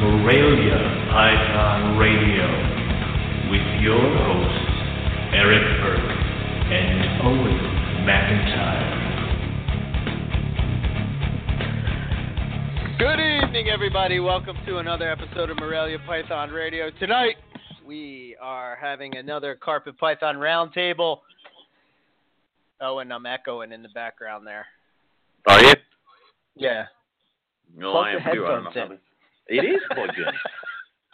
[0.00, 0.76] Morelia
[1.10, 2.46] Python Radio
[3.50, 4.70] with your hosts,
[5.32, 6.18] Eric Burke
[6.72, 7.58] and Owen
[8.04, 8.90] McIntyre.
[12.98, 14.18] Good evening, everybody.
[14.20, 16.90] Welcome to another episode of Morelia Python Radio.
[16.98, 17.36] Tonight,
[17.86, 21.18] we are having another Carpet Python Roundtable.
[22.80, 24.66] Oh, and I'm echoing in the background there.
[25.46, 25.74] Are you?
[26.56, 26.86] Yeah.
[27.76, 28.24] No, Plug I am too.
[28.24, 28.98] I don't know headphones how to-
[29.48, 30.24] It is plugged in.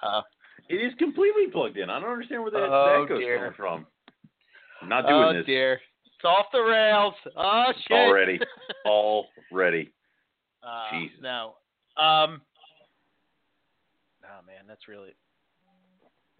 [0.02, 0.22] Uh,
[0.70, 1.90] it is completely plugged in.
[1.90, 3.36] I don't understand where the, Oh, dear.
[3.36, 3.86] coming from.
[4.80, 5.74] I'm not doing oh, this dear.
[6.06, 7.12] It's off the rails.
[7.36, 7.94] Oh, shit.
[7.98, 8.40] already.
[8.86, 9.92] Already.
[10.62, 11.18] uh, Jesus.
[11.20, 11.56] No.
[11.98, 12.40] Um.
[14.24, 15.10] Oh, man, that's really.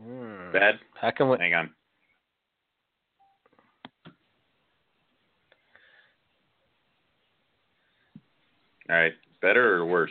[0.02, 0.52] Hmm.
[0.52, 0.77] Bad.
[0.99, 1.37] How can we.
[1.38, 1.71] Hang on.
[8.88, 9.13] All right.
[9.43, 10.11] Better or worse?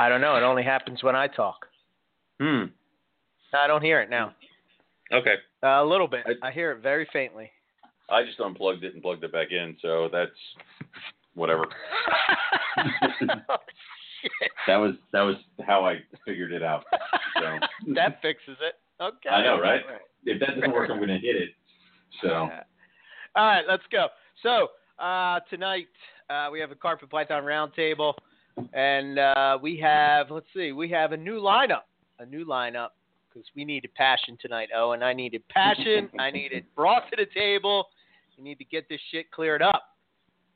[0.00, 0.36] I don't know.
[0.36, 1.66] It only happens when I talk.
[2.40, 2.64] Hmm.
[3.52, 4.34] I don't hear it now.
[5.12, 5.34] Okay.
[5.62, 6.24] Uh, a little bit.
[6.26, 7.50] I- I hear it very faintly.
[8.08, 10.30] I just unplugged it and plugged it back in, so that's
[11.34, 11.66] whatever.
[14.66, 16.84] That was that was how I figured it out.
[17.36, 17.58] So
[17.94, 18.74] that fixes it.
[19.02, 19.30] Okay.
[19.30, 19.80] I know, right?
[20.26, 21.50] if that doesn't work, I'm going to hit it.
[22.22, 22.62] So Yeah.
[23.34, 24.08] All right, let's go.
[24.42, 24.68] So
[25.02, 25.88] uh, tonight
[26.28, 28.12] uh, we have a carpet python roundtable,
[28.72, 31.84] and uh, we have let's see, we have a new lineup,
[32.18, 32.88] a new lineup
[33.32, 34.68] because we needed passion tonight.
[34.76, 36.10] Oh, and I needed passion.
[36.18, 37.88] I needed brought to the table.
[38.36, 39.82] We need to get this shit cleared up.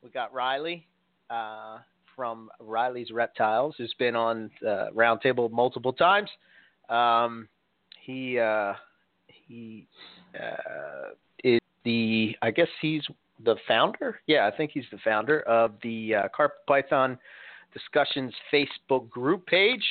[0.01, 0.87] We got Riley
[1.29, 1.77] uh,
[2.15, 6.29] from Riley's Reptiles, who's been on uh, roundtable multiple times.
[6.89, 7.47] Um,
[8.01, 8.73] he uh,
[9.27, 9.87] he
[10.39, 11.11] uh,
[11.43, 13.03] is the I guess he's
[13.43, 14.21] the founder.
[14.27, 17.17] Yeah, I think he's the founder of the uh, Carpet Python
[17.75, 19.85] Discussions Facebook group page.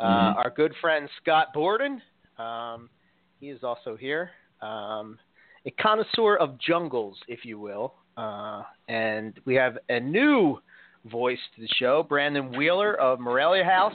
[0.00, 0.36] Uh, Mhm.
[0.44, 2.02] Our good friend Scott Borden,
[2.36, 2.90] um,
[3.38, 4.32] he is also here.
[4.60, 5.18] Um,
[5.64, 7.94] a connoisseur of jungles, if you will.
[8.16, 10.60] Uh, and we have a new
[11.04, 13.94] voice to the show, Brandon Wheeler of Morelia House.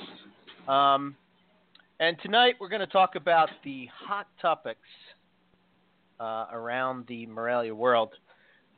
[0.67, 1.15] Um,
[1.99, 4.87] and tonight we're going to talk about the hot topics
[6.19, 8.13] uh, around the Morelia world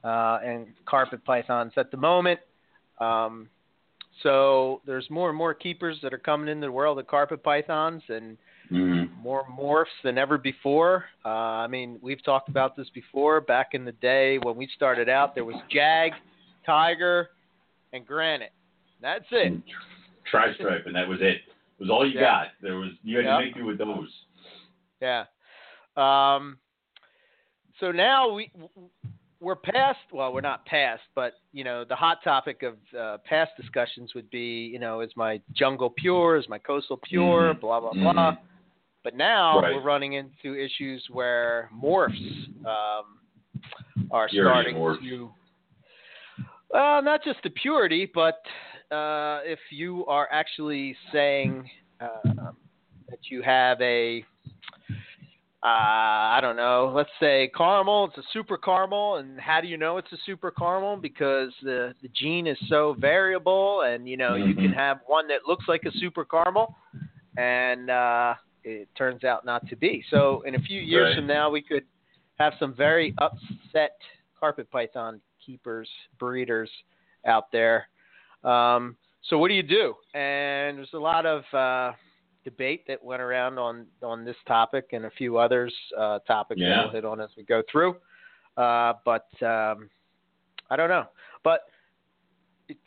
[0.03, 2.39] uh, and carpet pythons at the moment.
[2.99, 3.49] Um,
[4.23, 8.01] so there's more and more keepers that are coming into the world of carpet pythons
[8.09, 8.37] and
[8.71, 9.09] mhm.
[9.21, 11.05] more morphs than ever before.
[11.25, 13.41] Uh, I mean, we've talked about this before.
[13.41, 16.11] Back in the day when we started out, there was Jag,
[16.65, 17.29] Tiger,
[17.93, 18.53] and Granite.
[19.01, 19.53] That's it.
[20.29, 21.37] tri stripe, and that was it.
[21.37, 22.45] It was all you Yeah.
[22.45, 22.47] got.
[22.61, 23.39] There was you had Yep.
[23.39, 24.25] to make do with those.
[25.01, 25.25] Yeah.
[25.97, 26.59] Um,
[27.79, 28.51] so now we
[29.41, 29.99] we're past.
[30.13, 34.29] Well, we're not past, but you know, the hot topic of uh, past discussions would
[34.29, 36.37] be, you know, is my jungle pure?
[36.37, 37.53] Is my coastal pure?
[37.55, 37.59] Mhm.
[37.59, 38.13] Blah blah blah.
[38.13, 38.37] Mhm.
[39.03, 39.73] But now Right.
[39.73, 43.19] we're running into issues where morphs um,
[44.11, 44.99] are starting morphs.
[45.01, 45.33] to.
[46.69, 48.41] Well, not just the purity, but
[48.91, 51.69] uh, if you are actually saying
[51.99, 52.51] uh,
[53.09, 54.23] that you have a,
[55.63, 59.77] uh, I don't know, let's say caramel, it's a super caramel, and how do you
[59.77, 60.97] know it's a super caramel?
[60.97, 64.75] Because the the gene is so variable, and you know you can Mhm.
[64.75, 66.75] have one that looks like a super caramel,
[67.37, 68.33] and uh,
[68.63, 70.03] it turns out not to be.
[70.09, 71.15] So in a few years Right.
[71.17, 71.85] from now, we could
[72.39, 73.97] have some very upset
[74.39, 76.71] carpet python keepers, breeders
[77.25, 77.87] out there.
[78.43, 79.95] Um, so what do you do?
[80.15, 81.93] And there's a lot of uh,
[82.43, 86.83] debate that went around on on this topic and a few others uh, topics that
[86.85, 87.95] we'll hit on as we go through.
[88.57, 89.89] Uh, but um,
[90.69, 91.05] I don't know.
[91.43, 91.61] But
[92.67, 92.79] it's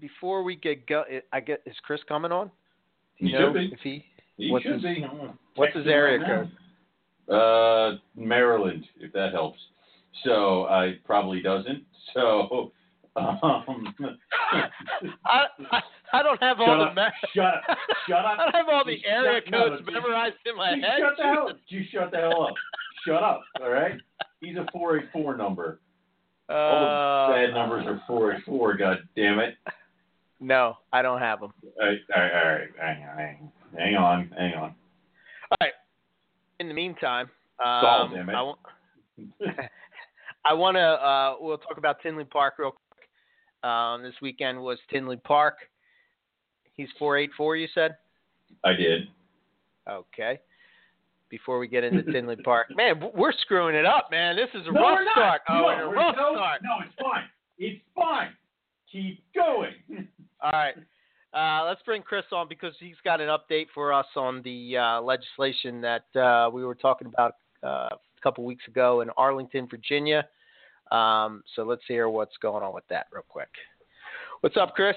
[0.00, 1.04] before we get go.
[1.32, 2.50] I get is Chris coming on?
[3.18, 3.72] Do you He know should be.
[3.74, 4.04] if he?
[4.36, 5.06] He What's should his- be.
[5.54, 6.48] What's his area right
[7.28, 7.34] now.
[7.34, 9.58] Uh, Maryland, if that helps.
[10.24, 11.82] So I probably doesn't.
[12.14, 12.72] So
[13.16, 13.94] um,
[15.24, 15.80] I, I
[16.12, 16.94] I don't have all Shut the up.
[16.94, 17.78] ma- shut up.
[18.08, 18.26] Shut up.
[18.38, 20.98] I don't have all the Just area shut- codes just- memorized in my You head.
[21.00, 21.56] shut the hell up.
[21.68, 22.54] You shut the hell up.
[23.06, 23.42] Shut up.
[23.60, 23.94] All right.
[24.40, 25.80] He's a four eight four number.
[26.48, 28.76] All the Uh, bad numbers are four eight four.
[28.76, 29.56] God damn it.
[30.38, 31.52] No, I don't have them.
[31.80, 31.98] All right.
[32.14, 32.32] All right.
[32.34, 32.68] All right.
[32.78, 33.16] Hang on.
[33.16, 34.30] Hang, hang on.
[34.36, 34.74] Hang on.
[35.50, 35.72] All right.
[36.60, 37.30] In the meantime,
[37.64, 38.32] um, damn it.
[38.32, 38.56] I, w-
[40.44, 40.80] I want to.
[40.80, 43.70] Uh, we'll talk about Tinley Park real quick.
[43.70, 45.56] Um, this weekend was Tinley Park.
[46.76, 47.56] He's four eight four.
[47.56, 47.96] You said.
[48.64, 49.08] I did.
[49.88, 50.38] Okay.
[51.28, 54.36] Before we get into Tinley Park, man, we're screwing it up, man.
[54.36, 55.12] This is a No, rough we're not.
[55.14, 55.40] start.
[55.48, 56.60] Oh, no, and a we're- rough no, start.
[56.62, 57.24] No, it's fine.
[57.58, 58.28] It's fine.
[58.92, 59.72] Keep going.
[60.40, 60.74] All right.
[61.34, 65.00] Uh, let's bring Chris on because he's got an update for us on the uh,
[65.00, 67.34] legislation that uh, we were talking about
[67.64, 70.26] uh, a couple weeks ago in Arlington, Virginia.
[70.92, 73.48] Um, so let's hear what's going on with that real quick.
[74.40, 74.96] What's up, Chris?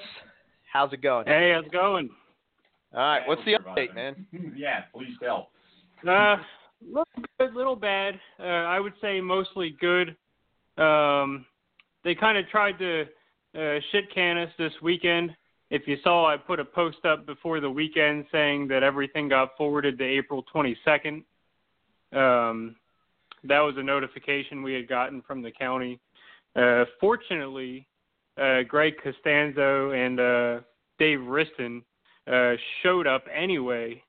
[0.71, 1.25] How's it going?
[1.25, 2.09] Hey, how's it going?
[2.93, 4.25] All right, what's the update, man?
[4.55, 5.49] yeah, please tell.
[6.07, 6.37] Uh,
[6.81, 7.05] little
[7.39, 8.19] good, little bad.
[8.39, 10.15] Uh, I would say mostly good.
[10.77, 11.45] Um,
[12.03, 13.01] they kind of tried to
[13.55, 15.35] uh, shit can us this weekend.
[15.71, 19.49] If you saw, I put a post up before the weekend saying that everything got
[19.57, 21.23] forwarded to April 22nd.
[22.11, 22.75] Um,
[23.43, 25.99] that was a notification we had gotten from the county.
[26.55, 27.87] Uh, fortunately,
[28.39, 30.59] uh, Greg Costanzo and uh,
[30.97, 31.81] Dave Riston
[32.31, 34.01] uh, showed up anyway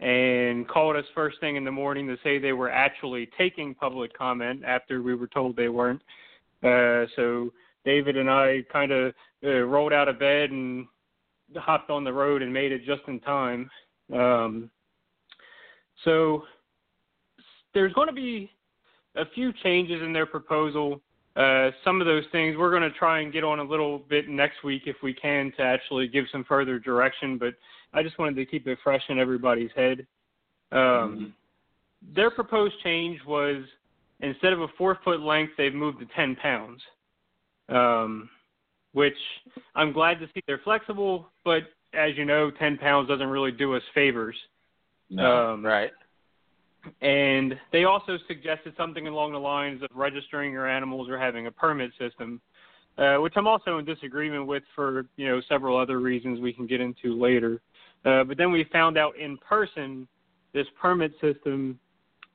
[0.00, 4.16] and called us first thing in the morning to say they were actually taking public
[4.16, 6.02] comment after we were told they weren't.
[6.62, 7.50] Uh, so
[7.84, 10.86] David and I kind of uh, rolled out of bed and
[11.56, 13.70] hopped on the road and made it just in time.
[14.12, 14.70] Um,
[16.04, 16.44] so
[17.74, 18.50] there's going to be
[19.16, 21.00] a few changes in their proposal.
[21.40, 24.28] Uh, some of those things we're going to try and get on a little bit
[24.28, 27.38] next week if we can to actually give some further direction.
[27.38, 27.54] But
[27.94, 30.06] I just wanted to keep it fresh in everybody's head.
[30.70, 31.24] Um, mm-hmm.
[32.14, 33.62] Their proposed change was
[34.20, 36.82] instead of a four foot length, they've moved to 10 pounds,
[37.70, 38.28] um,
[38.92, 39.16] which
[39.74, 41.26] I'm glad to see they're flexible.
[41.42, 41.62] But
[41.94, 44.36] as you know, 10 pounds doesn't really do us favors.
[45.08, 45.90] No, um, right.
[47.02, 51.50] And they also suggested something along the lines of registering your animals or having a
[51.50, 52.40] permit system,
[52.98, 56.66] uh, which I'm also in disagreement with for you know several other reasons we can
[56.66, 57.60] get into later.
[58.04, 60.08] Uh, but then we found out in person
[60.52, 61.78] this permit system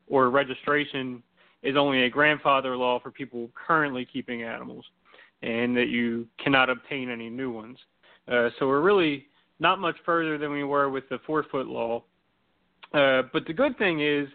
[0.07, 1.23] or registration
[1.63, 4.85] is only a grandfather law for people currently keeping animals,
[5.41, 7.77] and that you cannot obtain any new ones.
[8.27, 9.25] Uh, so we're really
[9.59, 12.03] not much further than we were with the four foot law.
[12.93, 14.27] Uh, but the good thing is,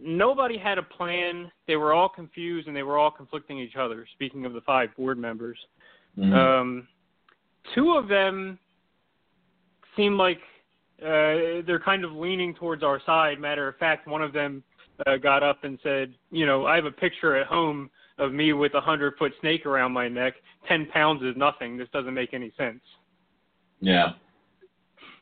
[0.00, 1.50] nobody had a plan.
[1.66, 4.06] They were all confused and they were all conflicting each other.
[4.14, 5.58] Speaking of the five board members,
[6.16, 6.32] mm-hmm.
[6.32, 6.88] um,
[7.74, 8.58] two of them
[9.96, 10.40] seem like
[11.02, 13.40] uh, they're kind of leaning towards our side.
[13.40, 14.62] Matter of fact, one of them
[15.06, 18.52] uh, got up and said, "You know, I have a picture at home of me
[18.52, 20.34] with a hundred foot snake around my neck.
[20.66, 21.76] Ten pounds is nothing.
[21.76, 22.80] This doesn't make any sense."
[23.80, 24.12] Yeah.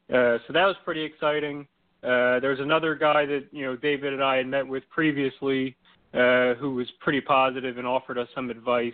[0.08, 1.66] Uh, so that was pretty exciting.
[2.02, 5.76] Uh, there's another guy that you know David and I had met with previously,
[6.14, 8.92] uh, who was pretty positive and offered us some advice.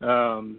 [0.00, 0.58] Um,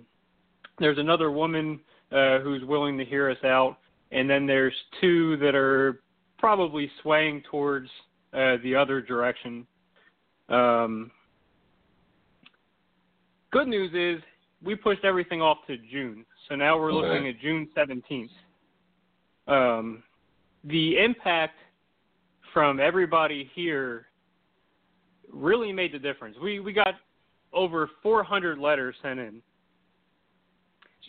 [0.79, 1.79] there's another woman
[2.11, 3.77] uh, who's willing to hear us out,
[4.11, 6.01] and then there's two that are
[6.37, 7.89] probably swaying towards
[8.33, 9.65] uh, the other direction.
[10.49, 11.11] Um,
[13.51, 14.23] good news is
[14.63, 17.07] we pushed everything off to June, so now we're okay.
[17.07, 18.29] looking at June 17th.
[19.47, 20.03] Um,
[20.65, 21.55] the impact
[22.53, 24.07] from everybody here
[25.31, 26.37] really made the difference.
[26.41, 26.95] We we got
[27.53, 29.41] over 400 letters sent in.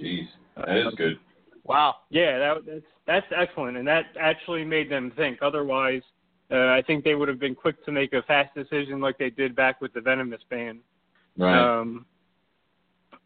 [0.00, 0.26] Jeez,
[0.56, 1.18] that is good.
[1.64, 1.96] Wow.
[2.10, 5.38] Yeah, that, that's that's excellent, and that actually made them think.
[5.42, 6.02] Otherwise,
[6.50, 9.30] uh, I think they would have been quick to make a fast decision, like they
[9.30, 10.80] did back with the venomous ban.
[11.38, 11.80] Right.
[11.80, 12.06] Um,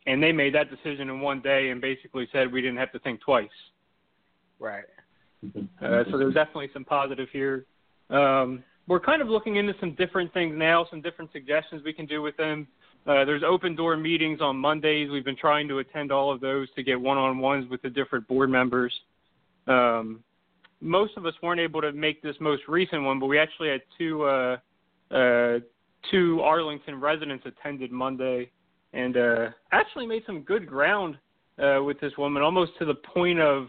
[0.07, 2.99] and they made that decision in one day, and basically said we didn't have to
[3.01, 3.49] think twice.
[4.59, 4.85] Right.
[5.45, 7.65] Uh, so there's definitely some positive here.
[8.11, 12.07] Um, we're kind of looking into some different things now, some different suggestions we can
[12.07, 12.67] do with them.
[13.07, 15.11] Uh, there's open door meetings on Mondays.
[15.11, 17.89] We've been trying to attend all of those to get one on ones with the
[17.89, 18.93] different board members.
[19.67, 20.23] Um,
[20.81, 23.83] most of us weren't able to make this most recent one, but we actually had
[23.97, 24.57] two uh,
[25.11, 25.59] uh,
[26.11, 28.51] two Arlington residents attended Monday,
[28.93, 31.17] and uh, actually made some good ground
[31.59, 33.69] uh, with this woman, almost to the point of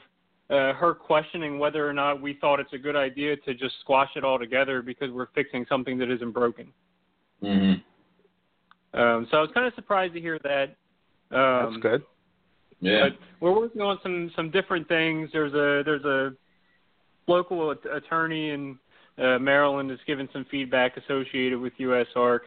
[0.52, 4.10] uh, her questioning whether or not we thought it's a good idea to just squash
[4.16, 6.68] it all together because we're fixing something that isn't broken.
[7.42, 9.00] Mm-hmm.
[9.00, 10.76] Um, so I was kind of surprised to hear that.
[11.34, 12.04] Um, That's good.
[12.82, 13.10] Yeah.
[13.10, 15.30] But we're working on some some different things.
[15.32, 16.34] There's a there's a
[17.28, 18.78] local attorney in
[19.18, 22.40] uh, Maryland that's given some feedback associated with USARK.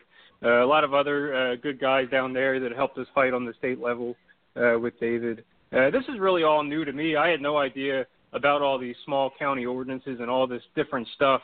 [0.42, 3.46] Uh, a lot of other uh, good guys down there that helped us fight on
[3.46, 4.14] the state level
[4.56, 5.44] uh, with David.
[5.74, 7.16] Uh, this is really all new to me.
[7.16, 11.42] I had no idea about all these small county ordinances and all this different stuff.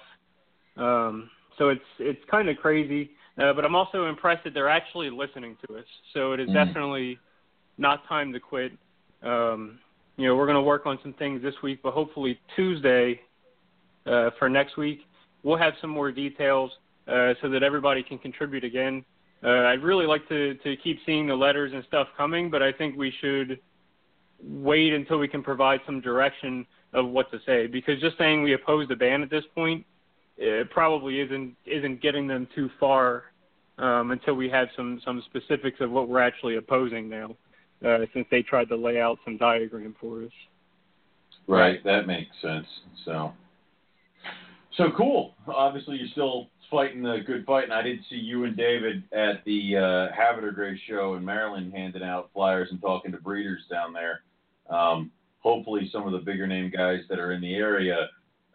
[0.76, 5.10] Um, so it's it's kind of crazy, uh, but I'm also impressed that they're actually
[5.10, 5.84] listening to us.
[6.14, 6.54] So it is mm.
[6.54, 7.18] definitely
[7.76, 8.72] not time to quit.
[9.22, 9.78] Um,
[10.16, 13.20] you know, we're going to work on some things this week, but hopefully Tuesday
[14.06, 15.00] uh, for next week
[15.42, 16.70] we'll have some more details
[17.08, 19.04] uh, so that everybody can contribute again.
[19.42, 22.72] Uh, I'd really like to to keep seeing the letters and stuff coming, but I
[22.72, 23.58] think we should
[24.42, 27.66] wait until we can provide some direction of what to say.
[27.66, 29.84] Because just saying we oppose the ban at this point,
[30.36, 33.24] it probably isn't isn't getting them too far
[33.78, 37.36] um, until we have some some specifics of what we're actually opposing now.
[37.84, 40.30] Uh, since they tried to lay out some diagram for us.
[41.46, 42.66] Right, that makes sense.
[43.06, 43.32] So,
[44.76, 45.34] so cool.
[45.48, 49.42] Obviously, you're still fighting the good fight, and I did see you and David at
[49.46, 54.20] the uh, Gray show in Maryland, handing out flyers and talking to breeders down there.
[54.70, 55.10] Um,
[55.40, 58.08] hopefully, some of the bigger name guys that are in the area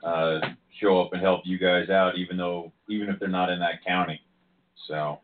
[0.04, 0.40] uh,
[0.80, 3.84] show up and help you guys out, even though even if they're not in that
[3.86, 4.20] county.
[4.88, 5.20] So.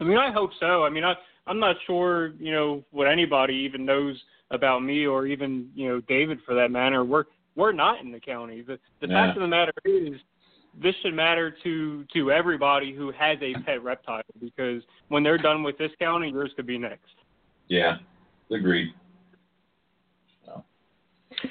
[0.00, 0.84] I mean, I hope so.
[0.84, 1.14] I mean, I
[1.46, 4.16] I'm not sure, you know, what anybody even knows
[4.50, 7.04] about me or even, you know, David for that matter.
[7.04, 7.24] We're
[7.56, 8.62] we're not in the county.
[8.62, 9.26] The the Yeah.
[9.26, 10.20] fact of the matter is
[10.80, 15.62] this should matter to to everybody who has a pet reptile because when they're done
[15.62, 17.14] with this county, yours could be next.
[17.68, 17.98] Yeah,
[18.50, 18.94] agreed.
[21.42, 21.48] So.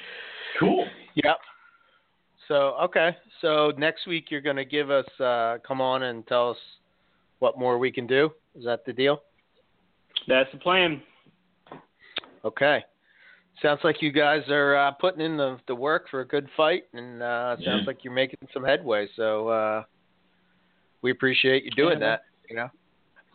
[0.58, 0.86] Cool.
[1.14, 1.36] Yep.
[2.48, 3.16] So okay.
[3.40, 6.56] So next week you're going to give us uh, come on and tell us
[7.38, 8.30] what more we can do.
[8.56, 9.22] Is that the deal?
[10.28, 11.00] That's the plan.
[12.44, 12.84] Okay.
[13.62, 16.84] Sounds like you guys are uh, putting in the, the work for a good fight,
[16.94, 17.86] and uh, it sounds Yeah.
[17.86, 19.06] like you're making some headway.
[19.16, 19.82] So uh,
[21.02, 22.06] we appreciate you doing Yeah.
[22.08, 22.22] that.
[22.48, 22.68] You know.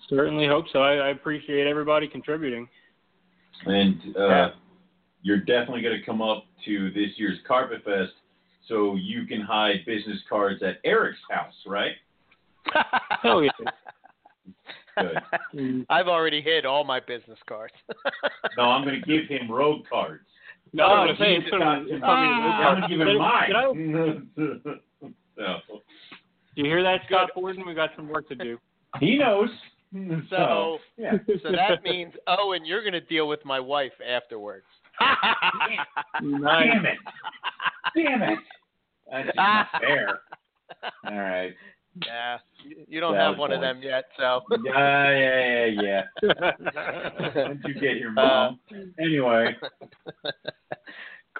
[0.09, 0.79] Certainly hope so.
[0.79, 2.67] I, I appreciate everybody contributing.
[3.65, 4.49] And uh, Yeah.
[5.25, 8.11] You're definitely going to come up to this year's Carpet Fest
[8.67, 11.93] so you can hide business cards at Eric's house, right?
[12.71, 12.83] Hell
[13.23, 13.49] oh, yeah.
[15.51, 15.85] Good.
[15.89, 17.73] I've already hid all my business cards.
[18.55, 20.23] No, I'm going to give him road cards.
[20.73, 23.01] No, Oh, I was saying, he's it's gonna- got- it's gonna I'm going to give
[23.01, 23.73] him Did I-
[24.37, 24.75] mine.
[25.35, 25.63] so,
[26.55, 27.65] You hear that, Scott Borden?
[27.65, 28.59] We got some work to do.
[28.99, 29.49] he knows.
[30.29, 31.13] So, yeah.
[31.41, 34.65] so that means, oh, and you're going to deal with my wife afterwards.
[36.21, 36.67] Nice.
[36.73, 36.97] Damn it.
[37.95, 38.39] Damn it.
[39.11, 40.19] That's not fair.
[41.05, 41.53] All right.
[42.05, 44.41] Yeah, you- you don't Valid have one of them yet, so.
[44.63, 46.51] Yeah, yeah, yeah, yeah.
[47.47, 48.59] Once you get your mom.
[48.99, 49.55] anyway.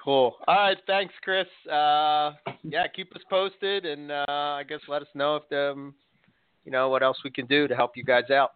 [0.02, 0.38] cool.
[0.48, 1.48] All right, thanks, Chris.
[1.70, 2.34] Uh,
[2.64, 5.94] yeah, keep us posted, and uh, I guess let us know if um,
[6.64, 8.54] you know what else we can do to help you guys out.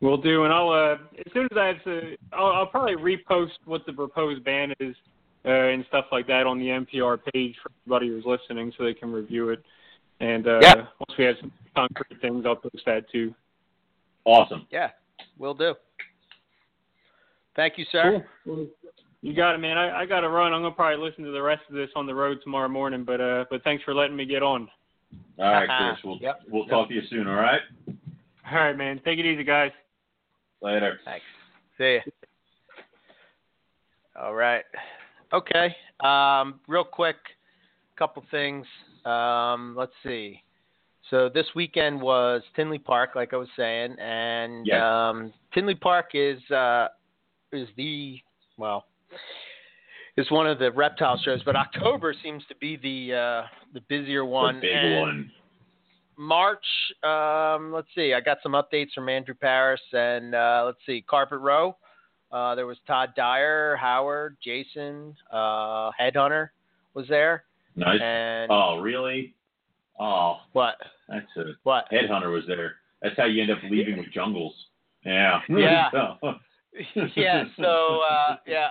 [0.00, 3.52] We'll do, and I'll uh, as soon as I have to, I'll, I'll probably repost
[3.64, 4.94] what the proposed ban is
[5.46, 8.92] uh, and stuff like that on the MPR page for everybody who's listening, so they
[8.94, 9.62] can review it.
[10.20, 10.74] And uh, Yeah.
[10.74, 13.34] once we have some concrete things, I'll post that too.
[14.26, 14.66] Awesome.
[14.70, 14.90] Yeah,
[15.38, 15.74] we'll do.
[17.54, 18.26] Thank you, sir.
[18.44, 18.66] Cool.
[19.22, 19.78] You got it, man.
[19.78, 20.52] I, I got to run.
[20.52, 23.02] I'm gonna probably listen to the rest of this on the road tomorrow morning.
[23.04, 24.68] But uh, but thanks for letting me get on.
[25.38, 26.00] All right, Chris.
[26.04, 26.40] We'll, Yep.
[26.50, 27.60] we'll talk to you soon, all right?
[27.88, 29.00] All right, man.
[29.04, 29.72] Take it easy, guys.
[30.66, 30.98] Later.
[31.04, 31.24] Thanks.
[31.78, 32.00] See ya.
[34.20, 34.64] All right.
[35.32, 35.76] Okay.
[36.00, 37.16] Um, real quick,
[37.96, 38.66] couple things.
[39.04, 40.42] Um, let's see.
[41.08, 44.82] So this weekend was Tinley Park, like I was saying, and Yes.
[44.82, 46.88] um, Tinley Park is uh,
[47.52, 48.18] is the
[48.58, 48.86] well
[50.16, 53.42] is one of the reptile shows, but October seems to be the uh,
[53.72, 54.56] the busier one.
[54.56, 55.30] The big and one.
[56.16, 56.64] March,
[57.02, 58.14] um, let's see.
[58.14, 61.76] I got some updates from Andrew Paris and uh, let's see, Carpet Row.
[62.32, 66.48] Uh, there was Todd Dyer, Howard, Jason, uh, Headhunter
[66.94, 67.44] was there,
[67.76, 68.00] Nice.
[68.02, 69.34] and Oh, really?
[70.00, 70.76] Oh, what?
[71.08, 71.84] that's a What?
[71.92, 72.76] headhunter was there.
[73.02, 74.54] That's how you end up leaving with jungles.
[75.04, 75.40] Yeah.
[75.48, 75.90] Yeah.
[75.92, 76.34] So-
[77.16, 77.44] yeah.
[77.58, 78.68] So uh, yeah,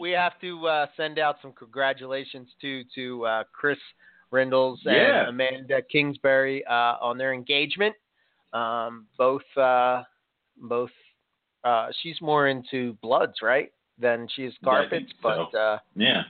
[0.00, 3.78] we have to uh, send out some congratulations to to uh, Chris
[4.32, 7.94] Rindles and Amanda Kingsbury uh, on their engagement.
[8.52, 10.02] Um, both uh,
[10.56, 10.90] both.
[11.64, 15.58] Uh, she's more into bloods, right, than she is Yeah, carpets, but so.
[15.58, 16.22] uh, yeah.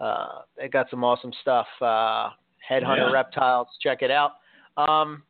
[0.00, 1.66] uh, they got some awesome stuff.
[1.80, 2.30] Uh,
[2.70, 3.12] Headhunter Yeah.
[3.12, 4.32] Reptiles, check it out.
[4.76, 5.22] Um,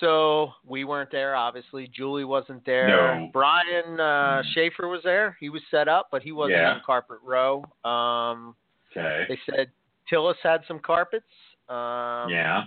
[0.00, 1.88] so we weren't there, obviously.
[1.88, 2.88] Julie wasn't there.
[2.88, 3.30] No.
[3.32, 5.36] Brian uh, Schaefer was there.
[5.40, 6.76] He was set up, but he wasn't Yeah.
[6.76, 7.64] in Carpet Row.
[7.84, 8.54] Um,
[8.96, 9.26] Okay.
[9.28, 9.70] they said
[10.12, 11.26] Tillis had some carpets.
[11.68, 12.64] Um, yeah.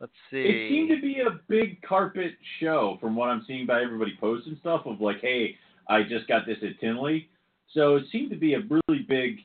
[0.00, 0.38] Let's see.
[0.38, 4.56] It seemed to be a big carpet show from what I'm seeing by everybody posting
[4.60, 5.56] stuff of like, hey,
[5.88, 7.28] I just got this at Tinley.
[7.72, 9.38] So it seemed to be a really big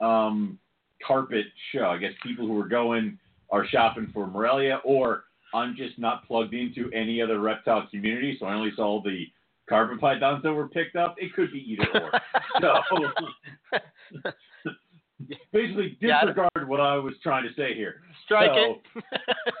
[0.00, 0.58] um,
[1.06, 1.86] carpet show.
[1.86, 3.18] I guess people who are going
[3.50, 8.46] are shopping for Morelia, or I'm just not plugged into any other reptile community, so
[8.46, 9.26] I only saw the
[9.68, 11.16] carpet pythons that were picked up.
[11.18, 12.20] It could be either or.
[12.60, 14.30] so
[15.52, 18.02] basically, disregard what I was trying to say here.
[18.24, 19.04] Strike so, it.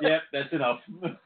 [0.00, 0.80] Yep, that's enough.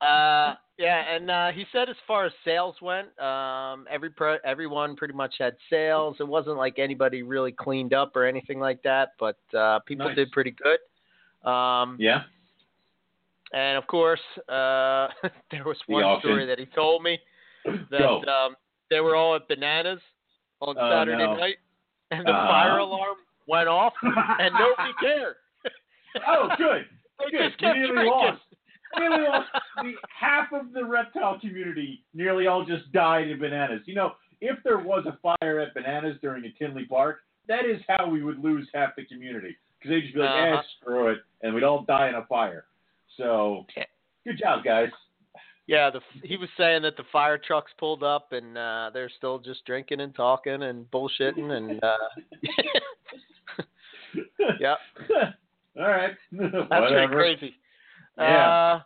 [0.00, 4.96] Uh, Yeah, and uh, he said as far as sales went, um, every pro- everyone
[4.96, 6.16] pretty much had sales.
[6.20, 10.16] It wasn't like anybody really cleaned up or anything like that, but uh, people Nice.
[10.16, 11.48] did pretty good.
[11.48, 12.24] Um, Yeah.
[13.52, 15.08] And of course, uh,
[15.50, 16.28] there was one auction.
[16.30, 17.18] story that he told me
[17.90, 18.56] that um,
[18.90, 20.00] they were all at Bananas
[20.60, 21.34] on Oh, Saturday no.
[21.36, 21.56] night,
[22.10, 22.48] and the Uh-huh.
[22.48, 25.36] fire alarm went off, and nobody cared.
[26.26, 26.86] oh, good.
[27.20, 27.48] They Good.
[27.50, 28.10] just kept we nearly drinking.
[28.10, 28.42] lost.
[28.98, 29.48] Nearly lost.
[29.82, 33.82] The, half of the reptile community nearly all just died in bananas.
[33.86, 37.80] You know, if there was a fire at bananas during a Tinley Park, that is
[37.88, 39.56] how we would lose half the community.
[39.78, 40.56] Because they'd just be like, Uh-huh.
[40.58, 41.18] eh, screw it.
[41.42, 42.64] And we'd all die in a fire.
[43.16, 43.64] So,
[44.26, 44.88] good job, guys.
[45.68, 49.38] Yeah, the, he was saying that the fire trucks pulled up and uh, they're still
[49.38, 51.96] just drinking and talking and bullshitting and uh,
[54.60, 54.78] Yep.
[55.78, 56.14] all right.
[56.32, 57.54] that's pretty crazy.
[58.18, 58.24] Yeah.
[58.24, 58.80] Uh,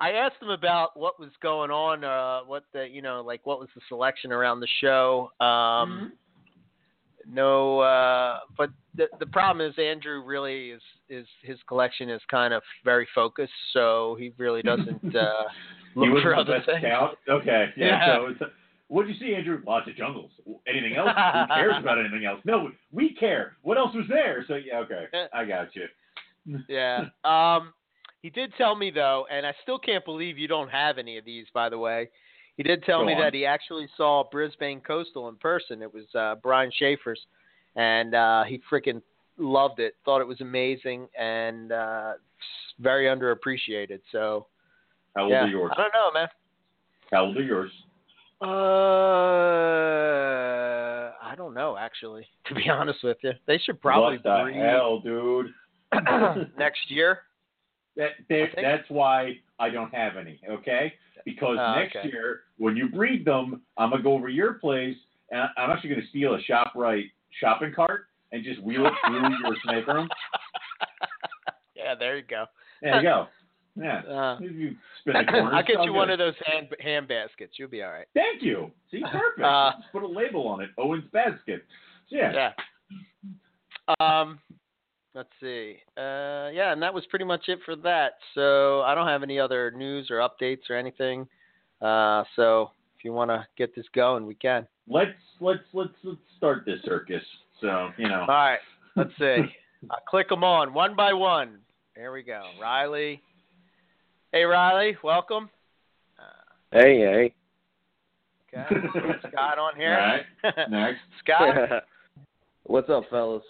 [0.00, 3.60] I asked him about what was going on, uh, what the you know like what
[3.60, 5.30] was the selection around the show.
[5.40, 6.12] Um,
[7.30, 12.52] No, uh, but the the problem is Andrew really is is his collection is kind
[12.52, 15.44] of very focused, so he really doesn't uh,
[15.94, 16.80] look for the other things.
[16.80, 17.18] scout?
[17.28, 17.66] Okay.
[17.76, 17.86] Yeah.
[17.86, 18.16] Yeah.
[18.16, 18.52] So it's,
[18.92, 19.62] what'd you see, Andrew?
[19.66, 20.30] Lots of jungles.
[20.68, 21.08] Anything else?
[21.16, 22.40] Who cares about anything else?
[22.44, 23.56] No, we care.
[23.62, 24.44] What else was there?
[24.46, 25.06] So yeah, okay.
[25.32, 25.86] I got you.
[26.68, 27.06] Yeah.
[27.24, 27.72] Um,
[28.20, 31.24] he did tell me though, and I still can't believe you don't have any of
[31.24, 31.46] these.
[31.52, 32.08] By the way,
[32.56, 33.20] he did tell Go me on.
[33.20, 35.82] that he actually saw Brisbane Coastal in person.
[35.82, 37.20] It was uh, Brian Schaefer's,
[37.74, 39.02] and uh, he freaking
[39.38, 39.96] loved it.
[40.04, 42.12] Thought it was amazing and uh,
[42.78, 44.00] very underappreciated.
[44.12, 44.46] So
[45.16, 45.72] How old yeah, are yours?
[45.74, 46.28] I don't know, man.
[47.10, 47.72] How old are yours?
[48.42, 48.46] Uh,
[51.22, 52.26] I don't know actually.
[52.48, 55.46] To be honest with you, they should probably what the breed hell, dude?
[56.58, 57.20] next year.
[57.96, 60.92] That, that, that's why I don't have any, okay?
[61.24, 62.08] Because Oh, next okay.
[62.08, 64.96] year, when you breed them, I'm gonna go over to your place
[65.30, 69.56] and I'm actually gonna steal a Shoprite shopping cart and just wheel it through your
[69.64, 70.08] snake room.
[71.74, 72.46] yeah, there you go.
[72.82, 73.28] There you go.
[73.74, 74.00] Yeah.
[74.00, 75.52] Uh, You spin the corners.
[75.54, 77.54] I'll get you one of those hand hand baskets.
[77.58, 78.06] You'll be all right.
[78.14, 78.70] Thank you.
[78.90, 79.44] See, perfect.
[79.44, 80.70] Uh, put a label on it.
[80.78, 81.64] Owen's basket.
[82.08, 82.50] Yeah.
[83.88, 83.94] Yeah.
[84.00, 84.38] Um,
[85.14, 85.76] let's see.
[85.96, 88.12] Uh, yeah, and that was pretty much it for that.
[88.34, 91.26] So I don't have any other news or updates or anything.
[91.80, 94.66] Uh, so if you want to get this going, we can.
[94.86, 97.22] Let's let's let's let's start this circus.
[97.60, 98.20] So you know.
[98.20, 98.58] All right.
[98.96, 99.38] Let's see.
[99.90, 101.58] I'll click them on one by one.
[101.96, 102.42] There we go.
[102.60, 103.22] Riley.
[104.32, 104.96] Hey, Riley.
[105.04, 105.50] Welcome.
[106.18, 106.22] Uh,
[106.72, 107.34] Hey, hey.
[108.58, 108.76] okay.
[109.28, 109.92] Scott on here.
[110.44, 110.70] right.
[110.70, 111.00] Next.
[111.22, 111.82] Scott.
[112.64, 113.42] What's up, fellas?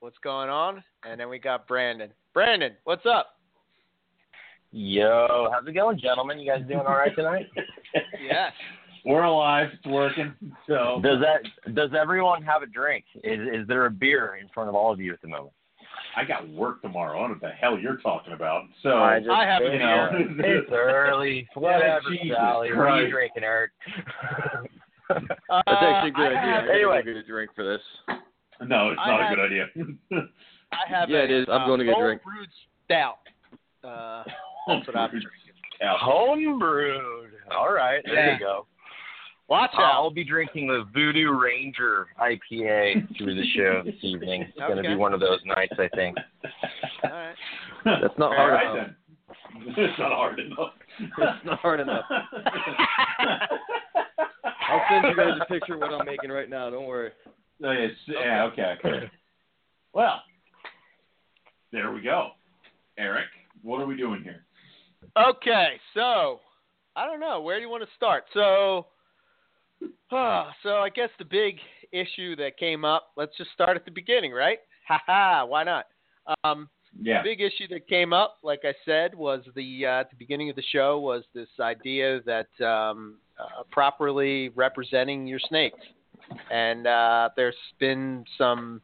[0.00, 0.82] what's going on?
[1.04, 2.10] And then we got Brandon.
[2.32, 3.36] Brandon, what's up?
[4.72, 6.38] Yo, how's it going, gentlemen?
[6.38, 7.46] You guys doing all right tonight?
[8.22, 8.52] Yes.
[9.04, 9.70] We're alive.
[9.72, 10.32] It's working.
[10.68, 11.00] So.
[11.02, 13.04] Does that does everyone have a drink?
[13.24, 15.52] Is is there a beer in front of all of you at the moment?
[16.16, 17.18] I got work tomorrow.
[17.18, 18.64] I don't know what the hell you're talking about.
[18.82, 18.96] So.
[18.98, 20.08] I just I have a you know.
[20.38, 21.46] It's early.
[21.54, 22.70] Whatever, Jesus Sally.
[22.72, 23.70] What are you drinking, Eric?
[25.08, 25.24] That's
[25.66, 26.40] actually a good Uh, I idea.
[26.40, 27.02] have- I gotta Anyway.
[27.04, 27.82] go get a drink for this.
[28.66, 29.66] no, it's I not have- a good idea.
[30.72, 31.46] I have Yeah, a, it is.
[31.48, 32.22] I'm uh, going to get a cold drink.
[32.22, 32.48] brewed
[32.84, 33.18] stout.
[33.82, 34.22] Uh,
[34.68, 35.30] that's what I'm drinking.
[35.80, 35.96] Yeah.
[35.98, 37.30] Home brewed.
[37.50, 38.32] All right, there Yeah.
[38.34, 38.66] you go.
[39.50, 39.92] Watch out.
[39.94, 44.42] I'll be drinking the Voodoo Ranger IPA through the show this evening.
[44.42, 46.16] It's going to be one of those nights, I think.
[47.04, 47.34] All right.
[47.84, 48.86] That's not All hard right, enough.
[48.86, 48.96] then.
[49.76, 50.72] It's not hard enough.
[51.00, 52.04] It's not hard enough.
[54.70, 56.70] I'll send you guys a picture of what I'm making right now.
[56.70, 57.10] Don't worry.
[57.62, 59.10] Oh, yes, Yeah, okay.
[59.92, 60.22] Well,
[61.72, 62.28] there we go.
[62.96, 63.26] Eric,
[63.62, 64.44] what are we doing here?
[65.18, 66.40] Okay, so
[66.96, 67.40] I don't know.
[67.42, 68.24] Where do you want to start?
[68.32, 68.86] So,
[70.12, 71.56] ah, so I guess the big
[71.92, 73.08] issue that came up.
[73.16, 74.58] Let's just start at the beginning, right?
[74.88, 75.44] Ha ha.
[75.44, 75.84] Why not?
[76.42, 76.68] Um,
[77.00, 77.22] Yeah.
[77.22, 80.50] The big issue that came up, like I said, was the uh, at the beginning
[80.50, 85.78] of the show was this idea that um, uh, properly representing your snakes,
[86.50, 88.80] and uh, there's been some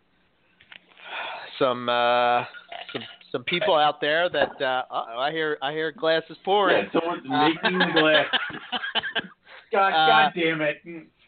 [1.59, 2.45] some uh,
[2.93, 6.85] some some people out there that uh, I hear I hear glasses pouring.
[6.85, 8.27] Yeah, someone's making glass.
[9.73, 10.77] God, Uh, God damn it.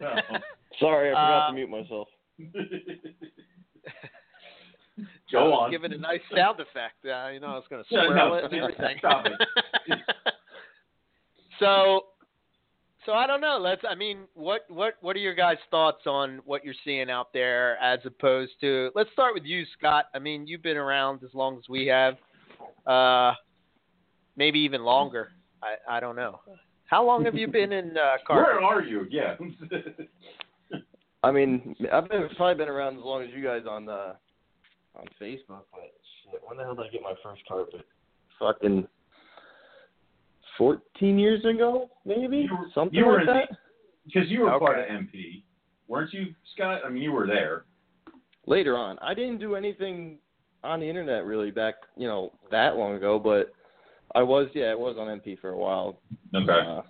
[0.01, 0.38] Oh.
[0.81, 2.09] Sorry, I forgot Uh, to mute myself.
[2.38, 2.51] Joe
[5.33, 5.70] Go was on.
[5.70, 7.05] giving a nice sound effect.
[7.05, 8.96] Uh, you know, I was going to No, swirl no, it and everything.
[8.98, 9.33] stop it.
[11.59, 12.07] so,
[13.05, 13.59] so I don't know.
[13.61, 13.83] Let's.
[13.88, 17.77] I mean, what what what are your guys' thoughts on what you're seeing out there,
[17.79, 18.90] as opposed to?
[18.94, 20.07] Let's start with you, Scott.
[20.14, 22.16] I mean, you've been around as long as we have,
[22.87, 23.33] uh,
[24.37, 25.31] maybe even longer.
[25.62, 26.40] I I don't know.
[26.88, 28.61] How long have you been in uh, carpet?
[28.61, 29.07] Where are you?
[29.11, 29.37] Yeah.
[31.22, 34.14] I mean, I've been probably been around as long as you guys on the
[34.94, 35.64] on Facebook.
[35.72, 35.92] But
[36.24, 37.85] shit, when the hell did I get my first carpet?
[38.38, 38.87] Fucking
[40.57, 43.48] fourteen years ago, maybe You were- something you were like in that.
[44.07, 44.64] Because you were Okay.
[44.64, 45.42] part of MP,
[45.87, 46.81] weren't you, Scott?
[46.85, 47.64] I mean, you were there.
[48.46, 50.18] Later on, I didn't do anything
[50.64, 53.18] on the internet really back, you know, that long ago.
[53.18, 53.53] But
[54.14, 56.01] I was, yeah, I was on MP for a while.
[56.35, 56.53] Okay.
[56.53, 56.83] Uh,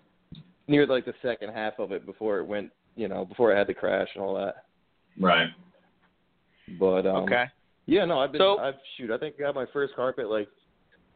[0.68, 3.66] near like the second half of it before it went, you know, before it had
[3.66, 4.64] to crash and all that.
[5.20, 5.48] right.
[6.78, 7.44] But um, okay.
[7.86, 8.40] Yeah, no, I've been.
[8.40, 9.10] So- I've shoot.
[9.10, 10.48] I think I got my first carpet like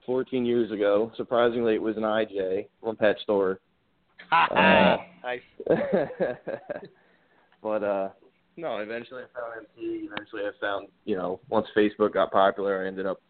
[0.06, 1.12] 14 years ago.
[1.16, 3.60] Surprisingly, it was an IJ from pet store.
[4.30, 5.40] Uh, nice.
[7.62, 8.08] but uh,
[8.56, 10.06] no, eventually I found MP.
[10.10, 13.20] Eventually, I found you know once Facebook got popular, I ended up.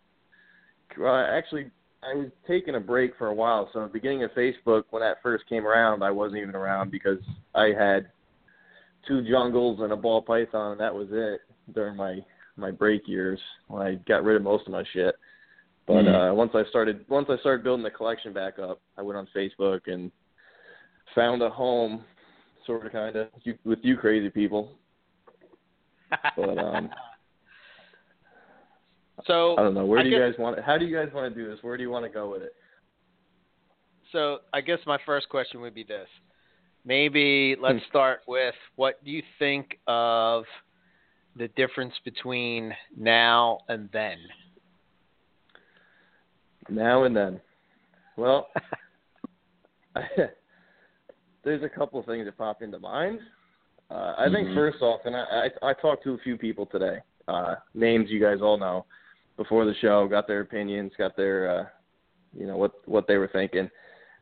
[0.96, 1.70] Well, actually,
[2.02, 3.70] I was taking a break for a while.
[3.72, 6.90] So, at the beginning of Facebook, when that first came around, I wasn't even around
[6.90, 7.18] because
[7.54, 8.10] I had
[9.06, 11.40] two jungles and a ball python, and that was it
[11.74, 12.18] during my
[12.56, 15.14] my break years when I got rid of most of my shit.
[15.86, 16.30] But Mhm.
[16.30, 19.26] uh, once I started once I started building the collection back up, I went on
[19.28, 20.10] Facebook and
[21.14, 22.04] found a home,
[22.66, 23.28] sort of kind of
[23.64, 24.76] with you crazy people.
[26.36, 26.90] But um,
[29.27, 29.85] so I don't know.
[29.85, 30.59] Where I do you guys want?
[30.61, 31.59] How do you guys want to do this?
[31.62, 32.55] Where do you want to go with it?
[34.11, 36.09] So I guess my first question would be this.
[36.85, 37.88] Maybe let's Hmm.
[37.88, 40.44] start with what do you think of
[41.37, 44.18] the difference between now and then?
[46.68, 47.40] Now and then.
[48.16, 48.48] Well,
[51.44, 53.20] there's a couple of things that pop into mind.
[53.90, 54.55] Uh, I think Mhm.
[54.55, 58.20] first off, and I, I I talked to a few people today, uh, names you
[58.20, 58.87] guys all know,
[59.42, 61.64] before the show, got their opinions, got their, uh,
[62.37, 63.68] you know, what what they were thinking,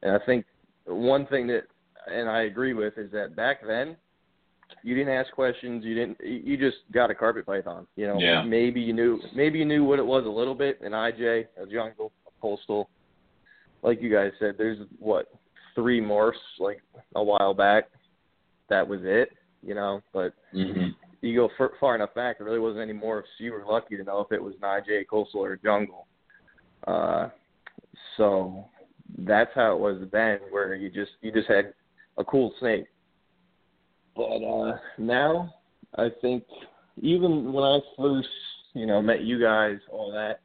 [0.03, 0.45] and I think
[0.87, 1.65] one thing that,
[2.13, 3.97] and I agree with, is that back then,
[4.83, 8.43] you didn't ask questions, you didn't, you just got a carpet python, you know, Yeah.
[8.43, 11.67] maybe you knew, maybe you knew what it was a little bit, an IJ, a
[11.67, 12.89] jungle, a coastal,
[13.83, 15.27] like you guys said, there's what
[15.75, 16.83] three morphs like
[17.15, 17.85] a while back.
[18.69, 19.31] That was it,
[19.63, 20.03] you know.
[20.13, 20.89] But hmm
[21.23, 23.25] you go far, far enough back, there really wasn't any morphs.
[23.39, 26.07] You were lucky to know if it was IJ, coastal, or jungle.
[26.87, 27.29] Uh,
[28.17, 28.65] so
[29.19, 31.75] that's how it was then, where you just you just had
[32.19, 32.87] a cool snake.
[34.17, 35.55] But uh, now,
[35.97, 36.45] I think
[37.01, 38.29] even when I first,
[38.75, 40.41] you know, met you guys, all that,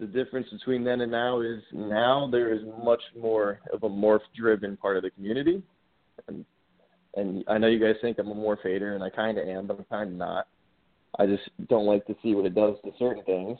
[0.00, 4.76] the difference between then and now is now there is much more of a morph-driven
[4.76, 5.62] part of the community,
[6.26, 6.44] and
[7.14, 9.66] and I know you guys think I'm a morph hater, and I kind of am,
[9.66, 10.46] but I'm kind of not.
[11.18, 13.58] I just don't like to see what it does to certain things.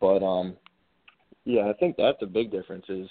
[0.00, 0.56] But um,
[1.44, 3.08] yeah, I think that's a big difference is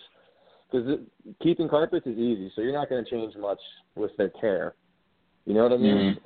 [0.71, 0.99] because
[1.41, 3.59] keeping carpets is easy, so you're not going to change much
[3.95, 4.75] with their care.
[5.45, 5.95] You know what I mean?
[5.95, 6.17] Mhm.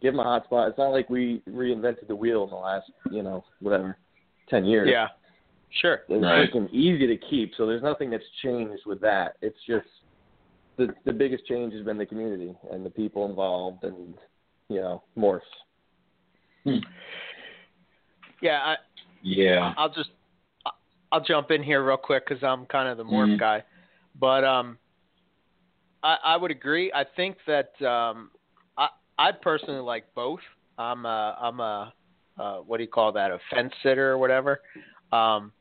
[0.00, 0.68] Give them a hot spot.
[0.68, 3.98] It's not like we reinvented the wheel in the last, you know, whatever,
[4.48, 4.88] ten years.
[4.90, 5.08] Yeah.
[5.70, 6.04] Sure.
[6.08, 6.50] It's Right.
[6.50, 9.36] freaking easy to keep, so there's nothing that's changed with that.
[9.42, 9.86] It's just
[10.78, 14.14] the the biggest change has been the community and the people involved and
[14.68, 15.40] you know morphs.
[18.40, 18.76] Yeah, I,
[19.22, 19.74] Yeah.
[19.76, 20.10] I'll just
[21.10, 23.38] I'll jump in here real quick because I'm kind of the morph Mhm.
[23.38, 23.64] guy,
[24.18, 24.78] but um,
[26.02, 26.92] I, I would agree.
[26.92, 28.30] I think that um,
[28.76, 28.88] I
[29.18, 30.40] I personally like both.
[30.76, 31.92] I'm a I'm a
[32.38, 33.30] uh, what do you call that?
[33.32, 34.60] A fence sitter or whatever.
[35.12, 35.52] Um,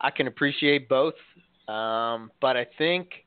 [0.00, 1.14] I can appreciate both,
[1.68, 3.26] um, but I think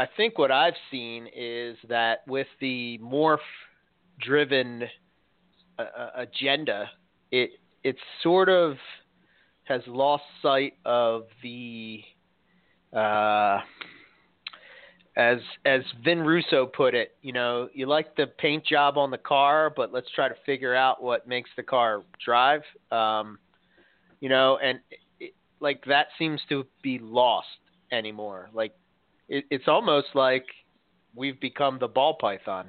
[0.00, 3.36] I think what I've seen is that with the morph
[4.18, 4.84] driven
[5.78, 6.88] uh, uh, agenda,
[7.30, 7.50] it
[7.84, 8.78] it sort of
[9.64, 12.00] has lost sight of the
[12.96, 13.58] uh,
[15.18, 15.36] as
[15.66, 19.70] as Vin Russo put it, you know, you like the paint job on the car,
[19.76, 22.62] but let's try to figure out what makes the car drive.
[22.90, 23.38] Um,
[24.20, 24.80] you know, and
[25.18, 27.48] it, like that seems to be lost
[27.92, 28.48] anymore.
[28.54, 28.72] Like
[29.30, 30.44] it, it's almost like
[31.16, 32.66] we've become the ball python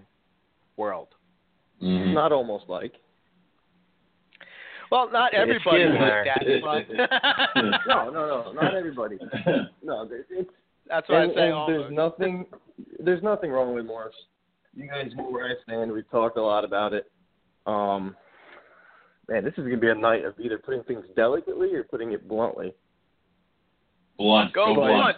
[0.77, 1.09] world.
[1.81, 2.13] Mhm.
[2.13, 2.93] Not almost like.
[4.91, 5.93] Well, not It's everybody getting
[6.65, 7.07] like there.
[7.07, 9.17] that, but No, no, no, not everybody.
[9.83, 10.49] No, it's
[10.87, 11.49] that's what and, I say.
[11.51, 12.45] and there's nothing
[12.99, 14.09] there's nothing wrong with morphs.
[14.75, 15.91] You guys know where I stand.
[15.91, 17.09] We've talked a lot about it.
[17.65, 18.15] Um,
[19.29, 22.27] man, this is gonna be a night of either putting things delicately or putting it
[22.27, 22.73] bluntly.
[24.17, 24.51] blunt.
[24.53, 25.17] Go Go blunt.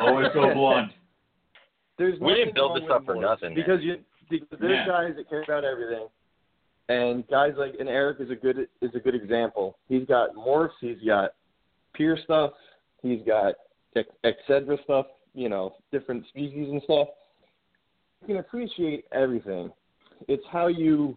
[0.00, 0.92] Always go blunt.
[1.98, 3.64] There's We didn't build this up for morphs nothing, man.
[3.64, 3.98] Because you
[4.30, 4.86] because there's Yeah.
[4.86, 6.06] guys that care about everything,
[6.88, 9.78] and guys like and Eric is a good is a good example.
[9.88, 11.32] He's got morphs, he's got
[11.94, 12.52] pure stuff,
[13.02, 13.54] he's got
[13.96, 17.08] ex- etc stuff, you know, different species and stuff,
[18.22, 19.70] you can appreciate everything.
[20.28, 21.16] It's how you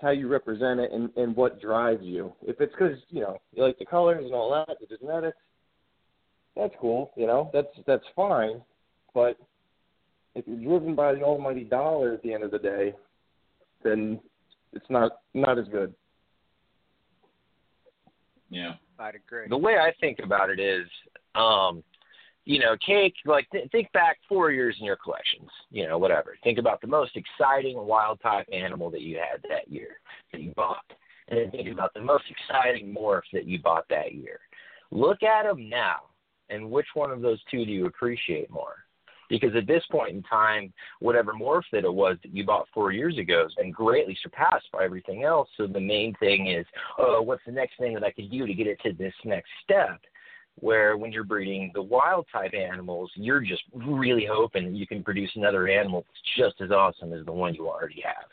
[0.00, 2.32] how you represent it and, and what drives you.
[2.42, 5.36] If it's because you know you like the colors and all that, the genetics,
[6.56, 7.12] that's cool.
[7.16, 8.60] You know, that's that's fine.
[9.14, 9.36] But
[10.34, 12.94] if you're driven by the almighty dollar at the end of the day,
[13.82, 14.20] then
[14.72, 15.94] it's not not as good.
[18.50, 18.74] Yeah.
[18.98, 19.46] I'd agree.
[19.48, 20.86] the way I think about it is,
[21.34, 21.82] um,
[22.44, 26.36] you know, take like th- think back four years in your collections, you know, whatever.
[26.44, 30.00] Think about the most exciting wild type animal that you had that year
[30.32, 30.84] that you bought,
[31.28, 34.40] and then think about the most exciting morph that you bought that year.
[34.90, 36.00] Look at them now,
[36.50, 38.84] and which one of those two do you appreciate more?
[39.28, 42.90] Because at this point in time, whatever morph that it was that you bought four
[42.90, 45.48] years ago has been greatly surpassed by everything else.
[45.56, 46.66] So the main thing is,
[46.98, 49.48] oh, what's the next thing that I could do to get it to this next
[49.62, 50.00] step?
[50.56, 55.04] Where when you're breeding the wild type animals, you're just really hoping that you can
[55.04, 58.26] produce another animal that's just as awesome as the one you already have.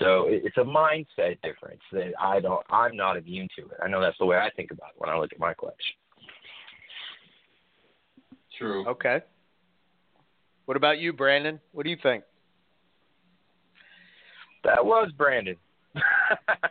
[0.00, 3.78] So it's a mindset difference that I don't, I'm not immune to it.
[3.82, 5.94] I know that's the way I think about it when I look at my collection.
[8.58, 8.86] True.
[8.88, 9.20] Okay.
[10.66, 11.60] What about you, Brandon?
[11.72, 12.24] What do you think?
[14.64, 15.56] That was Brandon.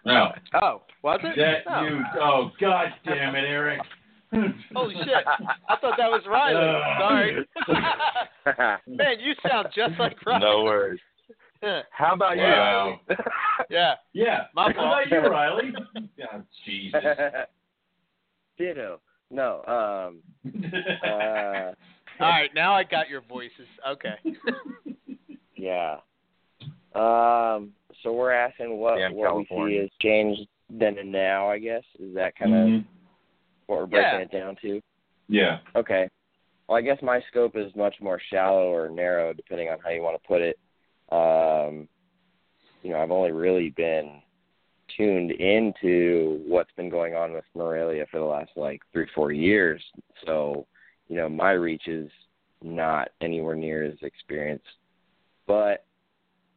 [0.06, 0.32] No.
[0.62, 1.38] Oh, was it?
[1.38, 1.84] That Oh.
[1.86, 2.02] you.
[2.20, 3.80] Oh God damn it, Eric.
[4.76, 5.14] Holy shit!
[5.70, 6.60] I thought that was Riley.
[6.60, 7.00] Uh.
[8.46, 8.78] Sorry.
[8.88, 10.40] Man, you sound just like Riley.
[10.44, 11.00] no worries.
[11.92, 13.00] How about Wow.
[13.10, 13.16] you?
[13.70, 13.94] yeah.
[14.12, 14.40] Yeah.
[14.54, 15.74] My How about you, Riley?
[16.34, 17.02] Oh, Jesus.
[18.58, 19.00] Ditto.
[19.34, 19.64] No.
[19.68, 20.54] Um.
[21.04, 21.72] Uh.
[22.20, 23.68] All right, now I got your voices.
[23.88, 24.16] Okay.
[25.56, 25.98] Yeah.
[26.94, 27.72] Um.
[28.04, 31.48] So we're asking what Damn what we see has changed then and now.
[31.50, 32.86] I guess is that kind of Mhm.
[33.68, 34.26] what we're breaking Yeah.
[34.26, 34.82] it down to.
[35.30, 35.60] Yeah.
[35.76, 36.10] Okay.
[36.68, 40.02] Well, I guess my scope is much more shallow or narrow, depending on how you
[40.02, 40.60] want to put it.
[41.12, 41.88] Um,
[42.82, 44.22] you know, I've only really been
[44.98, 49.84] tuned into what's been going on with Morelia for the last like three, four years.
[50.26, 50.66] So,
[51.08, 52.10] you know, my reach is
[52.62, 54.66] not anywhere near as experienced.
[55.48, 55.86] But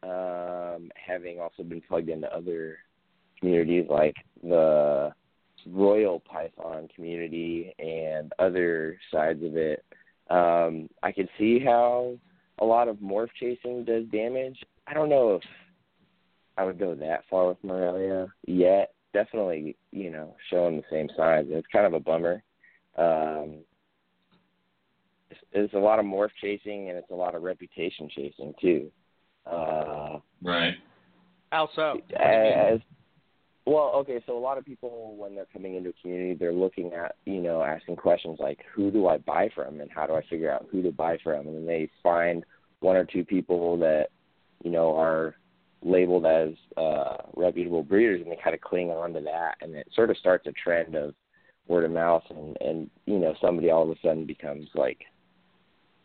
[0.03, 2.79] um, having also been plugged into other
[3.40, 5.12] communities like the
[5.66, 9.85] Royal Python community and other sides of it,
[10.31, 12.18] um, I could see how
[12.61, 14.59] a lot of morph chasing does damage.
[14.87, 15.42] I don't know if
[16.57, 18.92] I would go that far with Morelia yet.
[19.12, 21.49] Definitely, you know, showing the same signs.
[21.51, 22.42] It's kind of a bummer.
[22.97, 23.59] Um,
[25.31, 28.90] it's, it's a lot of morph chasing and it's a lot of reputation chasing too.
[29.47, 30.75] Uh, Right.
[31.51, 32.01] How so?
[32.19, 32.81] as
[33.66, 36.92] well okay so a lot of people when they're coming into a community they're looking
[36.92, 40.23] at you know asking questions like who do i buy from and how do i
[40.31, 42.45] figure out who to buy from and then they find
[42.81, 44.09] one or two people that
[44.62, 45.35] you know are
[45.87, 49.88] labeled as uh reputable breeders and they kind of cling on to that and it
[49.94, 51.14] sort of starts a trend of
[51.68, 54.99] word of mouth and and you know somebody all of a sudden becomes like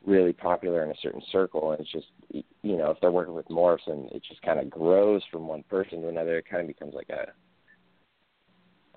[0.05, 3.47] really popular in a certain circle and it's just you know if they're working with
[3.49, 6.37] morphs and it just kind of grows from one person to another.
[6.37, 7.31] It kind of becomes like a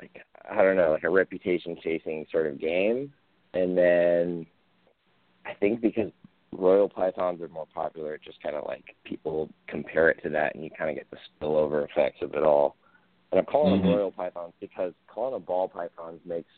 [0.00, 3.12] like i don't know like a reputation chasing sort of game.
[3.52, 4.46] And then
[5.44, 6.10] i think because
[6.56, 10.54] royal pythons are more popular it just kind of like people compare it to that
[10.54, 12.76] and you kind of get the spillover effects of it all
[13.32, 13.82] and i'm calling Mhm.
[13.82, 16.48] them royal pythons because calling them ball pythons makes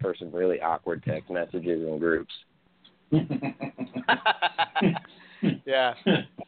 [0.00, 2.32] for some really awkward text messages in groups
[5.64, 5.94] yeah.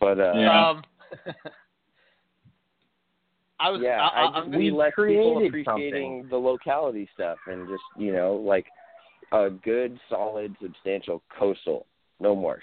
[0.01, 0.69] but uh Yeah.
[0.71, 0.83] Um.
[3.59, 3.81] I was.
[3.83, 7.83] yeah, I, I, I, just I'm need people created appreciating the locality stuff and just
[7.97, 8.67] you know like
[9.33, 11.87] a good, solid, substantial coastal,
[12.21, 12.61] no more.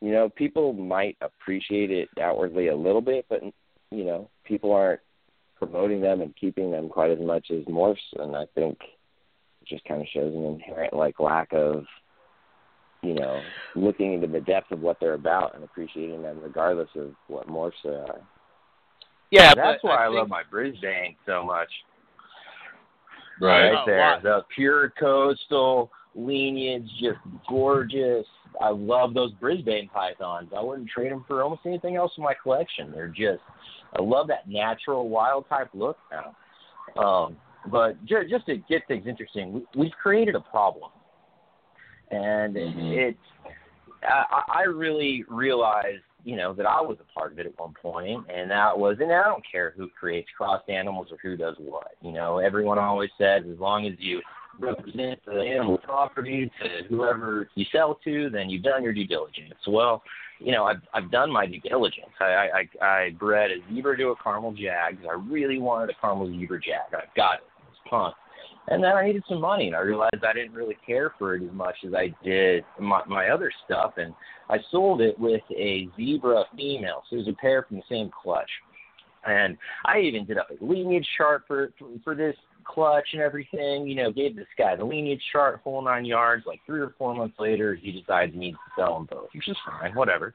[0.00, 3.42] You know, people might appreciate it outwardly a little bit, but
[3.90, 5.00] you know, people aren't
[5.56, 9.84] promoting them and keeping them quite as much as morphs, and I think it just
[9.84, 11.84] kind of shows an inherent like lack of
[13.02, 13.40] you know
[13.74, 17.72] looking into the depth of what they're about and appreciating them regardless of what morphs
[17.82, 18.20] they are.
[19.30, 21.70] yeah, That's why I, think, love my Brisbane so much.
[23.40, 23.70] Right.
[23.72, 24.20] Oh, there, why?
[24.22, 28.26] the pure coastal lineage, just gorgeous.
[28.60, 30.50] I love those Brisbane pythons.
[30.56, 32.90] I wouldn't trade them for almost anything else in my collection.
[32.90, 33.42] They're just,
[33.98, 37.02] I love that natural wild type look now.
[37.02, 37.36] Um,
[37.70, 40.90] but ju- just to get things interesting, we, we've created a problem,
[42.10, 42.96] and Mhm.
[42.96, 43.18] it's.
[44.02, 47.72] I, I really realized you know, that I was a part of it at one
[47.80, 51.54] point, and that was, and I don't care who creates crossed animals or who does
[51.58, 51.92] what.
[52.02, 54.20] You know, everyone always says as long as you
[54.58, 59.54] represent the animal property to whoever you sell to, then you've done your due diligence.
[59.66, 60.02] Well,
[60.38, 62.10] you know, I've I've done my due diligence.
[62.20, 64.98] I I, I bred a zebra to a caramel jag.
[65.08, 66.94] I really wanted a caramel zebra jag.
[66.94, 67.44] I've got it.
[67.70, 68.18] It's pumped.
[68.68, 71.42] And then I needed some money, and I realized I didn't really care for it
[71.44, 73.92] as much as I did my, my other stuff.
[73.96, 74.12] And
[74.48, 78.10] I sold it with a zebra female, so it was a pair from the same
[78.10, 78.50] clutch.
[79.26, 81.70] And I even did up a lineage chart for
[82.04, 83.86] for this clutch and everything.
[83.86, 86.44] You know, gave this guy the lineage chart, whole nine yards.
[86.46, 89.48] Like three or four months later, he decides he needs to sell them both, which
[89.48, 90.34] is fine, whatever.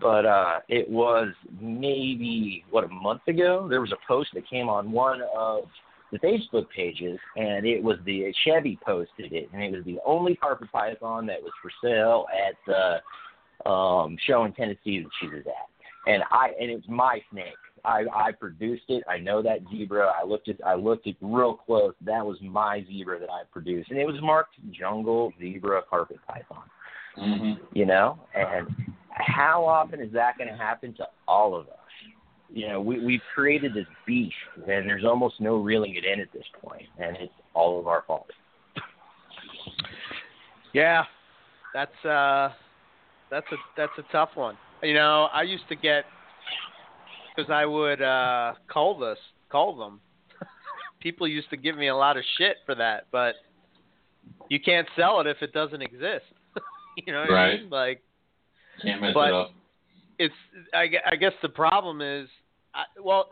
[0.00, 1.28] But uh, it was
[1.60, 3.66] maybe what a month ago.
[3.68, 5.64] There was a post that came on one of
[6.10, 10.36] the Facebook pages, and it was the Chevy posted it, and it was the only
[10.36, 15.44] carpet python that was for sale at the um, show in Tennessee that she was
[15.46, 17.54] at, and I and it was my snake.
[17.84, 19.04] I, I produced it.
[19.08, 20.12] I know that zebra.
[20.20, 21.94] I looked at I looked at real close.
[22.04, 26.64] That was my zebra that I produced, and it was marked jungle zebra carpet python.
[27.16, 27.64] Mm-hmm.
[27.76, 28.68] You know, and
[29.10, 31.74] how often is that going to happen to all of us?
[32.50, 36.32] You know, we we've created this beast, and there's almost no reeling it in at
[36.32, 38.30] this point, and it's all of our fault.
[40.72, 41.04] Yeah,
[41.74, 42.50] that's uh,
[43.30, 44.56] that's a that's a tough one.
[44.82, 46.04] You know, I used to get
[47.38, 49.18] because I would uh, call this
[49.50, 50.00] call them.
[51.00, 53.36] People used to give me a lot of shit for that, but
[54.48, 56.24] you can't sell it if it doesn't exist.
[57.06, 57.70] you know what I mean?
[57.70, 58.02] Like
[58.82, 59.50] Can't mess But- it up.
[60.18, 60.34] it's
[60.74, 62.28] I, I guess the problem is
[62.74, 63.30] I, well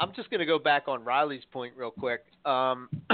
[0.00, 2.88] i'm just going to go back on riley's point real quick um,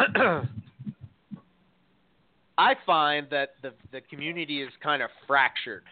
[2.59, 5.85] i find that the the community is kind of fractured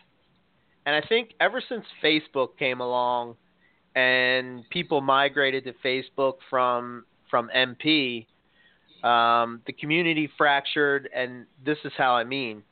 [0.86, 3.36] and i think ever since facebook came along
[3.94, 8.26] and people migrated to facebook from from mp
[9.04, 12.62] um, the community fractured and this is how i mean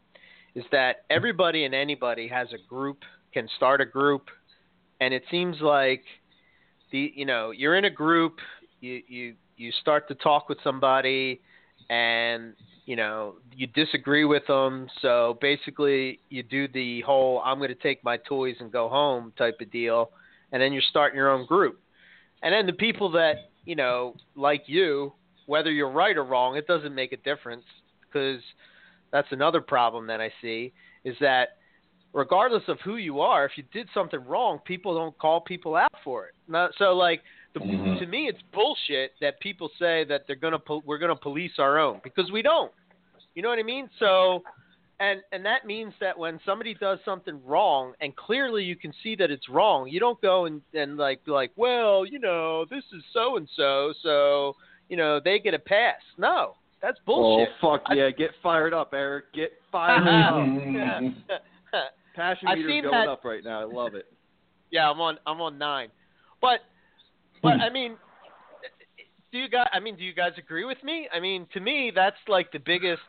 [0.54, 2.98] is that everybody and anybody has a group
[3.32, 4.28] can start a group
[5.00, 6.02] and it seems like
[6.92, 8.38] the you know you're in a group
[8.80, 11.40] you you you start to talk with somebody
[11.90, 12.54] and
[12.86, 17.74] you know you disagree with them so basically you do the whole i'm going to
[17.74, 20.10] take my toys and go home type of deal
[20.52, 21.80] and then you're starting your own group
[22.42, 25.12] and then the people that you know like you
[25.46, 27.64] whether you're right or wrong it doesn't make a difference
[28.06, 28.40] because
[29.12, 30.72] that's another problem that i see
[31.04, 31.50] is that
[32.12, 35.92] regardless of who you are, if you did something wrong, people don't call people out
[36.02, 36.34] for it.
[36.48, 37.22] Not, so like
[37.54, 37.98] the, Mhm.
[37.98, 41.78] to me, it's bullshit that people say that they're gonna po- we're gonna police our
[41.78, 42.72] own because we don't.
[43.34, 43.88] You know what I mean?
[43.98, 44.42] So,
[45.00, 49.16] and and that means that when somebody does something wrong and clearly you can see
[49.16, 52.84] that it's wrong, you don't go and and like be like, well, you know, this
[52.94, 54.54] is so and so, so
[54.88, 56.00] you know they get a pass.
[56.18, 57.48] No, that's oh, bullshit.
[57.62, 58.10] Oh fuck yeah!
[58.10, 59.32] Get fired up, Eric.
[59.34, 61.02] Get fired up.
[62.14, 63.62] Passion I've meter's going that- up right now.
[63.62, 64.06] I love it.
[64.70, 65.88] Yeah, I'm on I'm on nine.
[66.40, 66.60] But
[67.42, 67.96] but I mean
[69.32, 71.08] do you guys I mean do you guys agree with me?
[71.12, 73.02] I mean to me that's like the biggest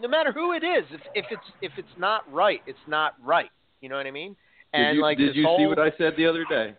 [0.00, 3.50] no matter who it is, if if it's if it's not right, it's not right.
[3.80, 4.36] You know what I mean?
[4.72, 6.74] And did you, like did you whole see what I said the other day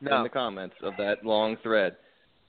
[0.00, 1.96] in the comments of that long thread?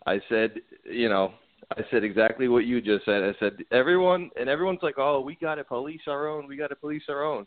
[0.06, 1.34] I said, you know,
[1.78, 3.24] I said exactly what you just said.
[3.24, 6.48] I said everyone, and everyone's like, "Oh, we got to police our own.
[6.48, 7.46] We got to police our own."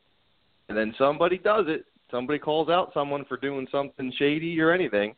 [0.68, 1.86] And then somebody does it.
[2.10, 5.14] Somebody calls out someone for doing something shady or anything,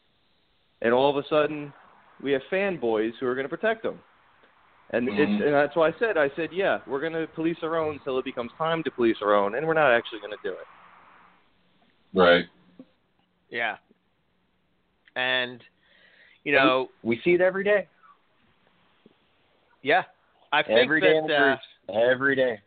[0.80, 1.72] and all of a sudden,
[2.22, 3.98] we have fanboys who are going to protect them.
[4.90, 5.18] And Mhm.
[5.18, 7.94] it's, and that's why I said, I said, yeah, we're going to police our own
[7.94, 10.52] until it becomes time to police our own, and we're not actually going to do
[10.52, 10.66] it.
[12.12, 12.44] Right.
[13.48, 13.76] Yeah.
[15.16, 15.62] And
[16.44, 17.88] you know, We see it every day.
[19.82, 20.04] yeah.
[20.52, 22.60] I think every day that, uh, groups, every day.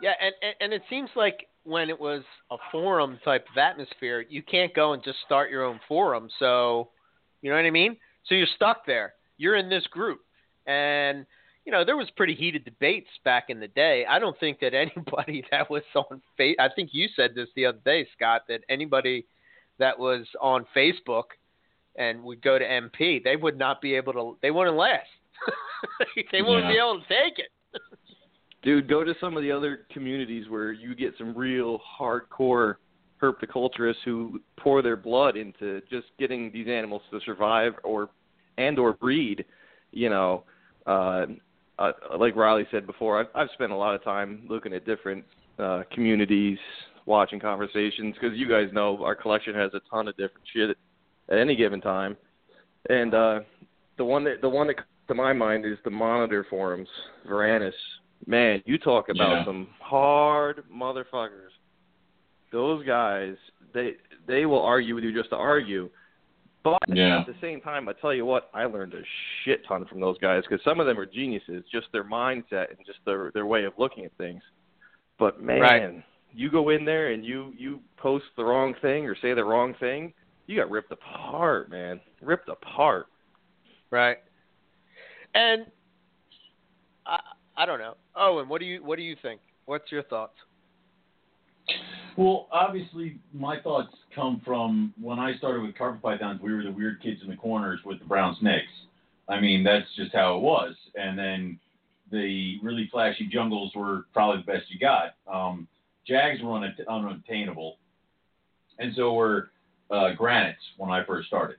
[0.00, 4.24] Yeah, and, and and it seems like when it was a forum type of atmosphere,
[4.28, 6.28] you can't go and just start your own forum.
[6.38, 6.90] So,
[7.42, 7.96] you know what I mean?
[8.24, 9.14] So you're stuck there.
[9.36, 10.20] You're in this group,
[10.66, 11.26] and
[11.64, 14.04] you know there was pretty heated debates back in the day.
[14.08, 16.56] I don't think that anybody that was on face.
[16.58, 19.26] I think you said this the other day, Scott, that anybody
[19.78, 21.24] that was on Facebook
[21.96, 24.38] and would go to MP, they would not be able to.
[24.42, 25.06] They wouldn't last.
[26.32, 27.48] they wouldn't be able to take it.
[28.62, 32.76] Dude, go to some of the other communities where you get some real hardcore
[33.22, 38.10] herpetoculturists who pour their blood into just getting these animals to survive or
[38.58, 39.44] and or breed.
[39.92, 40.44] You know,
[40.86, 41.26] uh,
[41.78, 45.24] uh, like Riley said before, I've, I've spent a lot of time looking at different
[45.58, 46.58] uh, communities,
[47.06, 50.76] watching conversations because you guys know our collection has a ton of different shit
[51.28, 52.16] at any given time.
[52.88, 53.40] And uh,
[53.98, 56.88] the one that the one that comes to my mind is the monitor forums,
[57.28, 57.72] Varanus.
[58.26, 59.44] Man, you talk about Yeah.
[59.44, 61.50] some hard motherfuckers.
[62.52, 63.34] Those guys,
[63.74, 65.90] they they will argue with you just to argue.
[66.66, 67.20] But Yeah.
[67.20, 69.02] at the same time, I tell you what, I learned a
[69.44, 72.84] shit ton from those guys because some of them are geniuses, just their mindset and
[72.84, 74.42] just their their way of looking at things.
[75.16, 76.04] But man, Right.
[76.34, 79.74] you go in there and you you post the wrong thing or say the wrong
[79.74, 80.12] thing,
[80.48, 82.00] you got ripped apart, man.
[82.20, 83.06] Ripped apart.
[83.90, 84.18] Right.
[85.34, 85.70] And
[87.06, 87.20] I
[87.56, 87.96] I don't know.
[88.16, 89.40] Owen, what do you what do you think?
[89.66, 90.36] What's your thoughts?
[92.16, 96.40] Well, obviously, my thoughts come from when I started with carpet pythons.
[96.40, 98.72] We were the weird kids in the corners with the brown snakes.
[99.28, 100.74] I mean, that's just how it was.
[100.94, 101.60] And then
[102.10, 105.14] the really flashy jungles were probably the best you got.
[105.30, 105.68] Um,
[106.06, 107.76] Jags were unatt- unattainable,
[108.78, 109.50] and so were
[109.90, 111.56] uh, granites when I first started.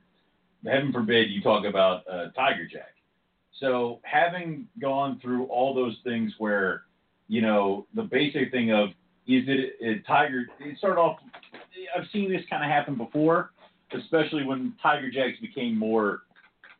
[0.64, 2.82] Heaven forbid you talk about uh, tiger jag.
[3.60, 6.82] So having gone through all those things where,
[7.28, 8.88] you know, the basic thing of
[9.28, 10.46] is it a tiger?
[10.60, 11.18] It started off.
[11.96, 13.52] I've seen this kind of happen before,
[13.96, 16.22] especially when tiger jags became more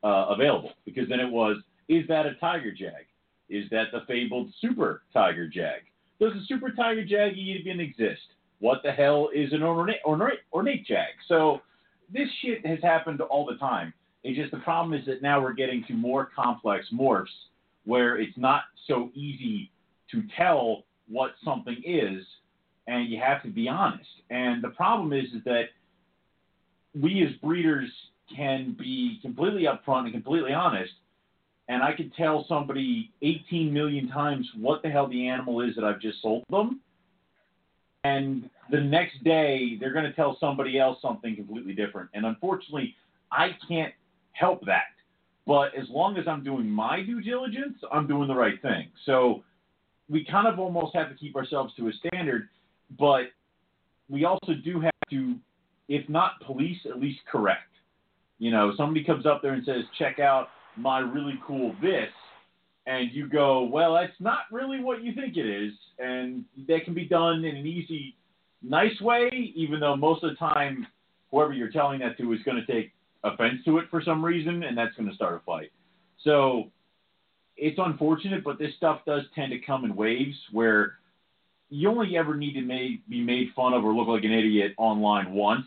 [0.03, 0.72] uh, available.
[0.84, 3.07] Because then it was, is that a tiger jag?
[3.51, 5.82] Is that the fabled super tiger jag?
[6.20, 8.22] Does a super tiger jag even exist?
[8.61, 11.07] What the hell is an ornate, ornate, ornate jag?
[11.28, 11.61] So
[12.12, 13.92] this shit has happened all the time.
[14.24, 17.26] It's just the problem is that now we're getting to more complex morphs
[17.84, 19.70] where it's not so easy
[20.11, 22.24] to tell what something is,
[22.89, 24.09] and you have to be honest.
[24.30, 25.66] And the problem is, is that
[27.01, 27.91] we as breeders
[28.34, 30.93] can be completely upfront and completely honest,
[31.68, 35.84] and I could tell somebody 18 million times what the hell the animal is that
[35.84, 36.80] I've just sold them,
[38.05, 42.09] and the next day they're going to tell somebody else something completely different.
[42.14, 42.95] And unfortunately,
[43.30, 43.93] I can't
[44.32, 44.84] help that.
[45.47, 48.89] But as long as I'm doing my due diligence, I'm doing the right thing.
[49.05, 49.43] So
[50.09, 52.49] we kind of almost have to keep ourselves to a standard,
[52.99, 53.22] but
[54.09, 55.36] we also do have to,
[55.89, 57.62] if not police, at least correct.
[58.39, 62.11] You know, somebody comes up there and says, check out my really cool this,
[62.86, 65.72] and you go, well, that's not really what you think it is.
[65.99, 68.16] And that can be done in an easy,
[68.62, 70.86] nice way, even though most of the time,
[71.30, 72.93] whoever you're telling that to is going to take
[73.24, 75.70] offense to it for some reason, and that's going to start a fight.
[76.22, 76.70] So
[77.57, 80.95] it's unfortunate, but this stuff does tend to come in waves where
[81.71, 82.66] you only ever need to
[83.09, 85.66] be made fun of or look like an idiot online once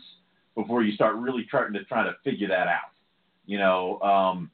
[0.54, 2.90] before you start really trying to try to figure that out.
[3.46, 4.50] You know, um,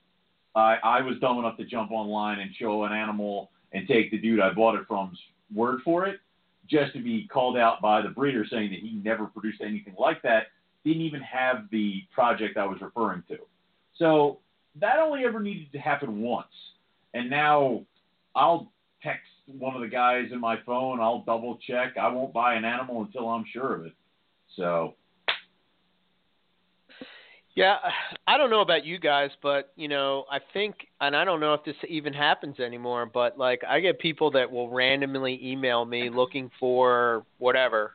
[0.54, 4.18] I, I was dumb enough to jump online and show an animal and take the
[4.18, 5.18] dude I bought it from's
[5.54, 6.20] word for it,
[6.68, 10.22] just to be called out by the breeder saying that he never produced anything like
[10.22, 10.48] that.
[10.84, 13.38] Didn't even have the project I was referring to.
[13.96, 14.38] So
[14.80, 16.46] that only ever needed to happen once.
[17.14, 17.84] And now
[18.34, 18.70] I'll
[19.02, 21.00] text one of the guys in my phone.
[21.00, 21.96] I'll double check.
[22.00, 23.92] I won't buy an animal until I'm sure of it.
[24.56, 24.94] So
[27.54, 27.78] Yeah,
[28.26, 31.54] I don't know about you guys, but you know, I think, and I don't know
[31.54, 36.08] if this even happens anymore, but like I get people that will randomly email me
[36.08, 37.94] looking for whatever,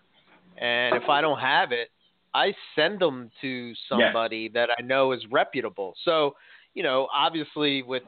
[0.57, 1.91] and if I don't have it,
[2.33, 5.95] I send them to somebody that I know is reputable.
[6.03, 6.35] So,
[6.73, 8.03] you know, obviously with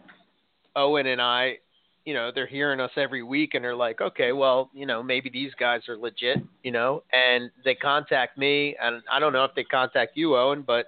[0.76, 1.60] Owen and I,
[2.06, 5.30] you know, they're hearing us every week and they're like, okay, well, you know, maybe
[5.30, 9.56] these guys are legit, you know, and they contact me, and I don't know if
[9.56, 10.86] they contact you, Owen, but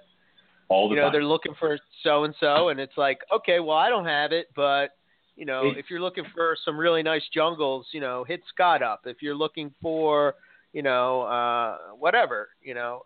[0.68, 1.12] all the you know time.
[1.12, 4.48] they're looking for so and so and it's like okay well i don't have it
[4.54, 4.88] but
[5.34, 8.82] you know It's- if you're looking for some really nice jungles you know hit scott
[8.82, 10.34] up if you're looking for
[10.74, 13.00] you know uh whatever you know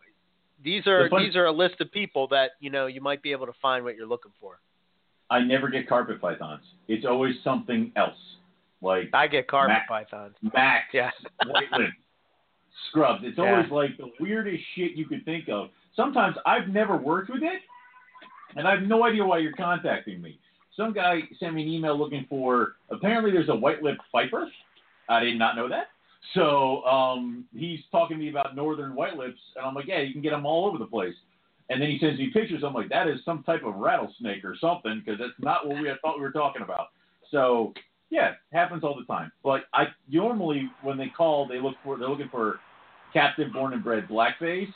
[0.65, 3.23] these are The fun- these are a list of people that you know you might
[3.23, 4.59] be able to find what you're looking for
[5.33, 6.63] I never get carpet pythons.
[6.89, 8.19] It's always something else,
[8.83, 11.11] like i get carpet Mac- pythons Max, Yeah.
[11.47, 11.91] white lip,
[12.91, 13.23] scrubs.
[13.25, 13.51] It's Yeah.
[13.55, 15.71] always like the weirdest shit you could think of.
[15.97, 17.61] Sometimes I've never worked with it,
[18.57, 20.39] and I have no idea why you're contacting me.
[20.77, 22.77] Some guy sent me an email looking for.
[22.91, 24.51] Apparently, there's a white lip viper.
[25.09, 25.89] I did not know that.
[26.35, 30.13] So um, he's talking to me about northern white lips, and I'm like, yeah, you
[30.13, 31.15] can get them all over the place.
[31.71, 32.63] And then he sends me pictures.
[32.65, 35.89] I'm like, that is some type of rattlesnake or something, because that's not what we
[35.89, 36.89] had thought we were talking about.
[37.31, 37.73] So
[38.11, 39.33] yeah, happens all the time.
[39.43, 42.61] But I normally when they call, they look for they're looking for
[43.13, 44.73] captive born and bred blackface.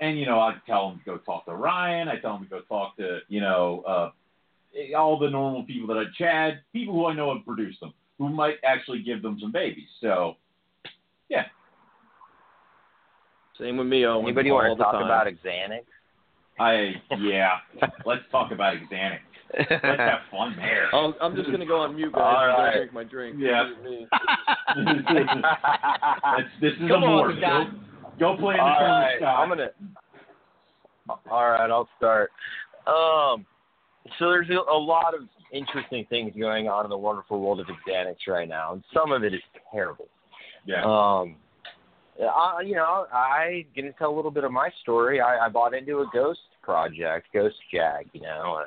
[0.00, 2.08] And you know, I tell them to go talk to Ryan.
[2.08, 5.98] I tell them to go talk to you know uh, all the normal people that
[5.98, 9.52] I Chad, people who I know have produced them, who might actually give them some
[9.52, 9.88] babies.
[10.00, 10.36] So
[11.28, 11.44] yeah,
[13.58, 14.24] Same with me, Owen.
[14.24, 15.04] Anybody want to talk time.
[15.04, 15.84] about Xanax?
[16.60, 17.56] I yeah.
[18.04, 19.18] Let's talk about Xanax.
[19.58, 20.88] Let's have fun there.
[20.94, 22.22] I'll, I'm just gonna go on mute, guys.
[22.22, 22.74] All and go right.
[22.76, 23.36] drink my drink.
[23.38, 23.70] Yeah.
[26.60, 27.38] This is Come a on.
[27.38, 27.70] Scott.
[28.18, 29.38] Go, go play in the All corner, Scott.
[29.40, 29.68] I'm gonna.
[31.30, 32.30] All right, I'll start.
[32.86, 33.46] Um,
[34.18, 37.66] so there's a, a lot of interesting things going on in the wonderful world of
[37.88, 39.40] Xanax right now, and some of it is
[39.72, 40.08] terrible.
[40.66, 40.84] Yeah.
[40.84, 41.36] Um,
[42.20, 45.20] I, you know, I to tell a little bit of my story.
[45.20, 48.06] I, I bought into a ghost project, Ghost Jag.
[48.12, 48.64] You know,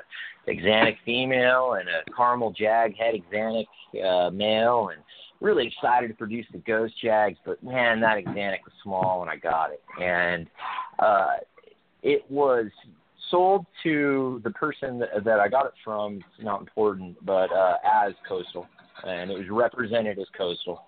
[0.48, 3.66] a Xanax female and a caramel Jag head Xanax
[4.04, 5.02] uh, male, and
[5.40, 7.38] really excited to produce the Ghost Jags.
[7.44, 10.46] But man, that Xanax was small, when I got it, and
[10.98, 11.36] uh,
[12.02, 12.66] it was
[13.30, 16.16] sold to the person that, that I got it from.
[16.16, 17.76] It's not important, but uh,
[18.06, 18.66] as Coastal,
[19.06, 20.82] and it was represented as Coastal.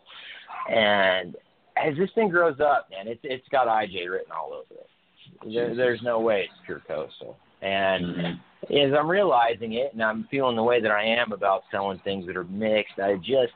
[0.70, 1.36] And
[1.76, 5.52] as this thing grows up, man, it's it's got IJ written all over it.
[5.52, 7.36] There, there's no way it's pure Coastal.
[7.62, 8.76] And mm-hmm.
[8.76, 12.26] as I'm realizing it, and I'm feeling the way that I am about selling things
[12.26, 13.52] that are mixed, I just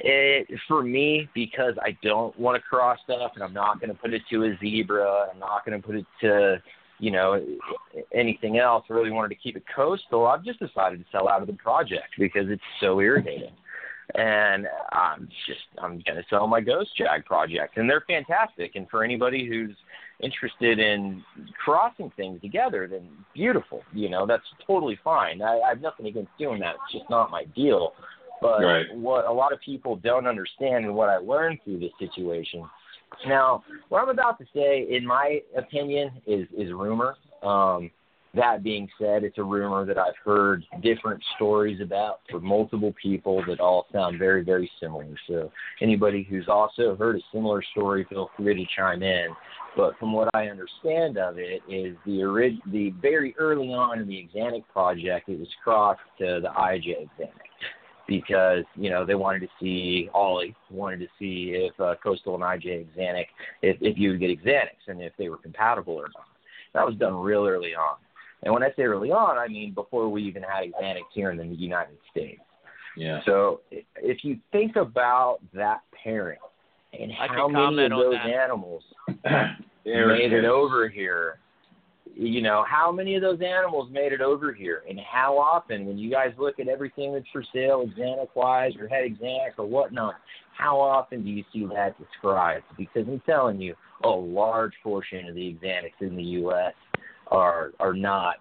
[0.00, 3.98] it for me because I don't want to cross stuff, and I'm not going to
[3.98, 5.28] put it to a zebra.
[5.32, 6.62] I'm not going to put it to
[6.98, 7.44] you know
[8.14, 8.84] anything else.
[8.90, 10.26] I really wanted to keep it coastal.
[10.26, 13.52] I've just decided to sell out of the project because it's so irritating.
[14.14, 18.72] And I'm just I'm gonna sell my Ghost Jag project, and they're fantastic.
[18.74, 19.76] And for anybody who's
[20.20, 21.22] interested in
[21.64, 23.82] crossing things together, then beautiful.
[23.92, 25.40] You know that's totally fine.
[25.40, 26.74] I, I have nothing against doing that.
[26.74, 27.94] It's just not my deal.
[28.40, 28.86] But Right.
[28.96, 32.68] what a lot of people don't understand, and what I learned through this situation.
[33.26, 37.16] Now, what I'm about to say, in my opinion, is is rumor.
[37.42, 37.90] Um,
[38.34, 43.44] that being said, it's a rumor that I've heard different stories about from multiple people
[43.46, 45.06] that all sound very, very similar.
[45.28, 45.50] So,
[45.82, 49.28] anybody who's also heard a similar story, feel free to chime in.
[49.76, 54.08] But from what I understand of it, is the orig- the very early on in
[54.08, 57.30] the Xanax project, it was crossed to the IJ Xanax
[58.08, 62.42] because you know they wanted to see Ollie wanted to see if uh, Coastal and
[62.42, 63.26] IJ Xanax
[63.62, 66.26] if if you would get Xanax and if they were compatible or not.
[66.74, 67.96] That was done real early on.
[68.42, 71.38] And when I say early on, I mean before we even had Xanax here in
[71.38, 72.40] the United States.
[72.96, 73.20] Yeah.
[73.24, 76.38] So if you think about that pairing
[76.98, 78.82] and I how can many of those animals
[79.86, 81.38] Eric made it over here,
[82.14, 84.82] you know, how many of those animals made it over here?
[84.88, 88.86] And how often, when you guys look at everything that's for sale, Xanax wise or
[88.88, 90.16] head Xanax or whatnot,
[90.56, 92.64] how often do you see that described?
[92.76, 93.74] Because I'm telling you,
[94.04, 96.74] a large portion of the Xanax in the U.S.
[97.32, 98.36] are are not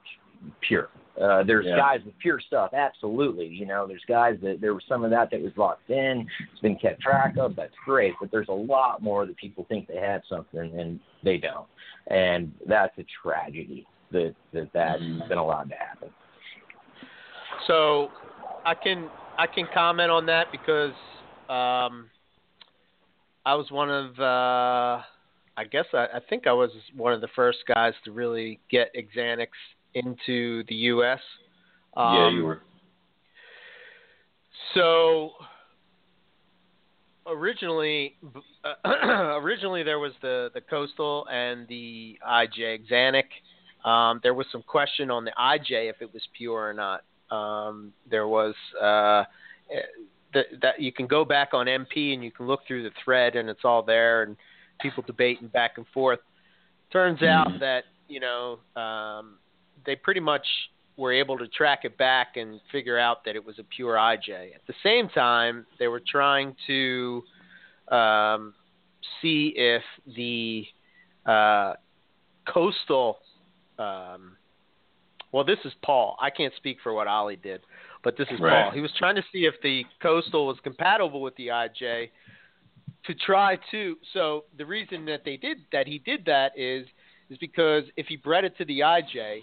[0.61, 0.89] pure.
[1.19, 1.75] Uh, there's Yeah.
[1.75, 3.45] guys with pure stuff, absolutely.
[3.45, 6.61] You know, there's guys that there was some of that that was locked in, it's
[6.61, 7.55] been kept track of.
[7.55, 11.37] That's great, but there's a lot more that people think they have something and they
[11.37, 11.67] don't,
[12.07, 15.27] and that's a tragedy that that that's Mm.
[15.27, 16.09] been allowed to happen.
[17.67, 18.09] So
[18.65, 20.93] I can I can comment on that because
[21.49, 22.09] um,
[23.45, 25.03] I was one of uh,
[25.61, 28.91] I guess I, I think I was one of the first guys to really get
[29.15, 29.49] Xanax
[29.93, 31.19] into the U.S.
[31.95, 32.61] Um, yeah, you were.
[34.73, 35.33] So
[37.27, 38.17] originally,
[38.65, 43.87] uh, originally there was the the coastal and the IJ Xanic.
[43.87, 47.03] Um, there was some question on the IJ if it was pure or not.
[47.29, 49.25] Um, there was uh,
[50.33, 53.35] that that you can go back on MP and you can look through the thread
[53.35, 54.35] and it's all there and
[54.81, 56.19] people debating back and forth.
[56.91, 57.59] Turns out Mhm.
[57.59, 59.39] that you know um,
[59.85, 60.45] they pretty much
[60.97, 64.53] were able to track it back and figure out that it was a pure IJ.
[64.53, 67.23] At the same time, they were trying to
[67.87, 68.53] um,
[69.21, 69.83] see if
[70.15, 70.65] the
[71.25, 71.73] uh,
[72.45, 73.19] coastal.
[73.79, 74.37] Um,
[75.31, 76.17] well, this is Paul.
[76.21, 77.61] I can't speak for what Ollie did,
[78.03, 78.63] but this is Right.
[78.65, 78.71] Paul.
[78.71, 82.11] He was trying to see if the coastal was compatible with the IJ
[83.05, 83.97] to try to.
[84.13, 86.85] So the reason that they did that he did that is
[87.29, 89.41] is because if he bred it to the IJ,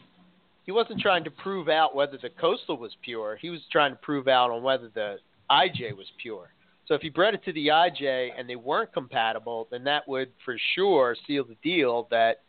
[0.64, 3.38] he wasn't trying to prove out whether the coastal was pure.
[3.40, 5.16] He was trying to prove out on whether the
[5.50, 6.50] IJ was pure.
[6.86, 10.30] So if he bred it to the IJ and they weren't compatible, then that would
[10.44, 12.40] for sure seal the deal that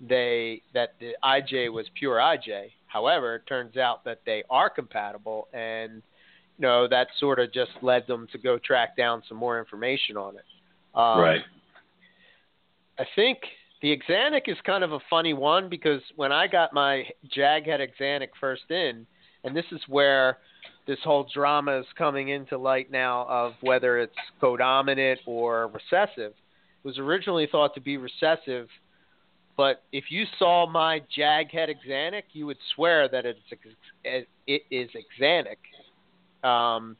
[0.00, 2.70] they that the IJ was pure IJ.
[2.86, 6.02] However, it turns out that they are compatible, and
[6.58, 10.16] you know that sort of just led them to go track down some more information
[10.16, 10.44] on it.
[10.94, 11.40] Um, right.
[12.98, 13.38] I think
[13.82, 17.04] the Xanic is kind of a funny one because when I got my
[17.36, 19.06] Jaghead Xanic first in,
[19.42, 20.38] and this is where
[20.86, 26.32] this whole drama is coming into light now of whether it's codominant or recessive.
[26.32, 28.68] It was originally thought to be recessive
[29.56, 33.38] but if you saw my Jaghead Axanthic, you would swear that it's
[34.04, 36.48] it is Axanthic.
[36.48, 36.96] Um,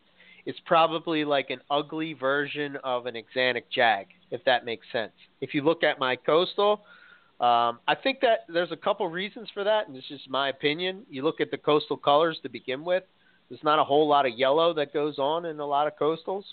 [0.46, 5.12] it's probably like an ugly version of an Axanthic Jag, if that makes sense.
[5.40, 6.82] If you look at my coastal,
[7.40, 11.04] um, I think that there's a couple reasons for that, and this is my opinion.
[11.10, 13.04] You look at the coastal colors to begin with.
[13.48, 16.44] There's not a whole lot of yellow that goes on in a lot of coastals.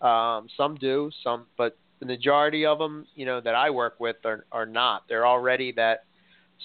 [0.00, 4.16] Um, some do, some, but the majority of them, you know, that I work with
[4.24, 5.02] are are not.
[5.08, 6.04] They're already that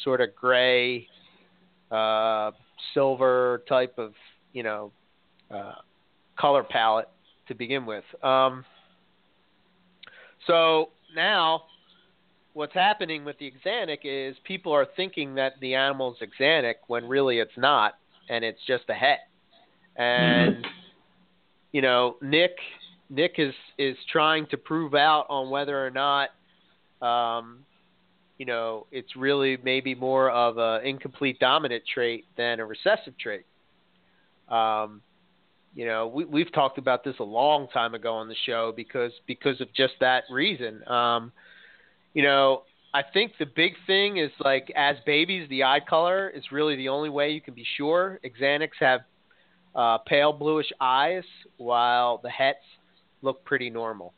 [0.04, 1.08] sort of gray,
[1.92, 2.52] uh,
[2.94, 4.14] silver type of,
[4.54, 4.92] you know,
[5.50, 5.74] uh,
[6.38, 7.10] color palette
[7.48, 8.04] to begin with.
[8.22, 8.66] Um,
[10.48, 11.64] so now,
[12.54, 17.40] what's happening with the Axanthic is people are thinking that the animal's Axanthic when really
[17.40, 17.94] it's not,
[18.30, 19.20] and it's just a het.
[19.96, 20.66] And
[21.72, 22.56] you know, Nick
[23.10, 26.30] Nick is is trying to prove out on whether or not,
[27.02, 27.60] um,
[28.38, 33.46] you know, it's really maybe more of an incomplete dominant trait than a recessive trait.
[34.50, 35.02] Um,
[35.76, 39.12] you know, we, we've talked about this a long time ago on the show because
[39.28, 40.88] because of just that reason.
[40.88, 41.32] Um,
[42.14, 42.64] you know,
[42.94, 46.90] I think the big thing is like as babies, the eye color is really the
[46.90, 48.20] only way you can be sure.
[48.24, 49.02] Axanthics have
[49.76, 51.24] uh, pale bluish eyes,
[51.58, 52.64] while the hets
[53.24, 54.14] look pretty normal.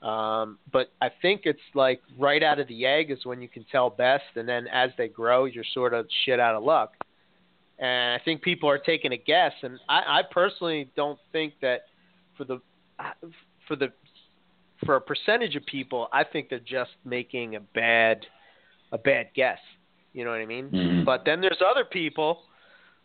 [0.00, 3.66] Um, but I think it's like right out of the egg is when you can
[3.70, 6.92] tell best, and then as they grow, you're sort of shit out of luck.
[7.78, 11.82] And I think people are taking a guess, and I, I personally don't think that
[12.36, 12.60] for the
[13.68, 13.92] for the
[14.84, 18.26] for a percentage of people, I think they're just making a bad
[18.92, 19.58] a bad guess.
[20.14, 20.70] You know what I mean?
[20.70, 21.04] Mhm.
[21.04, 22.44] But then there's other people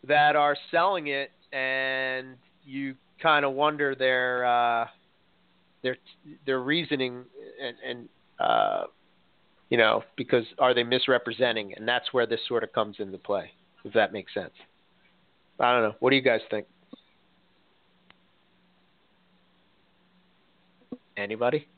[0.05, 4.87] that are selling it, and you kind of wonder their uh,
[5.83, 5.97] their
[6.45, 7.25] their reasoning
[7.61, 8.09] and, and
[8.39, 8.83] uh,
[9.69, 11.73] you know because are they misrepresenting?
[11.75, 13.51] And that's where this sort of comes into play.
[13.83, 14.53] If that makes sense.
[15.59, 15.95] I don't know.
[15.99, 16.65] What do you guys think?
[21.17, 21.67] Anybody?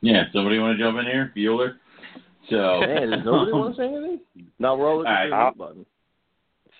[0.00, 1.32] Yeah, somebody want to jump in here?
[1.34, 1.76] Bueller?
[2.50, 4.20] So, Man, does nobody want to say anything?
[4.58, 5.30] No, we're all looking right.
[5.30, 5.86] the mute button.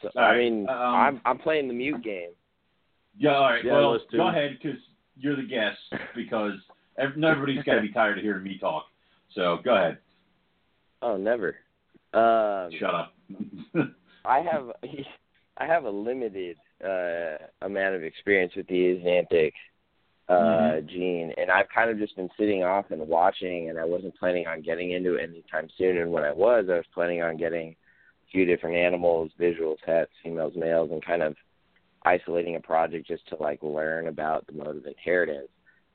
[0.03, 2.33] So, All I mean, um, I'm I'm playing the mute game.
[3.19, 3.65] yeah, all right.
[3.65, 4.79] Yeah, well, go ahead because
[5.17, 5.79] you're the guest
[6.15, 6.53] because
[6.99, 8.85] ev- everybody's got to be tired of hearing me talk.
[9.35, 9.97] So go ahead.
[11.01, 11.57] Oh, never.
[12.13, 13.15] Um, Shut up.
[14.25, 14.71] I have
[15.57, 19.53] I have a limited uh, amount of experience with the Xanthic
[20.29, 24.17] uh, gene, and I've kind of just been sitting off and watching, and I wasn't
[24.17, 25.99] planning on getting into it anytime soon.
[25.99, 30.11] And when I was, I was planning on getting a few different animals, visuals, hets,
[30.25, 31.37] females, males, and kind of
[32.05, 35.49] isolating a project just to like learn about the mode of inheritance.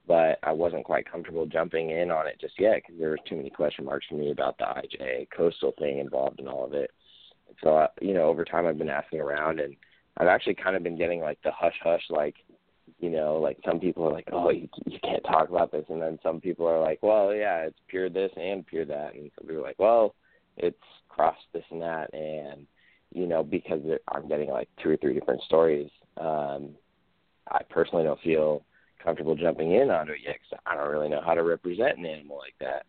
[0.08, 3.36] But I wasn't quite comfortable jumping in on it just yet because there was too
[3.36, 6.92] many question marks for me about the IJ coastal thing involved in all of it.
[7.64, 9.76] So, uh, you know, over time I've been asking around, and
[10.18, 12.36] I've actually kind of been getting like the hush hush, like,
[13.00, 16.02] you know, like some people are like, oh, you you can't talk about this, and
[16.02, 19.48] then some people are like, well, yeah, it's pure this and pure that, and some
[19.48, 20.16] people are like, well,
[20.58, 22.66] it's cross this and that, and
[23.14, 26.76] you know, because I'm getting like two or three different stories, um,
[27.52, 28.64] I personally don't feel
[29.04, 32.06] comfortable jumping in onto it yet because I don't really know how to represent an
[32.06, 32.86] animal like that.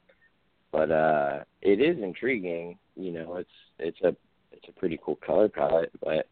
[0.73, 2.79] But uh, it is intriguing.
[2.97, 4.15] You know, it's it's a
[4.63, 5.93] it's a pretty cool color palette.
[6.03, 6.27] But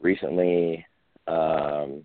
[0.00, 0.84] recently,
[1.26, 2.02] um,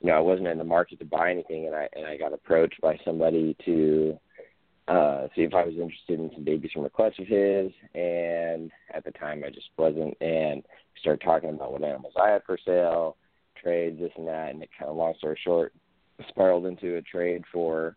[0.00, 2.32] you know, I wasn't in the market to buy anything, and I and I got
[2.32, 4.18] approached by somebody to
[4.88, 7.70] uh, see if I was interested in some babies from clutch of his.
[7.94, 10.16] And at the time, I just wasn't.
[10.20, 13.16] And we started talking about what animals I had for sale,
[13.60, 14.50] trades, this and that.
[14.50, 15.72] And it kind of, long story short,
[16.28, 17.96] spiraled into a trade for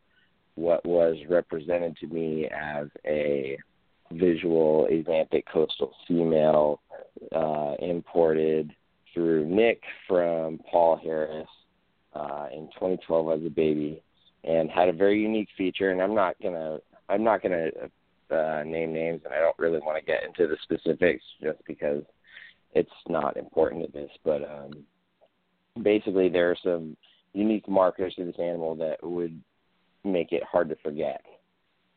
[0.56, 3.58] what was represented to me as a
[4.20, 6.82] visual Axanthic coastal female
[7.36, 8.74] uh, imported
[9.14, 11.48] through Nick from Paul Harris
[12.14, 14.02] uh, in 2012 as a baby,
[14.44, 15.92] and had a very unique feature.
[15.92, 17.70] And I'm not gonna I'm not gonna
[18.32, 22.04] uh, name names, and I don't really want to get into the specifics just because
[22.74, 24.12] it's not important to this.
[24.24, 24.86] But um,
[25.82, 26.98] basically, there are some
[27.34, 29.40] unique markers to this animal that would
[30.04, 31.22] make it hard to forget.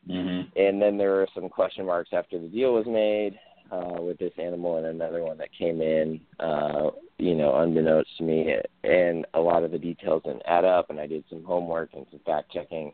[0.09, 3.39] Hmm And then there were some question marks after the deal was made
[3.71, 8.23] uh, with this animal and another one that came in, uh, you know, unbeknownst to
[8.23, 8.55] me.
[8.83, 12.05] And a lot of the details didn't add up, and I did some homework and
[12.09, 12.93] some fact checking,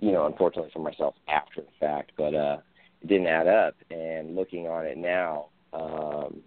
[0.00, 2.58] you know, unfortunately for myself after the fact, but uh,
[3.02, 3.76] it didn't add up.
[3.90, 6.40] And looking on it now, um,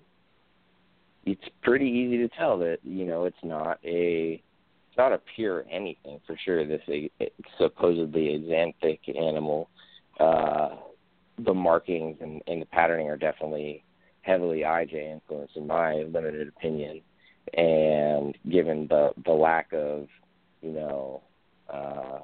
[1.25, 4.43] it's pretty easy to tell that, you know, it's not a
[4.89, 6.67] it's not a pure anything for sure.
[6.67, 7.25] This uh,
[7.57, 9.69] supposedly a Xanthic animal,
[10.19, 10.69] uh,
[11.43, 13.83] the markings and, and the patterning are definitely
[14.21, 17.01] heavily IJ influenced in my limited opinion.
[17.53, 20.07] And given the the lack of,
[20.61, 21.21] you know,
[21.71, 22.19] uh,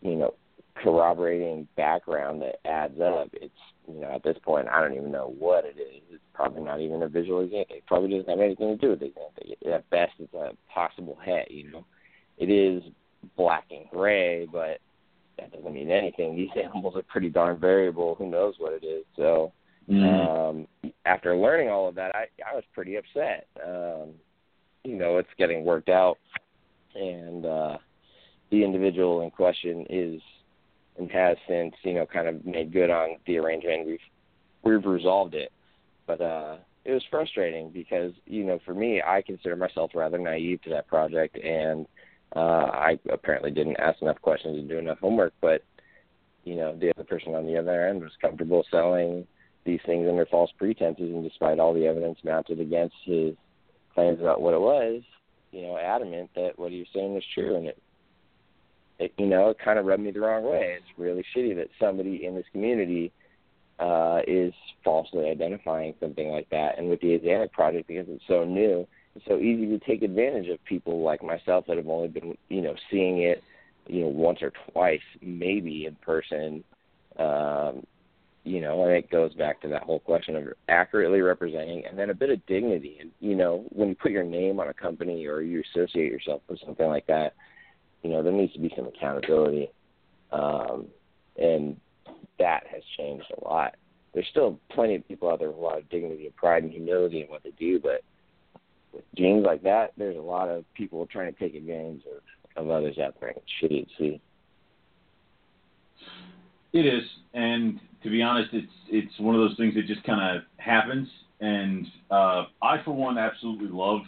[0.00, 0.34] you know,
[0.82, 3.52] corroborating background that adds up, it's
[3.86, 6.02] you know at this point I don't even know what it is.
[6.10, 7.76] It's probably not even a visual example.
[7.76, 9.42] It probably doesn't have anything to do with the example.
[9.70, 11.50] At best, it's a possible het.
[11.50, 11.84] You know,
[12.38, 12.82] it is
[13.36, 14.78] black and gray, but
[15.40, 16.36] that doesn't mean anything.
[16.36, 18.14] These animals are pretty darn variable.
[18.16, 19.04] Who knows what it is?
[19.16, 19.52] So
[19.90, 20.68] um,
[21.04, 23.46] after learning all of that, I I was pretty upset.
[23.64, 24.10] Um,
[24.84, 26.18] you know, it's getting worked out,
[26.94, 27.78] and uh,
[28.50, 30.20] the individual in question is
[30.98, 33.86] and has since you know kind of made good on the arrangement.
[33.86, 33.98] We've
[34.62, 35.50] we've resolved it,
[36.06, 40.62] but uh, it was frustrating because you know for me, I consider myself rather naive
[40.62, 41.86] to that project, and
[42.36, 45.32] uh, I apparently didn't ask enough questions and do enough homework.
[45.40, 45.62] But
[46.44, 49.26] you know, the other person on the other end was comfortable selling
[49.64, 53.34] these things under false pretenses, and despite all the evidence mounted against his
[53.94, 55.02] claims about what it was,
[55.52, 57.82] you know, adamant that what he was saying was true, and it,
[58.98, 60.76] it you know, it kind of rubbed me the wrong way.
[60.78, 63.12] It's really shitty that somebody in this community
[63.78, 64.52] uh, is
[64.84, 66.78] falsely identifying something like that.
[66.78, 70.48] And with the Asiatic project, because it's so new, it's so easy to take advantage
[70.48, 73.42] of people like myself that have only been, you know, seeing it,
[73.86, 76.62] you know, once or twice, maybe in person.
[77.18, 77.84] Um,
[78.44, 82.08] you know, and it goes back to that whole question of accurately representing and then
[82.08, 82.96] a bit of dignity.
[83.00, 86.40] And, you know, when you put your name on a company or you associate yourself
[86.48, 87.34] with something like that,
[88.02, 89.70] you know, there needs to be some accountability.
[90.32, 90.86] Um,
[91.36, 91.76] and
[92.38, 93.74] that has changed a lot.
[94.14, 96.72] There's still plenty of people out there with a lot of dignity and pride and
[96.72, 98.02] humility in what they do, but
[98.92, 102.02] with genes like that, there's a lot of people trying to take advantage
[102.56, 103.30] of, of others out there.
[103.30, 104.20] It's shitty to see.
[106.72, 107.02] It is,
[107.34, 111.08] and to be honest, it's it's one of those things that just kind of happens.
[111.40, 114.02] And uh, I, for one, absolutely love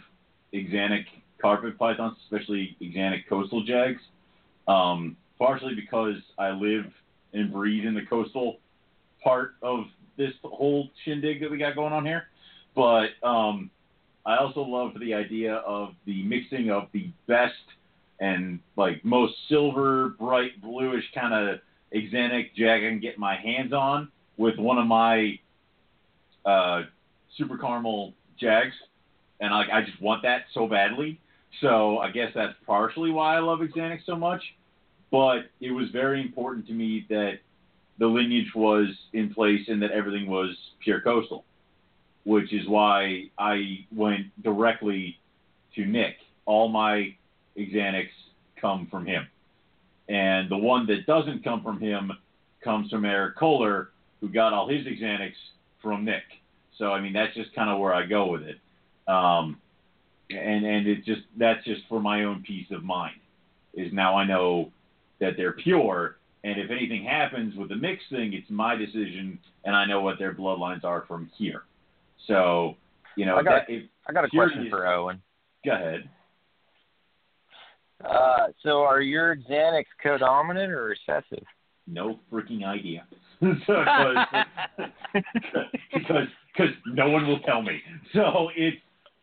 [0.53, 1.05] Axanthic
[1.41, 4.01] carpet pythons, especially Axanthic coastal jags.
[4.67, 6.85] Um, partially because I live
[7.33, 8.59] and breathe in the coastal
[9.21, 9.85] part of
[10.17, 12.27] this whole shindig that we got going on here.
[12.75, 13.69] But um,
[14.25, 17.53] I also love the idea of the mixing of the best
[18.19, 21.59] and like most silver, bright bluish kind of
[21.93, 25.39] Axanthic jag I can get my hands on with one of my
[26.45, 26.83] uh,
[27.37, 28.73] super caramel jags,
[29.39, 31.19] and like I just want that so badly.
[31.61, 34.41] So I guess that's partially why I love Axanthic so much.
[35.11, 37.33] But it was very important to me that
[37.99, 41.45] the lineage was in place and that everything was pure coastal,
[42.23, 45.19] which is why I went directly
[45.75, 46.15] to Nick.
[46.45, 47.15] All my
[47.57, 48.09] Axanthics
[48.59, 49.27] come from him.
[50.09, 52.11] And the one that doesn't come from him
[52.63, 53.89] comes from Eric Kohler,
[54.21, 55.33] who got all his Axanthics
[55.81, 56.23] from Nick.
[56.77, 58.57] So I mean that's just kind of where I go with it.
[59.07, 59.59] Um,
[60.29, 63.15] and and it just that's just for my own peace of mind.
[63.73, 64.71] Is now I know
[65.19, 69.75] that they're pure, and if anything happens with the mix thing, it's my decision, and
[69.75, 71.63] I know what their bloodlines are from here.
[72.27, 72.75] So
[73.15, 75.21] you know, I got, that, if I got a question for Owen.
[75.65, 76.09] Go ahead.
[78.03, 81.43] Uh, so are your Xanax codominant or recessive?
[81.87, 83.05] No freaking idea.
[83.39, 84.17] because
[85.93, 87.81] because because no one will tell me.
[88.13, 88.77] So it's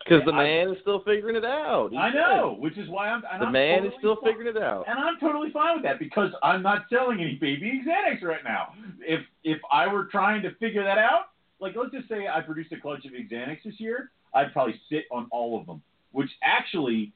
[0.04, 1.88] Because the I- man is still figuring it out.
[1.90, 3.22] He's I know, which is why I'm.
[3.30, 4.84] And The I'm man totally is still fine- figuring it out.
[4.88, 8.72] and I'm totally fine with that because I'm not selling any baby Xanax right now.
[9.00, 11.26] If if I were trying to figure that out,
[11.60, 15.04] like let's just say I produced a clutch of Xanax this year, I'd probably sit
[15.10, 15.82] on all of them,
[16.12, 17.12] which actually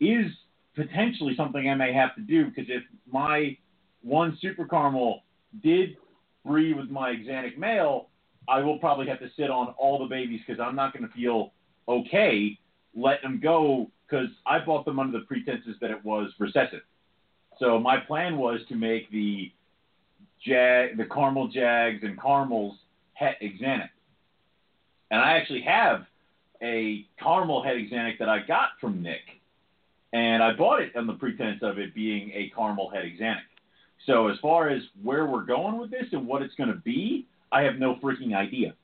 [0.00, 0.26] is
[0.74, 3.56] potentially something I may have to do because if my
[4.02, 5.22] one super caramel
[5.62, 5.96] did
[6.44, 8.08] breed with my Xanac male,
[8.48, 11.14] I will probably have to sit on all the babies because I'm not going to
[11.14, 11.52] feel
[11.88, 12.58] okay
[12.94, 16.80] letting them go because I bought them under the pretenses that it was recessive.
[17.58, 19.50] So my plan was to make the
[20.44, 22.76] jag, the caramel jags and caramels
[23.16, 23.90] het Xanac.
[25.10, 26.06] And I actually have
[26.62, 29.40] a caramel het Xanac that I got from Nick,
[30.12, 33.42] and I bought it on the pretense of it being a caramel het Xanac.
[34.06, 37.26] So as far as where we're going with this and what it's going to be,
[37.50, 38.74] I have no freaking idea.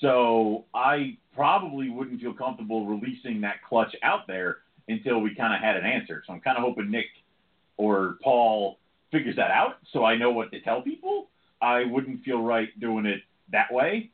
[0.00, 4.58] So I probably wouldn't feel comfortable releasing that clutch out there
[4.88, 6.22] until we kind of had an answer.
[6.26, 7.06] So I'm kind of hoping Nick
[7.76, 8.78] or Paul
[9.10, 11.28] figures that out so I know what to tell people.
[11.60, 13.22] I wouldn't feel right doing it
[13.52, 14.10] that way.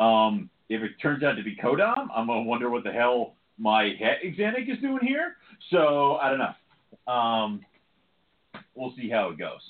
[0.00, 3.92] Um, if it turns out to be codom, I'm gonna wonder what the hell my
[4.00, 5.36] het Xanac is doing here.
[5.70, 7.12] So I don't know.
[7.12, 7.60] Um,
[8.74, 9.60] we'll see how it goes.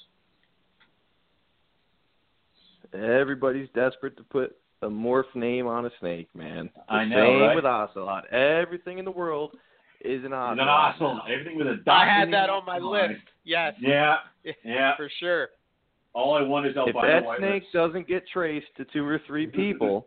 [2.93, 6.71] everybody's desperate to put a morph name on a snake, man.
[6.89, 7.55] The I know, Same right?
[7.57, 8.27] with ocelot.
[8.33, 9.57] Everything in the world
[10.01, 10.59] is an It's ocelot.
[10.61, 11.21] an awesome.
[11.29, 12.07] Everything with a dot.
[12.07, 13.21] I had that on my list.
[13.45, 14.19] Yes, Yeah,
[14.65, 14.97] yeah.
[14.97, 15.49] for sure.
[16.15, 17.67] All I want is If that snake lips.
[17.73, 20.07] doesn't get traced to two or three people,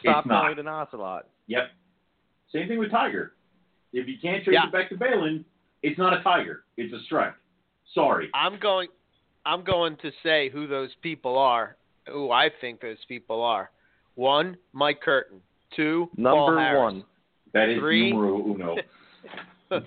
[0.00, 1.26] stop calling it an ocelot.
[1.48, 1.70] Yep.
[2.52, 3.32] Same thing with tiger.
[3.92, 4.66] If you can't trace Yeah.
[4.68, 5.44] it back to Balin,
[5.82, 6.64] it's not a tiger.
[6.76, 7.34] It's a strike.
[7.94, 8.30] Sorry.
[8.32, 8.88] I'm going.
[9.46, 11.76] I'm going to say who those people are.
[12.10, 13.70] Who I think those people are.
[14.14, 15.40] One, Mike Curtin.
[15.76, 16.78] Two, Paul Number Harris.
[16.80, 17.04] one.
[17.52, 18.10] That is Three.
[18.12, 18.76] numero uno.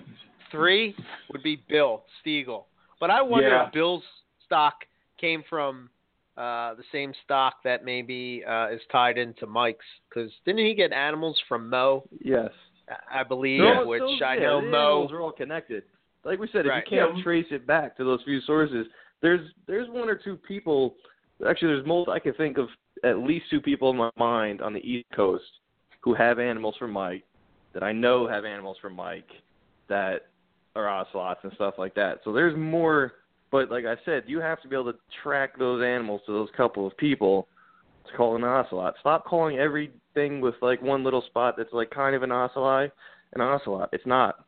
[0.50, 0.94] Three
[1.32, 2.64] would be Bill Stiegel.
[3.00, 3.66] But I wonder Yeah.
[3.66, 4.02] if Bill's
[4.44, 4.74] stock
[5.18, 5.90] came from
[6.36, 9.84] uh, the same stock that maybe uh, is tied into Mike's.
[10.08, 12.08] Because didn't he get animals from Mo?
[12.24, 12.50] Yes.
[13.12, 14.78] I believe, They're all- which those- I yeah, know the Mo.
[14.78, 15.82] animals are all connected.
[16.24, 17.22] Like we said, if you can't Yeah.
[17.22, 18.86] trace it back to those few sources,
[19.20, 20.94] there's there's one or two people.
[21.46, 22.68] Actually, there's most I can think of
[23.04, 25.44] at least two people in my mind on the East Coast
[26.00, 27.24] who have animals from Mike
[27.72, 29.28] that I know have animals from Mike
[29.88, 30.26] that
[30.76, 32.20] are ocelots and stuff like that.
[32.24, 33.14] So there's more.
[33.50, 36.48] But like I said, you have to be able to track those animals to those
[36.56, 37.48] couple of people
[38.10, 38.94] to call an ocelot.
[39.00, 42.90] Stop calling everything with like one little spot that's like kind of an ocelot
[43.34, 43.90] an ocelot.
[43.92, 44.44] It's not.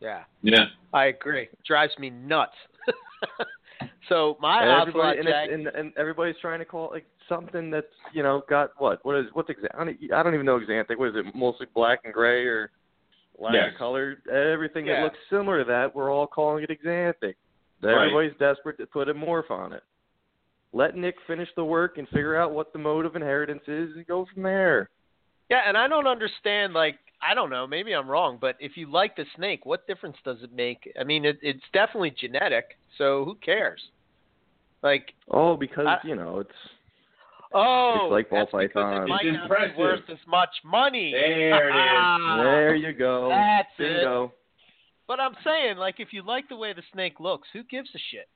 [0.00, 0.66] Yeah, Yeah.
[0.92, 1.48] I agree.
[1.66, 2.52] Drives me nuts.
[4.08, 5.50] so my ocelot everybody and, jag.
[5.50, 9.16] and and everybody's trying to call it like something that's you know got what what
[9.16, 10.98] is what's exa- I don't, I don't even know exantic.
[10.98, 11.34] What is it?
[11.34, 12.70] Mostly black and gray or
[13.38, 13.74] lighter Yes.
[13.78, 14.22] colored?
[14.30, 14.96] Everything Yeah.
[14.96, 16.70] that looks similar to that, we're all calling it
[17.82, 17.96] exanthic.
[17.96, 18.06] Right.
[18.06, 19.82] Everybody's desperate to put a morph on it.
[20.72, 24.06] Let Nick finish the work and figure out what the mode of inheritance is, and
[24.06, 24.88] go from there.
[25.50, 26.74] Yeah, and I don't understand.
[26.74, 27.66] Like, I don't know.
[27.66, 30.88] Maybe I'm wrong, but if you like the snake, what difference does it make?
[30.98, 33.80] I mean, it, it's definitely genetic, so who cares?
[34.82, 36.50] Like, Oh, because I- you know it's
[37.52, 39.02] oh, It's like ball that's because python.
[39.02, 39.76] it might It's not impressive.
[39.76, 41.10] be worth as much money.
[41.12, 42.36] There it is.
[42.44, 43.28] there you go.
[43.28, 44.04] That's it.
[45.10, 45.16] Bingo.
[45.16, 47.98] But I'm saying, like, if you like the way the snake looks, who gives a
[48.10, 48.28] shit?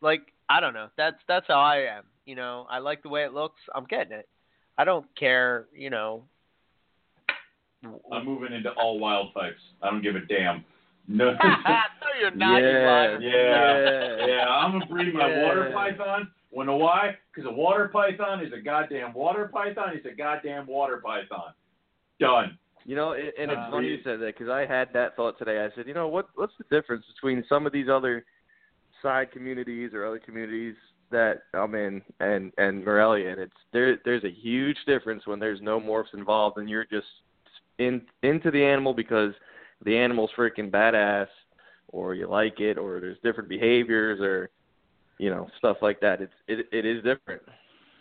[0.00, 0.88] Like, I don't know.
[0.96, 2.04] That's that's how I am.
[2.26, 3.60] You know, I like the way it looks.
[3.74, 4.28] I'm getting it.
[4.78, 5.66] I don't care.
[5.76, 6.24] You know.
[8.12, 9.60] I'm moving into all wild types.
[9.82, 10.64] I don't give a damn.
[11.08, 11.32] No.
[11.32, 11.38] no,
[12.20, 12.58] you're not.
[12.58, 12.86] you Yeah.
[12.86, 13.20] liar.
[13.20, 14.24] yeah.
[14.24, 14.48] Yeah.
[14.48, 15.42] I'm gonna breed my Yeah.
[15.42, 16.30] water python.
[16.52, 17.18] Wanna know why?
[17.34, 19.94] Because a water python is a goddamn water python.
[19.94, 21.54] It's a goddamn water python.
[22.20, 22.56] Done.
[22.84, 25.38] You know, and and it's Uh, funny you said that because I had that thought
[25.38, 25.64] today.
[25.64, 28.24] I said, you know, what what's the difference between some of these other
[29.02, 30.74] side communities or other communities
[31.10, 33.30] that I'm in and and Morelia?
[33.30, 33.98] And it's there.
[34.04, 37.06] There's a huge difference when there's no morphs involved and you're just
[37.78, 39.32] in into the animal because
[39.84, 41.28] the animal's freaking badass,
[41.88, 44.50] or you like it, or there's different behaviors, or
[45.18, 46.20] you know stuff like that.
[46.20, 47.42] It's it it is different.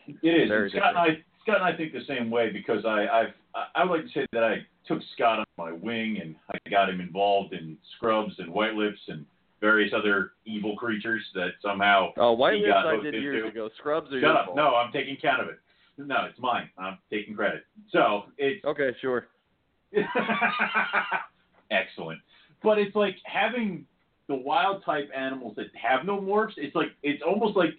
[0.07, 0.49] It is.
[0.49, 3.33] Very Scott and I Scott and I think the same way because I I've
[3.75, 6.89] I- would like to say that I took Scott on my wing and I got
[6.89, 9.25] him involved in scrubs and white lips and
[9.59, 13.49] various other evil creatures that somehow Oh, white He lips got I did into- years
[13.51, 13.69] ago.
[13.77, 14.45] Scrubs are Shut up.
[14.45, 14.57] fault.
[14.57, 15.59] No, I'm taking count of it.
[15.97, 16.69] No, it's mine.
[16.79, 17.63] I'm taking credit.
[17.91, 19.27] So it's Okay, sure.
[21.71, 22.19] excellent.
[22.63, 23.85] But it's like having
[24.27, 26.53] the wild type animals that have no morphs.
[26.57, 27.71] It's like it's almost like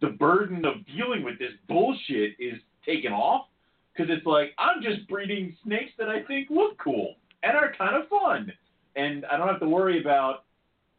[0.00, 3.46] the burden of dealing with this bullshit is taken off
[3.92, 7.94] because it's like I'm just breeding snakes that I think look cool and are kind
[7.96, 8.52] of fun,
[8.96, 10.44] and I don't have to worry about.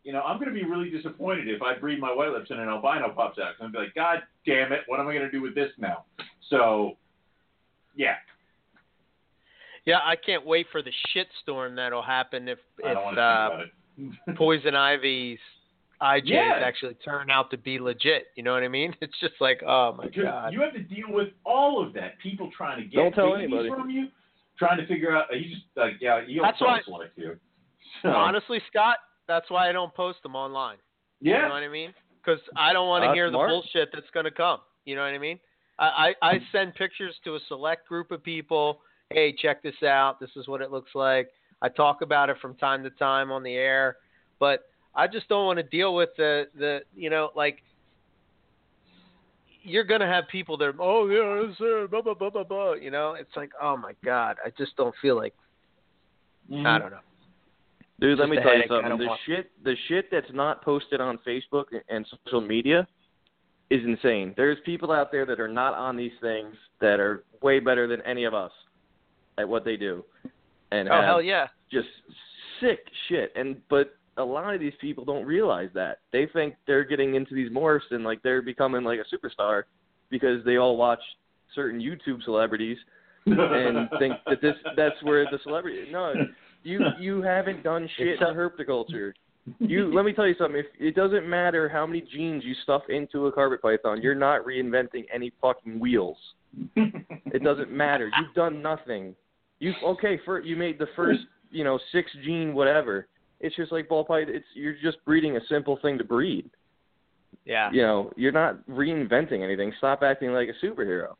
[0.03, 2.59] You know, I'm going to be really disappointed if I breed my white lips and
[2.59, 3.57] an albino pops out.
[3.57, 5.71] 'cause I'm be like, God damn it, what am I going to do with this
[5.79, 6.05] now?
[6.51, 6.95] So,
[7.95, 8.17] yeah,
[9.86, 14.36] Yeah, I can't wait for the shitstorm that'll happen if if uh, think about it.
[14.38, 15.39] Poison Ivy's
[16.02, 16.60] IJs Yeah.
[16.64, 18.28] actually turn out to be legit.
[18.36, 18.93] You know what I mean?
[19.02, 20.54] It's just like, oh my Because god.
[20.54, 22.20] you have to deal with all of that.
[22.20, 23.70] People trying to get Don't tell babies anybody.
[23.70, 24.08] from you,
[24.60, 25.26] trying to figure out.
[25.34, 27.38] You just like yeah, you don't That's why- select you.
[28.02, 30.78] So, Honestly, Scott, that's why I don't post them online.
[31.22, 31.36] Yeah.
[31.36, 31.93] You know what I mean?
[32.24, 33.50] Because I don't want to That's hear smart.
[33.50, 34.60] the bullshit that's going to come.
[34.86, 35.39] You know what I mean?
[35.80, 38.82] I, I, I send pictures to a select group of people.
[39.12, 40.20] Hey, check this out.
[40.20, 41.30] This is what it looks like.
[41.62, 43.98] I talk about it from time to time on the air,
[44.39, 44.64] but
[44.96, 47.62] I just don't want to deal with the the you know like
[49.64, 52.91] you're gonna have people that oh yeah it's, uh, blah blah blah blah blah you
[52.91, 55.34] know it's like oh my god I just don't feel like
[56.52, 56.68] Mm-hmm.
[56.68, 57.00] I don't know
[58.00, 58.98] Dude, let me tell you something.
[58.98, 62.86] The want- shit, the shit that's not posted on Facebook and social media
[63.70, 64.34] is insane.
[64.36, 68.02] There's people out there that are not on these things that are way better than
[68.02, 68.52] any of us
[69.38, 70.04] at what they do,
[70.72, 71.88] and oh hell yeah just
[72.60, 73.32] sick shit.
[73.36, 75.99] And but a lot of these people don't realize that.
[76.11, 79.63] They think they're getting into these morphs and like they're becoming like a superstar,
[80.09, 81.01] because they all watch
[81.53, 82.78] certain YouTube celebrities
[83.26, 85.88] and think that this that's where the celebrity.
[85.91, 86.13] No,
[86.63, 89.13] you you haven't done shit It's in a- herpetoculture.
[89.59, 90.59] You let me tell you something.
[90.59, 94.43] If it doesn't matter how many genes you stuff into a carpet python, you're not
[94.43, 96.18] reinventing any fucking wheels.
[96.76, 98.09] It doesn't matter.
[98.20, 99.13] You've done nothing.
[99.59, 100.20] You okay?
[100.26, 101.20] For you made the first,
[101.51, 103.05] you know, six gene whatever.
[103.39, 104.33] It's just like ball python.
[104.36, 106.49] It's you're just breeding a simple thing to breed.
[107.45, 107.71] Yeah.
[107.71, 109.73] You know, you're not reinventing anything.
[109.77, 111.15] Stop acting like a superhero.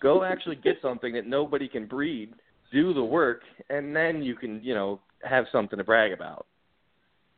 [0.00, 2.34] Go actually get something that nobody can breed.
[2.72, 6.46] Do the work, and then you can, you know, have something to brag about.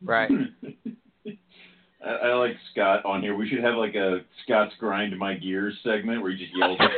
[0.01, 0.31] Right.
[2.05, 3.35] I, I like Scott on here.
[3.35, 6.77] We should have like a Scott's grind my gears segment where he just yells.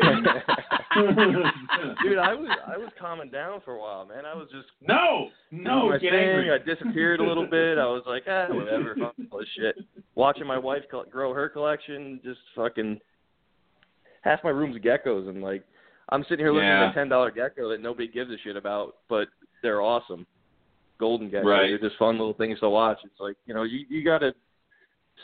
[2.03, 4.25] Dude, I was I was calming down for a while, man.
[4.25, 6.13] I was just no, no, get thing.
[6.19, 6.51] angry.
[6.51, 7.77] I disappeared a little bit.
[7.77, 9.75] I was like, ah, whatever, fuck all this shit.
[10.15, 12.99] Watching my wife grow her collection, just fucking
[14.21, 15.63] half my room's geckos, and like
[16.09, 16.85] I'm sitting here looking Yeah.
[16.85, 19.27] at a ten dollar gecko that nobody gives a shit about, but
[19.61, 20.25] they're awesome.
[20.99, 21.67] Golden geckos, Right.
[21.67, 22.97] they're just fun little things to watch.
[23.03, 24.33] It's like you know, you you gotta.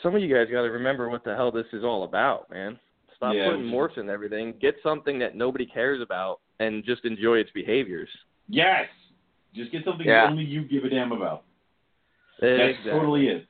[0.02, 2.78] Some of you guys got to remember what the hell this is all about, man.
[3.16, 4.54] Stop Yeah, putting which morphs in everything.
[4.60, 8.08] Get something that nobody cares about, and just enjoy its behaviors.
[8.48, 8.86] Yes.
[9.54, 10.24] Just get something Yeah.
[10.24, 11.44] that only you give a damn about.
[12.40, 12.90] That's Exactly.
[12.90, 13.46] totally it.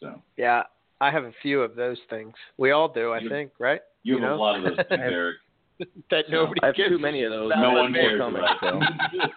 [0.00, 0.64] So Yeah.
[1.00, 2.34] I have a few of those things.
[2.56, 3.80] We all do, I You- think, right?
[4.02, 5.36] you have You a lot of those, Eric.
[6.10, 7.52] that nobody I have gives too many of those.
[7.54, 8.80] no one cares coming, about so.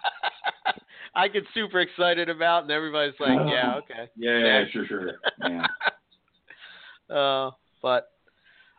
[1.14, 5.10] I get super excited about, and everybody's like, "Yeah, okay." yeah, yeah, sure, sure.
[5.46, 5.66] Yeah.
[7.10, 7.50] Uh,
[7.82, 8.12] but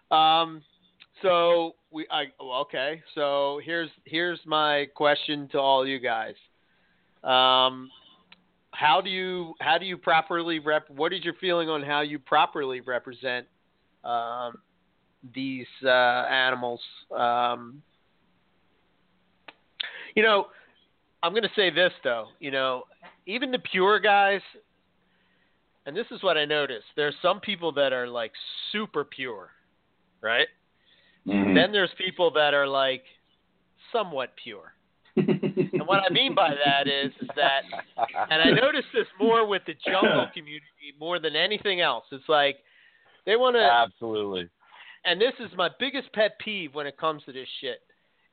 [0.10, 0.62] um,
[1.22, 3.02] so we I well, okay.
[3.14, 6.36] So here's here's my question to all you guys.
[7.24, 7.90] Um,
[8.72, 10.90] how do you how do you properly rep?
[10.90, 13.46] What is your feeling on how you properly represent
[14.04, 14.54] um,
[15.36, 16.82] these uh, animals?
[17.16, 17.82] Um,
[20.16, 20.48] you know,
[21.24, 22.28] I'm going to say this though.
[22.40, 22.84] You know,
[23.26, 24.42] even the pure guys,
[25.86, 26.86] and this is what I noticed.
[26.96, 28.32] There's some people that are like
[28.72, 29.50] super pure,
[30.22, 30.48] right?
[31.28, 31.54] Mhm.
[31.56, 33.04] Then there's people that are like
[33.92, 34.74] somewhat pure.
[35.18, 37.64] And what I mean by that is, is that,
[38.30, 42.06] and I noticed this more with the jungle community more than anything else.
[42.12, 42.58] It's like
[43.26, 44.50] they want to, Absolutely.
[45.04, 47.82] and this is my biggest pet peeve when it comes to this shit,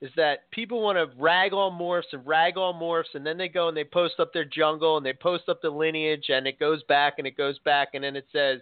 [0.01, 3.49] is that people want to rag on morphs and rag on morphs, and then they
[3.49, 6.59] go and they post up their jungle and they post up the lineage, and it
[6.59, 8.61] goes back and it goes back, and then it says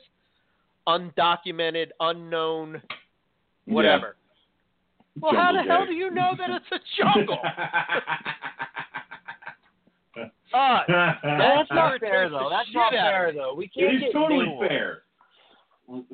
[0.89, 2.81] undocumented, unknown,
[3.67, 4.17] whatever.
[5.21, 7.39] Well, how the Jungle hell do you know that it's a jungle?
[10.55, 12.49] Uh, That's That's not fair though.
[12.51, 13.55] That's not fair though.
[13.55, 14.69] We can't is get totally new ones.
[14.69, 15.03] fair.
[15.89, 16.05] No,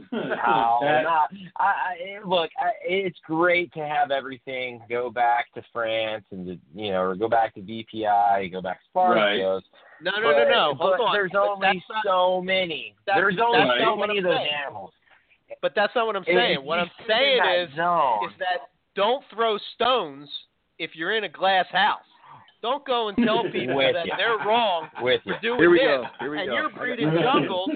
[0.82, 6.24] That- not, I, I, look, I, it's great to have everything go back to France
[6.30, 9.64] and to, you know, or go back to VPI, go back to Spartacus.
[10.02, 10.74] no, no, no, no.
[10.74, 11.14] But, Hold but on.
[11.14, 12.94] There's But only not- so many.
[13.06, 14.48] that's- There's only that's so many of those saying.
[14.66, 14.92] animals.
[15.60, 16.52] But that's not what I'm saying.
[16.54, 20.28] you What I'm saying that is, zone, is that don't throw stones
[20.78, 22.00] if you're in a glass house.
[22.62, 24.14] Don't go and tell people With that ya.
[24.16, 25.34] they're wrong with you.
[25.34, 25.86] for doing Here we this.
[25.86, 26.04] go.
[26.20, 26.54] Here we and go.
[26.54, 27.68] you're breeding jungles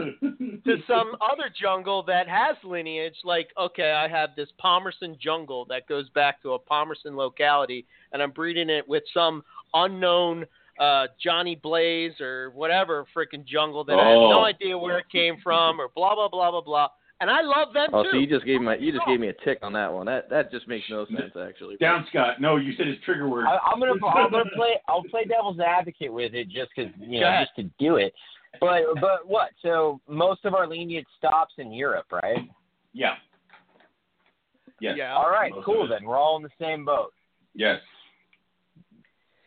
[0.64, 3.16] to some other jungle that has lineage.
[3.24, 8.22] Like, okay, I have this Palmerston jungle that goes back to a Palmerston locality, and
[8.22, 9.43] I'm breeding it with some
[9.74, 10.47] unknown
[10.78, 14.30] uh, Johnny Blaze or whatever freaking jungle that I have Oh.
[14.30, 16.89] no idea where it came from, or blah blah blah blah blah.
[17.20, 18.08] And I love them Oh, too.
[18.12, 20.04] so you just gave my you just gave me a tick on that one.
[20.06, 21.76] That that just makes no sense actually.
[21.76, 22.40] Down, Scott.
[22.40, 23.46] No, you said his trigger word.
[23.46, 27.20] I, I'm gonna I'm gonna play I'll play devil's advocate with it just because you
[27.20, 28.12] know just to do it.
[28.60, 29.50] But but what?
[29.62, 32.48] So most of our lenient stops in Europe, right?
[32.92, 33.14] Yeah.
[34.80, 34.94] Yes.
[34.98, 35.14] Yeah.
[35.14, 35.88] All right, Most cool.
[35.88, 37.12] Then we're all in the same boat.
[37.54, 37.80] Yes.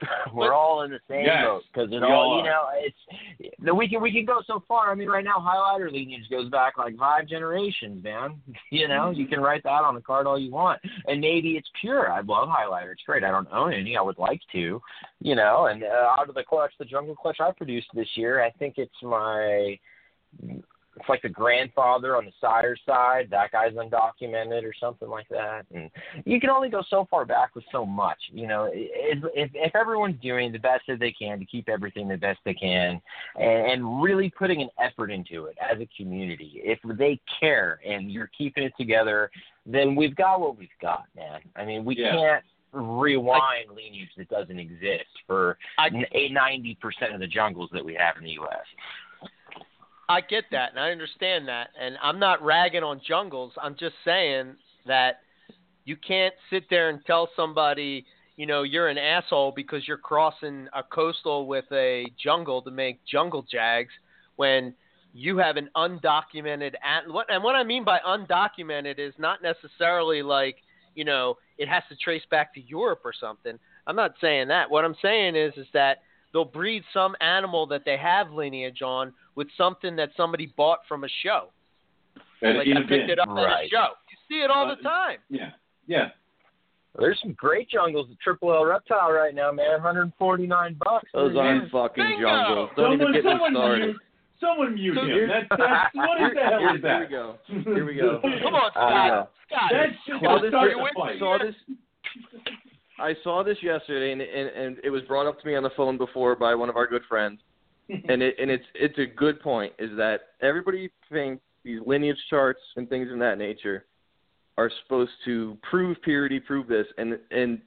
[0.33, 3.73] we're all in the same Yes, boat because it all all you know it's the-
[3.73, 4.91] we can we can go so far.
[4.91, 8.41] I mean, right now highlighter lineage goes back like five generations, man.
[8.71, 11.67] You know, you can write that on the card all you want, and maybe it's
[11.81, 12.11] pure.
[12.11, 13.23] I love highlighter; it's great.
[13.23, 13.97] I don't own any.
[13.97, 14.79] I would like to,
[15.21, 15.65] you know.
[15.65, 18.75] And uh, out of the clutch, the jungle clutch I produced this year, I think
[18.77, 19.79] it's my
[20.99, 23.27] it's like the grandfather on the sire side.
[23.31, 25.65] That guy's undocumented or something like that.
[25.73, 25.89] And
[26.25, 28.17] you can only go so far back with so much.
[28.31, 32.07] You know, if if, if everyone's doing the best that they can to keep everything
[32.07, 33.01] the best they can,
[33.39, 38.11] and, and really putting an effort into it as a community, if they care and
[38.11, 39.31] you're keeping it together,
[39.65, 41.39] then we've got what we've got, man.
[41.55, 42.11] I mean, we Yeah.
[42.11, 45.89] can't rewind lineage that doesn't exist for I-
[46.31, 48.65] ninety percent of the jungles that we have in the U.S.
[50.09, 53.53] I get that and I understand that, and I'm not ragging on jungles.
[53.61, 54.55] I'm just saying
[54.87, 55.19] that
[55.85, 58.05] you can't sit there and tell somebody,
[58.35, 63.05] you know, you're an asshole because you're crossing a coastal with a jungle to make
[63.05, 63.91] jungle jags
[64.35, 64.73] when
[65.13, 70.23] you have an undocumented at what and what I mean by undocumented is not necessarily
[70.23, 70.57] like,
[70.95, 73.59] you know, it has to trace back to Europe or something.
[73.85, 74.71] I'm not saying that.
[74.71, 75.99] What I'm saying is is that
[76.33, 81.03] they'll breed some animal that they have lineage on with something that somebody bought from
[81.03, 81.49] a show.
[82.41, 83.09] And like in I a picked bin.
[83.11, 83.87] it up at a show.
[84.09, 85.17] You see it all Uh, the time.
[85.29, 85.51] Yeah.
[85.87, 86.09] Yeah.
[86.97, 89.71] There's some great jungles at Triple L Reptile right now, man.
[89.83, 91.09] 149 bucks.
[91.13, 91.45] Those man.
[91.45, 92.21] aren't fucking Bingo!
[92.29, 92.69] jungles.
[92.75, 93.85] Don't someone, even get me started.
[93.85, 93.97] mute.
[94.41, 95.27] Someone mute So him.
[95.29, 96.97] That's, that's, what Here, the hell here- is that?
[96.97, 97.37] here we go.
[97.75, 98.19] Here we go.
[98.21, 99.31] Come on, Uh, Scott.
[99.51, 99.71] Scott.
[99.71, 101.19] That's just Saw gonna this, start you fight.
[101.19, 101.55] saw this.
[102.99, 105.69] I saw this yesterday, and, and and it was brought up to me on the
[105.75, 107.39] phone before by one of our good friends,
[107.89, 109.73] and it and it's it's a good point.
[109.79, 113.85] Is that everybody thinks these lineage charts and things of that nature
[114.57, 117.61] are supposed to prove purity, prove this, and and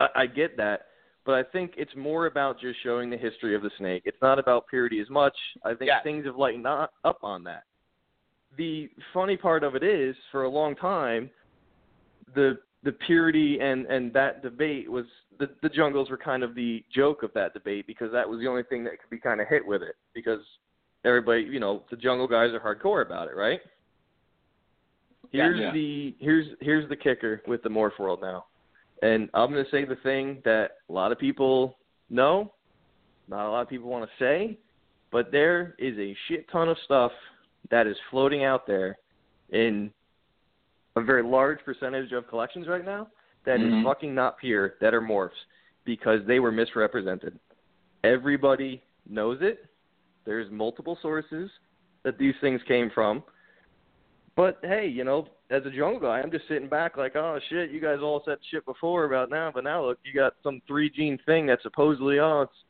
[0.00, 0.86] I, I get that,
[1.24, 4.02] but I think it's more about just showing the history of the snake.
[4.04, 5.36] It's not about purity as much.
[5.64, 6.02] I think Yes.
[6.02, 7.64] things have lightened up on that.
[8.56, 11.30] The funny part of it is, for a long time,
[12.34, 15.06] the the purity and and that debate was
[15.38, 18.46] the the jungles were kind of the joke of that debate because that was the
[18.46, 20.40] only thing that could be kind of hit with it because
[21.04, 23.60] everybody you know the jungle guys are hardcore about it right?
[25.32, 25.72] Here's Yeah.
[25.72, 28.46] the here's here's the kicker with the morph world now.
[29.02, 31.76] And i'm going to say the thing that a lot of people
[32.10, 32.52] know
[33.28, 34.58] not a lot of people want to say
[35.10, 37.12] but there is a shit ton of stuff
[37.70, 38.98] that is floating out there
[39.50, 39.90] in
[40.96, 43.08] a very large percentage of collections right now
[43.44, 43.82] that is Mhm.
[43.82, 45.44] fucking not pure that are morphs
[45.84, 47.38] because they were misrepresented.
[48.04, 49.66] Everybody knows it.
[50.24, 51.50] There's multiple sources
[52.04, 53.22] that these things came from.
[54.36, 57.70] But hey, you know, as a jungle guy, I'm just sitting back like, oh shit,
[57.70, 60.90] you guys all said shit before about now, but now look, you got some three
[60.90, 62.64] gene thing that supposedly, oh, it's.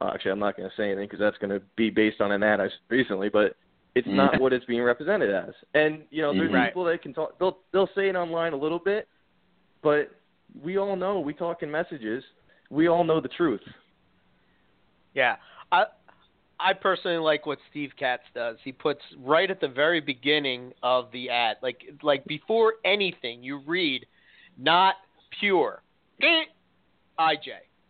[0.00, 2.32] Oh, actually, I'm not going to say anything because that's going to be based on
[2.32, 3.56] an ad I recently, but
[3.94, 4.14] it's Mm.
[4.14, 5.54] not what it's being represented as.
[5.74, 6.66] And you know, there's Mhm.
[6.66, 7.38] people that can talk.
[7.38, 9.08] They'll they'll say it online a little bit,
[9.82, 10.10] but
[10.62, 12.24] we all know we talk in messages.
[12.70, 13.62] We all know the truth.
[15.14, 15.36] Yeah,
[15.70, 15.86] I
[16.58, 18.56] I personally like what Steve Katz does.
[18.62, 23.58] He puts right at the very beginning of the ad, like like before anything, you
[23.58, 24.06] read,
[24.58, 24.96] not
[25.40, 25.82] pure,
[27.18, 27.46] IJ.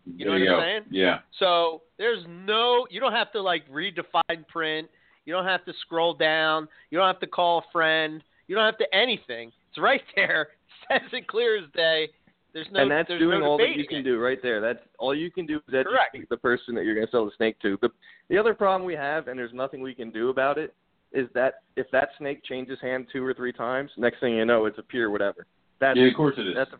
[0.07, 0.61] You know There what I'm go.
[0.61, 0.83] saying?
[0.91, 1.19] Yeah.
[1.39, 4.89] So there's no, you don't have to like read the fine print.
[5.27, 6.69] You don't have to scroll down.
[6.91, 8.23] You don't have to call a friend.
[8.47, 9.51] You don't have to anything.
[9.71, 10.49] It's right there.
[10.91, 12.09] It says it clear as day.
[12.53, 12.83] There's no.
[12.83, 14.03] and that's there's doing no all that you can it.
[14.05, 14.61] do right there.
[14.61, 16.29] That's all you can do is educate Correct.
[16.31, 17.77] the person that you're going to sell the snake to.
[17.83, 17.89] The
[18.29, 20.73] the other problem we have, and there's nothing we can do about it,
[21.13, 24.67] is that if that snake changes hand two or three times, next thing you know,
[24.67, 25.47] it's a pure whatever.
[25.81, 26.55] That's Yeah, of course it is.
[26.55, 26.79] that's a,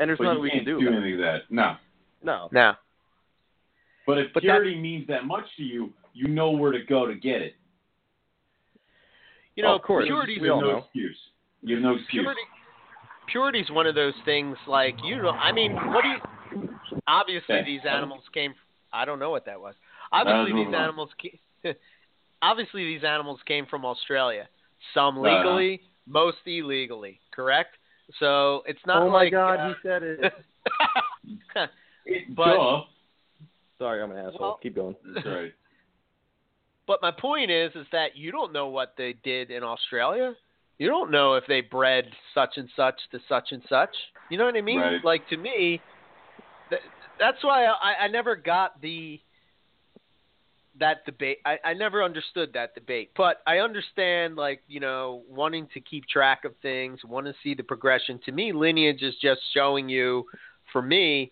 [0.00, 0.80] and there's but nothing you we can't can do.
[0.80, 1.40] do anything to that.
[1.50, 1.74] No.
[2.22, 2.48] No.
[2.50, 2.72] No.
[4.06, 7.14] But if But purity means that much to you, you know where to go to
[7.14, 7.54] get it.
[9.56, 10.04] You know, Of course.
[10.06, 11.16] purity's We all no excuse.
[11.62, 12.22] You have no excuse.
[12.22, 12.40] purity
[13.26, 16.68] purity's one of those things like you know i mean what do you
[17.08, 17.64] obviously Okay.
[17.64, 18.52] these animals came
[18.92, 19.74] i don't know what that was
[20.12, 21.40] obviously Uh, these moving animals ca-
[22.42, 24.46] obviously these animals came from australia
[24.92, 27.76] some Uh, legally most illegally correct
[28.18, 30.20] so it's not oh my like God, uh, he said it.
[32.04, 32.82] It, But- duh.
[33.78, 34.38] Sorry, I'm an asshole.
[34.40, 34.96] Well- Keep going.
[35.14, 35.52] That's right.
[36.86, 40.34] But my point is, is that you don't know what they did in Australia.
[40.78, 43.94] You don't know if they bred such and such to such and such.
[44.30, 44.80] You know what I mean?
[44.80, 45.04] Right.
[45.04, 45.80] Like to me,
[46.68, 46.82] th-
[47.18, 49.20] that's why I, I never got the
[50.80, 51.38] that debate.
[51.46, 53.12] I, I never understood that debate.
[53.16, 57.54] But I understand, like you know, wanting to keep track of things, want to see
[57.54, 58.18] the progression.
[58.26, 60.24] To me, lineage is just showing you.
[60.72, 61.30] For me,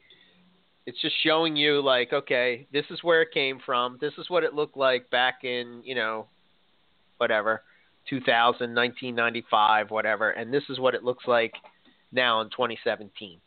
[0.87, 3.99] it's just showing you like okay this is where it came from.
[4.01, 6.27] This is what it looked like back in you know
[7.19, 7.63] whatever
[8.09, 11.53] 2000 1995 whatever and this is what it looks like
[12.11, 13.39] now in 2017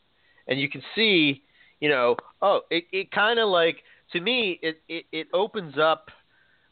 [0.47, 1.43] and you can see
[1.81, 3.77] you know oh it, it kind of like
[4.13, 6.09] to me it, it it opens up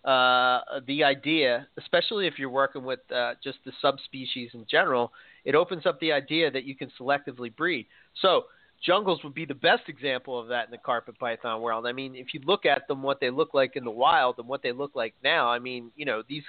[0.06, 5.12] uh the idea especially if you're working with uh, just the subspecies in general
[5.46, 7.88] it opens up the idea that you can selectively breed.
[8.22, 8.46] So
[8.86, 11.88] jungles would be the best example of that in the carpet python world.
[11.88, 14.48] I mean, if you look at them, what they look like in the wild and
[14.48, 16.44] what they look like now, I mean, you know, these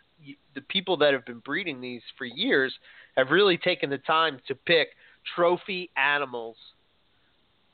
[0.55, 2.73] the people that have been breeding these for years
[3.17, 4.89] have really taken the time to pick
[5.35, 6.57] trophy animals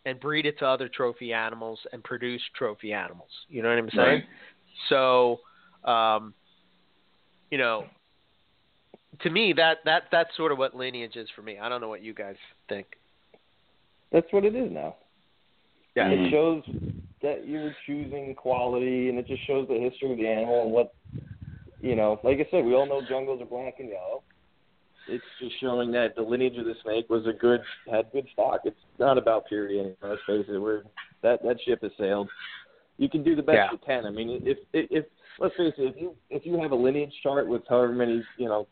[0.07, 3.31] and breed it to other trophy animals and produce trophy animals.
[3.49, 4.07] You know what I'm saying?
[4.07, 4.25] Right.
[4.89, 5.41] So,
[5.91, 6.35] um,
[7.51, 7.85] you know,
[9.23, 11.59] to me, that that that's sort of what lineage is for me.
[11.59, 12.37] I don't know what you guys
[12.69, 12.87] think.
[14.13, 14.97] That's what it is now.
[15.97, 16.09] Yeah.
[16.09, 16.63] It shows
[17.23, 20.95] that you're choosing quality, and it just shows the history of the animal and what,
[21.81, 22.21] you know.
[22.23, 24.23] Like I said, we all know jungles are black and yellow.
[25.09, 27.61] It's just showing that the lineage of the snake was a good,
[27.91, 28.61] had good stock.
[28.65, 29.97] It's not about purity anymore.
[30.03, 30.83] Let's face it, we're
[31.23, 32.29] that that ship has sailed.
[32.97, 33.69] You can do the best Yeah.
[33.73, 34.07] you can.
[34.07, 35.05] I mean, if if, if
[35.39, 38.49] let's face it, if you if you have a lineage chart with however many you
[38.49, 38.69] know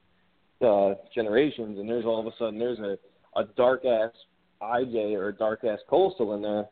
[0.60, 2.98] uh, generations, and there's all of a sudden there's a
[3.36, 4.12] a dark ass
[4.62, 6.66] IJ or a dark ass coastal in there,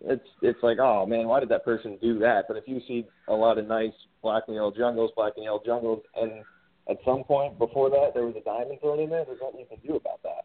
[0.00, 2.44] it's it's like, oh man, why did that person do that?
[2.48, 5.62] But if you see a lot of nice black and yellow jungles, black and yellow
[5.64, 6.32] jungles, and
[6.88, 9.66] at some point before that there was a diamond thrown in there, there's nothing you
[9.66, 10.44] can do about that.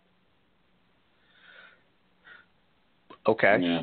[3.27, 3.57] Okay.
[3.61, 3.81] Yeah.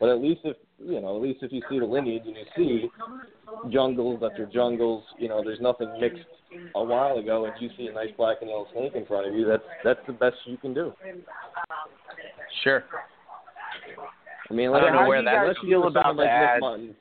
[0.00, 2.44] But at least if you know, at least if you see the lineage and you
[2.56, 6.24] see jungles after jungles, you know, there's nothing mixed
[6.74, 9.34] a while ago, and you see a nice black and yellow snake in front of
[9.34, 9.46] you.
[9.46, 10.92] That's that's the best you can do.
[12.64, 12.84] Sure.
[14.50, 16.04] I mean, I unless, don't know where you that unless you feel go to about
[16.04, 16.52] someone like that.
[16.54, 16.94] Nick Mutton,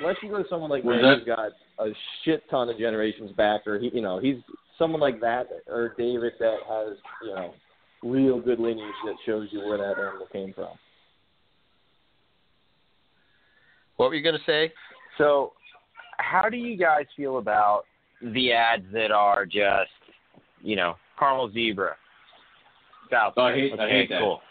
[0.00, 1.92] unless you go to someone like Was Nick who's that- got a
[2.24, 4.36] shit ton of generations back, or he, you know, he's
[4.78, 7.54] someone like that, or David that has, you know,
[8.02, 10.68] real good lineage that shows you where that animal came from.
[13.96, 14.72] What were you gonna say?
[15.18, 15.52] So,
[16.18, 17.84] how do you guys feel about
[18.22, 19.90] the ads that are just,
[20.62, 21.96] you know, caramel zebra,
[23.10, 23.34] South?
[23.36, 24.20] Oh, I hate- I okay, hate that.
[24.20, 24.42] cool.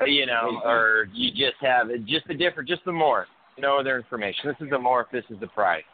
[0.00, 3.26] Uh, You know, or you just have just the different, just the morph,
[3.58, 4.48] no other information.
[4.48, 5.10] This is the morph.
[5.10, 5.84] This is the price.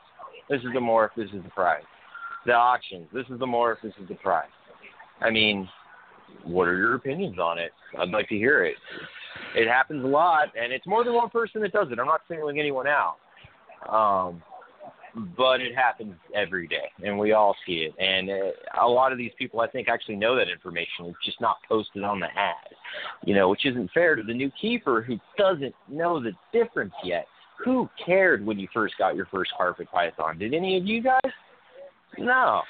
[0.48, 1.10] This is the morph.
[1.16, 1.85] This is the price.
[2.44, 3.09] The auctions.
[3.12, 3.81] This is the morph.
[3.82, 4.48] This is the price.
[5.20, 5.68] I mean,
[6.44, 7.73] what are your opinions on it?
[7.98, 8.77] I'd like to hear it.
[9.55, 11.98] It happens a lot, and it's more than one person that does it.
[11.98, 13.16] I'm not singling anyone out,
[13.89, 14.43] um,
[15.36, 17.94] but it happens every day, and we all see it.
[17.98, 21.07] And uh, a lot of these people, I think, actually know that information.
[21.07, 22.74] It's just not posted on the ad,
[23.24, 27.27] you know, which isn't fair to the new keeper who doesn't know the difference yet.
[27.65, 30.39] Who cared when you first got your first carpet python?
[30.39, 31.32] Did any of you guys?
[32.19, 32.61] No.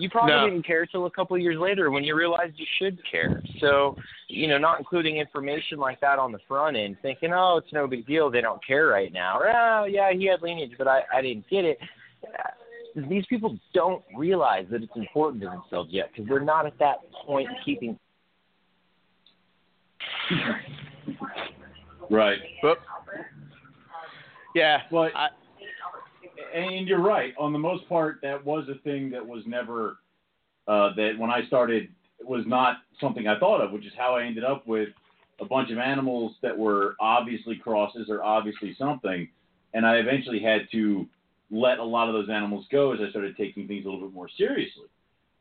[0.00, 0.48] You probably No.
[0.48, 3.42] didn't care till a couple of years later when you realized you should care.
[3.60, 3.96] So,
[4.28, 7.86] you know, not including information like that on the front end, thinking, oh, it's no
[7.86, 9.38] big deal, they don't care right now.
[9.38, 11.78] Or, oh, yeah, he had lineage, but I, I didn't get it.
[12.24, 12.50] Uh,
[13.08, 16.98] These people don't realize that it's important to themselves yet because they're not at that
[17.26, 17.98] point keeping.
[22.10, 22.38] Right.
[24.54, 24.78] Yeah.
[24.90, 25.28] Well, I,
[26.54, 27.34] and you're right.
[27.38, 29.98] On the most part, that was a thing that was never
[30.68, 31.88] uh, that when I started
[32.22, 34.90] was not something I thought of, which is how I ended up with
[35.40, 39.28] a bunch of animals that were obviously crosses or obviously something,
[39.72, 41.06] and I eventually had to
[41.50, 44.14] let a lot of those animals go as I started taking things a little bit
[44.14, 44.86] more seriously.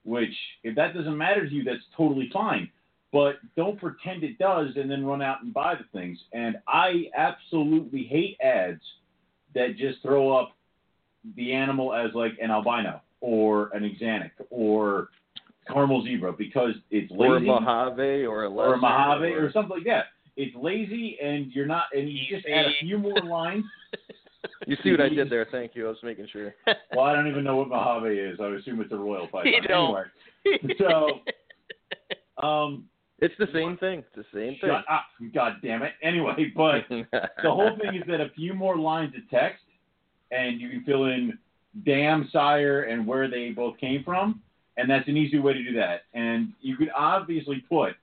[0.04, 0.34] Which,
[0.64, 2.70] if that doesn't matter to you, that's totally fine.
[3.12, 6.18] But don't pretend it does and then run out and buy the things.
[6.32, 8.82] And I absolutely hate ads
[9.56, 10.54] that just throw up
[11.36, 15.10] the animal as like an albino or an axanthic or
[15.68, 19.78] caramel zebra because it's lazy Or a Mojave or a or a Mojave or something
[19.78, 20.06] like that.
[20.38, 23.66] It's lazy and you're not, and you just add a few more lines.
[24.68, 25.48] You see what I did there?
[25.52, 25.88] Thank you.
[25.88, 26.54] I was making sure.
[26.96, 28.40] Well, I don't even know what Mojave is.
[28.40, 29.52] I assume it's a royal python.
[29.52, 29.98] You don't.
[30.46, 31.20] Anyway, so
[32.46, 32.86] um,
[33.20, 34.00] It's the same thing.
[34.00, 34.70] It's the same thing.
[34.70, 35.94] up, God damn it.
[36.04, 39.64] Anyway, but the whole thing is that a few more lines of text,
[40.32, 41.38] and you can fill in
[41.86, 44.42] dam, sire, and where they both came from,
[44.78, 46.04] and that's an easy way to do that.
[46.14, 47.96] And you could obviously put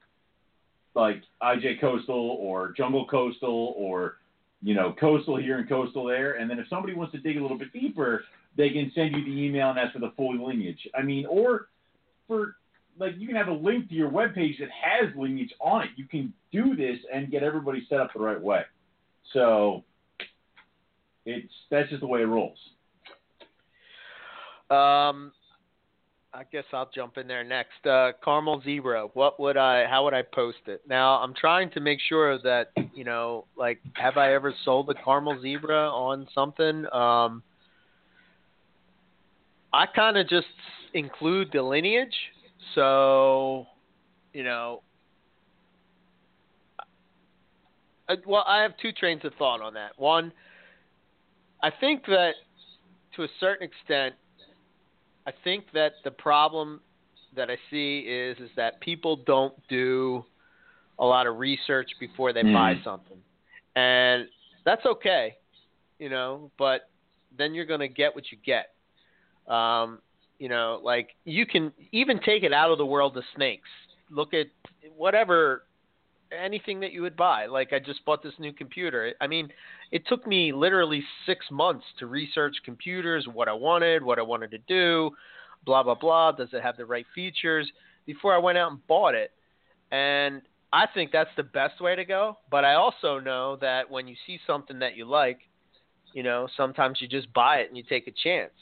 [0.95, 4.17] like IJ Coastal or Jungle Coastal or
[4.63, 7.43] you know Coastal here and Coastal there, and then if somebody wants to dig a
[7.43, 8.25] little bit deeper,
[8.57, 10.89] they can send you the email and ask for the full lineage.
[10.95, 11.69] I mean, or
[12.27, 12.57] for
[12.99, 15.91] like you can have a link to your webpage that has lineage on it.
[15.97, 18.63] You can do this and get everybody set up the right way.
[19.33, 19.85] So
[21.27, 22.59] it's that's just the way it rolls.
[24.71, 25.33] Um,
[26.33, 27.85] I guess I'll jump in there next.
[27.85, 29.09] Uh, Caramel Zebra.
[29.15, 29.87] What would I?
[29.87, 30.83] How would I post it?
[30.89, 34.95] Now I'm trying to make sure that you know, like, have I ever sold a
[34.95, 36.87] Caramel Zebra on something?
[36.93, 37.43] Um,
[39.73, 40.47] I kind of just
[40.95, 42.15] include the lineage,
[42.75, 43.67] so
[44.33, 44.83] you know.
[48.09, 49.91] I, well, I have two trains of thought on that.
[49.97, 50.33] One,
[51.63, 52.35] I think that
[53.17, 54.15] to a certain extent,
[55.27, 56.81] I think that the problem
[57.35, 60.25] that I see is is that people don't do
[60.99, 62.85] a lot of research before they buy Mm.
[62.85, 63.23] something,
[63.75, 64.29] and
[64.65, 65.37] that's okay,
[65.99, 66.51] you know.
[66.57, 66.89] But
[67.37, 68.75] then you're going to get what you get.
[69.47, 70.01] Um,
[70.39, 73.69] You know, like you can even take it out of the world of snakes.
[74.11, 74.49] Look at
[74.95, 75.66] whatever
[76.33, 77.47] anything that you would buy.
[77.47, 79.13] Like I just bought this new computer.
[79.21, 79.49] I mean,
[79.93, 84.51] it took me literally 6 months to research computers, what I wanted, what I wanted
[84.53, 85.11] to do,
[85.65, 87.71] blah blah blah, does it have the right features
[88.07, 89.33] before I went out and bought it.
[89.91, 90.43] And
[90.73, 94.17] I think that's the best way to go, but I also know that when you
[94.27, 95.39] see something that you like,
[96.13, 98.53] you know, sometimes you just buy it and you take a chance.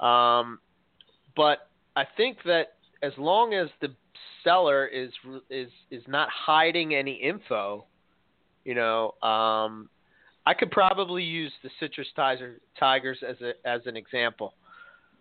[0.00, 0.58] Um,
[1.36, 2.73] but I think that
[3.04, 3.88] as long as the
[4.42, 5.10] seller is
[5.50, 7.84] is is not hiding any info,
[8.64, 9.88] you know, um,
[10.46, 14.54] I could probably use the citrus tiger, tigers as a as an example.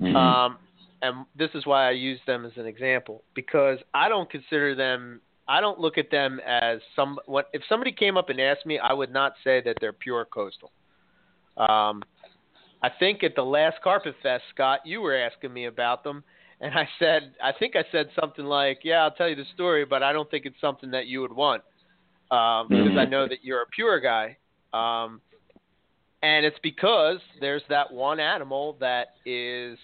[0.02, 0.16] Mhm.
[0.16, 0.58] Um,
[1.02, 5.22] and this is why I use them as an example because I don't consider them.
[5.48, 7.20] I don't look at them as some.
[7.26, 10.26] What if somebody came up and asked me, I would not say that they're pure
[10.26, 10.72] coastal.
[11.58, 12.04] Um,
[12.82, 16.24] I think at the last Carpet Fest, Scott, you were asking me about them,
[16.64, 19.84] and I said, I think I said something like, "Yeah, I'll tell you the story,
[19.84, 21.62] but I don't think it's something that you would want
[22.32, 23.10] um, because I Mhm.
[23.10, 24.38] know that you're a pure guy."
[24.72, 25.22] Um,
[26.22, 29.78] and it's because there's that one animal that is,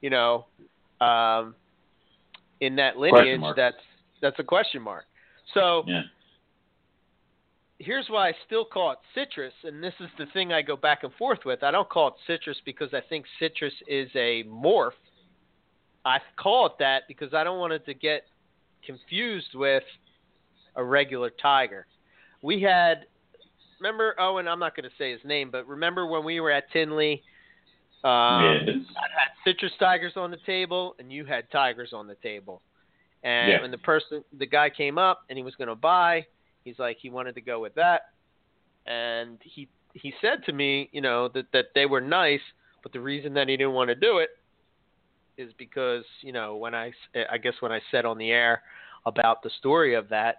[0.00, 0.46] you know,
[1.00, 1.56] um,
[2.60, 3.82] in that lineage that's
[4.20, 5.06] that's a question mark.
[5.54, 6.02] So Yeah.
[7.80, 11.02] here's why I still call it citrus, and this is the thing I go back
[11.02, 11.64] and forth with.
[11.64, 14.92] I don't call it citrus because I think citrus is a morph.
[16.04, 18.22] I call it that because I don't want it to get
[18.84, 19.84] confused with
[20.74, 21.86] a regular tiger.
[22.42, 23.06] We had,
[23.78, 26.50] remember, oh, and I'm not going to say his name, but remember when we were
[26.50, 27.22] at Tinley?
[28.02, 28.76] Um, yes.
[28.96, 32.62] I had citrus tigers on the table, and you had tigers on the table.
[33.22, 33.60] And Yeah.
[33.62, 36.26] when the person, the guy came up and he was going to buy,
[36.64, 38.02] he's like he wanted to go with that,
[38.86, 42.40] and he he said to me, you know, that that they were nice,
[42.82, 44.30] but the reason that he didn't want to do it
[45.38, 46.92] is because you know when I
[47.30, 48.62] I guess when I said on the air
[49.06, 50.36] about the story of that,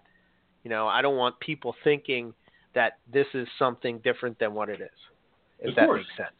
[0.63, 2.33] you know, I don't want people thinking
[2.75, 4.89] that this is something different than what it is.
[5.59, 5.99] If Of that course.
[5.99, 6.35] makes sense.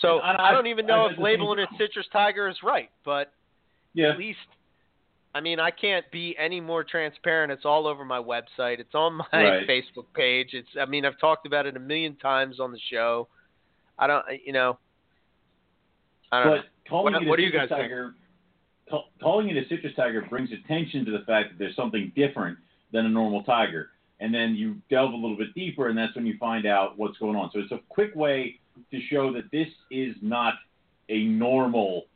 [0.00, 2.90] So I, I- don't even I know had if labeling it citrus tiger is right,
[3.04, 3.32] but
[3.94, 4.10] Yeah.
[4.12, 4.38] at least
[5.34, 7.52] I mean I can't be any more transparent.
[7.52, 8.78] It's all over my website.
[8.80, 9.68] It's on my Right.
[9.68, 10.50] Facebook page.
[10.52, 13.28] It's I mean I've talked about it a million times on the show.
[13.98, 14.78] I don't you know
[16.32, 16.62] I don't But know.
[16.88, 18.14] calling What- it a what do you citrus tiger,
[18.88, 22.58] call, calling it a citrus tiger brings attention to the fact that there's something different
[22.92, 23.90] than a normal tiger.
[24.20, 27.16] And then you delve a little bit deeper, and that's when you find out what's
[27.18, 27.50] going on.
[27.52, 28.58] So it's a quick way
[28.90, 30.54] to show that this is not
[31.08, 32.06] a normal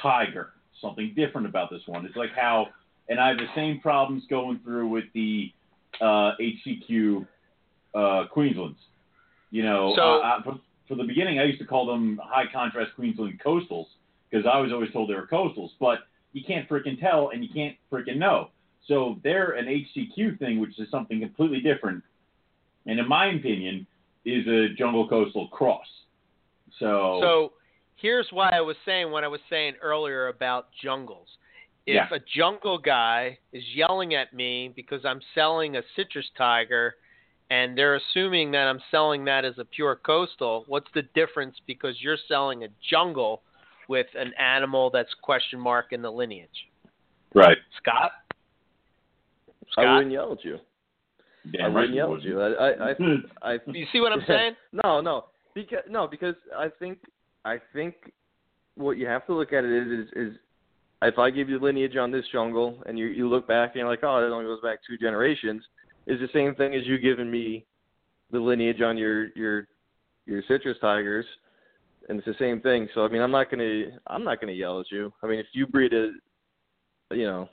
[0.00, 0.52] tiger.
[0.80, 2.06] Something different about this one.
[2.06, 2.68] It's like how,
[3.08, 5.52] and I have the same problems going through with the
[6.00, 7.26] uh, HCQ
[7.94, 8.76] uh, Queenslands.
[9.50, 10.40] You know, So- uh,
[10.88, 13.86] For the beginning, I used to call them high contrast Queensland coastals
[14.30, 16.00] because I was always told they were coastals, but
[16.32, 18.50] you can't freaking tell and you can't freaking know.
[18.86, 22.02] So they're an HCQ thing, which is something completely different,
[22.86, 23.86] and in my opinion,
[24.26, 25.86] is a jungle coastal cross.
[26.78, 27.52] So, So
[27.96, 31.28] here's why I was saying what I was saying earlier about jungles.
[31.86, 32.08] If Yeah.
[32.10, 36.96] a jungle guy is yelling at me because I'm selling a citrus tiger
[37.50, 41.96] and they're assuming that I'm selling that as a pure coastal, what's the difference because
[42.00, 43.42] you're selling a jungle
[43.88, 46.48] with an animal that's question mark in the lineage?
[47.34, 48.12] right, Scott?
[49.76, 50.56] I wouldn't yell at you.
[50.56, 52.40] I Damn right wouldn't yell at you.
[52.40, 54.54] I, I, I, I You see what I'm saying?
[54.84, 56.98] no, no, because no, because I think
[57.44, 57.94] I think
[58.76, 60.38] what you have to look at it is is, is
[61.02, 63.88] if I give you lineage on this jungle and you you look back and you're
[63.88, 65.62] like, oh, it only goes back two generations,
[66.06, 67.64] is the same thing as you giving me
[68.30, 69.66] the lineage on your your
[70.26, 71.26] your citrus tigers,
[72.08, 72.88] and it's the same thing.
[72.94, 75.12] So I mean, I'm not gonna I'm not gonna yell at you.
[75.22, 76.10] I mean, if you breed a
[77.14, 77.48] you know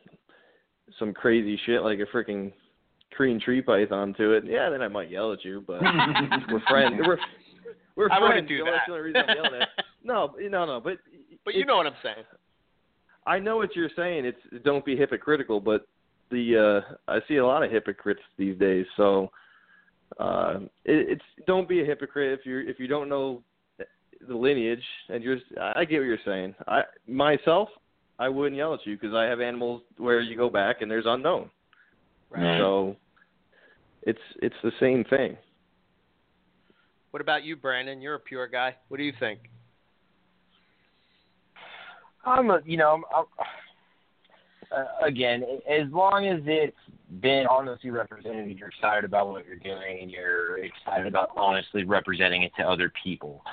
[0.99, 2.51] some crazy shit like a freaking
[3.15, 5.63] green tree python to it, yeah, then I might yell at you.
[5.65, 5.81] But
[6.51, 6.95] we're friends.
[7.05, 7.17] We're
[7.95, 8.23] we're I friends.
[8.23, 8.83] wouldn't do so That's that.
[8.87, 9.67] the only reason I'm yelling at.
[10.03, 10.79] No, no, no.
[10.83, 10.97] But
[11.45, 12.25] But you know what I'm saying.
[13.27, 14.25] I know what you're saying.
[14.25, 15.85] It's don't be hypocritical, but
[16.31, 18.85] the uh I see a lot of hypocrites these days.
[18.97, 19.31] So
[20.19, 23.43] uh it, it's don't be a hypocrite if you if you don't know
[24.27, 26.55] the lineage and you're I get what you're saying.
[26.67, 27.69] I myself
[28.19, 31.05] I wouldn't yell at you because I have animals where you go back and there's
[31.07, 31.49] unknown.
[32.29, 32.59] Right.
[32.59, 32.95] So
[34.03, 35.37] it's it's the same thing.
[37.11, 38.01] What about you, Brandon?
[38.01, 38.75] You're a pure guy.
[38.87, 39.39] What do you think?
[42.25, 43.25] I'm a, you know, I'm, I'm,
[44.75, 46.75] uh, again, as long as it's
[47.19, 52.43] been honestly represented, you're excited about what you're doing, and you're excited about honestly representing
[52.43, 53.43] it to other people.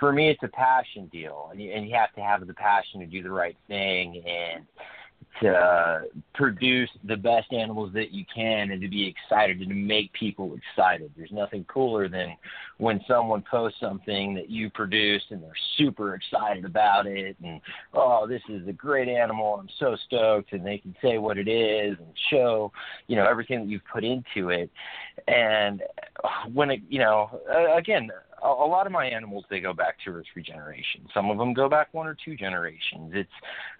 [0.00, 3.00] For me, it's a passion deal, and you, and you have to have the passion
[3.00, 4.64] to do the right thing and
[5.42, 6.02] to
[6.34, 10.56] produce the best animals that you can and to be excited and to make people
[10.56, 11.10] excited.
[11.16, 12.36] There's nothing cooler than
[12.78, 17.60] when someone posts something that you produced and they're super excited about it and
[17.94, 21.48] oh this is a great animal I'm so stoked and they can say what it
[21.48, 22.72] is and show
[23.06, 24.70] you know everything that you've put into it
[25.26, 25.82] and
[26.52, 27.40] when it you know
[27.74, 28.10] again
[28.46, 31.08] a, a lot of my animals they go back two or three generations.
[31.12, 33.12] Some of them go back one or two generations.
[33.12, 33.30] It's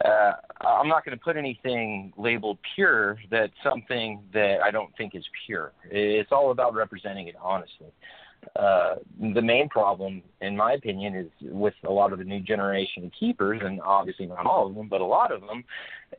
[0.05, 5.15] uh, I'm not going to put anything labeled pure that's something that I don't think
[5.15, 5.73] is pure.
[5.91, 7.93] It's all about representing it honestly.
[8.55, 8.97] Uh,
[9.35, 13.61] the main problem, in my opinion, is with a lot of the new generation keepers,
[13.65, 15.65] and obviously not all of them, but a lot of them,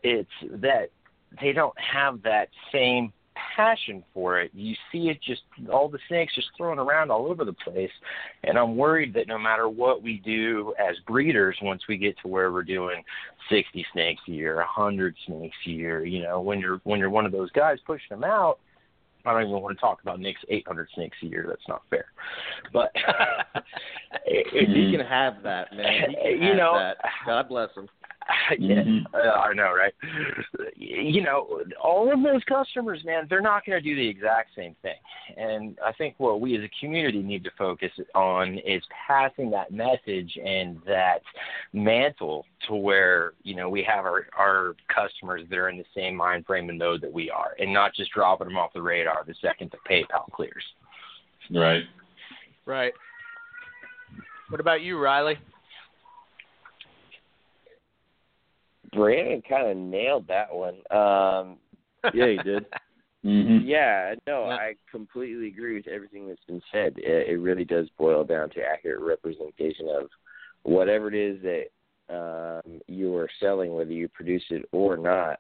[0.04, 0.90] it's that
[1.40, 3.14] they don't have that same
[3.56, 4.52] passion for it.
[4.54, 5.42] You see it just
[5.72, 7.92] all the snakes just thrown around all over the place,
[8.44, 12.28] and I'm worried that no matter what we do as breeders, once we get to
[12.28, 13.04] where we're doing
[13.50, 17.26] 60 snakes a year, 100 snakes a year, you know, when you're when you're one
[17.26, 18.60] of those guys pushing them out,
[19.26, 21.46] I don't even want to talk about Nick's 800 snakes a year.
[21.48, 22.06] That's not fair.
[22.72, 22.92] But
[24.26, 26.10] he can have that, man.
[26.10, 26.98] He can you know, that.
[27.26, 27.90] God bless him.
[28.60, 29.06] yeah, Mhm.
[29.14, 29.94] uh, I know, right?
[30.76, 34.76] You know, all of those customers, man, they're not going to do the exact same
[34.82, 34.98] thing.
[35.38, 39.72] And I think what we as a community need to focus on is passing that
[39.72, 41.22] message and that
[41.74, 46.16] mantle to where you know we have our our customers that are in the same
[46.16, 49.24] mind frame and mode that we are, and not just dropping them off the radar
[49.26, 50.64] the second the PayPal clears.
[51.50, 51.84] Right.
[52.66, 52.94] Right.
[54.50, 55.38] What about you, Riley?
[58.94, 60.76] Brandon kind of nailed that one.
[60.92, 61.58] Um,
[62.14, 62.66] Yeah, he did.
[63.24, 66.94] hmm yeah, no, I completely agree with everything that's been said.
[66.98, 70.08] It, it really does boil down to accurate representation of
[70.64, 71.66] whatever it is that
[72.10, 75.40] um, you are selling, whether you produce it or not.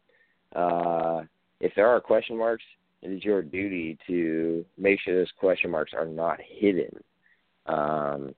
[0.56, 1.24] Uh,
[1.62, 2.64] if there are question marks,
[3.02, 6.92] it is your duty to make sure those question marks are not hidden.
[7.68, 8.34] Um,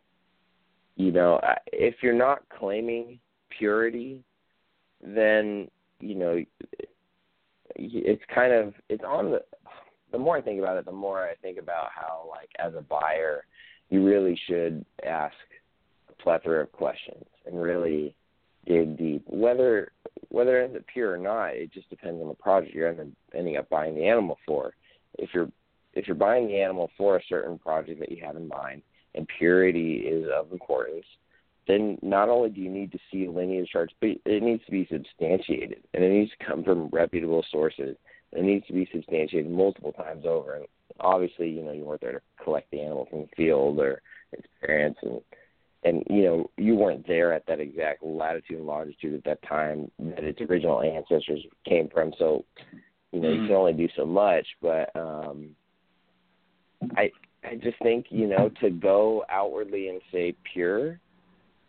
[0.95, 3.19] you know, if you're not claiming
[3.57, 4.23] purity,
[5.01, 5.67] then
[5.99, 6.43] you know
[7.75, 9.41] it's kind of it's on the
[10.11, 12.81] the more I think about it, the more I think about how like as a
[12.81, 13.45] buyer,
[13.89, 15.35] you really should ask
[16.09, 18.15] a plethora of questions and really
[18.65, 19.23] dig deep.
[19.27, 19.91] Whether
[20.29, 22.95] whether it's pure or not, it just depends on the project you're
[23.35, 24.73] ending up buying the animal for.
[25.17, 25.49] If you're
[25.93, 28.81] if you're buying the animal for a certain project that you have in mind
[29.15, 31.05] and purity is of importance,
[31.69, 34.87] then not only do you need to see lineage charts, but it needs to be
[34.91, 37.95] substantiated, and it needs to come from reputable sources.
[38.31, 40.55] It needs to be substantiated multiple times over.
[40.55, 40.65] And
[40.99, 44.01] obviously, you know, you weren't there to collect the animal from the field or
[44.65, 45.21] parents, and
[45.83, 49.91] and you know, you weren't there at that exact latitude and longitude at that time
[49.99, 52.13] that its original ancestors came from.
[52.17, 52.45] So,
[53.11, 54.45] you know, you can only do so much.
[54.59, 55.49] But um,
[56.97, 57.11] I
[57.43, 60.99] I just think you know to go outwardly and say pure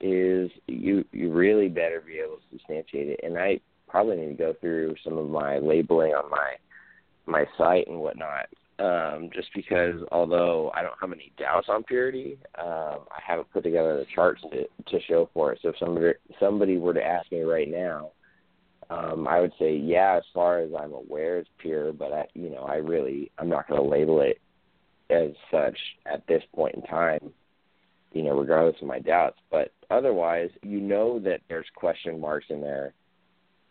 [0.01, 3.21] is you you really better be able to substantiate it.
[3.23, 6.55] And I probably need to go through some of my labeling on my
[7.27, 8.49] my site and whatnot.
[8.79, 13.63] Um, just because although I don't have any doubts on purity, um, I haven't put
[13.63, 15.59] together the charts to to show for it.
[15.63, 18.13] So if somebody somebody were to ask me right now,
[18.89, 21.93] um, I would say yeah, as far as I'm aware, it's pure.
[21.93, 24.41] But I, you know, I really I'm not going to label it
[25.11, 27.33] as such at this point in time
[28.12, 29.39] you know, regardless of my doubts.
[29.51, 32.93] But otherwise, you know that there's question marks in there.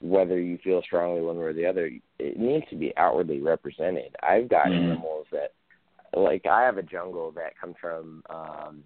[0.01, 4.15] Whether you feel strongly one way or the other, it needs to be outwardly represented.
[4.23, 4.91] I've got Mhm.
[4.91, 5.51] animals that,
[6.13, 8.83] like, I have a jungle that comes from um,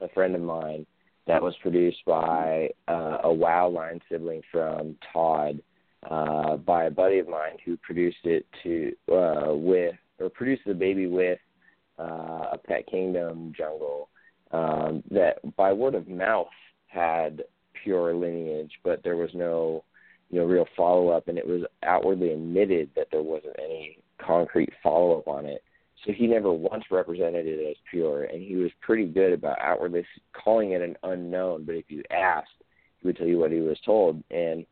[0.00, 0.86] a friend of mine
[1.26, 5.62] that was produced by uh, a WoW line sibling from Todd
[6.10, 10.74] uh, by a buddy of mine who produced it to uh, with or produced the
[10.74, 11.38] baby with
[11.98, 14.10] uh, a Pet Kingdom jungle
[14.54, 16.46] um, that by word of mouth
[16.86, 17.42] had
[17.82, 19.82] pure lineage, but there was no,
[20.30, 24.70] you know, real follow up, and it was outwardly admitted that there wasn't any concrete
[24.82, 25.62] follow up on it.
[26.06, 30.04] So he never once represented it as pure, and he was pretty good about outwardly
[30.32, 31.64] calling it an unknown.
[31.64, 32.62] But if you asked,
[33.00, 34.64] he would tell you what he was told, and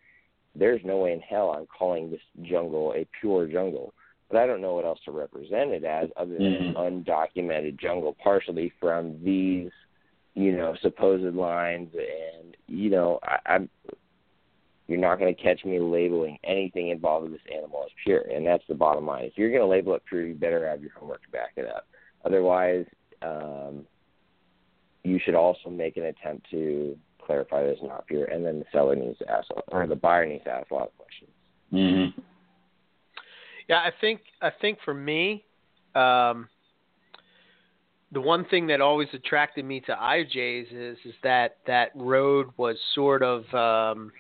[0.55, 3.95] there's no way in hell I'm calling this jungle a pure jungle.
[4.33, 8.17] But I don't know what else to represent it as other than an undocumented jungle,
[8.25, 9.71] partially from these,
[10.35, 11.91] you know, supposed lines.
[11.93, 13.69] And you know, I, I'm
[14.89, 18.47] you're not going to catch me labeling anything involved with this animal as pure, and
[18.47, 19.25] that's the bottom line.
[19.25, 21.67] If you're going to label it pure, you better have your homework to back it
[21.67, 21.87] up.
[22.25, 22.87] Otherwise,
[23.21, 23.85] um,
[25.05, 28.65] you should also make an attempt to clarify that it's not pure, and then the
[28.73, 31.31] seller needs to ask, or the buyer needs to ask a lot of questions.
[31.71, 32.21] Mm-hmm.
[33.69, 35.45] Yeah, I think I think for me,
[35.95, 36.49] um,
[38.13, 42.77] the one thing that always attracted me to IJ's is is that that road was
[42.95, 44.13] sort of, um,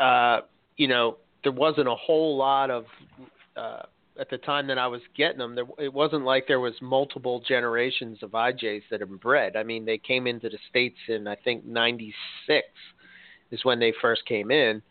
[0.00, 0.40] uh,
[0.76, 2.84] you know, there wasn't a whole lot of
[3.56, 3.82] uh,
[4.20, 5.54] at the time that I was getting them.
[5.54, 9.56] There, it wasn't like there was multiple generations of IJs that been bred.
[9.56, 12.66] I mean, they came into the states in I think '96
[13.50, 14.82] is when they first came in,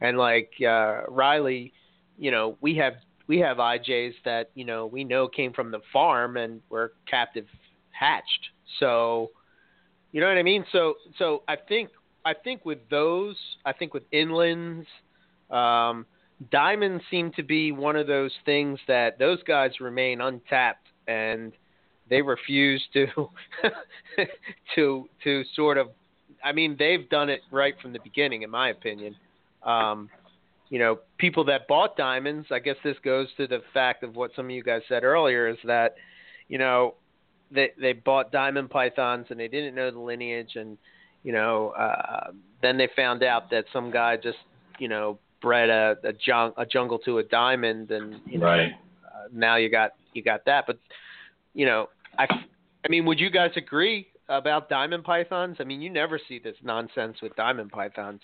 [0.00, 1.72] and like uh, Riley,
[2.18, 2.94] you know, we have
[3.26, 7.46] we have IJs that you know we know came from the farm and were captive
[7.90, 8.50] hatched.
[8.80, 9.30] So,
[10.12, 10.64] you know what I mean.
[10.72, 11.90] So so I think
[12.24, 14.86] I think with those, I think with inlands,
[15.50, 16.06] um,
[16.50, 21.52] diamonds seem to be one of those things that those guys remain untapped and
[22.10, 23.06] they refuse to
[24.74, 25.88] to to sort of.
[26.44, 29.16] I mean, they've done it right from the beginning, in my opinion.
[29.64, 30.08] Um,
[30.70, 34.30] you know, people that bought diamonds, I guess this goes to the fact of what
[34.36, 35.96] some of you guys said earlier is that,
[36.48, 36.94] you know,
[37.50, 40.76] they they bought diamond pythons and they didn't know the lineage and
[41.24, 42.30] you know, uh
[42.60, 44.38] then they found out that some guy just,
[44.78, 48.72] you know, bred a a, jung, a jungle to a diamond and you know Right.
[49.04, 50.78] uh, now you got you got that but
[51.54, 51.88] you know,
[52.18, 52.26] I
[52.84, 55.56] I mean, would you guys agree about diamond pythons?
[55.60, 58.20] I mean, you never see this nonsense with diamond pythons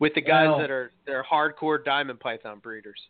[0.00, 3.00] with the guys Well- that are they're hardcore diamond python breeders.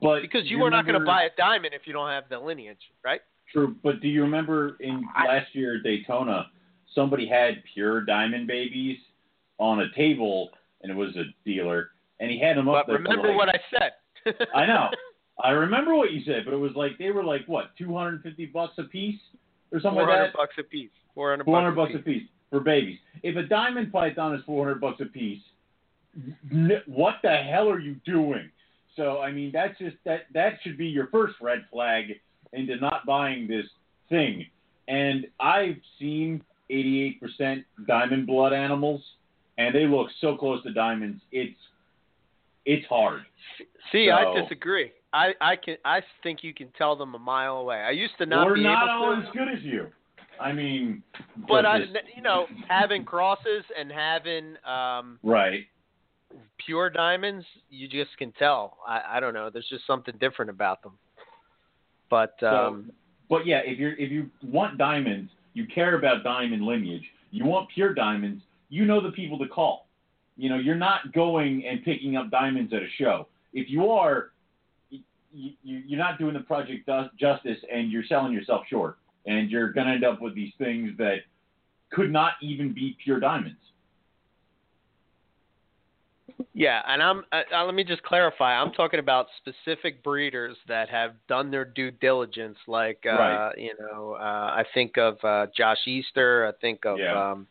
[0.00, 2.24] But Because you, do are not going to buy a diamond if you don't have
[2.30, 3.20] the lineage, right?
[3.52, 6.46] True, but do you remember in last year at Daytona,
[6.94, 8.96] somebody had pure diamond babies
[9.58, 10.50] on a table,
[10.82, 13.60] and it was a dealer, and he had them up But remember like, what I
[13.70, 14.34] said.
[14.54, 14.88] I know.
[15.44, 18.14] I remember what you said, but it was like they were like what, two hundred
[18.14, 19.20] and fifty bucks a piece
[19.72, 20.36] or something Four like hundred that.
[20.36, 20.90] bucks a piece.
[21.14, 22.98] Four hundred Four hundred bucks bucks a piece for babies.
[23.22, 25.42] If a diamond python is four hundred bucks a piece,
[26.86, 28.50] what the hell are you doing?
[28.96, 32.06] So I mean, that's just that that should be your first red flag
[32.52, 33.66] into not buying this
[34.08, 34.46] thing.
[34.88, 39.00] And I've seen 88% diamond blood animals,
[39.58, 41.22] and they look so close to diamonds.
[41.30, 41.56] It's
[42.66, 43.22] it's hard.
[43.92, 44.92] See, I disagree.
[45.12, 47.78] I, I can I think you can tell them a mile away.
[47.78, 49.88] I used to not We're be not all to, as good as you.
[50.40, 51.02] I mean,
[51.48, 55.64] but I just- you know having crosses and having um right.
[56.64, 58.78] Pure diamonds, you just can tell.
[58.86, 59.50] I I don't know.
[59.50, 60.92] There's just something different about them.
[62.08, 62.92] But So, um
[63.28, 67.04] but yeah, if you're if you want diamonds, you care about diamond lineage.
[67.30, 68.42] You want pure diamonds.
[68.68, 69.86] You know the people to call.
[70.36, 73.28] You know, you're not going and picking up diamonds at a show.
[73.52, 74.30] If you are,
[74.90, 75.00] you,
[75.32, 76.88] you, you're not doing the project
[77.18, 78.96] justice, and you're selling yourself short.
[79.26, 81.18] And you're going to end up with these things that
[81.90, 83.58] could not even be pure diamonds.
[86.54, 87.24] Yeah, and I'm.
[87.32, 88.54] Uh, uh, let me just clarify.
[88.60, 92.56] I'm talking about specific breeders that have done their due diligence.
[92.66, 93.52] Like, uh, Right.
[93.58, 94.22] you know, uh,
[94.54, 96.46] I think of uh, Josh Easter.
[96.46, 97.30] I think of Yeah.
[97.32, 97.46] um,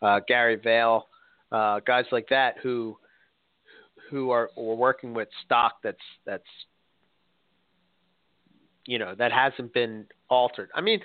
[0.00, 1.08] uh, Gary Vale,
[1.50, 2.98] uh, guys like that who
[4.10, 6.44] who are, are working with stock that's that's
[8.86, 10.70] you know that hasn't been altered.
[10.74, 11.00] I mean,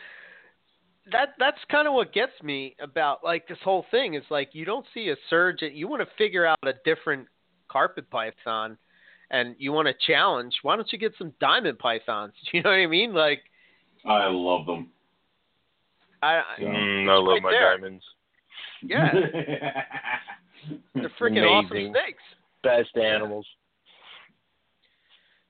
[1.11, 4.65] that that's kind of what gets me about like this whole thing is like you
[4.65, 5.61] don't see a surge.
[5.61, 7.27] You want to figure out a different
[7.69, 8.77] carpet python,
[9.31, 10.53] and you want to challenge.
[10.63, 12.33] Why don't you get some diamond pythons?
[12.51, 13.13] You know what I mean?
[13.13, 13.41] Like
[14.05, 14.89] I love them.
[16.21, 17.75] I, I Mm, I love right my there.
[17.75, 18.03] diamonds.
[18.81, 19.13] yeah,
[20.95, 22.23] they're freaking awesome snakes.
[22.63, 23.45] Best animals.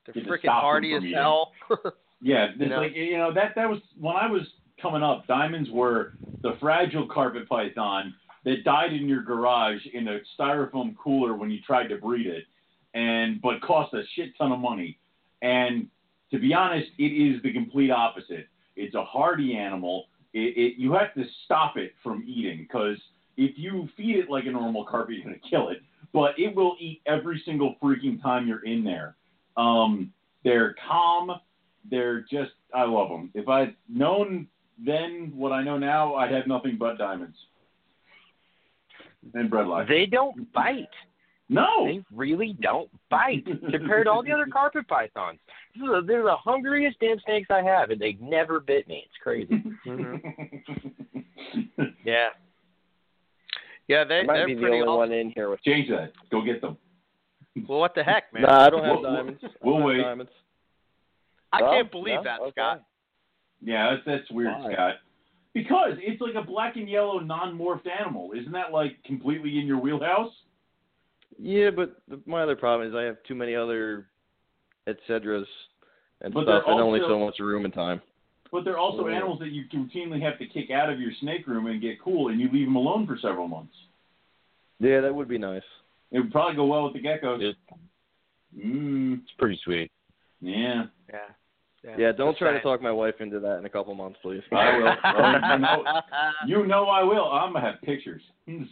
[0.06, 1.52] They're Get freaking stop hardy as hell.
[2.20, 2.82] Yeah, it's You know?
[2.82, 4.42] like you know that that was when I was
[4.82, 5.28] coming up.
[5.28, 8.14] Diamonds were the fragile carpet python
[8.46, 12.46] that died in your garage in a styrofoam cooler when you tried to breed it,
[12.94, 15.00] and but cost a shit ton of money.
[15.42, 15.88] And
[16.32, 18.48] to be honest, it is the complete opposite.
[18.76, 20.06] It's a hardy animal.
[20.34, 22.98] It, it you have to stop it from eating because
[23.38, 25.80] if you feed it like a normal carpet, you're gonna kill it.
[26.14, 29.16] But it will eat every single freaking time you're in there.
[29.58, 30.14] Um,
[30.44, 31.32] they're calm
[31.90, 33.32] they're just I love them.
[33.34, 34.48] If I'd known
[34.84, 37.38] then what I know now, I'd have nothing but diamonds
[39.34, 39.88] and bredli.
[39.88, 40.88] They don't bite.
[41.50, 45.40] No, They really don't bite compared to all the other carpet pythons.
[45.80, 49.06] They're the hungriest damn snakes I have, and they never bit me.
[49.06, 49.64] It's crazy.
[49.86, 51.82] Mm-hmm.
[52.06, 52.28] yeah,
[53.88, 54.96] yeah, they I might they're be the only awesome.
[54.98, 56.12] one in here with Change uh, that.
[56.32, 56.78] Go get them.
[57.68, 58.44] Well, what the heck, man?
[58.44, 59.42] Nah, I don't have We'll- diamonds.
[59.64, 60.04] We'll don't have wait.
[60.04, 60.32] Diamonds.
[61.52, 62.24] I can't believe no?
[62.24, 62.52] that, Okay.
[62.52, 62.84] Scott.
[63.64, 64.74] Yeah, that's that's weird, Why?
[64.74, 64.96] Scott.
[65.54, 68.32] Because it's like a black and yellow non-morphed animal.
[68.40, 70.32] Isn't that like completely in your wheelhouse?
[71.40, 74.08] Yeah, but the, my other problem is I have too many other
[74.88, 75.46] et ceteras
[76.22, 78.02] and But stuff, they're and only so much room and time.
[78.52, 79.16] But they're also Yeah.
[79.16, 82.30] animals that you routinely have to kick out of your snake room and get cool,
[82.30, 83.74] and you leave them alone for several months.
[84.80, 85.64] Yeah, that would be nice.
[86.12, 87.42] It would probably go well with the geckos.
[87.42, 88.64] Yeah.
[88.66, 89.92] Mm, It's pretty sweet.
[90.40, 90.86] yeah.
[91.12, 91.20] Yeah.
[91.98, 94.42] Yeah, don't Just try to talk my wife into that in a couple months, please.
[94.52, 94.96] I will.
[96.48, 97.26] You, know, you know I will.
[97.32, 98.22] I'm gonna have pictures.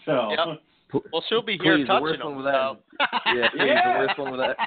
[0.05, 0.29] So.
[0.31, 1.03] Yep.
[1.11, 2.27] Well, she'll be here Please, the touching worst them.
[2.35, 2.79] one with that.
[3.25, 3.93] Yeah, please, Yeah.
[3.93, 4.57] the worst one with that.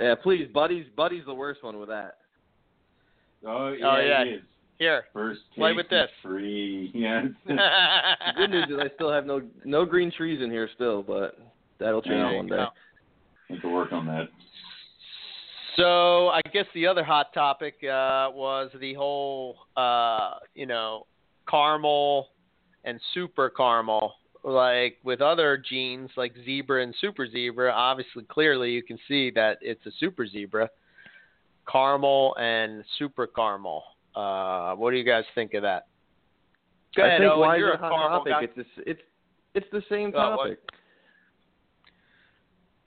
[0.00, 2.18] Yeah, please, Buddy's Buddy's the worst one with that.
[3.46, 4.22] Oh yeah, Oh, yeah.
[4.22, 4.42] it is.
[4.78, 5.04] Here.
[5.12, 6.08] First Play take with this.
[6.22, 6.90] Free.
[6.94, 7.22] Yeah.
[8.36, 11.38] Good news is I still have no no green trees in here still, but
[11.78, 12.56] that'll change There you one day.
[12.56, 12.66] go.
[13.50, 14.28] Need to work on that.
[15.76, 21.06] So I guess the other hot topic uh, was the whole, uh, you know,
[21.48, 22.28] caramel
[22.84, 24.14] and super caramel.
[24.42, 29.58] Like with other genes, like zebra and super zebra, obviously, clearly you can see that
[29.60, 30.70] it's a super zebra.
[31.70, 33.82] Caramel and super caramel.
[34.14, 35.88] Uh, what do you guys think of that?
[36.96, 38.32] Go I ahead, think Owen, why you're a caramel topic?
[38.32, 38.42] guy.
[38.44, 39.00] It's this, it's
[39.54, 40.58] it's the same Uh, what- topic.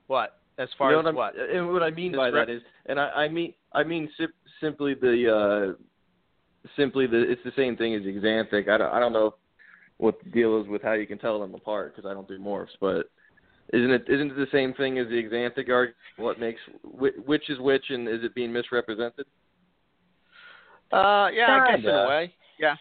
[0.08, 0.39] What?
[0.60, 1.50] As far you know as what, I'm- what?
[1.56, 4.34] And what I mean by rep- that is, and I, I mean I mean sim-
[4.62, 8.70] simply the uh, simply the it's the same thing as Xanthic.
[8.70, 9.36] I don't I don't know
[9.98, 12.38] what the deal is with how you can tell them apart because I don't do
[12.38, 13.10] morphs, but
[13.74, 15.96] isn't it isn't it the same thing as the Xanthic art?
[16.18, 19.26] What makes whi- which is which, and is it being misrepresented?
[20.92, 22.34] Uh, yeah, I guess in a way.
[22.60, 22.76] Yeah.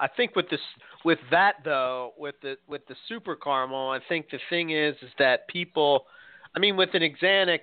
[0.00, 0.60] I think with this,
[1.04, 5.10] with that though, with the with the super caramel, I think the thing is, is
[5.18, 6.06] that people,
[6.54, 7.60] I mean, with an Xanic,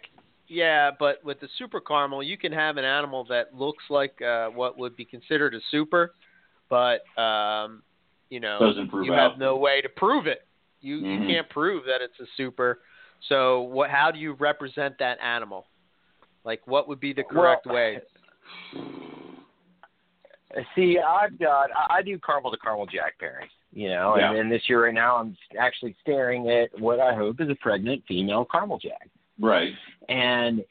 [0.47, 4.47] yeah, but with the super caramel, you can have an animal that looks like uh,
[4.47, 6.13] what would be considered a super,
[6.69, 7.83] but um,
[8.29, 9.31] you know, you out.
[9.31, 10.47] have no way to prove it.
[10.81, 11.21] You Mhm.
[11.21, 12.81] you can't prove that it's a super.
[13.27, 13.89] So what?
[13.89, 15.67] How do you represent that animal?
[16.45, 18.01] Like, what would be the correct Well, way?
[20.75, 24.41] See, I've got I I do caramel to caramel jag pairing, you know, and, Yeah.
[24.41, 28.03] and this year right now I'm actually staring at what I hope is a pregnant
[28.07, 29.09] female caramel jag.
[29.39, 29.73] Right.
[30.07, 30.63] And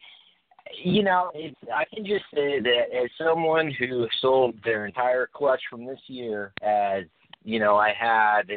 [0.84, 5.62] you know, it's I can just say that as someone who sold their entire clutch
[5.70, 7.04] from this year, as
[7.44, 8.50] you know, I had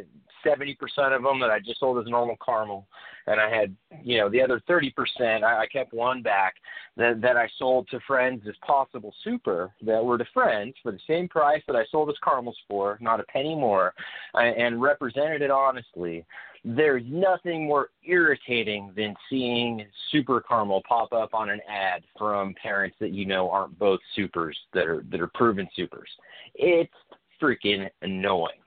[0.43, 2.88] seventy percent of them that I just sold as normal caramel,
[3.27, 6.55] and I had you know the other thirty percent I, I kept one back
[6.97, 10.99] that that I sold to friends as possible super that were to friends for the
[11.07, 13.93] same price that I sold as caramels for, not a penny more,
[14.34, 16.26] and represented it honestly
[16.63, 22.95] there's nothing more irritating than seeing super caramel pop up on an ad from parents
[22.99, 26.09] that you know aren't both supers that are that are proven supers.
[26.53, 26.93] It's
[27.41, 28.59] freaking annoying.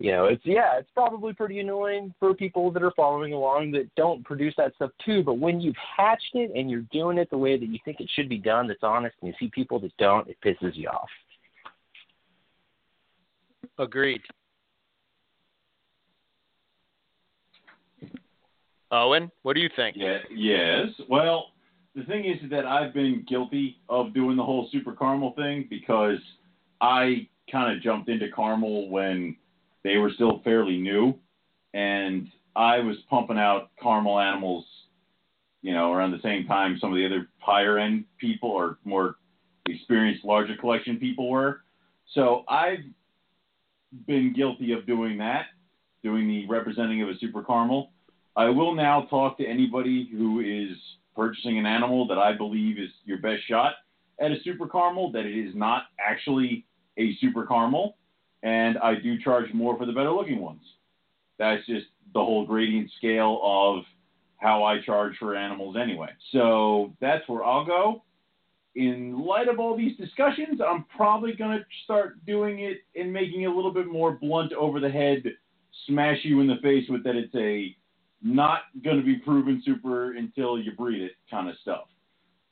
[0.00, 3.94] You know, it's yeah, it's probably pretty annoying for people that are following along that
[3.96, 5.22] don't produce that stuff too.
[5.22, 8.08] But when you've hatched it and you're doing it the way that you think it
[8.14, 11.10] should be done, that's honest, and you see people that don't, it pisses you off.
[13.78, 14.22] Agreed.
[18.90, 19.96] Owen, what do you think?
[19.98, 20.18] Yeah.
[20.34, 20.88] Yes.
[21.10, 21.48] Well,
[21.94, 26.18] the thing is that I've been guilty of doing the whole super caramel thing because
[26.80, 29.36] I kind of jumped into caramel when
[29.82, 31.14] they were still fairly new,
[31.74, 34.64] and I was pumping out caramel animals,
[35.62, 39.16] you know, around the same time some of the other higher end people or more
[39.66, 41.62] experienced larger collection people were.
[42.14, 42.80] So I've
[44.06, 45.46] been guilty of doing that,
[46.02, 47.92] doing the representing of a super caramel.
[48.36, 50.76] I will now talk to anybody who is
[51.14, 53.74] purchasing an animal that I believe is your best shot
[54.20, 56.66] at a super caramel, that it is not actually
[56.98, 57.96] a super caramel,
[58.42, 60.62] and I do charge more for the better looking ones.
[61.38, 63.84] That's just the whole gradient scale of
[64.36, 66.08] how I charge for animals anyway.
[66.32, 68.02] So that's where I'll go.
[68.74, 73.42] In light of all these discussions, I'm probably going to start doing it and making
[73.42, 75.22] it a little bit more blunt over the head,
[75.86, 77.76] smash you in the face with that it's a
[78.22, 81.86] not going to be proven super until you breed it kind of stuff.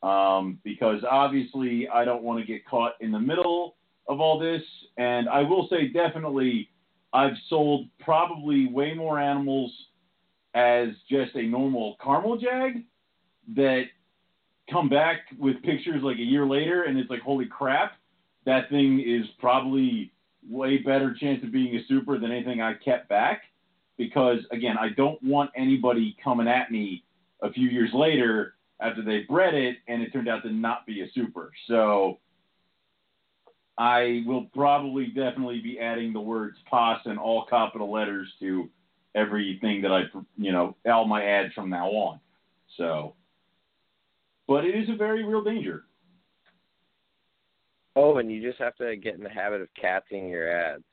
[0.02, 3.76] Um, because obviously, I don't want to get caught in the middle
[4.08, 4.62] of all this.
[4.96, 6.70] And I will say, definitely,
[7.12, 9.72] I've sold probably way more animals
[10.54, 12.82] as just a normal caramel jag
[13.54, 13.84] that
[14.70, 17.92] come back with pictures like a year later and it's like, holy crap,
[18.44, 20.12] that thing is probably
[20.48, 23.42] way better chance of being a super than anything I kept back
[23.96, 27.04] because again, I don't want anybody coming at me
[27.42, 31.02] a few years later after they bred it and it turned out to not be
[31.02, 31.50] a super.
[31.66, 32.18] So
[33.78, 38.68] I will probably definitely be adding the words "pos" in all capital letters to
[39.14, 40.02] everything that I,
[40.36, 42.20] you know, all my ads from now on.
[42.76, 43.14] So,
[44.48, 45.84] but it is a very real danger.
[47.94, 50.84] Oh, and you just have to get in the habit of catching your ads.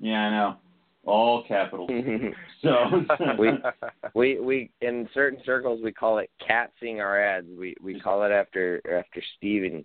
[0.00, 0.56] Yeah, I know.
[1.04, 1.86] All capital.
[2.62, 3.04] so
[3.38, 3.50] we
[4.14, 7.48] we we in certain circles we call it catsing our ads.
[7.58, 9.84] We we call it after after Steven.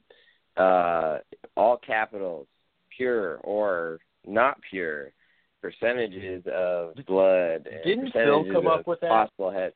[0.58, 1.20] Uh,
[1.56, 2.48] all capitals,
[2.96, 5.12] pure or not pure,
[5.62, 7.68] percentages of blood.
[7.72, 9.10] And Didn't Phil come up with that?
[9.10, 9.74] Possible head.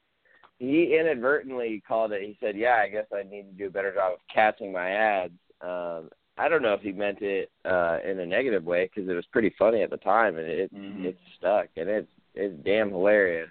[0.60, 2.22] He inadvertently called it.
[2.22, 4.92] He said, "Yeah, I guess I need to do a better job of catching my
[4.92, 9.10] ads." Um, I don't know if he meant it uh, in a negative way because
[9.10, 11.06] it was pretty funny at the time, and it Mhm.
[11.06, 13.50] it stuck, and it's it's damn hilarious.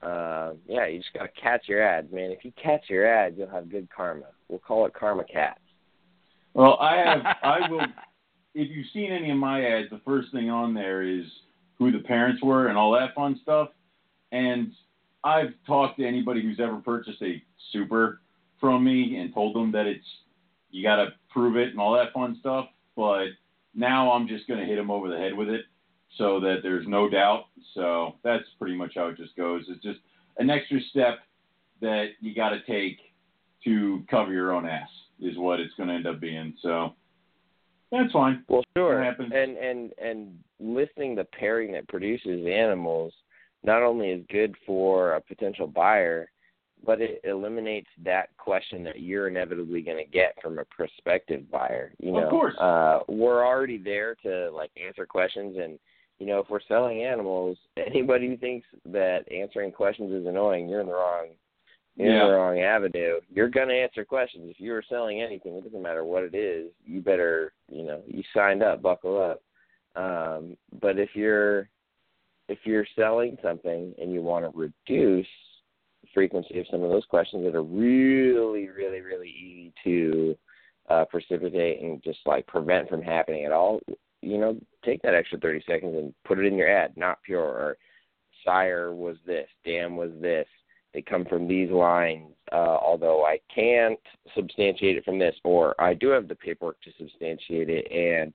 [0.00, 2.30] Uh, yeah, you just gotta catch your ads, man.
[2.30, 4.26] If you catch your ads, you'll have good karma.
[4.48, 5.60] We'll call it karma cats.
[6.58, 7.36] Well, I have.
[7.44, 7.86] I will.
[8.52, 11.24] If you've seen any of my ads, the first thing on there is
[11.78, 13.68] who the parents were and all that fun stuff.
[14.32, 14.72] And
[15.22, 17.40] I've talked to anybody who's ever purchased a
[17.70, 18.22] super
[18.60, 20.04] from me and told them that it's
[20.72, 22.66] you got to prove it and all that fun stuff.
[22.96, 23.26] But
[23.72, 25.60] now I'm just going to hit them over the head with it
[26.16, 27.44] so that there's no doubt.
[27.74, 29.66] So that's pretty much how it just goes.
[29.68, 30.00] It's just
[30.38, 31.20] an extra step
[31.80, 32.98] that you got to take
[33.62, 34.88] to cover your own ass
[35.20, 36.54] is what it's going to end up being.
[36.62, 36.94] So
[37.90, 38.44] that's fine.
[38.48, 39.02] Well, sure.
[39.02, 39.32] Happens.
[39.34, 43.12] And and and listing the pairing that produces animals
[43.64, 46.30] not only is good for a potential buyer,
[46.84, 51.92] but it eliminates that question that you're inevitably going to get from a prospective buyer.
[51.98, 52.54] You know, Of course.
[52.58, 55.78] uh, we're already there to like answer questions, and
[56.18, 60.80] you know, if we're selling animals, anybody who thinks that answering questions is annoying, you're
[60.80, 61.28] in the wrong.
[61.98, 62.28] In Yeah.
[62.28, 63.20] the wrong avenue.
[63.28, 64.48] You're gonna answer questions.
[64.48, 66.70] If you're selling anything, it doesn't matter what it is.
[66.84, 69.42] You better, you know, you signed up, buckle up.
[69.96, 71.68] Um, but if you're
[72.48, 75.26] if you're selling something and you want to reduce
[76.02, 80.38] the frequency of some of those questions that are really, really, really easy to
[80.88, 83.80] uh, precipitate and just like prevent from happening at all,
[84.22, 87.42] you know, take that extra 30 seconds and put it in your ad, not pure
[87.42, 87.76] or
[88.44, 90.46] sire was this, dam was this,
[90.98, 93.98] they come from these lines, uh, although I can't
[94.34, 98.32] substantiate it from this, or I do have the paperwork to substantiate it, and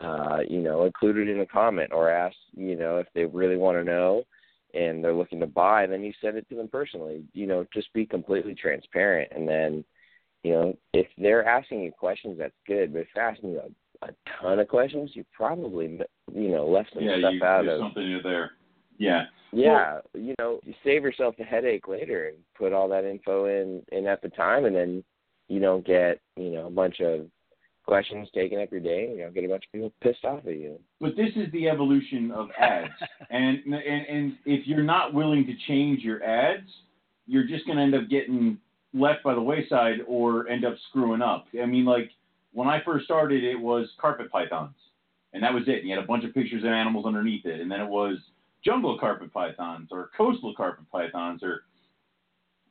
[0.00, 3.56] uh, you know, include it in a comment or ask, you know, if they really
[3.56, 4.24] want to know
[4.74, 7.24] and they're looking to buy, then you send it to them personally.
[7.32, 9.84] You know, just be completely transparent, and then,
[10.44, 12.92] you know, if they're asking you questions, that's good.
[12.92, 14.10] But if they're asking you a, a
[14.40, 15.98] ton of questions, you probably,
[16.32, 17.80] you know, left some yeah, stuff you, out of.
[17.80, 18.52] something in there.
[18.98, 19.24] Yeah.
[19.54, 23.82] Yeah, you know, you save yourself the headache later and put all that info in
[23.92, 25.04] in at the time, and then
[25.48, 27.26] you don't get you know a bunch of
[27.86, 30.40] questions taking up your day, and you don't get a bunch of people pissed off
[30.46, 30.78] at you.
[31.00, 32.92] But this is the evolution of ads,
[33.30, 36.68] and and and if you're not willing to change your ads,
[37.26, 38.58] you're just going to end up getting
[38.92, 41.46] left by the wayside or end up screwing up.
[41.60, 42.10] I mean, like
[42.52, 44.74] when I first started, it was carpet pythons,
[45.32, 45.80] and that was it.
[45.80, 48.18] And you had a bunch of pictures of animals underneath it, and then it was
[48.64, 51.62] jungle carpet pythons or coastal carpet pythons or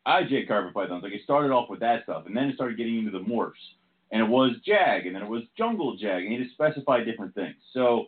[0.07, 1.03] IJ carpet pythons.
[1.03, 3.53] Like it started off with that stuff, and then it started getting into the morphs,
[4.11, 7.55] and it was jag, and then it was jungle jag, and to specify different things.
[7.73, 8.07] So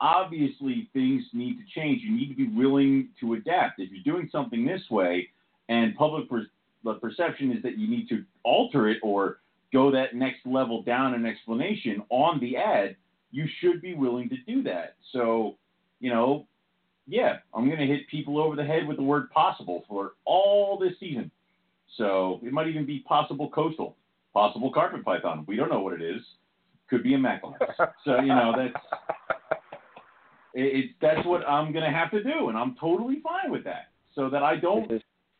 [0.00, 2.02] obviously things need to change.
[2.02, 3.80] You need to be willing to adapt.
[3.80, 5.28] If you're doing something this way,
[5.68, 6.46] and public per-
[7.00, 9.40] perception is that you need to alter it or
[9.72, 12.96] go that next level down an explanation on the ad,
[13.30, 14.96] you should be willing to do that.
[15.12, 15.56] So,
[16.00, 16.48] you know,
[17.10, 20.78] yeah, I'm going to hit people over the head with the word possible for all
[20.78, 21.30] this season.
[21.96, 23.96] So it might even be possible coastal,
[24.32, 25.44] possible carpet python.
[25.48, 26.22] We don't know what it is.
[26.88, 27.56] Could be a mackerel.
[28.04, 28.74] So you know that's
[30.54, 33.64] it, it, that's what I'm going to have to do, and I'm totally fine with
[33.64, 33.90] that.
[34.14, 34.90] So that I don't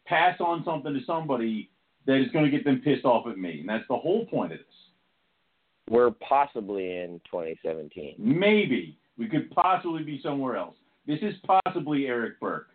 [0.07, 1.71] pass on something to somebody
[2.07, 4.53] that is going to get them pissed off at me, and that's the whole point
[4.53, 4.67] of this.
[5.89, 8.15] We're possibly in 2017.
[8.19, 10.77] Maybe we could possibly be somewhere else.
[11.11, 12.69] This is possibly Eric Burke.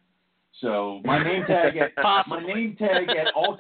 [0.62, 1.92] So my name tag at
[2.28, 3.58] my name tag at all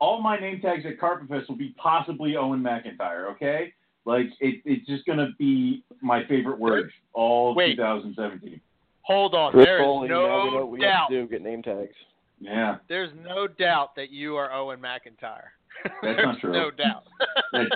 [0.00, 3.30] all my name tags at Carpet Fest will be possibly Owen McIntyre.
[3.32, 3.72] Okay,
[4.04, 7.76] like it, it's just gonna be my favorite word all Wait.
[7.76, 8.60] 2017.
[9.02, 9.56] Hold on.
[9.56, 11.08] Rip There Foley, is we know no we have doubt.
[11.08, 11.28] to do.
[11.28, 11.94] Get name tags.
[12.38, 15.50] Yeah, There's no doubt that you are Owen McIntyre.
[15.84, 16.52] That's There's not true.
[16.52, 17.04] No doubt.
[17.52, 17.68] That's-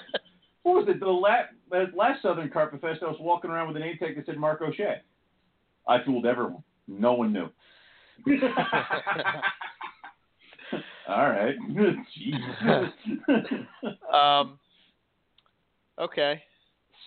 [0.64, 0.98] what was it?
[1.00, 1.52] The last
[1.94, 4.60] last Southern Carpet Fest, I was walking around with a name tag that said Mark
[4.60, 5.00] O'Shea.
[5.88, 6.62] I fooled everyone.
[6.88, 7.48] No one knew.
[11.08, 11.54] All right.
[12.14, 12.90] Jesus.
[14.12, 14.58] um.
[15.98, 16.42] Okay.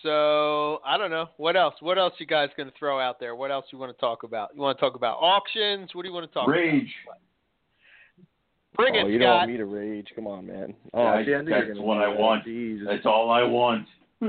[0.02, 1.74] So I don't know what else.
[1.80, 3.34] What else you guys gonna throw out there?
[3.36, 4.50] What else you want to talk about?
[4.54, 5.90] You want to talk about auctions?
[5.94, 6.72] What do you want to talk Rage.
[7.06, 7.18] about?
[7.18, 7.20] Rage.
[8.76, 10.06] Bring oh, it, you don't want me to rage?
[10.14, 10.74] Come on, man.
[10.94, 12.44] Oh, Yeah, see, I knew you were that's what I want.
[12.44, 12.86] Jesus.
[12.88, 13.86] That's all I want.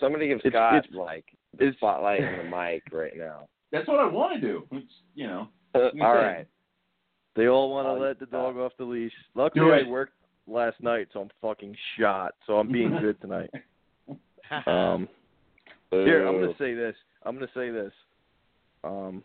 [0.00, 1.24] Somebody give It's- Scott it's- like
[1.58, 3.48] the it's- spotlight and the mic right now.
[3.72, 4.66] That's what I want to do.
[4.72, 5.48] It's, you know.
[5.74, 6.46] All You right.
[7.36, 8.54] They all want to Oh, let the stop.
[8.54, 9.12] dog off the leash.
[9.36, 10.14] Luckily, I worked
[10.48, 12.34] last night, so I'm fucking shot.
[12.46, 13.50] So I'm being good tonight.
[14.66, 15.06] Um,
[15.90, 16.96] here, I'm gonna say this.
[17.24, 17.92] I'm gonna say this.
[18.82, 19.22] Um,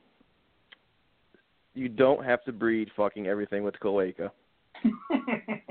[1.74, 4.32] you don't have to breed fucking everything with cloaca.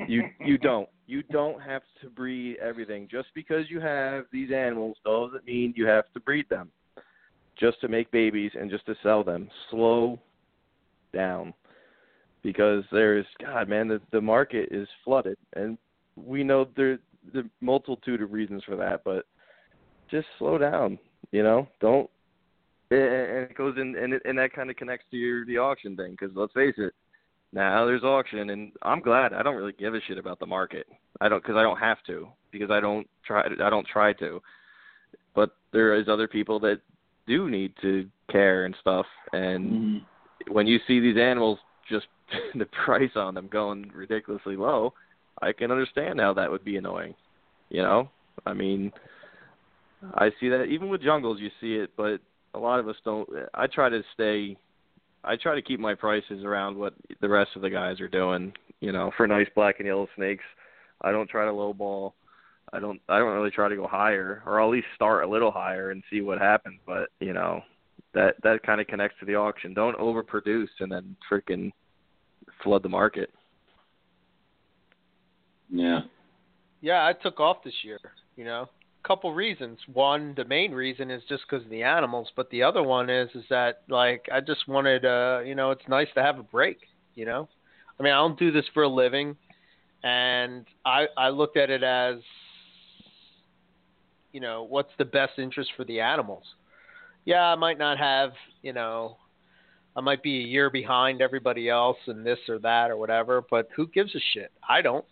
[0.09, 0.89] You you don't.
[1.07, 3.09] You don't have to breed everything.
[3.11, 6.71] Just because you have these animals doesn't mean you have to breed them.
[7.59, 9.49] Just to make babies and just to sell them.
[9.71, 10.19] Slow
[11.13, 11.53] down.
[12.43, 15.79] Because there's God man, the the market is flooded and
[16.17, 16.99] we know there
[17.33, 19.27] the multitude of reasons for that, but
[20.11, 20.99] just slow down,
[21.31, 21.69] you know?
[21.81, 22.11] Don't
[22.91, 25.97] and it goes in and it, and that kind of connects to your the auction
[25.97, 26.93] thing cuz let's face it,
[27.53, 29.33] now there's auction, and I'm glad.
[29.33, 30.87] I don't really give a shit about the market.
[31.21, 33.45] I don't because I don't have to because I don't try.
[33.47, 34.43] I don't try to.
[35.35, 36.81] But there is other people that
[37.27, 39.07] do need to care and stuff.
[39.33, 40.07] And Mhm.
[40.49, 41.59] when you see these animals,
[41.89, 42.09] just
[42.55, 44.95] the price on them going ridiculously low,
[45.41, 47.15] I can understand how that would be annoying.
[47.69, 48.11] You know,
[48.47, 48.93] I mean,
[50.15, 52.21] I see that even with jungles, you see it, but
[52.55, 53.29] a lot of us don't.
[53.55, 54.57] I try to stay
[55.25, 58.53] I try to keep my prices around what the rest of the guys are doing.
[58.81, 60.45] You know, for nice black and yellow snakes,
[61.01, 62.13] I don't try to lowball.
[62.73, 63.01] I don't.
[63.09, 66.03] I don't really try to go higher, or at least start a little higher and
[66.11, 66.81] see what happens.
[66.87, 67.61] But you know,
[68.15, 69.75] that that kind of connects to the auction.
[69.75, 71.71] Don't overproduce and then freaking
[72.63, 73.31] flood the market.
[75.71, 76.01] Yeah.
[76.81, 77.99] Yeah, I took off this year.
[78.37, 78.69] You know,
[79.07, 79.79] couple reasons.
[79.93, 83.29] One, the main reason is just because of the animals, but the other one is
[83.35, 86.79] is that like I just wanted, uh, you know, it's nice to have a break.
[87.15, 87.49] You know,
[87.99, 89.37] I mean, I don't do this for a living,
[90.03, 92.17] and I I looked at it as,
[94.33, 96.45] you know, what's the best interest for the animals.
[97.25, 99.17] Yeah, I might not have, you know,
[99.95, 103.69] I might be a year behind everybody else and this or that or whatever, but
[103.77, 104.51] who gives a shit?
[104.69, 105.05] I don't.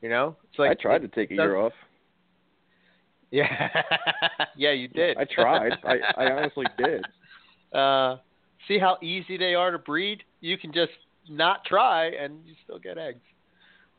[0.00, 1.72] You know, it's like I tried to take a year off.
[3.32, 3.70] Yeah,
[4.56, 5.18] yeah, you did.
[5.18, 5.74] I tried.
[5.84, 7.06] I I honestly did.
[7.72, 8.18] Uh,
[8.68, 10.24] see how easy they are to breed.
[10.40, 10.92] You can just
[11.28, 13.22] not try and you still get eggs.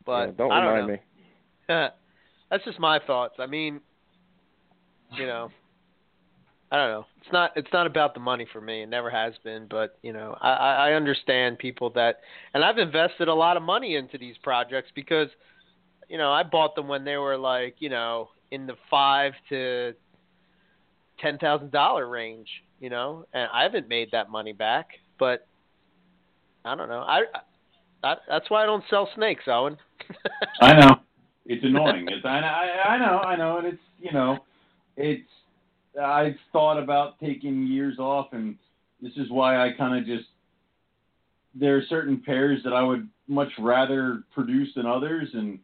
[0.06, 0.94] But Yeah, don't I don't remind know.
[0.94, 1.02] me.
[2.50, 3.36] That's just my thoughts.
[3.40, 3.82] I mean,
[5.18, 5.50] you know,
[6.72, 7.06] I don't know.
[7.22, 8.84] It's not it's not about the money for me.
[8.84, 9.68] It never has been.
[9.70, 12.18] But you know, I, I I understand people that,
[12.54, 15.30] and I've invested a lot of money into these projects because,
[16.10, 19.94] you know, I bought them when they were like, you know, in the five to
[21.20, 22.48] ten thousand dollar range.
[22.80, 24.90] You know, and I haven't made that money back.
[25.20, 25.48] But
[26.64, 27.02] I don't know.
[27.02, 27.22] I,
[28.04, 29.78] I that's why I don't sell snakes, Owen.
[30.62, 30.90] I know.
[31.46, 32.08] It's annoying.
[32.08, 34.38] It's I, I I know I know, and it's you know,
[34.96, 35.28] it's
[36.02, 38.56] I've thought about taking years off, and
[39.02, 40.30] this is why I kind of just
[41.54, 45.60] there are certain pairs that I would much rather produce than others, and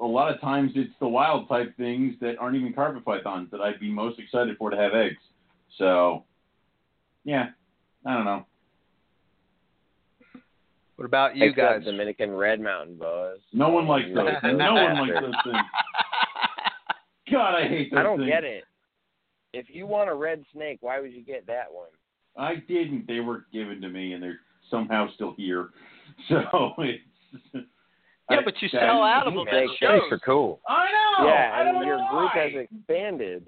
[0.00, 3.60] a lot of times it's the wild type things that aren't even carpet pythons that
[3.60, 5.16] I'd be most excited for to have eggs.
[5.76, 6.24] So,
[7.24, 7.46] yeah,
[8.06, 8.46] I don't know.
[10.96, 11.84] What about you Except guys?
[11.84, 13.38] Dominican red mountain boas.
[13.52, 14.30] No one likes those.
[14.42, 15.56] Those No one likes those things.
[17.30, 17.92] God, I hate those things.
[17.98, 18.30] I don't things.
[18.30, 18.64] get it.
[19.52, 21.88] If you want a red snake, why would you get that one?
[22.36, 23.06] I didn't.
[23.06, 25.70] They were given to me, and they're somehow still here.
[26.28, 27.64] So it's.
[28.30, 30.00] Yeah, but you sell out of them at Snake shows.
[30.00, 30.60] Snakes are cool.
[30.68, 30.86] I
[31.18, 31.26] know.
[31.28, 32.50] yeah, I don't and know your group why.
[32.52, 33.46] has expanded.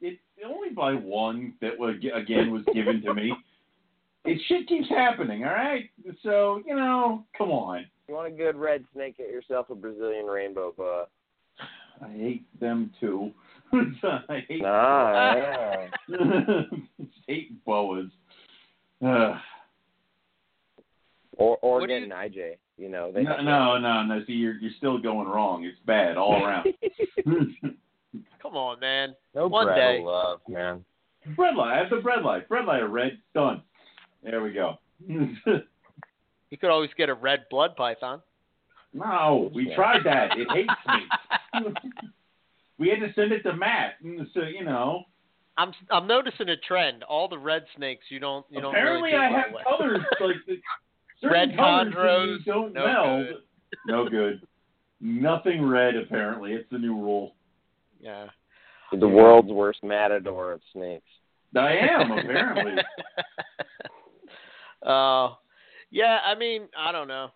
[0.00, 3.32] It's only by one that was again was given to me.
[4.28, 5.44] It shit keeps happening.
[5.44, 5.88] All right.
[6.24, 7.86] So you know, come on.
[8.08, 11.06] You want a good red snake, get yourself a Brazilian rainbow boa.
[12.02, 13.30] I hate them too.
[13.72, 14.62] I hate.
[14.64, 15.86] Ah, yeah.
[17.28, 18.08] hate boas.
[19.04, 19.36] Ugh.
[21.36, 22.56] Or or What do get you- IJ.
[22.78, 24.24] You know, they No, no, no, no.
[24.26, 25.64] See, you're you're still going wrong.
[25.64, 26.66] It's bad all around.
[28.42, 29.14] Come on, man.
[29.34, 30.00] No One bread day.
[30.02, 30.84] love, man.
[31.36, 31.60] bredli.
[31.62, 32.46] I have the bredli.
[32.48, 33.18] Bread light, red.
[33.34, 33.62] Done.
[34.22, 34.78] There we go.
[36.48, 38.22] You could always get a red blood python.
[38.94, 40.38] no, we tried that.
[40.38, 41.72] It hates me.
[42.78, 43.94] we had to send it to Matt.
[44.32, 45.02] So you know.
[45.58, 47.02] I'm I'm noticing a trend.
[47.02, 49.64] All the red snakes you don't you don't apparently, really I have with.
[49.64, 50.62] colors like the, certain
[51.22, 53.26] Red colors that chondros, you don't no meld.
[53.26, 53.36] good.
[53.86, 54.40] No good.
[55.00, 55.96] Nothing red.
[55.96, 57.34] Apparently, it's the new rule.
[58.00, 58.26] Yeah.
[58.92, 61.08] the world's worst matador of snakes.
[61.56, 62.82] I am apparently.
[64.82, 65.34] Uh,
[65.90, 67.30] yeah, I mean, I don't know.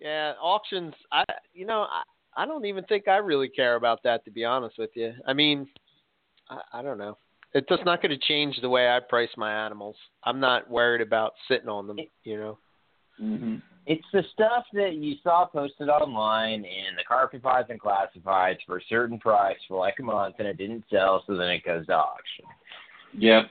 [0.00, 0.92] Yeah, auctions.
[1.12, 1.22] I,
[1.52, 2.02] you know, I,
[2.36, 5.12] I don't even think I really care about that to be honest with you.
[5.24, 5.68] I mean,
[6.50, 7.16] I, I don't know.
[7.52, 9.94] It's just not going to change the way I price my animals.
[10.24, 11.98] I'm not worried about sitting on them.
[12.24, 12.58] You know.
[13.18, 18.58] Hmm It's the stuff that you saw posted online in the carpet pies and classifieds
[18.66, 21.64] for a certain price for like a month and it didn't sell, so then it
[21.64, 22.44] goes to auction.
[23.18, 23.44] Yep.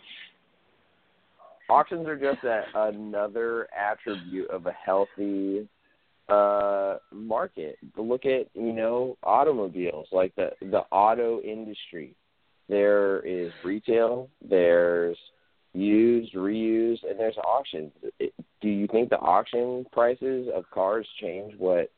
[1.69, 5.68] Auctions are just a, another attribute of a healthy
[6.30, 7.77] uh market.
[7.98, 12.15] Look at, you know, automobiles, like the the auto industry.
[12.69, 15.18] There is retail, there's
[15.73, 17.91] used, reused, and there's auctions.
[18.19, 18.34] It,
[18.64, 21.91] do you think the auction prices of cars change what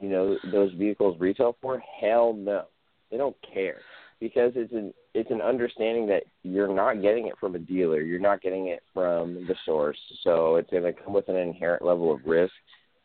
[0.00, 1.80] you know those vehicles retail for?
[2.00, 2.64] Hell no.
[3.10, 3.80] They don't care
[4.18, 8.18] because it's an it's an understanding that you're not getting it from a dealer, you're
[8.18, 9.98] not getting it from the source.
[10.24, 12.52] So it's going to come with an inherent level of risk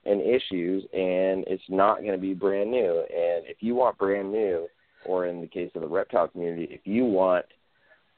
[0.05, 2.99] and issues, and it's not going to be brand new.
[2.99, 4.67] And if you want brand new,
[5.05, 7.45] or in the case of the reptile community, if you want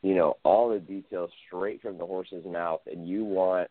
[0.03, 3.69] you know all the details straight from the horse's mouth, and you want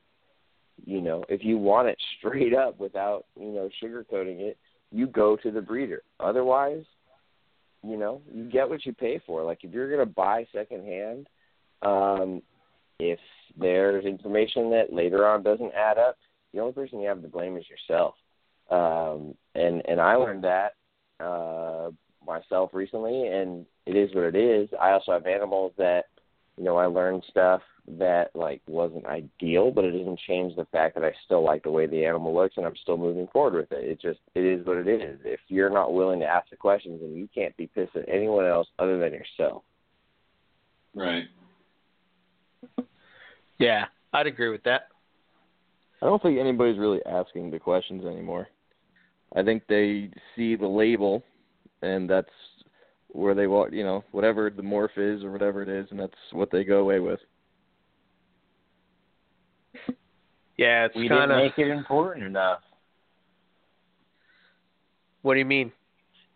[0.85, 4.59] you know if you want it straight up without you know sugarcoating it,
[4.91, 6.03] you go to the breeder.
[6.21, 6.85] Otherwise,
[7.83, 9.43] you know, you get what you pay for.
[9.43, 11.29] Like if you're gonna buy secondhand,
[11.83, 12.43] um,
[12.99, 13.19] if
[13.59, 16.17] there's information that later on doesn't add up,
[16.53, 18.15] the only person you have to blame is yourself.
[18.71, 20.73] Um, and and I learned that
[21.21, 21.91] uh,
[22.27, 24.69] myself recently, and it is what it is.
[24.81, 26.07] I also have animals that,
[26.57, 27.61] you know, I learned stuff
[27.99, 31.71] that like wasn't ideal, but it doesn't change the fact that I still like the
[31.71, 33.85] way the animal looks and I'm still moving forward with it.
[33.85, 35.19] It just it is what it is.
[35.25, 38.47] If you're not willing to ask the questions, then you can't be pissed at anyone
[38.47, 39.63] else other than yourself.
[40.95, 41.25] Right.
[43.59, 44.89] Yeah, I'd agree with that.
[46.03, 48.49] I don't think anybody's really asking the questions anymore.
[49.35, 51.23] I think they see the label,
[51.83, 52.29] and that's
[53.17, 56.13] where they walk, you know, whatever the morph is or whatever it is, and that's
[56.33, 57.21] what they go away with.
[60.57, 62.61] Yeah, it's we kind didn't make it important enough.
[65.23, 65.73] What do you mean?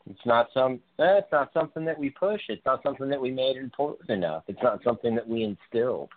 [0.08, 0.80] It's not some.
[0.98, 2.40] Eh, it's not something that we push.
[2.48, 4.44] It's not something that we made important enough.
[4.48, 6.08] It's not something that we instilled.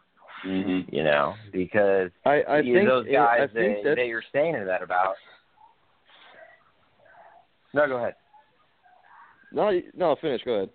[0.45, 0.94] Mm-hmm.
[0.94, 4.07] You know, because I I you, think those it- guys I think that, that's, that
[4.07, 5.15] you're saying that about.
[7.73, 8.15] No, go ahead.
[9.53, 10.41] No no finish.
[10.43, 10.69] Go ahead.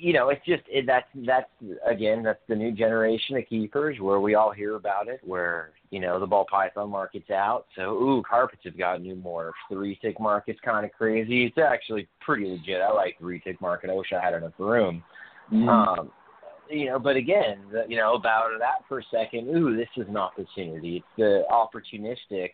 [0.00, 1.48] You know, it's just it, that's that's
[1.88, 5.20] again that's the new generation of keepers where we all hear about it.
[5.22, 9.52] Where you know the ball python market's out, so ooh, carpets have got new morphs.
[9.70, 11.44] The retic market's kind of crazy.
[11.44, 12.80] It's actually pretty legit.
[12.80, 13.90] I like the retic market.
[13.90, 15.04] I wish I had enough room.
[15.52, 15.68] Mm-hmm.
[15.68, 16.10] Um,
[16.70, 19.48] you know, but again, the, you know, about that for a second.
[19.48, 20.96] Ooh, this is an opportunity.
[20.96, 22.50] It's the opportunistics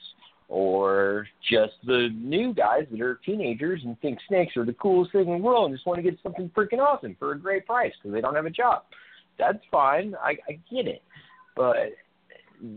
[0.49, 5.23] or just the new guys that are teenagers and think snakes are the coolest thing
[5.27, 7.93] in the world and just want to get something freaking awesome for a great price
[8.01, 8.83] because they don't have a job.
[9.39, 10.15] That's fine.
[10.23, 11.03] I, I get it.
[11.57, 11.93] But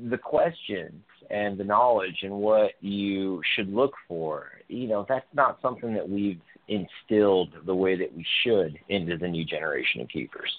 [0.09, 5.59] the questions and the knowledge and what you should look for, you know, that's not
[5.61, 10.51] something that we've instilled the way that we should into the new generation of keepers.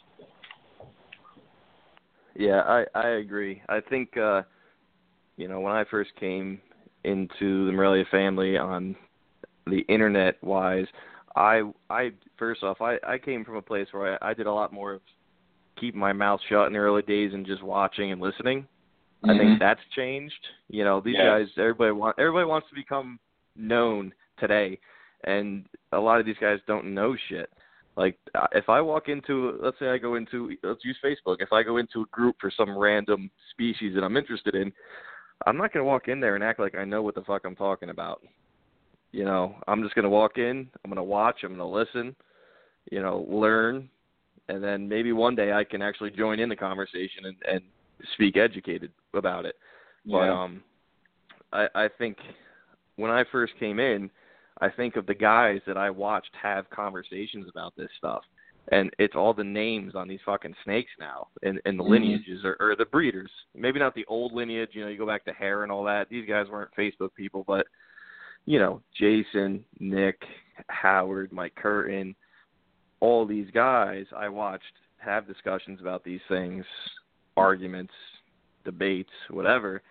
[2.35, 3.63] Yeah, I I agree.
[3.69, 4.43] I think uh
[5.37, 6.61] you know, when I first came
[7.05, 8.97] into the Morelia family on
[9.67, 10.87] the internet wise,
[11.37, 14.53] I I first off I I came from a place where I, I did a
[14.53, 15.01] lot more of
[15.79, 18.67] keeping my mouth shut in the early days and just watching and listening.
[19.25, 19.39] I Mm-hmm.
[19.39, 20.47] think that's changed.
[20.69, 23.19] You know, these guys everybody want everybody wants to become
[23.57, 24.79] known today
[25.25, 27.51] and a lot of these guys don't know shit.
[27.97, 31.37] Like uh, if I walk into let's say I go into let's use Facebook.
[31.41, 34.73] If I go into a group for some random species that I'm interested in,
[35.47, 37.45] I'm not going to walk in there and act like I know what the fuck
[37.45, 38.23] I'm talking about.
[39.13, 41.65] You know, I'm just going to walk in, I'm going to watch, I'm going to
[41.65, 42.15] listen,
[42.91, 43.89] you know, learn
[44.49, 47.61] and then maybe one day I can actually join in the conversation and and
[48.15, 49.57] speak educated about it.
[50.07, 50.43] But Yeah.
[50.43, 50.63] um
[51.53, 52.19] I I think
[52.97, 54.11] when I first came in,
[54.61, 58.23] I think of the guys that I watched have conversations about this stuff.
[58.71, 61.91] And it's all the names on these fucking snakes now and, and the Mhm.
[61.91, 63.31] lineages or, or the breeders.
[63.55, 66.09] Maybe not the old lineage, you know, you go back to hair and all that.
[66.09, 67.67] These guys weren't Facebook people, but
[68.45, 70.23] you know, Jason, Nick,
[70.69, 72.15] Howard, Mike Curtin,
[73.01, 74.65] all these guys I watched
[74.99, 76.65] have discussions about these things,
[77.37, 77.93] arguments,
[78.65, 79.83] debates, whatever.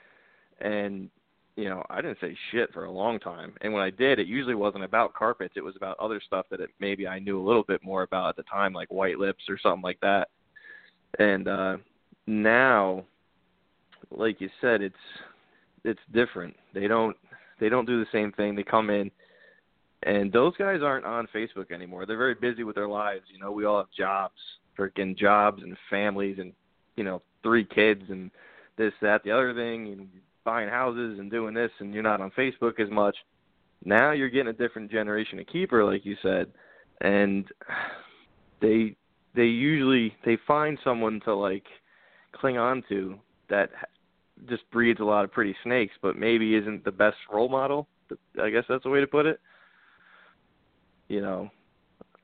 [0.59, 1.09] And
[1.57, 3.53] you know, I didn't say shit for a long time.
[3.61, 5.55] And when I did, it usually wasn't about carpets.
[5.57, 8.29] It was about other stuff that it, maybe I knew a little bit more about
[8.29, 10.29] at the time, like white lips or something like that.
[11.19, 11.77] And uh
[12.27, 13.03] now,
[14.11, 14.95] like you said, it's
[15.83, 16.55] it's different.
[16.73, 17.17] They don't
[17.59, 18.55] they don't do the same thing.
[18.55, 19.09] They come in
[20.03, 22.05] and those guys aren't on Facebook anymore.
[22.05, 23.23] They're very busy with their lives.
[23.33, 24.35] You know, we all have jobs,
[24.77, 26.53] freaking jobs and families and,
[26.95, 28.29] you know, three kids and
[28.77, 30.07] this, that, the other thing, and
[30.47, 33.17] buying houses and doing this, and you're not on Facebook as much.
[33.83, 36.47] Now you're getting a different generation of keeper, like you said,
[37.01, 37.45] and
[38.61, 38.95] they
[39.35, 41.65] they usually they find someone to like
[42.31, 43.19] cling on to
[43.49, 43.71] that
[44.47, 47.85] just breeds a lot of pretty snakes, but maybe isn't the best role model.
[48.41, 49.41] I guess that's the way to put it.
[51.09, 51.51] You know,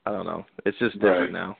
[0.06, 0.46] I don't know.
[0.64, 1.32] It's just different Right.
[1.32, 1.58] now.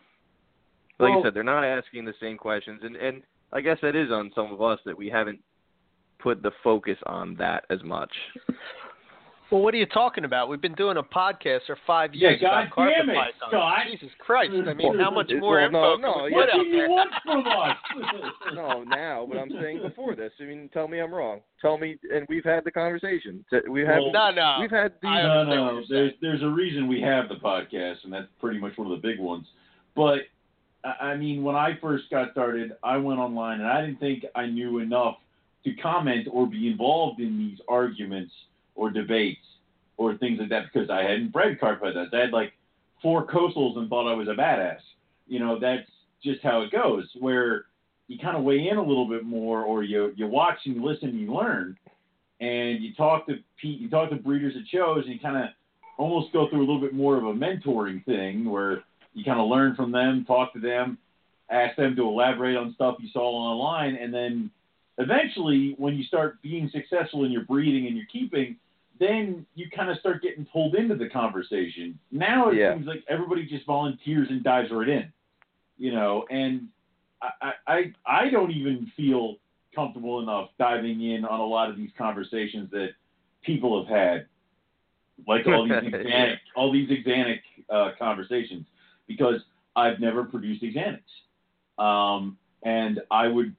[0.99, 3.23] Like Well- you said, they're not asking the same questions, and and
[3.53, 5.43] I guess that is on some of us that we haven't
[6.19, 8.11] put the focus on that as much.
[9.51, 10.49] Well, what are you talking about?
[10.49, 13.35] We've been doing a podcast for five years God about carpet damn it, pythons.
[13.51, 13.79] Scott.
[13.91, 14.53] Jesus Christ!
[14.67, 16.37] I mean, how much Well, more no, info no, can we yeah.
[16.37, 17.77] What out do you want from us?
[18.55, 20.33] No, now, but I'm saying before this.
[20.41, 21.41] I mean, tell me I'm wrong.
[21.61, 23.45] Tell me, and we've had the conversation.
[23.71, 24.57] We have Well, No, no.
[24.61, 25.11] we've had these.
[25.11, 25.83] I no, no.
[25.89, 29.07] There's there's a reason we have the podcast, and that's pretty much one of the
[29.07, 29.47] big ones.
[29.95, 30.21] But
[30.85, 34.25] I I mean, when I first got started, I went online, and I didn't think
[34.35, 35.19] I knew enough
[35.65, 38.33] to comment or be involved in these arguments
[38.75, 39.41] or debates
[39.97, 42.11] or things like that because I hadn't bred carpet pythons.
[42.13, 42.53] I had like
[43.01, 44.81] four coastals and thought I was a badass.
[45.27, 45.89] You know, that's
[46.23, 47.09] just how it goes.
[47.19, 47.67] Where
[48.09, 50.85] you kind of weigh in a little bit more, or you you watch and you
[50.85, 51.77] listen and you learn,
[52.41, 55.51] and you talk to Pete, you talk to breeders at shows, and you kind of
[55.97, 58.83] almost go through a little bit more of a mentoring thing where
[59.15, 60.99] you kind of learn from them, talk to them,
[61.51, 64.51] ask them to elaborate on stuff you saw online, and then
[64.99, 68.57] eventually, when you start being successful in your breeding and your keeping,
[69.01, 71.99] then you kind of start getting pulled into the conversation.
[72.13, 72.75] Now it Yeah.
[72.75, 75.13] seems like everybody just volunteers and dives right in,
[75.79, 76.69] you know, and
[77.23, 79.37] I, I I don't even feel
[79.75, 82.91] comfortable enough diving in on a lot of these conversations that
[83.43, 84.27] people have had,
[85.27, 87.41] like all these axanthic, all these axanthic
[87.71, 88.67] uh, conversations,
[89.09, 89.41] because
[89.75, 93.57] I've never produced axanthics, um, and I would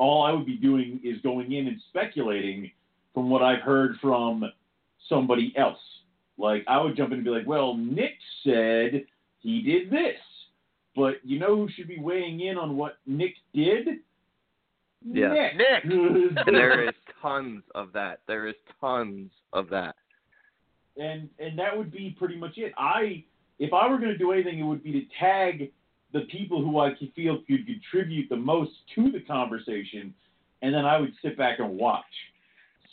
[0.00, 2.70] all I would be doing is going in and speculating
[3.12, 4.50] from what I've heard from
[5.08, 5.78] somebody else.
[6.38, 9.04] Like I would jump in and be like, "Well, Nick said
[9.40, 10.18] he did this."
[10.96, 13.98] But you know who should be weighing in on what Nick did?
[15.04, 15.28] Yeah.
[15.54, 15.56] Nick.
[15.56, 15.84] Nick.
[16.46, 18.20] and there is tons of that.
[18.26, 19.96] There is tons of that.
[20.96, 22.72] and and that would be pretty much it.
[22.78, 23.22] I
[23.58, 25.70] if I were going to do anything, it would be to tag
[26.12, 30.14] the people who I feel could contribute the most to the conversation,
[30.62, 32.04] and then I would sit back and watch.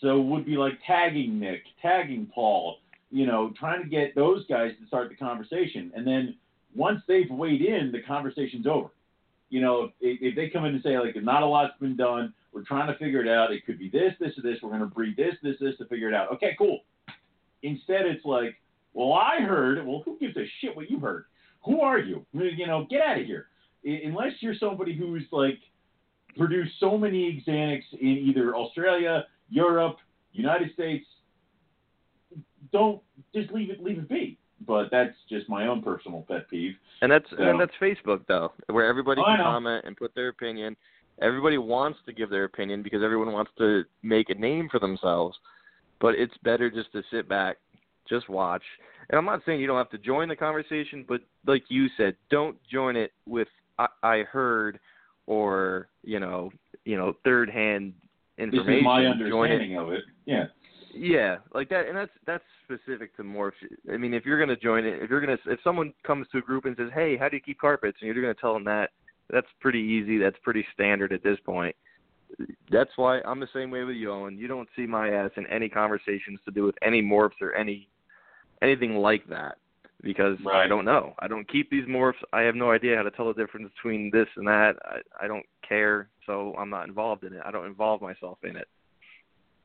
[0.01, 2.77] So it would be like tagging Nick, tagging Paul,
[3.09, 6.35] you know, trying to get those guys to start the conversation, and then
[6.75, 8.89] once they've weighed in, the conversation's over.
[9.49, 12.33] You know, if, if they come in and say like, not a lot's been done,
[12.53, 13.51] we're trying to figure it out.
[13.51, 14.57] It could be this, this, or this.
[14.61, 16.31] We're going to breed this, this, this to figure it out.
[16.33, 16.81] Okay, cool.
[17.63, 18.55] Instead, it's like,
[18.93, 19.85] well, I heard.
[19.85, 21.25] Well, who gives a shit what you heard?
[21.65, 22.25] Who are you?
[22.33, 23.47] You know, get out of here.
[23.83, 25.59] Unless you're somebody who's like
[26.37, 29.97] produced so many axanthics in either Australia, Europe,
[30.33, 31.05] United States,
[32.71, 33.01] don't
[33.33, 34.37] just leave it leave it be.
[34.65, 36.73] But that's just my own personal pet peeve.
[37.01, 40.29] And that's So- and that's Facebook though, where everybody Oh, can comment and put their
[40.29, 40.75] opinion.
[41.19, 45.37] Everybody wants to give their opinion because everyone wants to make a name for themselves.
[45.99, 47.57] But it's better just to sit back,
[48.07, 48.63] just watch.
[49.09, 52.15] And I'm not saying you don't have to join the conversation, but like you said,
[52.29, 53.47] don't join it with
[53.79, 54.79] I, I heard
[55.25, 56.51] or you know
[56.85, 57.93] you know third hand
[58.37, 58.73] information.
[58.73, 60.03] This is my Join it understanding of it.
[60.25, 60.45] Yeah.
[60.93, 63.53] yeah, like that, and that's that's specific to morphs.
[63.91, 66.41] I mean, if you're gonna join it, if you're gonna, if someone comes to a
[66.41, 68.91] group and says, "Hey, how do you keep carpets?" and you're gonna tell them that,
[69.29, 70.17] that's pretty easy.
[70.17, 71.75] That's pretty standard at this point.
[72.69, 74.37] That's why I'm the same way with you, Owen.
[74.37, 77.87] You don't see my ass in any conversations to do with any morphs or any
[78.61, 79.57] anything like that
[80.01, 81.13] because I don't know.
[81.19, 82.13] I don't keep these morphs.
[82.31, 84.75] I have no idea how to tell the difference between this and that.
[84.85, 87.41] I, I don't care, so I'm not involved in it.
[87.43, 88.67] I don't involve myself in it.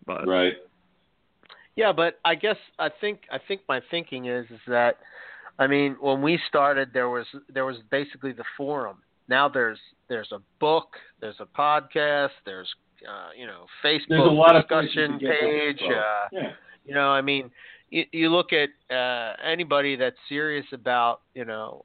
[0.07, 0.55] But Right.
[1.77, 4.99] Yeah, but I guess I think I think my thinking is is that
[5.59, 8.99] I mean when we started there was there was basically the forum.
[9.29, 9.79] Now there's
[10.09, 12.69] there's a book, there's a podcast, there's
[13.09, 15.81] uh, you know Facebook There's a lot of discussion to page.
[15.81, 15.95] info.
[15.95, 16.53] Uh, yeah.
[16.85, 17.51] you know, I mean,
[17.93, 21.85] you, you look at uh, anybody that's serious about you know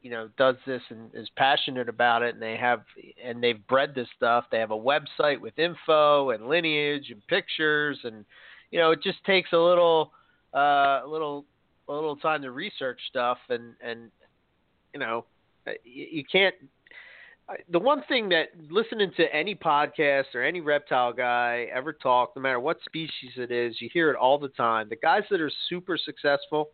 [0.00, 2.82] you know does this and is passionate about it, and they have
[3.22, 4.46] and they've bred this stuff.
[4.50, 8.24] They have a website with info and lineage and pictures, and
[8.70, 10.10] you know it just takes a little
[10.54, 11.44] uh, a little
[11.88, 14.10] a little time to research stuff, and and
[14.94, 15.26] you know
[15.84, 16.54] you, you can't
[17.70, 22.42] the one thing that listening to any podcast or any reptile guy ever talk, no
[22.42, 24.88] matter what species it is, you hear it all the time.
[24.88, 26.70] The guys that are super successful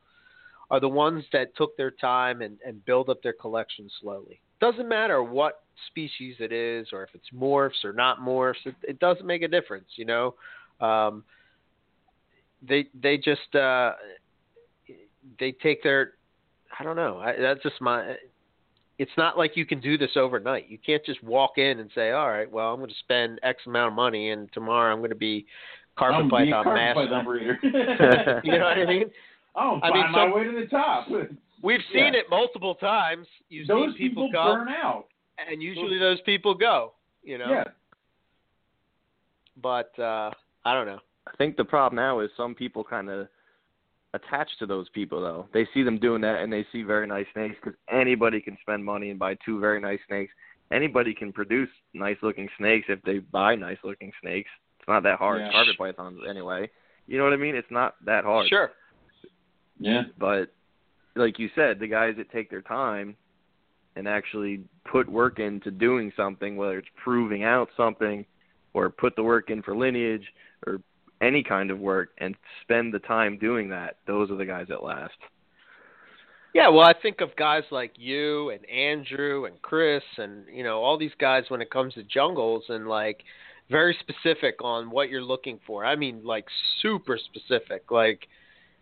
[0.71, 4.41] are the ones that took their time and, and build up their collection slowly.
[4.61, 9.01] Doesn't matter what species it is or if it's morphs or not morphs, it, it
[9.01, 10.35] doesn't make a difference, you know.
[10.81, 11.25] Um,
[12.63, 13.93] they they just uh,
[15.39, 16.13] they take their
[16.79, 17.19] I don't know.
[17.19, 18.17] I, that's just my
[19.01, 20.69] it's not like you can do this overnight.
[20.69, 23.63] You can't just walk in and say, "All right, well, I'm going to spend X
[23.67, 25.47] amount of money, and tomorrow I'm going to be
[25.97, 27.59] carpet I'm python carpet master." python breeder.
[28.45, 29.11] you know what I mean?
[29.57, 31.09] Oh, I find mean, my some- way to the top.
[31.63, 32.21] We've seen Yeah.
[32.21, 33.27] it multiple times.
[33.49, 35.07] You've Those seen people, people come, burn out.
[35.39, 36.93] and usually those people go.
[37.23, 37.65] You know, Yeah.
[39.61, 40.31] but uh,
[40.65, 41.01] I don't know.
[41.27, 43.29] I think the problem now is some people kind of
[44.15, 45.47] attach to those people though.
[45.53, 48.85] They see them doing that and they see very nice snakes because anybody can spend
[48.85, 50.33] money and buy two very nice snakes.
[50.73, 54.51] Anybody can produce nice looking snakes if they buy nice looking snakes.
[54.79, 55.41] It's not that hard.
[55.41, 55.51] Yeah.
[55.51, 56.71] Carpet pythons anyway.
[57.07, 57.57] You know what I mean?
[57.57, 58.49] It's not that hard.
[58.49, 58.71] Sure.
[59.79, 60.03] Yeah.
[60.19, 60.53] But
[61.17, 63.17] like you said, the guys that take their time
[63.97, 68.25] and actually put work into doing something, whether it's proving out something
[68.75, 70.25] or put the work in for lineage
[70.67, 70.81] or
[71.21, 74.83] any kind of work and spend the time doing that, those are the guys that
[74.83, 75.15] last.
[76.53, 80.83] Yeah, well, I think of guys like you and Andrew and Chris and you know
[80.83, 83.23] all these guys when it comes to jungles and like
[83.71, 85.85] very specific on what you're looking for.
[85.85, 86.47] I mean, like
[86.83, 87.91] super specific.
[87.91, 88.27] Like,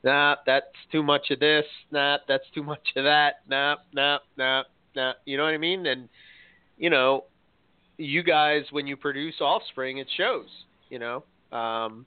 [0.03, 1.67] nah, that's too much of this.
[1.91, 3.41] Nah, that's too much of that.
[3.47, 4.63] Nah, nah, nah,
[4.97, 5.13] nah.
[5.27, 5.85] You know what I mean?
[5.85, 6.09] And
[6.79, 7.25] you know,
[7.99, 10.49] you guys when you produce offspring, it shows.
[10.89, 11.25] You know.
[11.53, 12.07] Um,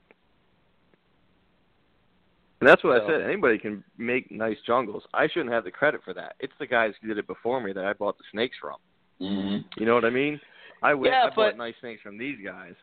[2.62, 3.22] And that's what I said.
[3.22, 5.02] Anybody can make nice jungles.
[5.12, 6.36] I shouldn't have the credit for that.
[6.38, 8.76] It's the guys who did it before me that I bought the snakes from.
[9.20, 9.80] Mm-hmm.
[9.80, 10.40] You know what I mean?
[10.80, 12.74] I went, Yeah, I but- bought nice snakes from these guys.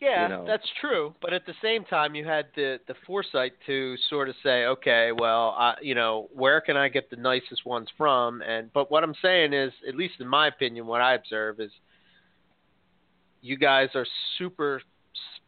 [0.00, 0.44] Yeah, you know.
[0.46, 1.14] that's true.
[1.20, 5.10] But at the same time, you had the the foresight to sort of say, okay,
[5.12, 8.40] well, I, you know, where can I get the nicest ones from?
[8.40, 11.72] And but what I'm saying is, at least in my opinion, what I observe is,
[13.42, 14.06] you guys are
[14.38, 14.80] super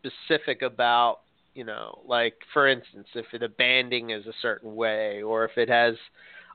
[0.03, 1.21] specific about,
[1.55, 5.69] you know, like for instance, if the banding is a certain way, or if it
[5.69, 5.95] has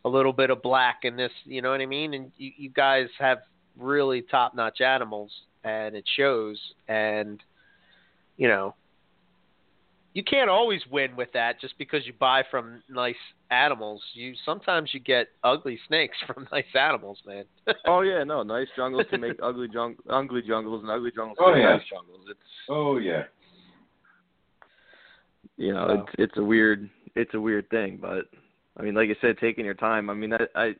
[0.04, 2.14] a little bit of black in this, you know what I mean?
[2.14, 3.40] And you, you guys have
[3.78, 5.32] really top notch animals,
[5.64, 6.60] and it shows.
[6.88, 7.42] And
[8.38, 8.76] you know,
[10.14, 13.16] you can't always win with that just because you buy from nice
[13.52, 14.02] animals.
[14.14, 17.44] You sometimes you get ugly snakes from nice animals, man.
[17.88, 21.46] Oh yeah, no, nice jungles can make ugly jung- ugly jungles, and ugly jungles Oh,
[21.48, 21.76] can make yeah.
[21.78, 22.22] nice jungles.
[22.30, 22.40] It's
[22.70, 23.24] Oh yeah.
[25.58, 28.26] You know, it's it's a weird it's a weird thing, but
[28.78, 30.10] I mean, like I said, taking your time.
[30.10, 30.74] I mean, I, I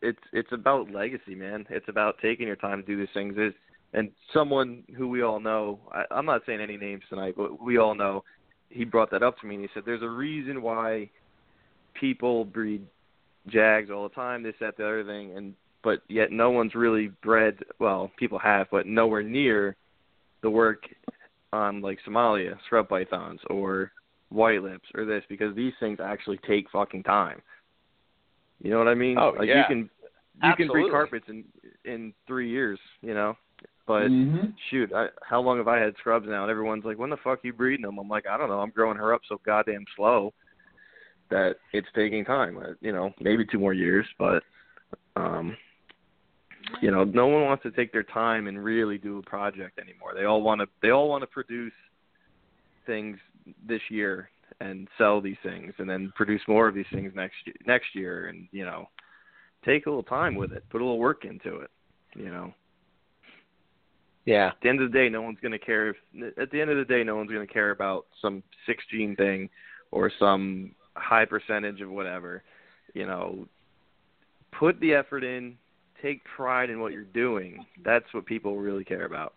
[0.00, 1.66] it's it's about legacy, man.
[1.70, 3.34] It's about taking your time to do these things.
[3.36, 3.52] Is
[3.92, 5.80] and someone who we all know.
[5.92, 8.24] I, I'm not saying any names tonight, but we all know.
[8.70, 11.10] He brought that up to me, and he said, "There's a reason why
[11.98, 12.86] people breed
[13.48, 14.42] jags all the time.
[14.42, 17.58] This, that, the other thing, and but yet no one's really bred.
[17.78, 19.76] Well, people have, but nowhere near
[20.42, 20.84] the work
[21.52, 23.92] on like Somalia scrub pythons or
[24.32, 27.40] white lips or this because these things actually take fucking time.
[28.60, 29.18] You know what I mean?
[29.18, 29.58] Oh, like yeah.
[29.58, 29.90] you can
[30.42, 31.44] you can breed carpets in
[31.84, 33.36] in three years, you know.
[33.86, 34.50] But mm-hmm.
[34.70, 36.42] shoot, I, how long have I had scrubs now?
[36.42, 38.60] And everyone's like, "When the fuck are you breeding them?" I'm like, "I don't know.
[38.60, 40.32] I'm growing her up so goddamn slow
[41.30, 42.58] that it's taking time.
[42.58, 44.44] Uh, You know, maybe two more years, but
[45.16, 45.56] um,
[46.80, 50.12] you know, no one wants to take their time and really do a project anymore.
[50.14, 50.68] They all want to.
[50.80, 51.72] They all want to produce
[52.86, 53.18] things
[53.66, 57.56] this year and sell these things, and then produce more of these things next year,
[57.66, 58.88] next year, and you know,
[59.64, 61.70] take a little time with it, put a little work into it.
[62.14, 62.54] You know,
[64.24, 64.48] yeah.
[64.48, 65.90] at the end of the day, no one's going to care.
[65.90, 65.96] If,
[66.38, 69.16] at the end of the day, no one's going to care about some six gene
[69.16, 69.48] thing
[69.90, 72.42] or some high percentage of whatever.
[72.94, 73.48] You know,
[74.58, 75.56] put the effort in,
[76.02, 77.64] take pride in what you're doing.
[77.84, 79.34] That's what people really care about.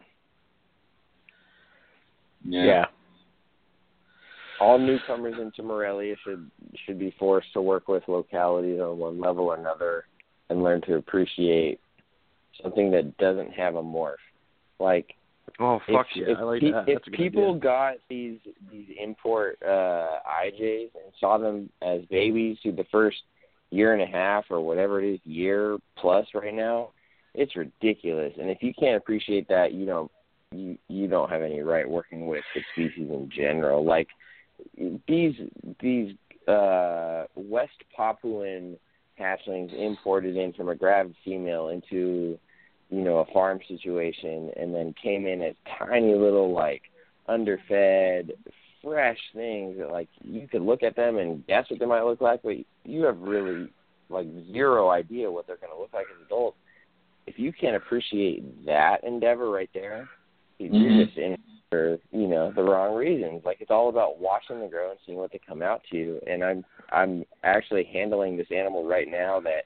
[2.44, 2.86] Yeah.
[4.60, 6.50] All newcomers into Morelia should
[6.86, 10.06] should be forced to work with localities on one level or another
[10.50, 11.80] and learn to appreciate
[12.62, 14.16] something that doesn't have a morph.
[14.80, 15.16] Like
[15.60, 16.86] Oh fuck if, yeah, if, I like that.
[16.88, 17.60] if That's a good people idea.
[17.62, 18.40] got these
[18.72, 23.18] these import uh IJs and saw them as babies through the first
[23.72, 26.90] year and a half or whatever it is, year plus right now,
[27.34, 28.34] it's ridiculous.
[28.40, 30.12] And if you can't appreciate that, you don't
[30.52, 33.86] you you don't have any right working with the species in general.
[33.86, 34.08] Like
[35.08, 35.36] these
[35.80, 36.16] these
[36.48, 38.78] uh West Papuan
[39.20, 42.38] hatchlings imported in from a gravid female into
[42.90, 46.84] you know a farm situation and then came in as tiny little like
[47.28, 48.32] underfed
[48.84, 52.22] fresh things that like you could look at them and guess what they might look
[52.22, 53.72] like but you have really
[54.10, 56.58] like zero idea what they're going to look like as adults
[57.26, 60.08] if you can't appreciate that endeavor right there
[60.60, 61.06] you're Mhm.
[61.06, 61.36] just in
[61.70, 65.18] for you know the wrong reasons like it's all about watching them grow and seeing
[65.18, 69.66] what they come out to and i'm i'm actually handling this animal right now that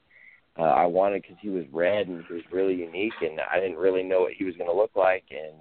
[0.58, 3.78] uh, I wanted because he was red and he was really unique, and I didn't
[3.78, 5.24] really know what he was going to look like.
[5.30, 5.56] And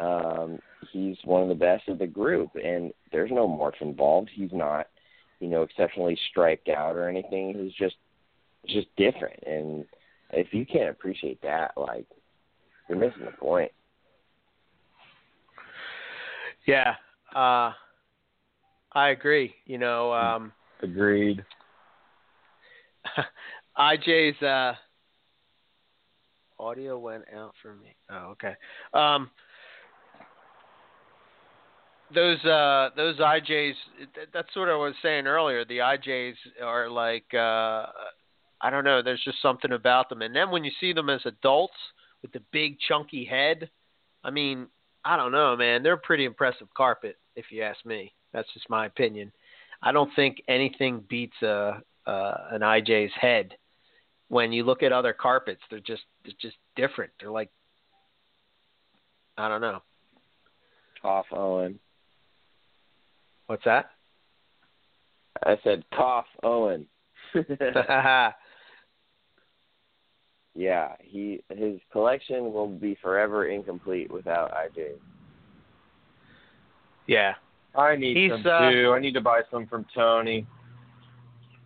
[0.00, 0.58] um,
[0.92, 4.30] he's one of the best of the group, and there's no morph involved.
[4.32, 4.86] He's not,
[5.40, 7.54] you know, exceptionally striped out or anything.
[7.54, 7.96] He's just
[8.66, 9.42] just different.
[9.46, 9.84] And
[10.32, 12.06] if you can't appreciate that, like
[12.88, 13.70] you're missing the point.
[16.66, 16.94] Yeah,
[17.34, 17.72] uh,
[18.92, 19.54] I agree.
[19.66, 21.44] You know, um, Agreed.
[23.78, 24.74] IJ's uh,
[26.58, 27.94] audio went out for me.
[28.10, 28.54] Oh, okay.
[28.92, 29.30] Um,
[32.14, 33.74] those uh, those IJs.
[34.14, 35.64] th- That's what I was saying earlier.
[35.64, 37.86] The IJs are like uh,
[38.60, 39.02] I don't know.
[39.02, 40.22] There's just something about them.
[40.22, 41.74] And then when you see them as adults
[42.22, 43.68] with the big chunky head,
[44.22, 44.68] I mean,
[45.04, 45.82] I don't know, man.
[45.82, 48.12] They're a pretty impressive carpet, if you ask me.
[48.32, 49.32] That's just my opinion.
[49.82, 53.54] I don't think anything beats a uh, an IJ's head.
[54.28, 57.12] When you look at other carpets, they're just they're just different.
[57.20, 57.50] They're like
[59.36, 59.82] I don't know.
[61.02, 61.78] Cough, Owen.
[63.46, 63.90] What's that?
[65.44, 66.86] I said cough, Owen.
[70.54, 74.92] yeah, he his collection will be forever incomplete without IJ.
[77.06, 77.34] yeah.
[77.76, 78.92] I need He's, some uh, too.
[78.94, 80.46] I need to buy some from Tony.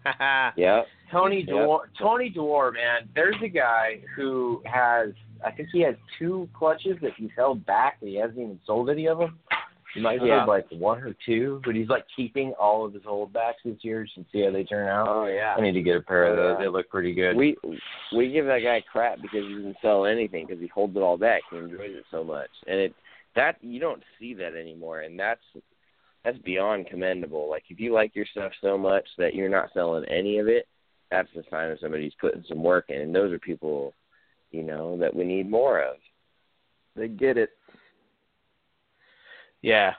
[0.57, 0.83] yeah.
[1.13, 1.49] Tony Yep.
[1.49, 3.11] Dwar, Tony Dwar, man.
[3.15, 5.11] There's a guy who has,
[5.45, 8.01] I think he has two clutches that he's held back.
[8.01, 9.39] That he hasn't even sold any of them.
[9.95, 10.41] He might Uh-huh.
[10.41, 14.07] have like one or two, but he's like keeping all of his holdbacks this year
[14.17, 15.09] and see how they turn out.
[15.09, 15.55] Oh yeah.
[15.57, 16.57] I need to get a pair of those.
[16.59, 16.65] Yeah.
[16.65, 17.37] They look pretty good.
[17.37, 17.57] We
[18.15, 21.17] we give that guy crap because he doesn't sell anything because he holds it all
[21.17, 21.43] back.
[21.51, 22.95] He enjoys it so much, and it
[23.35, 25.41] that you don't see that anymore, and that's
[26.25, 27.49] that's beyond commendable.
[27.49, 30.67] Like if you like your stuff so much that you're not selling any of it,
[31.11, 33.95] that's the sign of somebody who's putting some work in, and those are people,
[34.51, 35.97] you know, that we need more of.
[36.97, 37.51] They get it.
[39.63, 39.95] Yeah.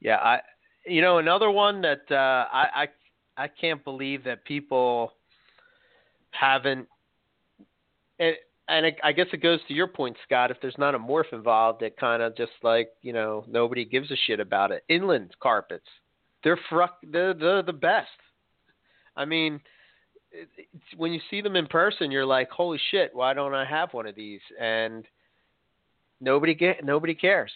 [0.00, 0.40] Yeah, I
[0.86, 5.12] you know another one that uh I I I can't believe that people
[6.32, 6.88] haven't
[8.18, 8.34] and
[8.68, 10.50] and it, I guess it goes to your point, Scott.
[10.50, 14.10] If there's not a morph involved, it kind of just like you know nobody gives
[14.10, 14.84] a shit about it.
[14.88, 15.86] Inland carpets,
[16.42, 18.08] they're fruck, they're, they're the best.
[19.16, 19.60] I mean,
[20.96, 24.06] when you see them in person, you're like, holy shit, why don't I have one
[24.06, 24.40] of these?
[24.60, 25.04] And
[26.20, 27.52] nobody get nobody cares.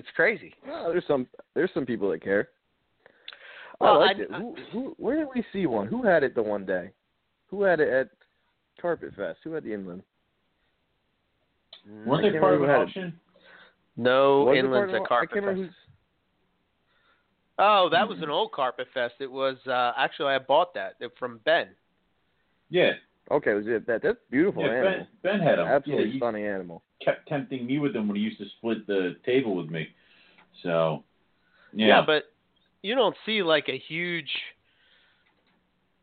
[0.00, 0.54] It's crazy.
[0.66, 2.48] Well, there's some there's some people that care.
[3.80, 4.30] Well, I liked I- it.
[4.40, 5.86] Who, who, where did we see one?
[5.88, 6.90] Who had it the one day?
[7.48, 8.08] Who had it at
[8.80, 9.40] Carpet Fest?
[9.44, 10.02] Who had the inland?
[12.06, 12.84] Weren't I they part of an who had it.
[12.88, 13.20] auction?
[13.98, 15.74] No Was inlands of at the- I Carpet can't Fest.
[17.58, 19.14] Oh, that was an old Carpet Fest.
[19.20, 21.68] It was uh, actually I bought that from Ben.
[22.70, 22.92] Yeah.
[23.30, 24.00] Okay, was it that?
[24.02, 25.06] That's beautiful yeah animal.
[25.22, 25.66] ben, ben had them.
[25.68, 26.82] Absolutely yeah, he stunning animal.
[27.04, 29.88] Kept tempting me with them when he used to split the table with me.
[30.62, 31.04] So,
[31.72, 32.02] yeah.
[32.04, 32.24] but
[32.82, 34.28] you don't see like a huge,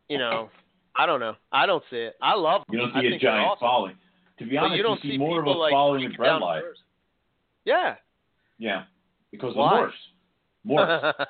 [0.10, 0.50] you know,
[0.96, 1.36] I don't know.
[1.52, 2.16] I don't see it.
[2.22, 2.64] I love.
[2.70, 3.60] you don't see a giant awesome.
[3.60, 3.96] following.
[4.40, 6.62] To be But honest, you don't see, see more of a like following in bredli.
[7.66, 7.96] Yeah.
[8.60, 8.84] Yeah,
[9.32, 9.84] because Why?
[9.84, 11.14] of morphs.
[11.14, 11.26] Morphs.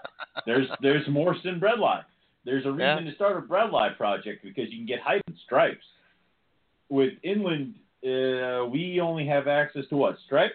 [0.46, 2.04] there's there's morphs in bredli.
[2.46, 3.10] There's a reason Yeah.
[3.10, 5.84] to start a bread life project because you can get height and stripes.
[6.90, 7.76] With inland,
[8.06, 10.52] uh, we only have access to what stripe?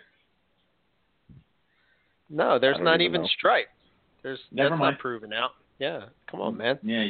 [2.30, 3.68] no, there's don't even even stripe.
[4.22, 4.94] There's Never that's mind.
[4.94, 5.50] not proven out.
[5.78, 6.78] Yeah, come on, man.
[6.82, 7.08] Yeah,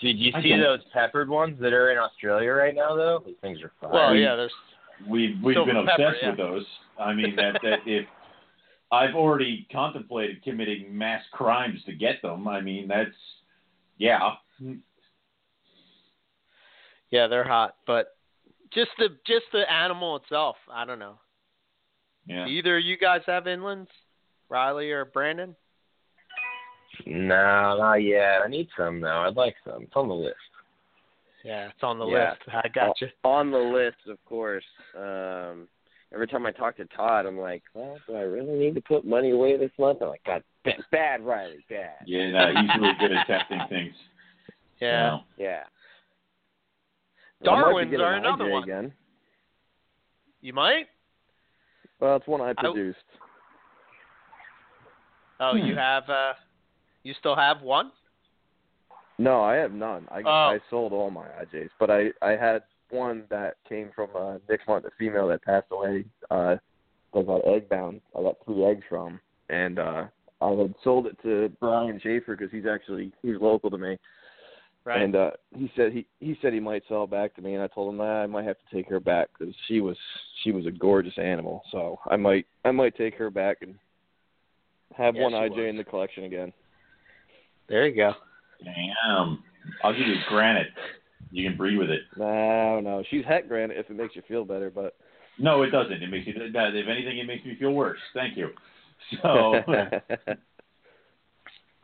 [0.00, 3.22] Did you I see don't- those peppered ones that are in Australia right now though?
[3.24, 3.90] Those things are fire.
[3.92, 4.52] Well, yeah, there's
[5.08, 6.28] we've we've Silver been pepper, obsessed yeah.
[6.30, 6.66] with those.
[6.98, 8.06] I mean that that if
[8.90, 12.48] I've already contemplated committing mass crimes to get them.
[12.48, 13.10] I mean that's
[13.98, 14.34] yeah.
[17.10, 18.16] yeah, they're hot, but
[18.72, 21.18] just the just the animal itself, I don't know.
[22.26, 22.44] Yeah.
[22.44, 23.88] Do either of you guys have inlands,
[24.48, 25.56] Riley or Brandon?
[27.06, 28.42] No, not yet.
[28.44, 29.20] I need some though.
[29.26, 29.82] I'd like some.
[29.82, 30.36] It's on the list.
[31.44, 32.30] Yeah, it's on the Yeah.
[32.30, 32.42] list.
[32.64, 33.08] I got you.
[33.24, 34.64] On the list, of course.
[34.96, 35.68] Um,
[36.12, 39.04] every time I talk to Todd, I'm like, well, do I really need to put
[39.04, 40.02] money away this month?
[40.02, 41.96] I'm like, God, bad, bad Riley, bad.
[42.04, 43.94] Yeah, no, he's really good at testing things.
[44.80, 45.18] Yeah.
[45.18, 45.62] So, Yeah.
[45.62, 45.74] Well,
[46.98, 48.62] I might be Darwin's getting are another IJ one.
[48.64, 48.92] Again.
[50.40, 50.86] You might.
[52.00, 52.98] Well, it's one I produced.
[55.40, 55.78] Oh, you Hmm.
[55.78, 56.08] have.
[56.10, 56.34] uh
[57.04, 57.92] You still have one?
[59.18, 60.06] No, I have none.
[60.10, 60.30] I Oh.
[60.54, 64.66] I sold all my IJs, but I I had one that came from uh, Nick
[64.66, 66.04] Mont, the female that passed away.
[66.30, 66.56] Uh,
[67.12, 68.00] was on Eggbound.
[68.16, 70.06] I got three eggs from, and uh,
[70.42, 73.96] I had sold it to Brian Schaefer because he's actually he's local to me.
[74.88, 75.02] Right.
[75.02, 77.62] And uh, he said he he said he might sell it back to me, and
[77.62, 79.98] I told him nah, I might have to take her back because she was
[80.42, 81.60] she was a gorgeous animal.
[81.70, 83.74] So I might I might take her back and
[84.96, 85.68] have Yeah, one IJ was.
[85.68, 86.54] in the collection again.
[87.68, 88.12] there you go.
[88.64, 89.44] damn.
[89.84, 90.68] I'll give you granite.
[91.30, 92.00] You can breed with it.
[92.16, 94.96] No, no, she's heck granite if it makes you feel better, but
[95.38, 96.02] No, it doesn't.
[96.02, 96.32] It makes you.
[96.32, 98.00] that- If anything, it makes me feel worse.
[98.14, 98.52] Thank you.
[99.22, 99.56] So.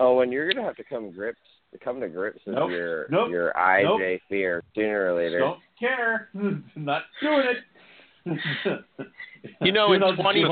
[0.00, 1.38] Oh, and you're gonna have to come grips,
[1.78, 2.70] come to grips with Nope.
[2.70, 3.30] your Nope.
[3.30, 5.38] your IJ fear sooner or later.
[5.40, 6.28] Don't care.
[6.76, 7.44] Not doing
[8.26, 8.80] it.
[9.60, 10.44] You know, in 20.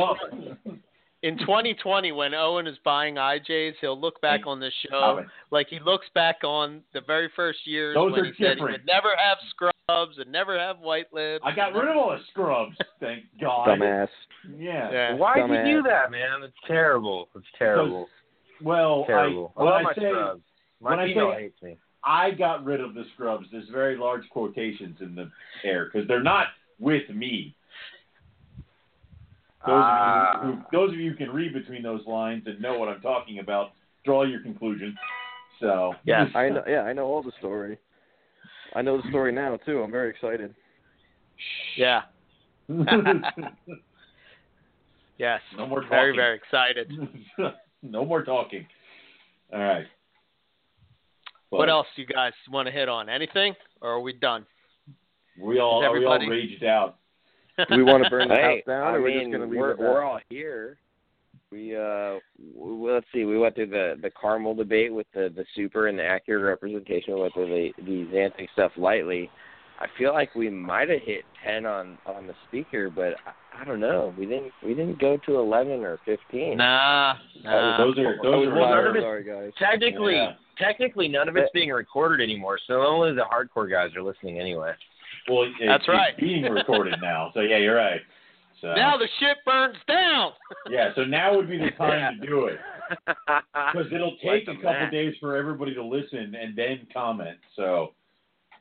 [1.23, 4.49] In 2020, when Owen is buying IJs, he'll look back mm.
[4.49, 8.24] on this show like he looks back on the very first years Those when are
[8.24, 8.73] he said he different.
[8.81, 11.44] would never have scrubs and never have white lips.
[11.47, 12.77] I got rid of all the scrubs.
[12.99, 13.69] Thank God.
[13.69, 14.09] dumbass.
[14.59, 14.90] Yeah.
[14.90, 15.15] Yeah.
[15.15, 16.43] Why did you do that, man?
[16.43, 17.28] It's terrible.
[17.36, 18.09] It's terrible.
[18.61, 19.53] Well, terrible.
[19.57, 19.93] I, I, when love I my
[20.83, 20.89] say.
[20.89, 21.77] My when I say- hates me.
[22.05, 25.31] I got rid of the scrubs, there's very large quotations in the
[25.63, 26.49] air because they're not
[26.81, 27.55] with me.
[29.65, 30.41] Those Ah.
[30.41, 32.89] of you who, those of you who can read between those lines and know what
[32.89, 33.71] I'm talking about,
[34.05, 34.99] draw your conclusion.
[35.61, 36.65] So yeah, I know.
[36.67, 37.79] Yeah, I know all the story.
[38.75, 39.81] I know the story now too.
[39.83, 40.53] I'm very excited.
[41.77, 42.03] Yeah.
[45.19, 45.41] Yes.
[45.57, 45.91] no more talking.
[45.91, 46.91] Very, very excited.
[47.83, 48.67] no more talking.
[49.53, 49.87] All right.
[51.53, 53.11] What But else you guys want to hit on?
[53.11, 53.55] Anything?
[53.83, 54.47] Or are we done?
[55.39, 56.97] We all Is are we all everybody- raged out.
[57.69, 59.41] Do we want to burn the Hey, house down, I or we're mean, just going
[59.43, 60.79] to leave we're it we're all here.
[61.51, 62.19] We uh,
[62.59, 63.24] w- let's see.
[63.27, 67.12] We went through the the caramel debate with the the super and the accurate representation.
[67.15, 69.31] We went through the the Xanthic stuff lightly.
[69.79, 73.65] I feel like we might have hit ten on on the speaker, but I, I
[73.66, 74.15] don't know.
[74.19, 76.57] We didn't we didn't go to eleven or fifteen.
[76.57, 77.16] Nah.
[77.45, 77.77] nah.
[77.77, 79.53] those are those are well, none our- of it- Sorry, guys.
[79.59, 80.33] Technically, Yeah.
[80.62, 84.72] Technically, none of it's being recorded anymore, so only the hardcore guys are listening anyway.
[85.28, 86.16] well, it, That's it's right.
[86.18, 87.30] being recorded now.
[87.34, 88.01] So yeah, you're right.
[88.60, 90.32] So Now the shit burns down.
[90.70, 92.59] yeah, so now would be the time to do it
[93.06, 94.90] because it'll take Like a a couple man.
[94.93, 97.39] days for everybody to listen and then comment.
[97.56, 97.93] So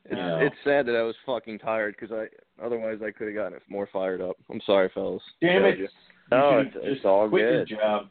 [0.06, 0.38] It's, Yeah.
[0.40, 2.26] it's sad that I was fucking tired because I
[2.66, 4.38] otherwise I could have gotten it more fired up.
[4.50, 5.22] I'm sorry, fellas.
[5.42, 5.88] damn it, Told you.
[6.32, 7.70] No, it's- it's all quit good.
[7.70, 8.08] Your job.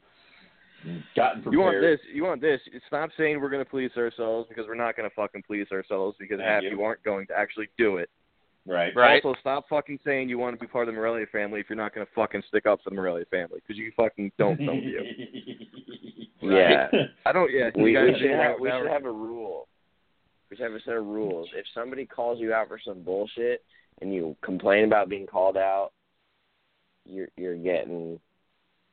[0.85, 1.53] And Gotten prepared.
[1.53, 2.01] You want this?
[2.13, 2.61] You want this?
[2.87, 6.17] Stop saying we're going to police ourselves because we're not going to fucking police ourselves
[6.19, 6.71] because Thank half you.
[6.71, 8.11] you aren't going to actually do it.
[8.67, 8.95] Right.
[8.95, 9.25] Right.
[9.25, 11.77] Also, stop fucking saying you want to be part of the Morelia family if you're
[11.77, 14.75] not going to fucking stick up for the Morelia family because you fucking don't know
[14.75, 15.01] you.
[16.43, 16.89] Yeah.
[17.27, 17.51] I don't.
[17.53, 19.69] Yeah, we, you guys we should have we should have a rule.
[20.51, 21.49] We should have a set of rules.
[21.55, 23.65] If somebody calls you out for some bullshit
[24.01, 25.91] and you complain about being called out,
[27.05, 28.19] you're you're getting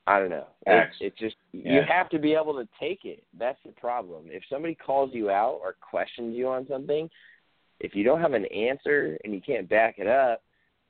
[0.08, 0.48] I don't know.
[0.66, 1.02] It, Axed.
[1.02, 3.24] it just you have to be able to take it.
[3.38, 4.26] That's the problem.
[4.28, 7.10] If somebody calls you out or questions you on something,
[7.82, 10.42] if you don't have an answer and you can't back it up,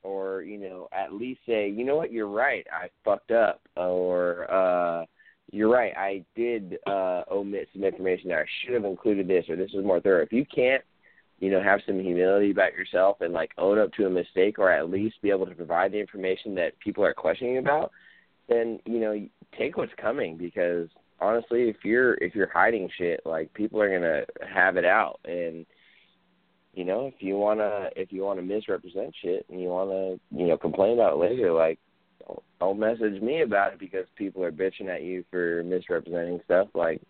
[0.03, 4.49] or you know at least say, you know what, you're right, I fucked up, or
[4.52, 5.06] uh
[5.52, 5.94] you're right.
[5.95, 8.41] I did uh, omit some information there.
[8.41, 10.23] I should have included this, or this is more thorough.
[10.23, 10.84] If you can't,
[11.39, 14.72] you know, have some humility about yourself and like own up to a mistake, or
[14.72, 17.91] at least be able to provide the information that people are questioning about,
[18.48, 20.38] then you know, take what's coming.
[20.38, 20.88] Because
[21.19, 25.65] honestly, if you're if you're hiding shit, like people are gonna have it out, and
[26.74, 30.57] you know, if you wanna if you wanna misrepresent shit and you wanna you know
[30.57, 31.80] complain about it later, like
[32.28, 36.68] don't, don't message me about it because people are bitching at you for misrepresenting stuff.
[36.74, 37.02] Like,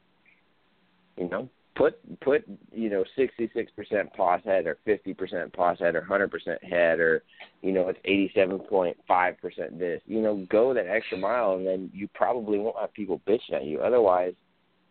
[1.18, 5.78] you know, put put you know sixty six percent pos het or fifty percent pos
[5.80, 7.24] het or hundred percent het or
[7.62, 10.02] you know it's eighty seven point five percent this.
[10.06, 13.66] You know, go that extra mile and then you probably won't have people bitching at
[13.66, 13.80] you.
[13.80, 14.34] Otherwise,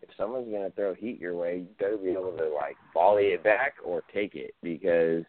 [0.01, 3.43] if someone's gonna throw heat your way, you better be able to like volley it
[3.43, 5.23] back or take it because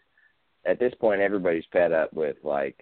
[0.64, 2.76] at this point everybody's fed up with like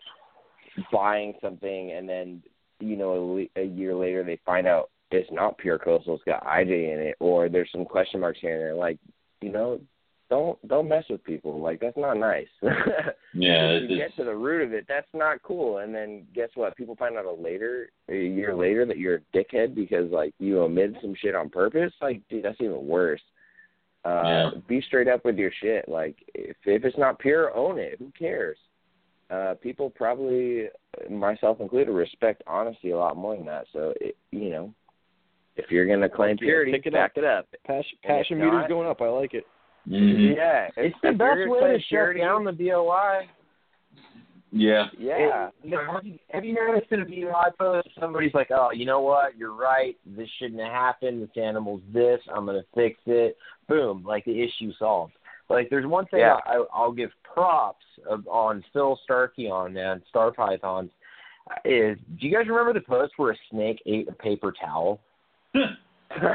[0.92, 2.42] buying something and then
[2.80, 6.44] you know a, a year later they find out it's not pure coastal, it's got
[6.44, 8.74] IJ in it, or there's some question marks here and there.
[8.74, 8.98] Like,
[9.40, 9.80] you know,
[10.28, 11.60] don't don't mess with people.
[11.60, 12.48] Like that's not nice.
[13.38, 15.78] Yeah, you get to the root of it, that's not cool.
[15.78, 16.74] And then guess what?
[16.74, 20.62] People find out a later, a year later, that you're a dickhead because like you
[20.62, 21.92] omitted some shit on purpose.
[22.00, 23.20] Like, dude, that's even worse.
[24.06, 24.50] Uh, Yeah.
[24.66, 25.86] Be straight up with your shit.
[25.86, 27.96] Like, if if it's not pure, own it.
[27.98, 28.56] Who cares?
[29.28, 30.68] Uh, people probably,
[31.10, 33.66] myself included, respect honesty a lot more than that.
[33.72, 34.72] So, it, you know,
[35.56, 37.18] if you're gonna claim purity, pick it back up.
[37.18, 37.46] it up.
[37.66, 39.00] Passion, passion meter's not- going up.
[39.00, 39.46] I like it.
[39.88, 40.36] Mhm.
[40.36, 43.28] Yeah, It's if- the best way to claim shut down the BOI.
[44.52, 44.86] yeah.
[44.98, 45.48] Yeah.
[45.62, 49.00] It- have you, have you noticed in a BOI post, somebody's like, oh, you know
[49.00, 49.36] what?
[49.36, 49.96] You're right.
[50.06, 51.22] This shouldn't have happened.
[51.22, 52.20] This animal's this.
[52.32, 53.36] I'm going to fix it.
[53.68, 54.02] Boom.
[54.04, 55.12] Like the issue solved.
[55.48, 56.38] Like there's one thing Yeah.
[56.44, 60.90] I, I'll give props of, on Phil Starkey on uh, Star Pythons
[61.64, 65.00] is, do you guys remember the post where a snake ate a paper towel?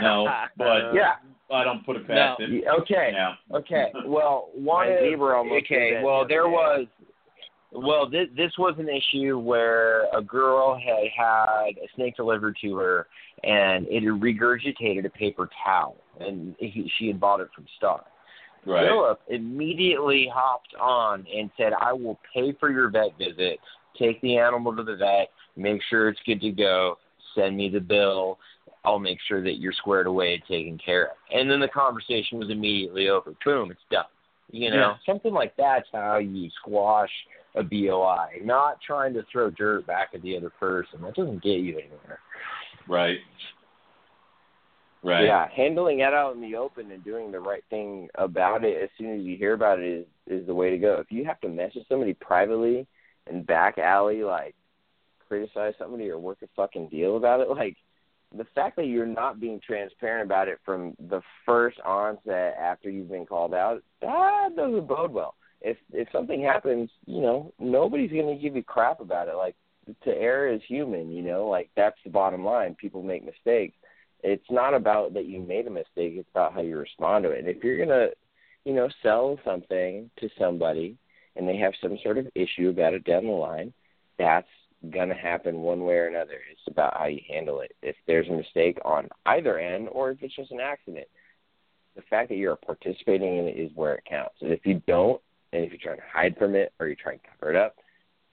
[0.01, 0.27] No,
[0.57, 1.13] but Yeah.
[1.53, 2.45] I don't put it past No.
[2.45, 2.63] it.
[2.81, 3.11] Okay.
[3.13, 3.33] Yeah.
[3.53, 3.91] Okay.
[4.05, 6.01] Well, one is- zebra almost okay.
[6.03, 6.49] Well, there day.
[6.49, 6.87] was.
[7.73, 12.75] Well, this this was an issue where a girl had had a snake delivered to
[12.75, 13.07] her,
[13.43, 18.03] and it had regurgitated a paper towel, and he, she had bought it from Star.
[18.65, 18.87] Right.
[18.87, 23.59] Philip immediately hopped on and said, "I will pay for your vet visit.
[23.97, 25.29] Take the animal to the vet.
[25.55, 26.97] Make sure it's good to go.
[27.35, 28.37] Send me the bill.
[28.83, 32.39] I'll make sure that you're squared away and taken care of." And then the conversation
[32.39, 33.33] was immediately over.
[33.45, 34.05] Boom, it's done.
[34.49, 34.97] You know, Yeah.
[35.05, 37.11] something like that's how you squash
[37.55, 38.41] a BOI.
[38.43, 41.01] Not trying to throw dirt back at the other person.
[41.01, 42.19] That doesn't get you anywhere.
[42.87, 43.19] Right.
[45.03, 45.25] Right.
[45.25, 48.89] Yeah, handling it out in the open and doing the right thing about it as
[48.97, 50.95] soon as you hear about it is is the way to go.
[50.99, 52.85] If you have to message somebody privately
[53.25, 54.53] and back alley like
[55.27, 57.77] criticize somebody or work a fucking deal about it, like
[58.35, 63.09] the fact that you're not being transparent about it from the first onset after you've
[63.09, 65.35] been called out, that doesn't bode well.
[65.61, 69.35] If if something happens, you know, nobody's gonna give you crap about it.
[69.35, 69.55] Like
[70.03, 72.75] to err is human, you know, like that's the bottom line.
[72.75, 73.75] People make mistakes
[74.23, 77.39] it's not about that you made a mistake it's about how you respond to it
[77.39, 78.09] and if you're to
[78.65, 80.95] you know sell something to somebody
[81.35, 83.73] and they have some sort of issue about it down the line
[84.17, 84.47] that's
[84.91, 88.31] to happen one way or another it's about how you handle it if there's a
[88.31, 91.07] mistake on either end or if it's just an accident
[91.95, 95.21] the fact that you're participating in it is where it counts and if you don't
[95.53, 97.75] and if you're trying to hide from it or you're trying to cover it up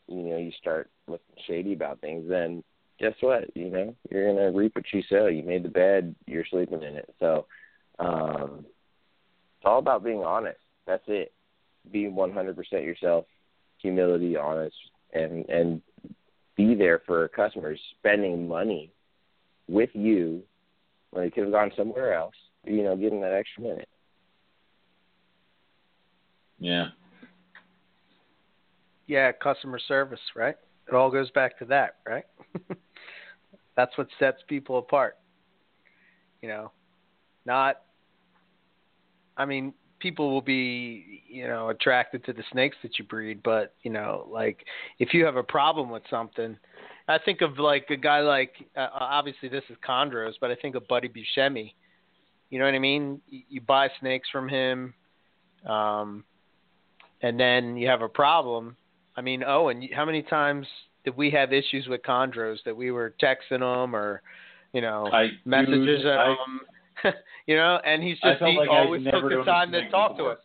[0.06, 2.62] you know you start looking shady about things then
[2.98, 3.44] guess what?
[3.56, 5.26] You know, you're gonna reap what you sow.
[5.26, 7.14] You made the bed, you're sleeping in it.
[7.18, 7.46] So,
[7.98, 8.64] um,
[9.56, 10.58] it's all about being honest.
[10.86, 11.32] That's it.
[11.90, 13.24] Be 100% yourself,
[13.78, 14.76] humility, honest,
[15.12, 15.82] and and
[16.58, 18.92] be there for customers spending money
[19.68, 20.42] with you
[21.10, 22.34] when they could have gone somewhere else.
[22.64, 23.88] You know, getting that extra minute.
[26.58, 26.88] Yeah.
[29.06, 30.56] Yeah, customer service, right?
[30.88, 32.24] It all goes back to that, right?
[33.76, 35.16] That's what sets people apart.
[36.42, 36.72] You know,
[37.46, 37.82] not.
[39.36, 43.74] I mean, people will be, you know, attracted to the snakes that you breed, but
[43.82, 44.64] you know, like
[44.98, 46.56] if you have a problem with something,
[47.08, 50.74] I think of like a guy like, uh, obviously this is Chondros, but I think
[50.74, 51.72] of Buddy Buscemi.
[52.50, 53.20] You know what I mean?
[53.28, 54.94] You, you buy snakes from him,
[55.66, 56.24] um,
[57.22, 58.76] and then you have a problem.
[59.16, 60.66] I mean, oh, and how many times
[61.04, 64.22] did we have issues with Chondros that we were texting them or,
[64.72, 66.60] you know, I messages dude, at I, him,
[67.46, 70.38] you know, and he's just he like always took the time to talk to us.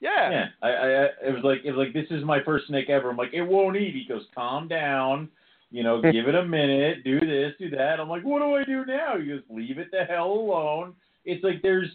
[0.00, 0.30] Yeah.
[0.30, 0.88] Yeah, I, I,
[1.28, 3.10] it was like, it was like, this is my first snake ever.
[3.10, 3.94] I'm like, it won't eat.
[3.94, 5.28] He goes, calm down,
[5.70, 8.00] you know, give it a minute, do this, do that.
[8.00, 9.18] I'm like, what do I do now?
[9.18, 10.94] He goes, leave it the hell alone.
[11.26, 11.90] It's like there's,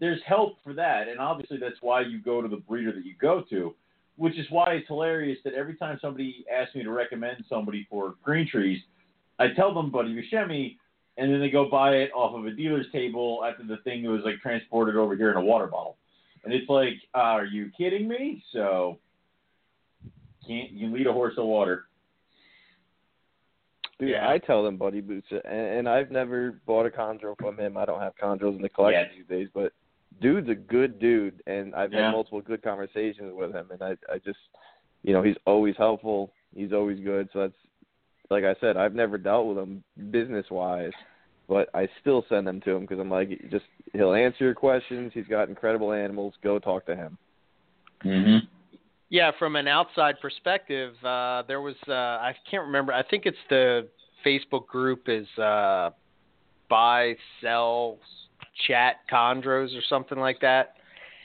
[0.00, 3.14] there's help for that, and obviously that's why you go to the breeder that you
[3.20, 3.74] go to,
[4.16, 8.14] which is why it's hilarious that every time somebody asks me to recommend somebody for
[8.24, 8.82] green trees,
[9.38, 10.76] I tell them Buddy Buscemi,
[11.16, 14.22] and then they go buy it off of a dealer's table after the thing was
[14.24, 15.96] like transported over here in a water bottle.
[16.44, 18.42] And it's like, uh, are you kidding me?
[18.52, 18.98] So
[20.46, 21.84] can't you lead a horse to water?
[23.98, 24.28] Dude, Yeah.
[24.30, 27.76] I tell them Buddy Boots, and, and I've never bought a chondro from him.
[27.76, 29.12] I don't have chondros in the collection Yet.
[29.16, 29.72] these days, but
[30.22, 32.06] dude's a good dude, and I've Yeah.
[32.06, 34.38] had multiple good conversations with him, and I, I just,
[35.02, 36.32] you know, he's always helpful.
[36.54, 37.28] He's always good.
[37.34, 37.54] So that's,
[38.30, 40.92] like I said, I've never dealt with him business wise,
[41.48, 45.10] but I still send them to him because I'm like, just he'll answer your questions.
[45.12, 46.34] He's got incredible animals.
[46.42, 47.18] Go talk to him.
[48.04, 48.46] Mm-hmm.
[49.10, 52.92] Yeah, from an outside perspective, uh, there was uh, I can't remember.
[52.92, 53.88] I think it's the
[54.24, 55.90] Facebook group is uh,
[56.68, 57.98] buy, sell,
[58.68, 60.76] chat chondros or something like that.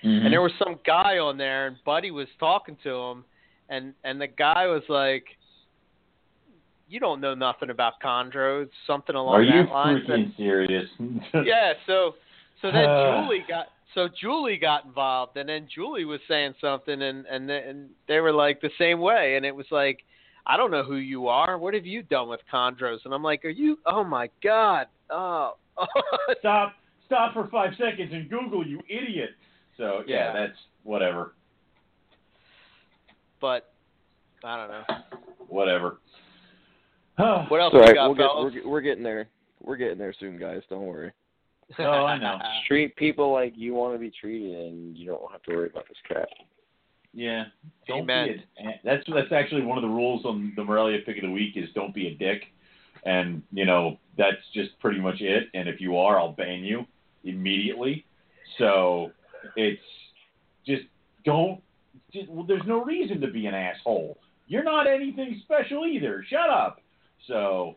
[0.03, 0.25] Mhm.
[0.25, 3.25] And there was some guy on there, and Buddy was talking to him,
[3.69, 5.25] and and the guy was like,
[6.87, 10.03] "You don't know nothing about chondros," something along Are you that line.
[10.07, 10.89] freaking serious?
[11.45, 12.15] yeah, so
[12.61, 13.21] so then Uh.
[13.27, 17.63] Julie got so Julie got involved, and then Julie was saying something, and and then-
[17.67, 20.03] and they were like the same way, and it was like,
[20.45, 21.57] I don't know who you are.
[21.57, 22.99] What have you done with chondros?
[23.05, 23.79] And I'm like, are you?
[23.85, 24.87] Oh my god!
[25.09, 25.53] Oh,
[26.39, 26.73] Stop.
[27.05, 29.29] Stop for five seconds and Google, you idiot.
[29.77, 30.33] So yeah, Yeah.
[30.33, 31.33] that's whatever.
[33.39, 33.71] but
[34.43, 34.83] I don't know.
[35.47, 35.97] Whatever.
[37.47, 37.95] What else It's we right.
[37.95, 38.53] got, We'll get, fellas?
[38.63, 39.27] we're, we're getting there.
[39.63, 40.61] We're getting there soon, guys.
[40.69, 41.11] Don't worry.
[41.79, 42.37] Oh, I know.
[42.67, 45.87] Treat people like you want to be treated, and you don't have to worry about
[45.87, 46.27] this crap.
[47.11, 47.45] Yeah.
[47.87, 48.43] Don't Amen.
[48.55, 51.31] be a, that's that's actually one of the rules on the Morelia pick of the
[51.31, 52.43] week is don't be a dick,
[53.03, 55.47] and you know that's just pretty much it.
[55.55, 56.85] And if you are, I'll ban you
[57.23, 58.05] immediately.
[58.59, 59.11] So
[59.55, 59.81] it's
[60.67, 60.83] just
[61.23, 61.61] don't.
[62.13, 64.19] Just, well, there's no reason to be an asshole.
[64.47, 66.23] You're not anything special either.
[66.29, 66.79] Shut up.
[67.27, 67.75] So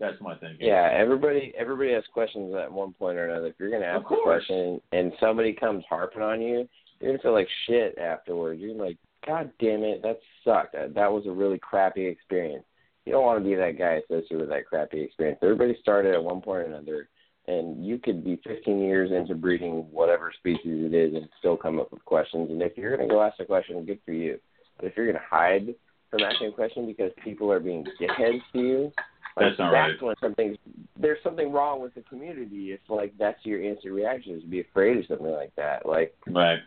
[0.00, 0.56] that's my thing.
[0.60, 3.48] Yeah, everybody everybody has questions at one point or another.
[3.48, 6.68] If you're gonna ask a question and somebody comes harping on you,
[7.00, 8.60] you're gonna feel like shit afterwards.
[8.60, 10.72] You're like, God damn it, that sucked.
[10.72, 12.64] That, that was a really crappy experience.
[13.04, 15.38] You don't want to be that guy associated with that crappy experience.
[15.42, 17.08] Everybody started at one point or another,
[17.46, 21.78] and you could be 15 years into breeding whatever species it is and still come
[21.78, 22.50] up with questions.
[22.50, 24.38] And if you're gonna go ask a question, good for you.
[24.76, 25.74] But if you're gonna hide
[26.14, 28.92] from asking a question because people are being dickheads to you,
[29.36, 30.02] like, That's not that's right.
[30.02, 30.56] when something
[30.96, 34.60] there's something wrong with the community if like that's your instant reaction is to be
[34.60, 35.84] afraid of something like that.
[35.86, 36.60] Like Right.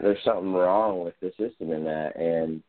[0.00, 2.62] there's something wrong with the system in that and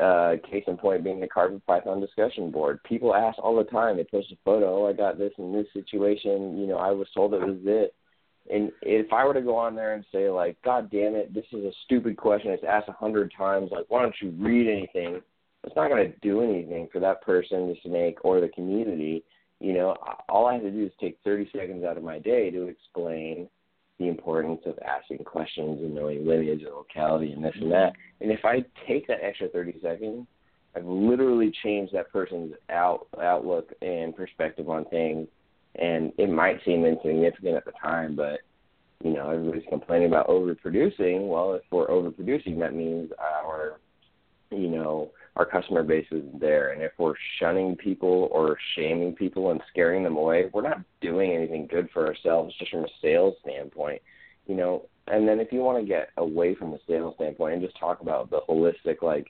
[0.00, 2.82] uh case in point being the carpet python discussion board.
[2.84, 5.66] People ask all the time, they post a photo, oh I got this in this
[5.74, 7.90] situation, you know, I was told it was this
[8.50, 11.44] and if I were to go on there and say like, God damn it, this
[11.52, 15.20] is a stupid question, it's asked a hundred times, like why don't you read anything?
[15.64, 19.24] It's not going to do anything for that person, the snake, or the community.
[19.60, 19.96] You know,
[20.28, 23.48] all I have to do is take 30 seconds out of my day to explain
[23.98, 27.92] the importance of asking questions and knowing lineage and locality and this and that.
[28.20, 30.26] And if I take that extra 30 seconds,
[30.74, 35.28] I've literally changed that person's out outlook and perspective on things.
[35.76, 38.40] And it might seem insignificant at the time, but
[39.02, 41.28] you know, everybody's complaining about overproducing.
[41.28, 43.80] Well, if we're overproducing, that means our,
[44.50, 46.72] you know, our customer base isn't there.
[46.72, 51.32] And if we're shunning people or shaming people and scaring them away, we're not doing
[51.32, 54.02] anything good for ourselves just from a sales standpoint.
[54.46, 57.62] You know, and then if you want to get away from the sales standpoint and
[57.62, 59.28] just talk about the holistic, like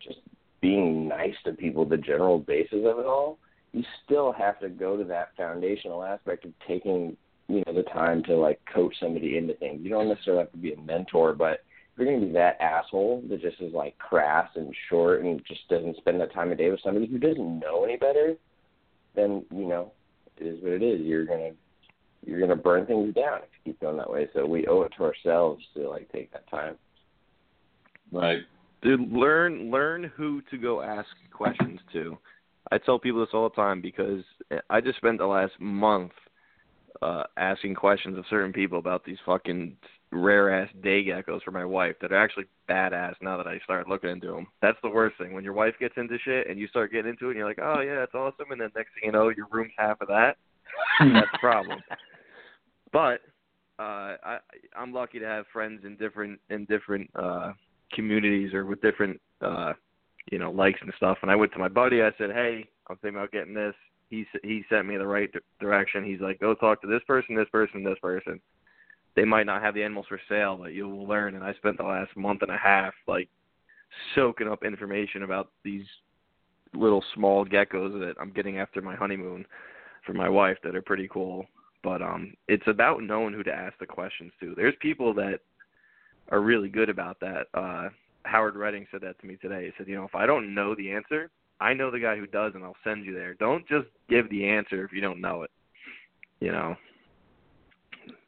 [0.00, 0.18] just
[0.60, 3.38] being nice to people, the general basis of it all,
[3.72, 7.16] you still have to go to that foundational aspect of taking,
[7.48, 9.80] you know, the time to like coach somebody into things.
[9.82, 11.60] You don't necessarily have to be a mentor, but
[11.96, 15.96] you're gonna be that asshole that just is like crass and short and just doesn't
[15.98, 18.34] spend that time of day with somebody who doesn't know any better,
[19.14, 19.92] then you know
[20.38, 21.00] it is what it is.
[21.02, 21.50] You're gonna
[22.24, 24.28] you're gonna burn things down if you keep going that way.
[24.32, 26.76] So we owe it to ourselves to like take that time.
[28.10, 28.40] Right.
[28.82, 32.16] Dude, learn learn who to go ask questions to.
[32.70, 34.24] I tell people this all the time because
[34.70, 36.12] I just spent the last month
[37.02, 39.76] uh asking questions of certain people about these fucking
[40.12, 43.88] rare ass day geckos for my wife that are actually badass now that I started
[43.88, 44.46] looking into them.
[44.60, 47.26] That's the worst thing when your wife gets into shit and you start getting into
[47.26, 49.46] it and you're like, "Oh yeah, it's awesome," and then next thing you know, your
[49.50, 50.36] room's half of that.
[51.00, 51.80] That's the problem.
[52.92, 53.20] But
[53.78, 54.38] uh I
[54.76, 57.52] I'm lucky to have friends in different in different uh
[57.92, 59.72] communities or with different uh
[60.30, 62.96] you know likes and stuff and I went to my buddy I said hey I'm
[62.96, 63.74] thinking about getting this
[64.10, 67.34] he he sent me the right di- direction he's like go talk to this person
[67.34, 68.40] this person this person
[69.14, 71.76] they might not have the animals for sale but you will learn and I spent
[71.76, 73.28] the last month and a half like
[74.14, 75.84] soaking up information about these
[76.74, 79.44] little small geckos that I'm getting after my honeymoon
[80.06, 81.46] for my wife that are pretty cool
[81.82, 85.40] but um it's about knowing who to ask the questions to there's people that
[86.28, 87.46] are really good about that.
[87.54, 87.88] Uh
[88.24, 89.66] Howard Redding said that to me today.
[89.66, 92.26] He said, you know, if I don't know the answer, I know the guy who
[92.26, 93.34] does and I'll send you there.
[93.34, 95.50] Don't just give the answer if you don't know it.
[96.40, 96.76] You know.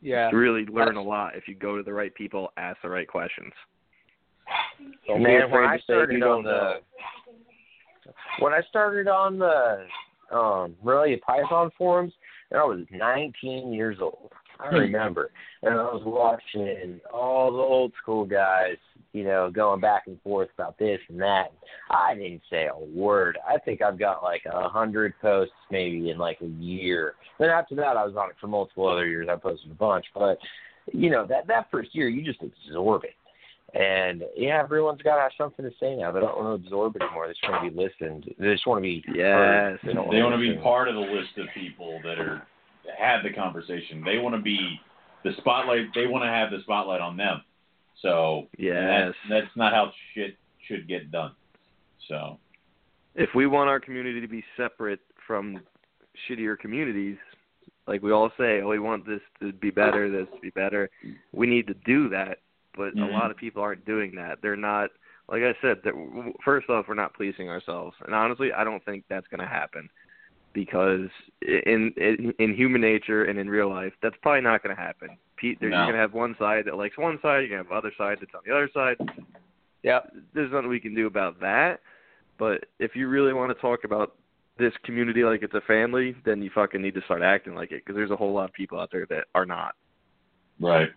[0.00, 0.30] Yeah.
[0.30, 3.08] You really learn a lot if you go to the right people, ask the right
[3.08, 3.52] questions.
[5.06, 6.76] Don't Man, when I to say if you started on the know.
[8.40, 9.86] when I started on the
[10.30, 12.12] um Morelia Python forums,
[12.50, 14.30] and I was 19 years old.
[14.60, 15.30] I remember,
[15.62, 18.76] and I was watching all the old school guys,
[19.12, 21.52] you know, going back and forth about this and that.
[21.90, 23.38] I didn't say a word.
[23.46, 27.14] I think I've got like a hundred posts maybe in like a year.
[27.38, 29.28] Then after that, I was on it for multiple other years.
[29.30, 30.38] I posted a bunch, but
[30.92, 33.14] you know that that first year, you just absorb it.
[33.78, 36.12] And yeah, everyone's got to have something to say now.
[36.12, 37.26] They don't want to absorb it anymore.
[37.26, 38.32] They just want to be listened.
[38.38, 39.16] They just want to be heard.
[39.16, 39.80] Yes.
[39.84, 42.46] They, don't They want to be part of the list of people that are
[42.96, 44.02] had the conversation.
[44.04, 44.80] They want to be
[45.24, 45.86] the spotlight.
[45.94, 47.42] They want to have the spotlight on them.
[48.02, 49.14] So Yes.
[49.30, 51.32] that's, that's not how shit should get done.
[52.08, 52.38] So
[53.14, 55.60] if we want our community to be separate from
[56.28, 57.16] shittier communities,
[57.86, 60.90] like we all say, oh, we want this to be better, this to be better,
[61.32, 62.38] we need to do that.
[62.76, 63.02] But Mhm.
[63.02, 64.42] a lot of people aren't doing that.
[64.42, 64.90] They're not,
[65.28, 69.04] like I said, that first off, we're not policing ourselves, and honestly, I don't think
[69.08, 69.88] that's going to happen
[70.54, 71.08] because
[71.42, 75.08] in, in in human nature and in real life, that's probably not going to happen.
[75.36, 75.76] Pete, there- No.
[75.78, 77.92] you're going to have one side that likes one side, you're going to have other
[77.98, 78.96] side that's on the other side
[79.82, 79.98] Yeah,
[80.32, 81.80] there's nothing we can do about that.
[82.38, 84.16] But if you really want to talk about
[84.56, 87.82] this community like it's a family, then you fucking need to start acting like it
[87.84, 89.74] because there's a whole lot of people out there that are not.
[90.60, 90.88] right.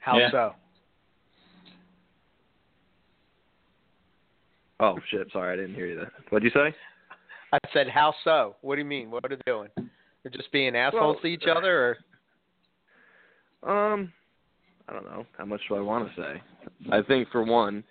[0.00, 0.30] How Yeah.
[0.30, 0.54] so?
[4.80, 5.30] Oh shit!
[5.30, 5.96] Sorry, I didn't hear you.
[5.96, 6.10] There.
[6.30, 6.74] What'd you say?
[7.52, 8.56] I said, how so?
[8.60, 9.10] What do you mean?
[9.10, 9.68] What are they doing?
[10.22, 11.98] They're just being assholes Well, to each other,
[13.62, 14.12] or Um,
[14.88, 15.26] I don't know.
[15.36, 16.42] How much do I want to say?
[16.90, 17.84] I think for one,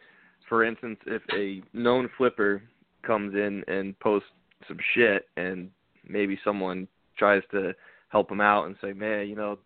[0.47, 2.61] for instance, if a known flipper
[3.03, 4.29] comes in and posts
[4.67, 5.69] some shit, and
[6.07, 7.73] maybe someone tries to
[8.09, 9.59] help him out and say, "Man, you know,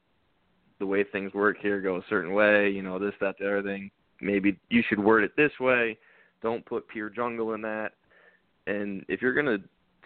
[0.79, 2.69] the way things work here go a certain way.
[2.69, 3.89] You know, this, that, the other thing.
[4.21, 5.97] Maybe you should word it this way.
[6.41, 7.93] Don't put pure jungle in that."
[8.67, 9.57] And if you're gonna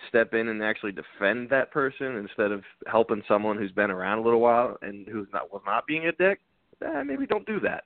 [0.09, 4.21] step in and actually defend that person instead of helping someone who's been around a
[4.21, 6.39] little while and who's not was not being a dick,
[6.85, 7.83] eh, maybe don't do that.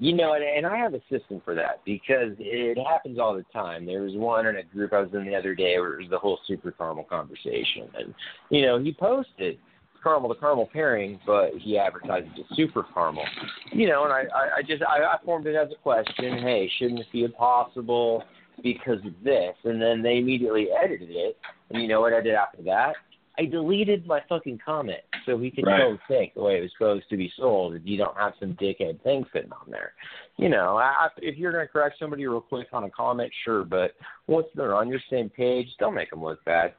[0.00, 3.44] You know, and, and I have a system for that because it happens all the
[3.52, 3.84] time.
[3.84, 6.10] There was one in a group I was in the other day where it was
[6.10, 8.14] the whole super caramel conversation, and
[8.48, 9.58] you know, he posted
[10.02, 13.24] caramel to caramel pairing, but he advertised it super caramel.
[13.72, 16.38] You know, and I, I, I just I, I formed it as a question.
[16.38, 18.22] Hey, shouldn't it be impossible
[18.62, 19.54] because of this?
[19.64, 21.36] And then they immediately edited it.
[21.70, 22.94] And you know what I did after that?
[23.38, 25.78] I deleted my fucking comment so he could Right.
[25.78, 27.74] go think the way it was supposed to be sold.
[27.76, 29.92] If you don't have some dickhead thing fitting on there,
[30.38, 33.94] you know, I, if you're gonna correct somebody real quick on a comment, sure, but
[34.26, 36.74] once they're on your same page, don't make them look bad.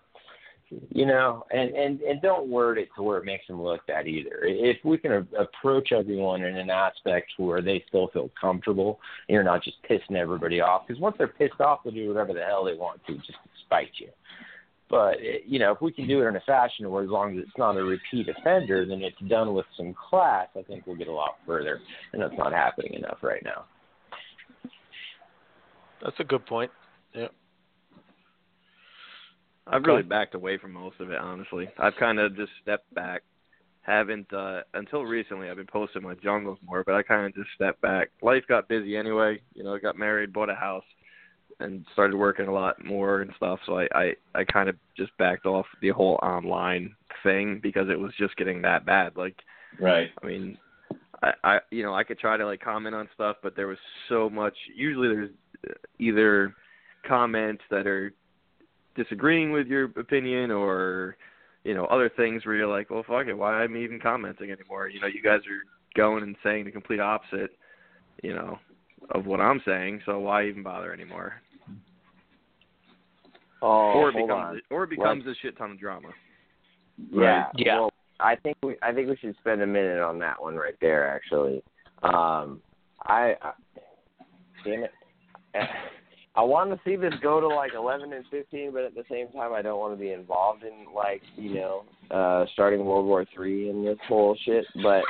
[0.90, 4.08] You know, and and and don't word it to where it makes them look bad
[4.08, 4.42] either.
[4.44, 9.34] If we can a- approach everyone in an aspect where they still feel comfortable, and
[9.34, 12.44] you're not just pissing everybody off, because once they're pissed off, they'll do whatever the
[12.44, 14.10] hell they want to just to spite you.
[14.90, 17.38] But eh, you know, if we can do it in a fashion where, as long
[17.38, 20.50] as it's not a repeat offender, then it's done with some class.
[20.58, 21.80] I think we'll get a lot further,
[22.14, 23.66] and that's not happening enough right now.
[26.04, 26.72] that's a good point.
[29.70, 31.70] I've really backed away from most of it, honestly.
[31.78, 33.24] I've kind of just stepped back.
[33.82, 35.50] Haven't uh until recently.
[35.50, 38.10] I've been posting my jungles more, but I kind of just stepped back.
[38.22, 39.42] Life got busy anyway.
[39.54, 40.84] You know, I got married, bought a house,
[41.60, 43.60] and started working a lot more and stuff.
[43.66, 48.00] So I I I kind of just backed off the whole online thing because it
[48.00, 49.16] was just getting that bad.
[49.16, 49.36] Like
[49.80, 50.10] Right.
[50.22, 50.58] I mean,
[51.22, 53.78] I, I you know I could try to like comment on stuff, but there was
[54.08, 54.56] so much.
[54.76, 55.30] Usually, there's
[55.70, 56.56] uh, either
[57.08, 58.14] comments that are
[58.96, 61.16] disagreeing with your opinion, or
[61.64, 64.52] you know other things where you're like, well, fuck it, why am I even commenting
[64.52, 64.90] anymore?
[64.90, 67.52] You know, you guys are going and saying the complete opposite,
[68.24, 68.60] you know,
[69.12, 70.02] of what I'm saying.
[70.06, 71.34] So why even bother anymore?
[73.62, 74.62] Oh, or it hold becomes on.
[74.70, 76.10] or it becomes a shit ton of drama.
[77.12, 77.48] Yeah.
[77.56, 77.80] Yeah.
[77.80, 80.76] Well, I think we I think we should spend a minute on that one right
[80.82, 81.08] there.
[81.08, 81.64] Actually,
[82.04, 82.62] um,
[83.04, 83.52] I, I
[84.64, 84.92] damn it,
[86.40, 89.28] I want to see this go to like eleven and fifteen, but at the same
[89.30, 93.26] time, I don't want to be involved in like you know uh starting World War
[93.36, 94.66] Three and this whole shit.
[94.82, 95.04] But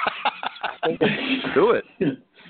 [0.84, 1.84] I think it's, Do it,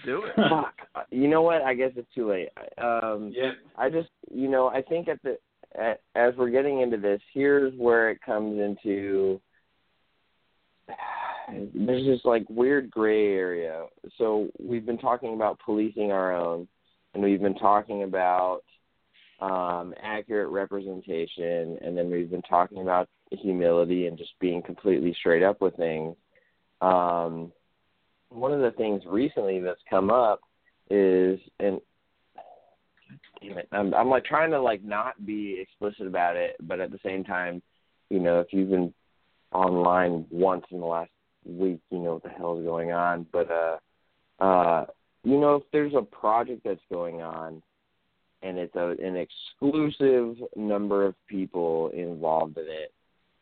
[0.05, 0.33] do it.
[0.49, 0.73] fuck.
[1.11, 1.61] You know what?
[1.61, 2.49] I guess it's too late.
[2.77, 3.51] Um, Yeah.
[3.77, 5.37] I just, you know, I think at the
[5.77, 9.41] a- as we're getting into this, here's where it comes into
[11.73, 13.85] there's this like weird gray area.
[14.17, 16.67] So we've been talking about policing our own,
[17.13, 18.61] and we've been talking about
[19.39, 25.43] um, accurate representation, and then we've been talking about humility and just being completely straight
[25.43, 26.15] up with things.
[26.81, 27.51] Um,
[28.29, 30.41] one of the things recently that's come up
[30.89, 31.79] is, and
[33.41, 36.91] damn it, I'm, I'm like trying to like not be explicit about it, but at
[36.91, 37.61] the same time,
[38.09, 38.93] you know, if you've been
[39.51, 41.11] online once in the last
[41.45, 41.79] week.
[41.91, 43.77] You know what the hell is going on, but uh,
[44.43, 44.85] uh,
[45.23, 47.61] you know if there's a project that's going on
[48.41, 52.93] and it's a, an exclusive number of people involved in it,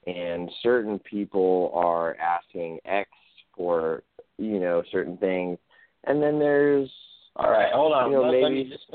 [0.07, 3.09] and certain people are asking X
[3.55, 4.03] for
[4.37, 5.57] you know certain things,
[6.05, 6.89] and then there's
[7.39, 8.09] All right, hold on.
[8.11, 8.85] You know, let, let me just.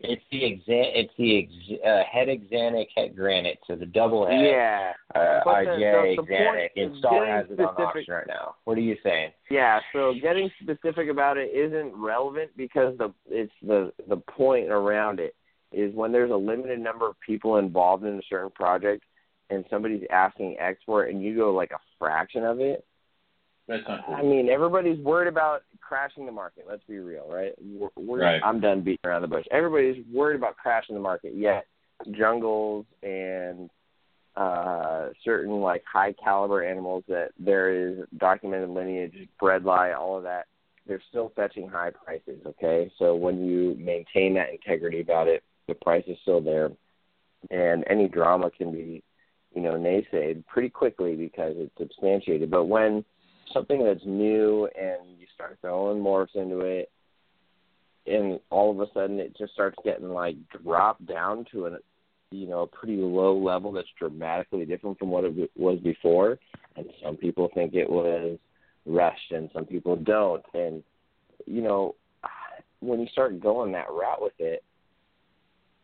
[0.00, 4.40] It's the exa- It's the ex- uh, het axanthic het granite, so the double het.
[4.40, 6.46] yeah Uh, But the- IGA the- the axanthic.
[6.46, 8.54] point And is Star getting has it on auction right now.
[8.64, 9.32] What are you saying?
[9.50, 15.18] Yeah, so getting specific about it isn't relevant because the it's the the point around
[15.18, 15.34] it
[15.72, 19.02] is when there's a limited number of people involved in a certain project
[19.50, 22.84] and somebody's asking X for it and you go like a fraction of it.
[23.66, 24.14] That's not cool.
[24.14, 26.64] I mean, everybody's worried about crashing the market.
[26.68, 27.52] Let's be real, right?
[27.58, 28.40] We're, we're, Right.
[28.44, 29.44] I'm done beating around the bush.
[29.50, 31.34] Everybody's worried about crashing the market.
[31.34, 31.66] Yet
[32.10, 33.70] jungles and
[34.36, 40.46] uh certain like high caliber animals that there is documented lineage, bredli, all of that,
[40.86, 42.90] they're still fetching high prices, okay?
[42.98, 46.70] So when you maintain that integrity about it, the price is still there
[47.50, 49.02] and any drama can be,
[49.54, 52.50] you know, naysayed pretty quickly because it's substantiated.
[52.50, 53.04] But when
[53.52, 56.90] something that's new and you start throwing morphs into it
[58.06, 61.78] and all of a sudden it just starts getting like dropped down to a
[62.30, 66.38] you know a pretty low level that's dramatically different from what it was before.
[66.76, 68.38] And some people think it was
[68.86, 70.44] rushed and some people don't.
[70.52, 70.82] And
[71.46, 71.94] you know
[72.80, 74.62] when you start going that route with it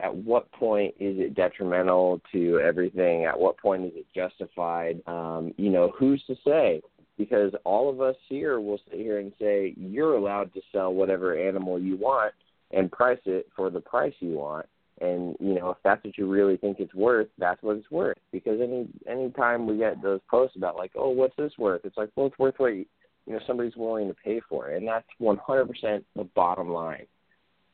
[0.01, 3.27] at what point is it detrimental to everything?
[3.27, 5.01] At what point is it justified?
[5.07, 6.83] Um you know who's to say
[7.21, 11.39] because all of us here will sit here and say you're allowed to sell whatever
[11.39, 12.33] animal you want
[12.71, 14.65] and price it for the price you want.
[15.03, 18.17] And you know if that's what you really think it's worth that's what it's worth.
[18.33, 21.83] Because any any time we get those posts about like oh what's this worth?
[21.85, 22.87] It's like well it's worth what you
[23.27, 24.79] you know somebody's willing to pay for it.
[24.79, 27.07] And that's 100% the bottom line.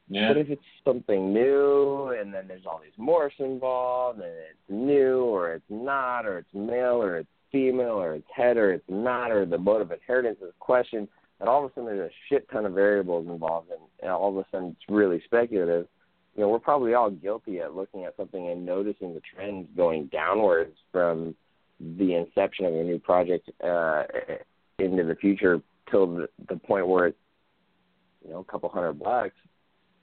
[0.09, 0.29] Yeah.
[0.29, 5.25] but if it's something new and then there's all these morphs involved and it's new
[5.25, 9.31] or it's not or it's male or it's female or it's het or it's not
[9.31, 11.09] or the mode of inheritance is questioned
[11.41, 14.31] and all of a sudden there's a shit ton of variables involved and, and all
[14.31, 15.87] of a sudden it's really speculative,
[16.35, 20.07] you know, we're probably all guilty at looking at something and noticing the trends going
[20.07, 21.35] downwards from
[21.99, 24.05] the inception of a new project uh,
[24.79, 25.61] into the future
[25.91, 27.19] till the, the point where it's,
[28.25, 29.37] you know, a couple hundred bucks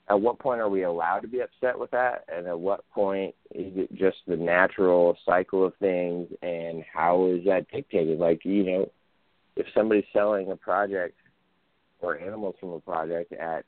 [0.08, 2.24] at what point are we allowed to be upset with that?
[2.34, 6.28] And at what point is it just the natural cycle of things?
[6.42, 8.18] And how is that dictated?
[8.18, 8.90] Like you know
[9.56, 11.16] if somebody's selling a project
[12.00, 13.64] or animals from a project at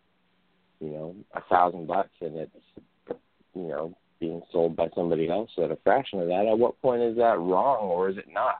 [0.80, 3.20] you know a thousand bucks and it's
[3.54, 7.02] you know being sold by somebody else at a fraction of that at what point
[7.02, 8.56] is that wrong or is it not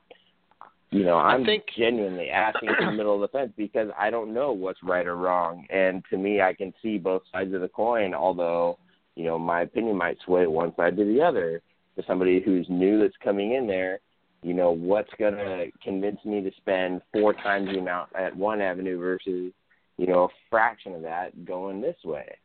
[0.91, 4.33] you know, I'm think- genuinely asking in the middle of the fence because I don't
[4.33, 5.67] know what's right or wrong.
[5.71, 8.79] And to me, I can see both sides of the coin, although,
[9.15, 11.63] you know, my opinion might sway one side to the other.
[11.97, 14.01] To somebody who's new that's coming in there,
[14.43, 18.61] you know, what's going to convince me to spend four times the amount at one
[18.61, 19.51] avenue versus,
[19.97, 22.37] you know, a fraction of that going this way?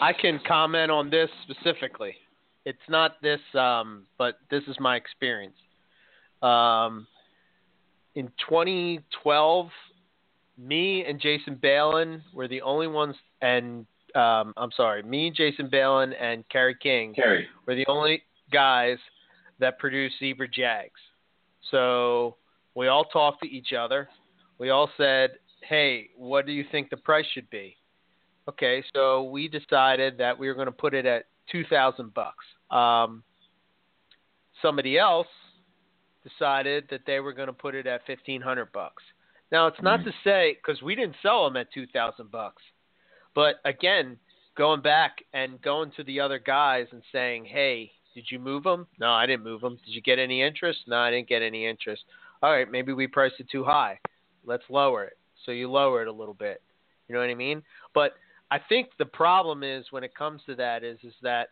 [0.00, 2.14] I can comment on this specifically.
[2.64, 5.54] It's not this, um, but this is my experience.
[6.42, 7.06] Um,
[8.14, 9.68] in 2012,
[10.58, 16.12] me and Jason Balin were the only ones, and um, I'm sorry, me, Jason Balin,
[16.14, 17.46] and Kerry King Carrie.
[17.66, 18.98] were the only guys
[19.58, 21.00] that produced zebra jags.
[21.70, 22.36] So
[22.74, 24.08] we all talked to each other.
[24.58, 25.30] We all said,
[25.62, 27.76] "Hey, what do you think the price should be?"
[28.48, 32.44] Okay, so we decided that we were going to put it at two thousand bucks.
[32.70, 33.22] Um,
[34.60, 35.28] somebody else
[36.22, 39.02] decided that they were going to put it at fifteen hundred bucks.
[39.52, 42.62] Now it's not to say because we didn't sell them at two thousand bucks,
[43.34, 44.16] but again,
[44.56, 48.86] going back and going to the other guys and saying, "Hey, did you move them?
[48.98, 49.78] No, I didn't move them.
[49.84, 50.80] Did you get any interest?
[50.86, 52.04] No, I didn't get any interest.
[52.42, 53.98] All right, maybe we priced it too high.
[54.44, 55.18] Let's lower it.
[55.44, 56.62] So you lower it a little bit.
[57.08, 57.62] You know what I mean?
[57.94, 58.12] But
[58.50, 61.48] I think the problem is when it comes to that is is that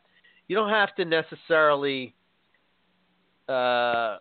[0.46, 2.14] you don't have to necessarily
[3.48, 4.18] uh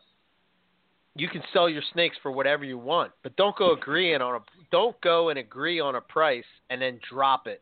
[1.17, 4.39] you can sell your snakes for whatever you want, but don't go agreeing on a
[4.71, 7.61] don't go and agree on a price and then drop it.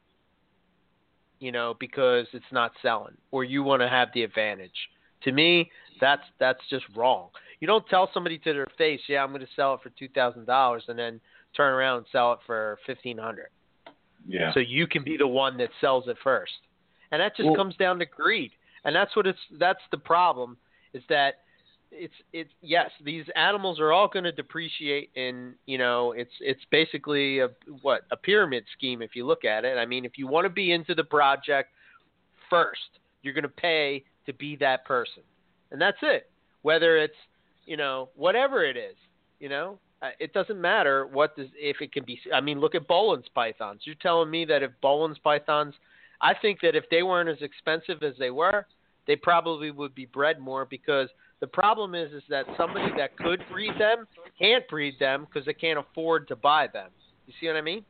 [1.40, 4.90] You know, because it's not selling or you want to have the advantage.
[5.24, 5.69] To me,
[6.00, 7.30] that's that's just wrong.
[7.59, 10.90] You don't tell somebody to their face, "Yeah, I'm going to sell it for $2,000"
[10.90, 11.19] and then
[11.56, 13.48] turn around and sell it for 1500
[14.27, 14.53] Yeah.
[14.53, 16.53] so you can be the one that sells it first.
[17.11, 18.51] And that just Well- comes down to greed.
[18.84, 20.58] And that's what it's that's the problem
[20.93, 21.42] is that
[21.91, 26.61] it's it's yes, these animals are all going to depreciate, and you know it's it's
[26.72, 27.49] basically a
[27.81, 29.77] what a pyramid scheme if you look at it.
[29.77, 31.69] I mean, if you want to be into the project
[32.49, 35.23] first, you're going to pay to be that person,
[35.72, 36.30] and that's it.
[36.61, 37.15] Whether it's
[37.65, 38.95] you know whatever it is,
[39.39, 42.19] you know, uh, it doesn't matter what does if it can be.
[42.33, 43.81] I mean, look at Boelen's pythons.
[43.85, 45.73] You're telling me that if Boelen's pythons,
[46.22, 48.65] I think that if they weren't as expensive as they were,
[49.07, 51.09] they probably would be bred more because
[51.41, 54.07] the problem is is that somebody that could breed them
[54.39, 56.89] can't breed them because they can't afford to buy them.
[57.27, 57.83] You see what I mean?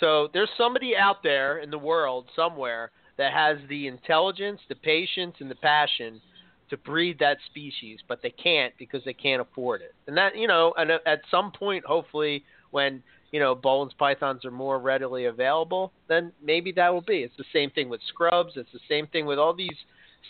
[0.00, 5.36] So there's somebody out there in the world somewhere that has the intelligence, the patience,
[5.40, 6.20] and the passion
[6.68, 9.94] to breed that species, but they can't because they can't afford it.
[10.06, 14.50] And that you know, and at some point, hopefully, when you know Boelen's pythons are
[14.50, 17.18] more readily available, then maybe that will be.
[17.18, 18.52] It's the same thing with scrubs.
[18.56, 19.76] It's the same thing with all these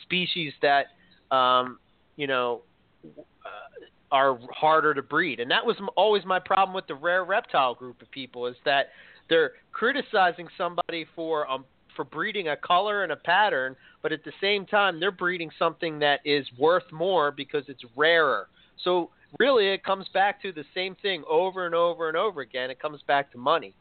[0.02, 0.86] species that
[1.35, 1.78] um,
[2.17, 2.62] you know
[3.19, 3.27] uh,
[4.12, 5.41] are harder to breed.
[5.41, 8.86] And that was always my problem with the rare reptile group of people is that
[9.28, 11.65] they're criticizing somebody for um
[11.95, 15.99] for breeding a color and a pattern, but at the same time they're breeding something
[15.99, 18.49] that is worth more because it's rarer.
[18.85, 22.70] So really it comes back to the same thing over and over and over again.
[22.70, 23.75] It comes back to money.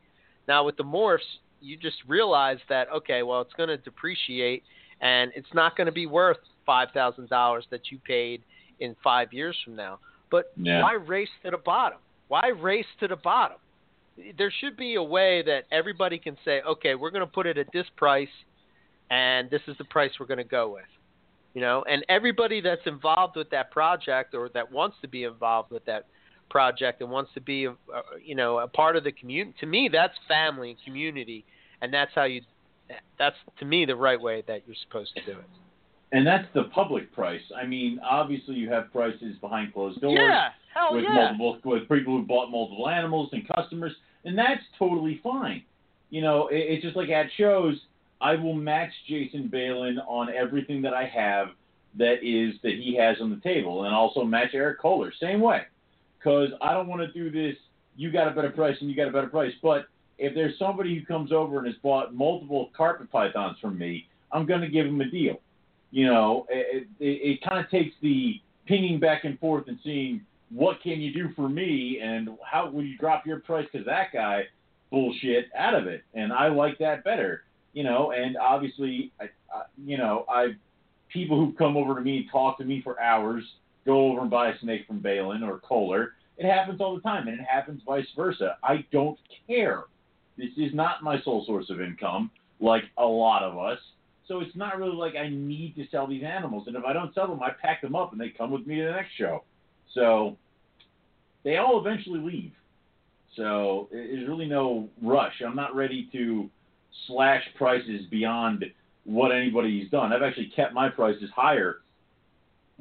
[0.47, 1.19] Now with the morphs,
[1.59, 4.63] you just realize that okay, well it's going to depreciate
[5.01, 8.41] and it's not going to be worth five thousand dollars that you paid
[8.79, 9.99] in five years from now.
[10.31, 10.81] But Yeah.
[10.81, 11.99] why race to the bottom?
[12.27, 13.57] Why race to the bottom?
[14.37, 17.57] There should be a way that everybody can say, okay, we're going to put it
[17.57, 18.29] at this price,
[19.09, 20.85] and this is the price we're going to go with.
[21.53, 25.71] You know, and everybody that's involved with that project or that wants to be involved
[25.71, 26.05] with that
[26.49, 27.75] project and wants to be, a, a,
[28.23, 29.55] you know, a part of the community.
[29.61, 31.45] To me, that's family and community,
[31.81, 32.41] and that's how you.
[33.17, 35.45] That's to me the right way that you're supposed to do it.
[36.11, 37.41] And that's the public price.
[37.59, 41.33] I mean, obviously you have prices behind closed doors Yeah, hell with yeah.
[41.35, 45.63] multiple with people who bought multiple animals and customers, and that's totally fine.
[46.09, 47.75] You know, it, it's just like at shows,
[48.21, 51.49] I will match Jason Balin on everything that I have
[51.97, 55.63] that is that he has on the table, and also match Eric Kohler same way,
[56.17, 57.57] because I don't want to do this.
[57.97, 60.97] You got a better price and you got a better price, but if there's somebody
[60.97, 64.85] who comes over and has bought multiple carpet pythons from me, I'm going to give
[64.85, 65.39] him a deal.
[65.91, 70.21] You know, it, it, it kind of takes the pinging back and forth and seeing
[70.49, 74.11] what can you do for me and how will you drop your price because that
[74.13, 74.43] guy
[74.91, 76.03] bullshit out of it.
[76.13, 77.43] And I like that better.
[77.73, 80.55] You know, and obviously, I, I, you know, I
[81.09, 83.43] people who come over to me and talk to me for hours
[83.85, 86.13] go over and buy a snake from Balin or Kohler.
[86.37, 88.57] It happens all the time, and it happens vice versa.
[88.63, 89.83] I don't care.
[90.37, 93.79] This is not my sole source of income, like a lot of us.
[94.27, 96.67] So it's not really like I need to sell these animals.
[96.67, 98.77] And if I don't sell them, I pack them up and they come with me
[98.77, 99.43] to the next show.
[99.93, 100.37] So
[101.43, 102.51] they all eventually leave.
[103.35, 105.41] So there's really no rush.
[105.45, 106.49] I'm not ready to
[107.07, 108.65] slash prices beyond
[109.03, 110.11] what anybody's done.
[110.11, 111.77] I've actually kept my prices higher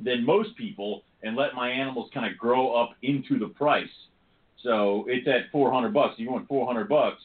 [0.02, 3.89] than most people and let my animals kind of grow up into the price.
[4.62, 6.15] So it's at 400 bucks.
[6.16, 7.23] You want 400 bucks,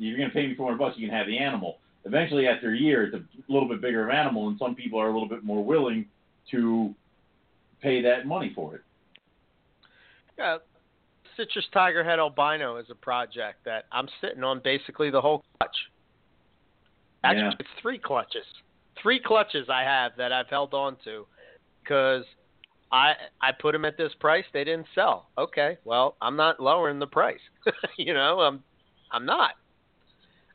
[0.00, 1.78] you're going to pay me 400 bucks, you can have the animal.
[2.04, 5.08] Eventually, after a year, it's a little bit bigger of animal, and some people are
[5.08, 6.06] a little bit more willing
[6.50, 6.94] to
[7.82, 8.80] pay that money for it.
[10.38, 10.58] Yeah,
[11.36, 15.76] Citrus Tiger het Albino is a project that I'm sitting on basically the whole clutch.
[17.22, 17.52] Actually, Yeah.
[17.58, 18.46] it's three clutches.
[19.02, 21.26] Three clutches I have that I've held on to
[21.82, 22.24] because
[22.90, 24.44] I I put them at this price.
[24.52, 25.28] They didn't sell.
[25.36, 27.40] Okay, well I'm not lowering the price.
[27.98, 28.62] you know, I'm
[29.12, 29.52] I'm not.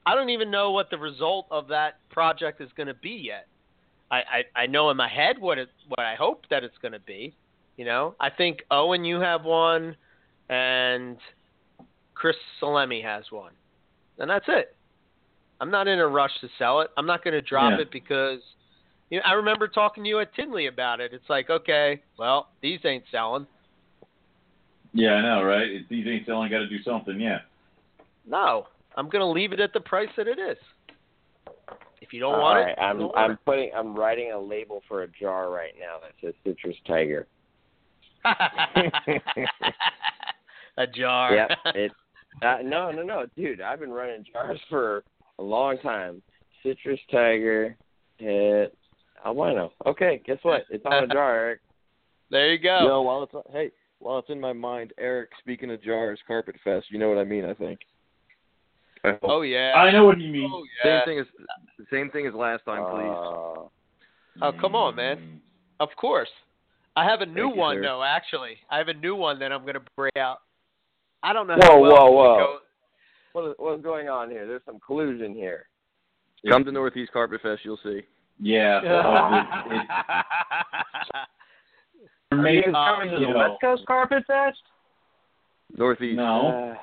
[0.05, 3.47] I don't even know what the result of that project is going to be yet.
[4.11, 6.91] I, I I know in my head what it what I hope that it's going
[6.91, 7.33] to be.
[7.77, 9.95] You know, I think Owen, you have one,
[10.49, 11.17] and
[12.13, 13.51] Chris Salemi has one,
[14.19, 14.75] and that's it.
[15.59, 16.91] I'm not in a rush to sell it.
[16.97, 17.81] I'm not going to drop Yeah.
[17.81, 18.39] it because
[19.09, 21.13] you know, I remember talking to you at Tinley about it.
[21.13, 23.47] It's like, okay, well, these ain't selling.
[24.93, 25.69] Yeah, I know, right?
[25.69, 27.19] If these ain't selling, got to do something.
[27.19, 27.39] Yeah.
[28.27, 30.57] No, I'm going to leave it at the price that it is.
[32.01, 34.81] If you don't All want right, it, I'm want I'm putting I'm writing a label
[34.87, 37.25] for a jar right now that says Citrus Tiger.
[40.77, 41.35] a jar.
[41.35, 41.49] Yep.
[41.75, 41.91] It.
[42.41, 43.61] Uh, no, no, no, dude.
[43.61, 45.03] I've been running jars for
[45.39, 46.21] a long time.
[46.63, 47.75] Citrus Tiger,
[48.19, 48.73] het
[49.25, 49.71] albino.
[49.85, 50.61] Okay, guess what?
[50.69, 51.61] It's on a jar, Eric.
[52.29, 52.85] there you go.
[52.85, 55.29] Yo, while it's hey, while it's in my mind, Eric.
[55.39, 56.87] Speaking of jars, Carpet Fest.
[56.89, 57.45] You know what I mean?
[57.45, 57.79] I think.
[59.05, 59.19] I hope.
[59.23, 59.73] Oh yeah.
[59.75, 60.49] I know what you mean.
[60.53, 60.99] Oh yeah.
[61.01, 61.25] Same thing as
[61.91, 63.11] same thing as last time, please.
[63.11, 63.67] Uh,
[64.41, 65.17] Oh, come on, man.
[65.17, 65.39] Mm.
[65.79, 66.27] Of course.
[66.97, 67.83] I have a new you, one sir.
[67.83, 68.03] though.
[68.03, 70.39] Actually, I have a new one that I'm going to bring out.
[71.23, 71.55] I don't know.
[71.57, 72.37] Whoa, how well whoa, whoa.
[72.37, 72.61] goes-
[73.31, 74.45] What is, what's going on here?
[74.45, 75.67] There's some collusion here.
[76.49, 78.01] Come to Northeast Carpet Fest, you'll see.
[78.41, 78.81] Yeah.
[78.83, 79.81] well, it,
[82.31, 83.31] it, Are you coming to the.
[83.37, 84.57] West Coast Carpet Fest?
[85.77, 86.17] Northeast.
[86.17, 86.73] no.
[86.73, 86.75] Uh,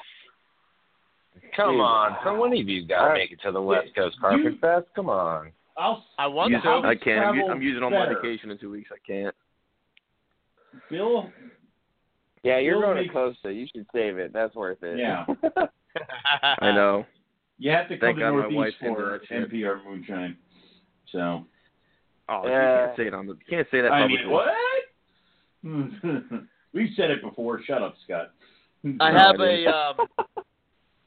[1.56, 1.81] Come Dude.
[1.81, 4.58] on, come one of you got to make it to the West Coast Carpet You-
[4.58, 4.86] Fest.
[4.97, 5.52] Come on.
[5.76, 6.68] I'll I want Use- to.
[6.68, 7.24] I can't.
[7.24, 8.90] I'm, u- travel I'm using all my vacation in two weeks.
[8.92, 9.34] I can't.
[10.90, 11.31] Bill.
[12.42, 13.52] yeah, you're Bill going to makes- Costa.
[13.52, 14.32] You should save it.
[14.32, 14.98] That's worth it.
[14.98, 15.24] Yeah.
[16.60, 17.05] I know.
[17.58, 19.20] You have to come Thank to God my Northeast for.
[19.31, 20.36] MPR moonshine.
[21.10, 21.44] So.
[22.28, 23.32] Oh, you Uh, can't say it on the.
[23.34, 24.48] You can't say that I mean, what?
[26.72, 27.60] We've said it before.
[27.64, 28.31] Shut up, Scott.
[29.00, 30.06] I have a um,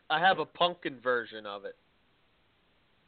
[0.10, 1.76] I have a pumpkin version of it.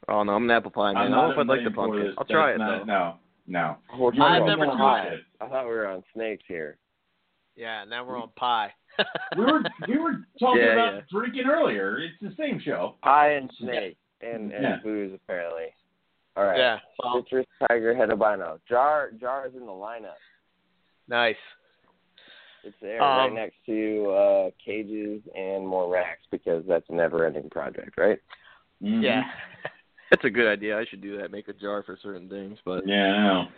[0.08, 0.96] Oh no, I'm an apple pie man.
[0.96, 2.04] I I'm don't know if I'd like the inviting pumpkin.
[2.06, 2.14] this.
[2.18, 2.84] I'll try it not- though.
[2.84, 3.14] No,
[3.46, 3.76] no.
[3.98, 5.20] We're I've never tried it.
[5.40, 6.78] I thought we were on snakes here.
[7.56, 8.72] Yeah, now we're on pie.
[9.36, 11.00] We were we were talking Yeah, about yeah.
[11.12, 11.98] drinking earlier.
[11.98, 12.96] It's the same show.
[13.02, 14.76] Pie and snake and, and Yeah.
[14.82, 15.66] booze, apparently.
[16.36, 16.58] All right.
[16.58, 16.78] yeah.
[17.02, 18.58] Well, Citrus Tiger het albino.
[18.68, 20.16] Jar Jar is in the lineup.
[21.08, 21.36] nice.
[22.64, 27.24] It's there right Um, next to uh cages and more racks because that's a never
[27.26, 28.18] ending project, right?
[28.82, 29.02] Mhm.
[29.02, 29.22] Yeah.
[30.10, 30.78] That's a good idea.
[30.78, 31.30] I should do that.
[31.30, 33.48] Make a jar for certain things, but Yeah, I know.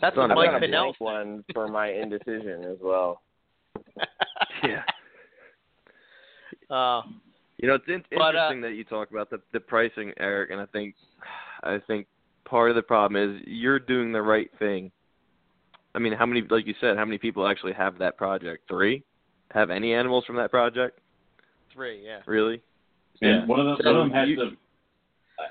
[0.00, 3.22] That's Son a Mike I've got a Pinnell blank one for my indecision as well.
[4.62, 4.82] yeah.
[6.70, 7.02] Uh,
[7.58, 10.50] You know, it's in- But, uh, interesting that you talk about the the pricing, Eric,
[10.50, 10.94] and I think
[11.64, 12.06] I think
[12.44, 14.90] part of the problem is you're doing the right thing.
[15.94, 18.68] I mean, how many, like you said, how many people actually have that project?
[18.68, 19.02] Three?
[19.52, 20.98] Have any animals from that project?
[21.72, 22.04] three.
[22.04, 22.20] Yeah.
[22.26, 22.60] Really?
[23.22, 23.44] And Yeah.
[23.46, 24.56] one of them, So one of them has you- to,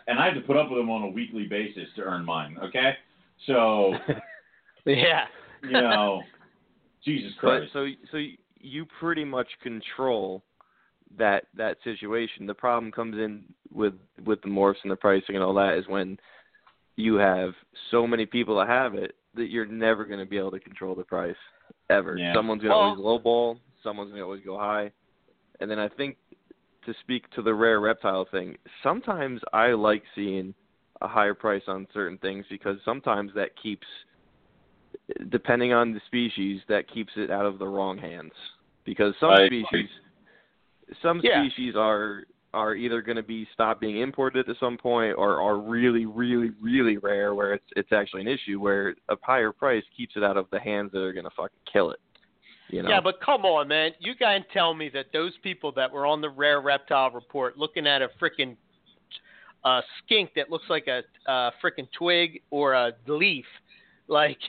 [0.08, 2.58] and I have to put up with them on a weekly basis to earn mine.
[2.62, 2.96] Okay,
[3.48, 3.96] so
[4.86, 5.26] Yeah.
[5.64, 6.22] you know,
[7.04, 7.72] Jesus Christ.
[7.74, 8.00] But Christ.
[8.12, 8.24] so so
[8.60, 10.44] you pretty much control
[11.18, 12.46] that that situation.
[12.46, 15.88] The problem comes in with with the morphs and the pricing and all that is
[15.88, 16.20] when
[16.98, 17.54] you have
[17.90, 20.96] so many people that have it that you're never going to be able to control
[20.96, 21.36] the price
[21.90, 22.18] ever.
[22.18, 22.34] Yeah.
[22.34, 23.60] Someone's going to Well- always lowball.
[23.84, 24.92] Someone's going to always go high.
[25.60, 26.18] And then I think
[26.86, 30.54] to speak to the rare reptile thing, sometimes I like seeing
[31.02, 33.88] a higher price on certain things because sometimes that keeps
[35.30, 38.32] depending on the species that keeps it out of the wrong hands
[38.86, 39.66] because some I agree.
[39.68, 39.90] species
[41.02, 41.44] some Yeah.
[41.48, 45.58] species are are either going to be stopped being imported at some point or are
[45.58, 50.16] really really really rare where it's it's actually an issue where a higher price keeps
[50.16, 52.00] it out of the hands that are going to fucking kill it
[52.72, 53.92] you know Yeah, but come on, man.
[54.00, 57.86] You can't tell me that those people that were on the rare reptile report looking
[57.86, 58.56] at a freaking
[59.64, 63.46] uh, skink that looks like a uh, freaking twig or a leaf,
[64.08, 64.40] like,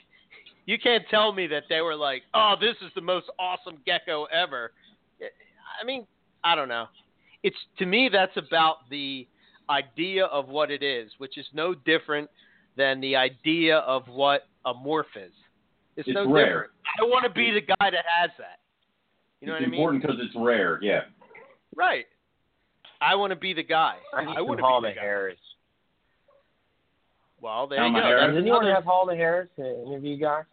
[0.65, 4.25] you can't tell me that they were like, oh, this is the most awesome gecko
[4.25, 4.71] ever.
[5.81, 6.07] I mean,
[6.43, 6.87] I don't know.
[7.43, 9.27] It's to me that's about the
[9.69, 12.29] idea of what it is, which is no different
[12.77, 15.31] than the idea of what a morph is.
[15.95, 16.45] It's, It's no rare.
[16.45, 16.71] different.
[16.99, 18.59] I want to be the guy that has that.
[19.41, 19.79] You know it's what I mean?
[19.79, 20.79] important because it's rare.
[20.81, 21.01] Yeah.
[21.75, 22.05] Right.
[23.01, 23.95] I want to be the guy.
[24.15, 25.05] I need I some want to Hall be and the guy.
[25.05, 25.37] Harris.
[27.41, 28.07] Well, there Alma you go.
[28.07, 28.21] Harris?
[28.21, 30.45] That's Doesn't anyone have Hall and Harris to interview guys?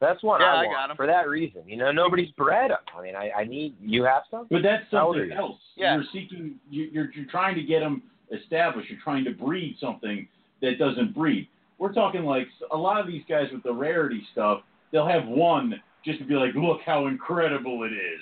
[0.00, 0.96] That's one Yeah, I I want got 'em.
[0.96, 1.62] for that reason.
[1.66, 2.78] You know, nobody's bred them.
[2.96, 3.74] I mean, I, I need.
[3.80, 4.46] You have some?
[4.50, 5.58] But that's How old are something else.
[5.76, 5.94] Yeah.
[5.96, 6.56] You're seeking.
[6.70, 8.90] You, you're you're trying to get them established.
[8.90, 10.28] You're trying to breed something
[10.62, 11.48] that doesn't breed.
[11.78, 14.62] We're talking like a lot of these guys with the rarity stuff.
[14.92, 18.20] They'll have one just to be like, look how incredible it is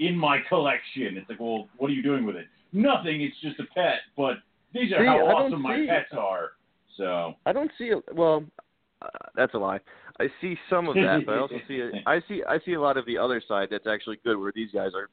[0.00, 1.16] in my collection.
[1.16, 2.46] It's like, well, what are you doing with it?
[2.72, 3.22] Nothing.
[3.22, 4.00] It's just a pet.
[4.16, 4.38] But
[4.72, 6.50] these are See, how I don't awesome my see- pets are.
[6.96, 8.44] So I don't see a, well
[9.02, 9.80] uh, that's a lie.
[10.20, 12.80] I see some of that, but I also see a, I see I see a
[12.80, 15.08] lot of the other side that's actually good where these guys are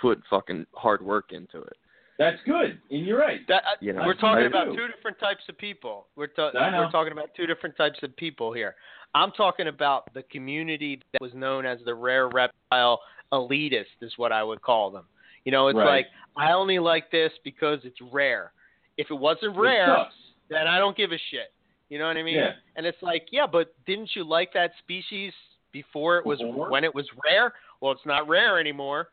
[0.00, 1.76] put fucking hard work into it.
[2.18, 2.80] that's good.
[2.90, 3.40] And you're right.
[3.48, 4.76] That, uh, You know, we're talking I about do.
[4.76, 6.06] two different types of people.
[6.16, 8.74] We're ta- we're talking about two different types of people here.
[9.14, 13.00] I'm talking about the community that was known as the rare reptile
[13.32, 15.04] elitist, is what I would call them.
[15.44, 15.86] You know, it's Right.
[15.86, 18.52] like I only like this because it's rare.
[18.98, 20.14] If it wasn't rare, sucks.
[20.48, 21.52] then I don't give a shit.
[21.90, 22.36] You know what I mean?
[22.36, 22.52] Yeah.
[22.76, 25.32] And it's like, yeah, but didn't you like that species
[25.72, 26.70] before it was Before?
[26.70, 27.52] when it was rare?
[27.80, 29.08] Well, it's not rare anymore.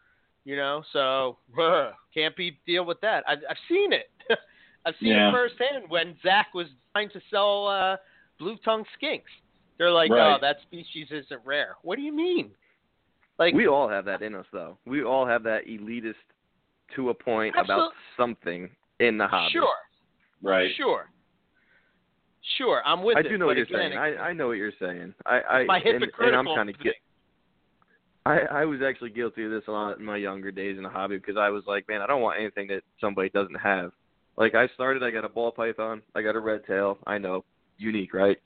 [0.46, 3.26] You know, so ugh, can't be deal with that.
[3.28, 4.10] I've, I've seen it.
[4.86, 5.28] I've seen Yeah.
[5.28, 7.98] it firsthand when Zach was trying to sell uh,
[8.40, 9.24] blue tongue skinks.
[9.78, 10.36] They're like, Right.
[10.36, 11.76] oh, that species isn't rare.
[11.82, 12.52] What do you mean?
[13.38, 14.78] Like, we all have that in us though.
[14.86, 16.14] We all have that elitist
[16.96, 19.52] to a point about something in the hobby.
[19.52, 19.68] sure,
[20.42, 20.72] Right.
[20.78, 21.10] sure,
[22.58, 23.30] Sure, I'm with I it.
[23.30, 23.98] do know what you're again, saying.
[23.98, 25.14] I I know what you're saying.
[25.26, 26.76] I I my and, and I'm kind of.
[28.26, 30.90] I I was actually guilty of this a lot in my younger days in the
[30.90, 33.92] hobby because I was like, man, I don't want anything that somebody doesn't have.
[34.38, 37.00] Like I started, I got a ball python, I got a red tail.
[37.08, 37.44] I know,
[37.78, 38.38] unique, right?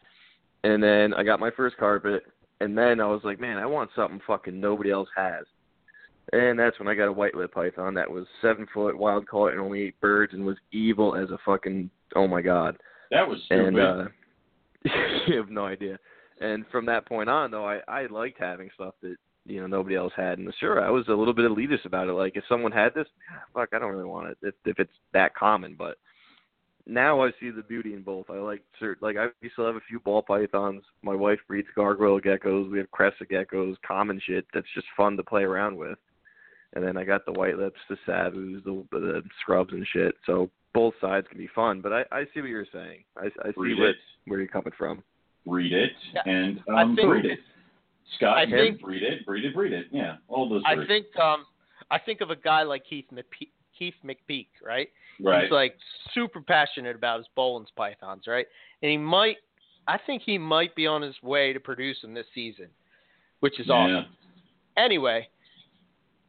[0.63, 2.23] And then I got my first carpet,
[2.59, 5.45] and then I was like, man, I want something fucking nobody else has.
[6.33, 9.51] And that's when I got a white lip python that was seven foot, wild caught,
[9.51, 12.77] and only ate birds, and was evil as a fucking oh my god.
[13.11, 13.67] That was stupid.
[13.67, 14.05] And uh
[15.27, 15.99] you have no idea.
[16.39, 19.15] And from that point on, though, I I liked having stuff that
[19.45, 20.39] you know nobody else had.
[20.39, 22.13] And sure, I was a little bit elitist about it.
[22.13, 23.07] Like if someone had this,
[23.53, 25.75] fuck, I don't really want it if if it's that common.
[25.77, 25.97] But
[26.87, 28.29] now I see the beauty in both.
[28.29, 30.83] I like cert- like I still have a few ball pythons.
[31.03, 32.71] My wife breeds gargoyle geckos.
[32.71, 35.97] We have crested geckos, common shit that's just fun to play around with.
[36.73, 40.15] And then I got the white lips, the savus, the, the scrubs and shit.
[40.25, 41.81] So both sides can be fun.
[41.81, 43.03] But I I see what you're saying.
[43.17, 43.95] I I see Read what it.
[44.25, 45.03] where you're coming from.
[45.45, 47.39] Read it Yeah, and I um, think- breed it.
[48.17, 49.87] Scott, I think- breed it, breed it, breed it.
[49.91, 50.87] Yeah, all those I three.
[50.87, 51.45] think um
[51.89, 54.89] I think of a guy like Keith McPe- Keith McPeak, right?
[55.21, 55.43] right.
[55.43, 55.75] He's like
[56.13, 58.45] super passionate about his Boelen's pythons, right?
[58.81, 59.37] And he might,
[59.87, 62.67] I think he might be on his way to produce them this season,
[63.41, 63.73] which is yeah.
[63.73, 64.05] awesome.
[64.77, 65.27] Anyway,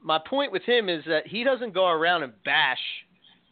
[0.03, 2.79] my point with him is that he doesn't go around and bash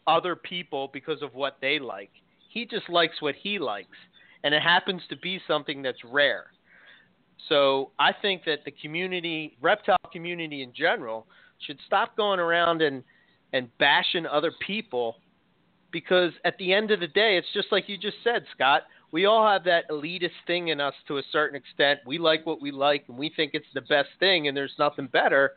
[0.07, 2.11] other people because of what they like.
[2.49, 3.97] He just likes what he likes,
[4.43, 6.47] and it happens to be something that's rare.
[7.49, 11.27] So I think that the community, reptile community in general,
[11.67, 13.03] should stop going around and
[13.53, 15.17] and bashing other people
[15.91, 18.83] because at the end of the day, it's just like you just said, Scott.
[19.13, 21.99] We all have that elitist thing in us to a certain extent.
[22.07, 25.09] We like what we like, and we think it's the best thing, and there's nothing
[25.09, 25.55] better.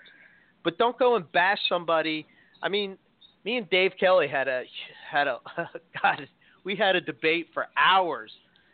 [0.63, 2.25] But don't go and bash somebody.
[2.63, 2.97] I mean,
[3.45, 4.63] me and Dave Kelly had a
[5.09, 5.39] had a
[6.01, 6.27] God.
[6.63, 8.31] We had a debate for hours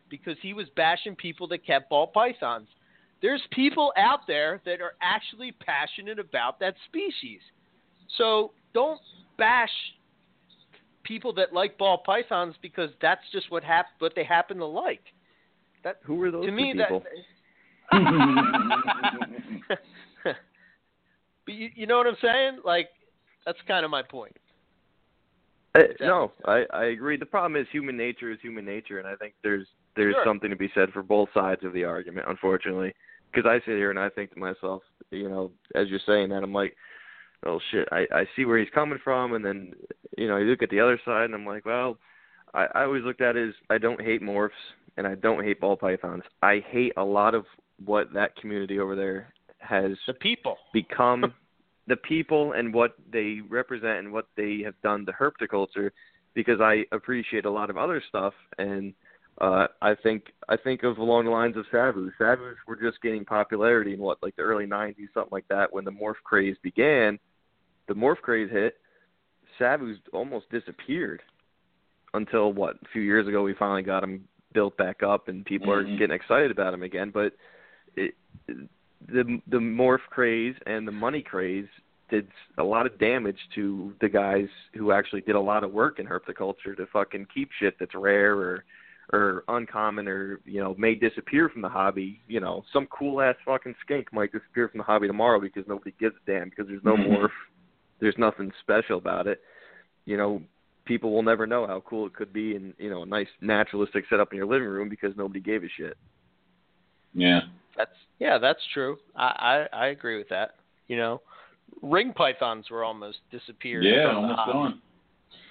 [0.10, 2.68] because he was bashing people that kept ball pythons.
[3.22, 7.42] There's people out there that are actually passionate about that species.
[8.18, 9.00] So don't
[9.38, 9.72] bash
[11.04, 15.02] people that like ball pythons because that's just what hap- what they happen to like.
[15.84, 17.04] That Who were those to me people?
[17.92, 17.92] that
[21.46, 22.60] But you, you know what I'm saying?
[22.64, 22.90] Like
[23.46, 24.38] that's kind of my point.
[25.76, 27.18] Uh, no, I I agree.
[27.18, 30.26] The problem is human nature is human nature, and I think there's there's Sure.
[30.26, 32.28] something to be said for both sides of the argument.
[32.30, 32.94] Unfortunately,
[33.32, 34.82] because I sit here and I think to myself,
[35.12, 36.76] you know, as you're saying that, I'm like,
[37.46, 39.74] oh shit, I I see where he's coming from, and then
[40.18, 41.98] you know, you look at the other side, and I'm like, well,
[42.54, 44.50] I I always looked at it as I don't hate morphs
[44.98, 46.24] and I don't hate ball pythons.
[46.42, 47.46] I hate a lot of
[47.86, 50.58] what that community over there has The people.
[50.74, 51.34] become
[51.90, 55.90] the people and what they represent and what they have done to herpetoculture
[56.36, 58.94] because I appreciate a lot of other stuff and
[59.42, 62.12] uh I think I think of along the lines of Savus.
[62.22, 65.84] Savus were just gaining popularity in what, like the early nineties, something like that, when
[65.84, 67.20] the morph craze began.
[67.88, 68.76] The morph craze hit,
[69.60, 71.22] Savus almost disappeared
[72.14, 75.72] until what, a few years ago we finally got them built back up and people
[75.72, 75.98] are Mhm.
[75.98, 77.10] getting excited about them again.
[77.12, 77.36] But
[77.96, 78.14] it,
[79.08, 81.68] the the morph craze and the money craze
[82.10, 86.00] did a lot of damage to the guys who actually did a lot of work
[86.00, 88.64] in herpetoculture to fucking keep shit that's rare or
[89.14, 92.22] or uncommon or you know may disappear from the hobby.
[92.28, 95.94] You know, some cool ass fucking skink might disappear from the hobby tomorrow because nobody
[96.00, 97.08] gives a damn because there's no Mhm.
[97.08, 97.32] morph,
[98.00, 99.42] there's nothing special about it.
[100.06, 100.42] You know,
[100.86, 104.06] people will never know how cool it could be in you know a nice naturalistic
[104.10, 105.98] setup in your living room because nobody gave a shit.
[107.14, 107.42] yeah.
[107.80, 108.98] That's yeah, that's true.
[109.16, 110.56] I, I I agree with that.
[110.90, 111.22] You know,
[111.82, 113.86] ring pythons were almost disappeared.
[113.86, 114.82] Yeah, almost gone.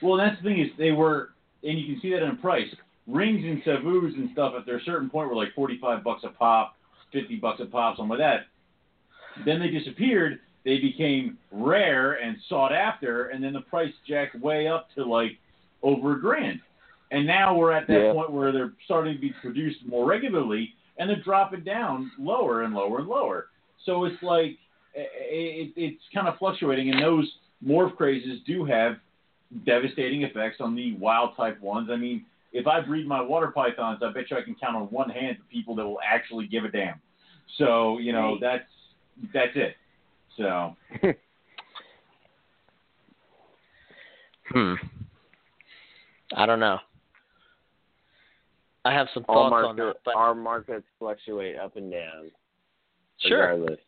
[0.02, 1.30] Well, that's the thing is they were,
[1.64, 2.68] and you can see that in price.
[3.06, 6.76] Rings and savus and stuff at their certain point were like forty-five bucks a pop,
[7.10, 8.40] fifty bucks a pop, something like that.
[9.46, 10.40] Then they disappeared.
[10.66, 15.38] They became rare and sought after, and then the price jacked way up to like
[15.82, 16.60] over a grand.
[17.10, 18.12] And now we're at that Yeah.
[18.12, 22.74] point where they're starting to be produced more regularly, and they're dropping down lower and
[22.74, 23.46] lower and lower.
[23.84, 24.58] So it's like
[24.94, 27.30] it, it's kind of fluctuating, and those
[27.64, 28.96] morph crazes do have
[29.64, 31.88] devastating effects on the wild type ones.
[31.90, 34.84] I mean, if I breed my water pythons, I bet you I can count on
[34.84, 37.00] one hand the people that will actually give a damn.
[37.56, 38.64] So you know that's
[39.32, 39.76] that's it.
[40.36, 40.76] So
[44.50, 44.74] Hmm.
[46.34, 46.78] I don't know.
[48.88, 52.30] I have some thoughts on that, but our markets fluctuate up and down.
[53.18, 53.40] sure.
[53.50, 53.80] Regardless.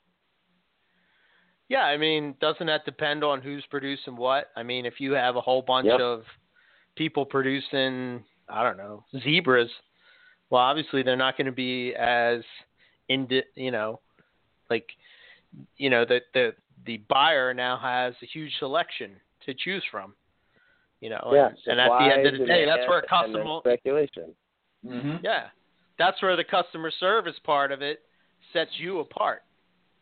[1.69, 4.51] Yeah, I mean, doesn't that depend on who's producing what?
[4.57, 6.01] I mean, if you have a whole bunch Yep.
[6.01, 6.25] of
[6.97, 9.71] people producing, I don't know, zebras,
[10.51, 12.43] Well, obviously they're not going to be as
[13.09, 14.01] in you know,
[14.69, 14.87] like
[15.77, 16.55] you know the the
[16.87, 19.13] the buyer now has a huge selection
[19.47, 20.15] to choose from.
[21.01, 23.43] You know, Yeah, and, and at the end of the day, that's where supply, demand,
[23.43, 24.35] and customer speculation.
[24.87, 25.17] Mm-hmm.
[25.23, 25.47] yeah,
[25.99, 28.01] that's where the customer service part of it
[28.53, 29.43] sets you apart.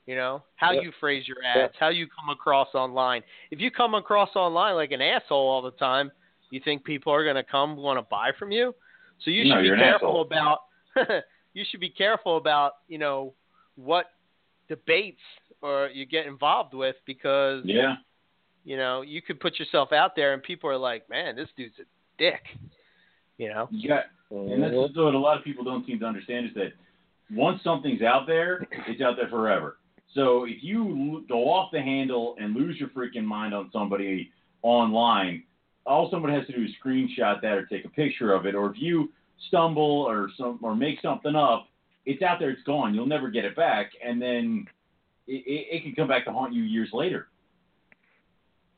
[0.06, 0.84] You know how Yep.
[0.84, 3.22] you phrase your ads, how you come across online.
[3.50, 6.10] If you come across online like an asshole all the time,
[6.50, 8.74] you think people are going to come want to buy from you.
[9.22, 10.60] So you No, should be careful about.
[11.52, 13.34] you should be careful about you know
[13.76, 14.06] what
[14.68, 15.20] debates
[15.60, 17.96] or you get involved with because Yeah.
[18.64, 21.78] you know you could put yourself out there and people are like, man, this dude's
[21.80, 21.84] a
[22.16, 22.42] dick.
[23.38, 23.68] You know.
[23.70, 24.02] Yeah.
[24.30, 24.96] And that's Mhm.
[24.96, 26.74] what a lot of people don't seem to understand is that
[27.30, 29.78] once something's out there, it's out there forever.
[30.14, 34.30] So if you go off the handle and lose your freaking mind on somebody
[34.62, 35.44] online,
[35.86, 38.54] all someone has to do is screenshot that or take a picture of it.
[38.54, 39.12] Or if you
[39.46, 41.68] stumble or some or make something up,
[42.04, 42.94] it's out there, it's gone.
[42.94, 44.66] You'll never get it back, and then
[45.26, 47.28] it, it, it can come back to haunt you years later.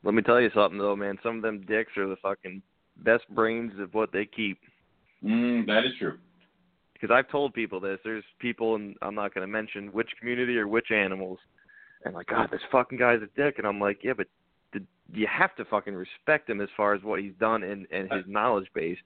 [0.03, 1.17] Let me tell you something though, man.
[1.23, 2.61] Some of them dicks are the fucking
[3.03, 4.59] best brains of what they keep.
[5.23, 6.17] Mm, that is true.
[6.93, 7.99] Because I've told people this.
[8.03, 11.39] There's people, and I'm not going to mention which community or which animals,
[12.05, 13.55] and like, God, this fucking guy's a dick.
[13.57, 14.27] And I'm like, yeah, but
[14.71, 18.11] did, you have to fucking respect him as far as what he's done and and
[18.11, 18.97] his knowledge base.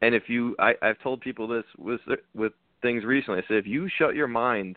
[0.00, 2.00] And if you, I, I've told people this with
[2.34, 2.52] with
[2.82, 3.40] things recently.
[3.40, 4.76] I said, if you shut your mind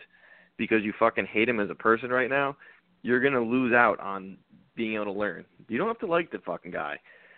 [0.58, 2.56] because you fucking hate him as a person right now,
[3.04, 4.38] you're gonna lose out on
[4.76, 5.46] being able to learn.
[5.68, 6.98] You don't have to like the fucking guy,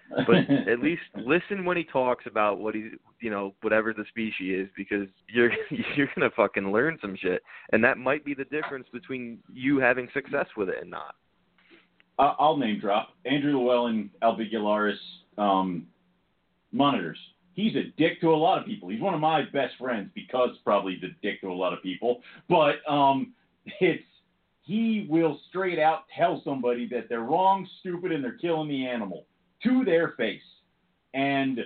[0.09, 0.35] but
[0.69, 2.91] at least listen when he talks about what he's,
[3.21, 5.51] you know, whatever the species is, because you're
[5.95, 7.41] you're gonna fucking learn some shit,
[7.71, 11.15] and that might be the difference between you having success with it and not.
[12.19, 14.97] I- I'll name drop Andrew Llewellyn albigularis
[15.37, 15.87] um,
[16.71, 17.17] monitors.
[17.55, 18.89] He's a dick to a lot of people.
[18.89, 22.21] He's one of my best friends because probably the dick to a lot of people.
[22.49, 23.33] But um,
[23.79, 24.03] it's
[24.63, 29.25] he will straight out tell somebody that they're wrong, stupid, and they're killing the animal
[29.63, 30.41] to their face.
[31.13, 31.59] And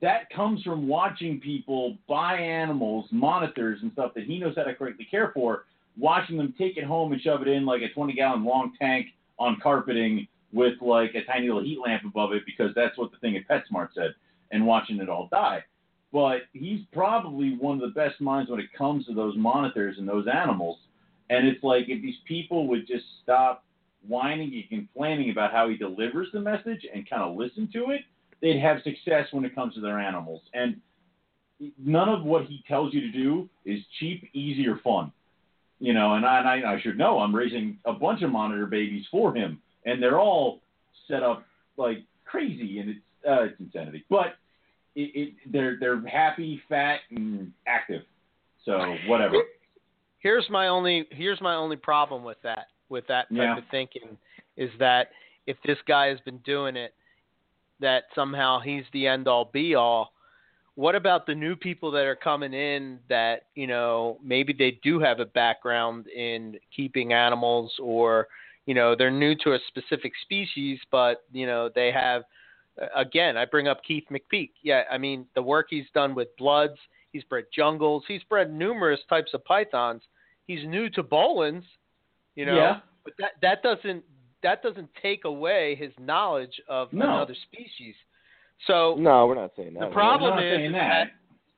[0.00, 4.74] that comes from watching people buy animals, monitors, and stuff that he knows how to
[4.74, 5.64] correctly care for,
[5.98, 9.06] watching them take it home and shove it in like a 20 gallon long tank
[9.38, 13.18] on carpeting with like a tiny little heat lamp above it because that's what the
[13.18, 14.14] thing at PetSmart said,
[14.50, 15.64] and watching it all die.
[16.12, 20.08] But he's probably one of the best minds when it comes to those monitors and
[20.08, 20.78] those animals.
[21.28, 23.64] And it's like if these people would just stop
[24.08, 28.02] whining and complaining about how he delivers the message and kind of listen to it,
[28.40, 30.42] they'd have success when it comes to their animals.
[30.54, 30.76] And
[31.78, 35.12] none of what he tells you to do is cheap, easy, or fun.
[35.78, 38.66] You know, and I, and I, I should know I'm raising a bunch of monitor
[38.66, 40.60] babies for him, and they're all
[41.06, 41.44] set up
[41.76, 44.04] like crazy, and it's uh, it's insanity.
[44.08, 44.36] But
[44.94, 48.02] it, it they're they're happy, fat, and active.
[48.64, 49.34] So whatever.
[50.20, 53.58] Here's my only here's my only problem with that with that type Yeah.
[53.58, 54.16] of thinking
[54.56, 55.10] is that
[55.46, 56.94] if this guy has been doing it,
[57.80, 60.12] that somehow he's the end all be all.
[60.76, 64.98] What about the new people that are coming in that you know maybe they do
[65.00, 68.28] have a background in keeping animals or
[68.66, 72.24] you know they're new to a specific species, but you know they have
[72.94, 74.50] again, I bring up Keith McPeak.
[74.62, 76.78] Yeah, I mean the work he's done with bloods.
[77.12, 78.04] He's bred jungles.
[78.06, 80.02] He's bred numerous types of pythons.
[80.46, 81.64] He's new to Boelen's,
[82.36, 82.80] you know, Yeah.
[83.04, 84.04] but that that doesn't
[84.42, 87.06] that doesn't take away his knowledge of No.
[87.06, 87.96] another species.
[88.66, 89.80] So No, we're not saying that.
[89.80, 91.10] the We're problem not is, saying is that.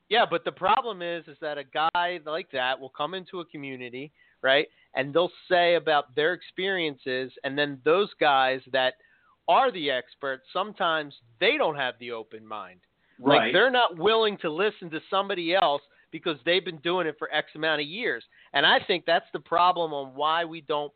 [0.09, 3.45] yeah, but the problem is is that a guy like that will come into a
[3.45, 4.11] community,
[4.43, 4.69] right?
[4.95, 8.95] And they'll say about their experiences and then those guys that
[9.49, 12.81] are the experts, sometimes they don't have the open mind.
[13.21, 13.47] Right.
[13.47, 17.33] Like they're not willing to listen to somebody else because they've been doing it for
[17.33, 18.25] X amount of years.
[18.53, 20.93] And I think that's the problem on why we don't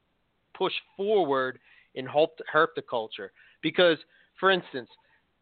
[0.56, 1.58] push forward
[1.94, 3.28] in herpetoculture.
[3.62, 3.98] Because,
[4.40, 4.88] for instance,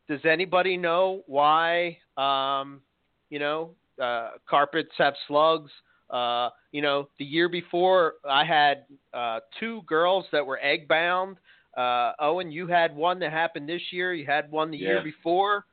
[0.09, 2.81] does anybody know why, um,
[3.31, 3.71] you know,
[4.03, 5.71] uh, carpets have slugs?
[6.11, 8.85] Uh, you know, the year before, I had
[9.15, 11.37] uh, two girls that were egg bound.
[11.77, 14.13] Uh, Owen, you had one that happened this year.
[14.13, 15.65] You had one the year before.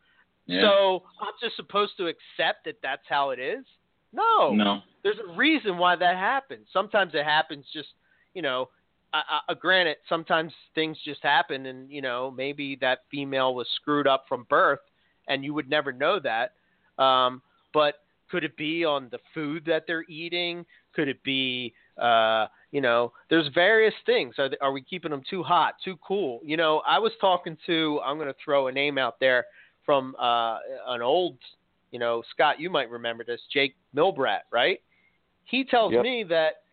[0.45, 0.61] Yeah.
[0.61, 3.65] So I'm just supposed to accept that that's how it is?
[4.13, 4.53] No.
[4.53, 4.79] no.
[5.03, 6.67] There's a reason why that happens.
[6.73, 7.89] Sometimes it happens just,
[8.33, 8.69] you know,
[9.13, 14.05] I, I, granted, sometimes things just happen, and you know, maybe that female was screwed
[14.07, 14.81] up from birth,
[15.27, 16.53] and you would never know that.
[17.01, 17.41] Um,
[17.73, 17.95] but
[18.29, 20.65] could it be on the food that they're eating?
[20.93, 24.35] Could it be, uh, you know, there's various things.
[24.37, 26.41] Are, they, are we keeping them too hot, too cool?
[26.43, 29.45] You know, I was talking to, I'm going to throw a name out there
[29.85, 31.37] from uh, an old
[31.91, 34.81] you know, Scott, you might remember this, Jake Milbrat, right?
[35.45, 36.03] He tells Yep.
[36.03, 36.63] me that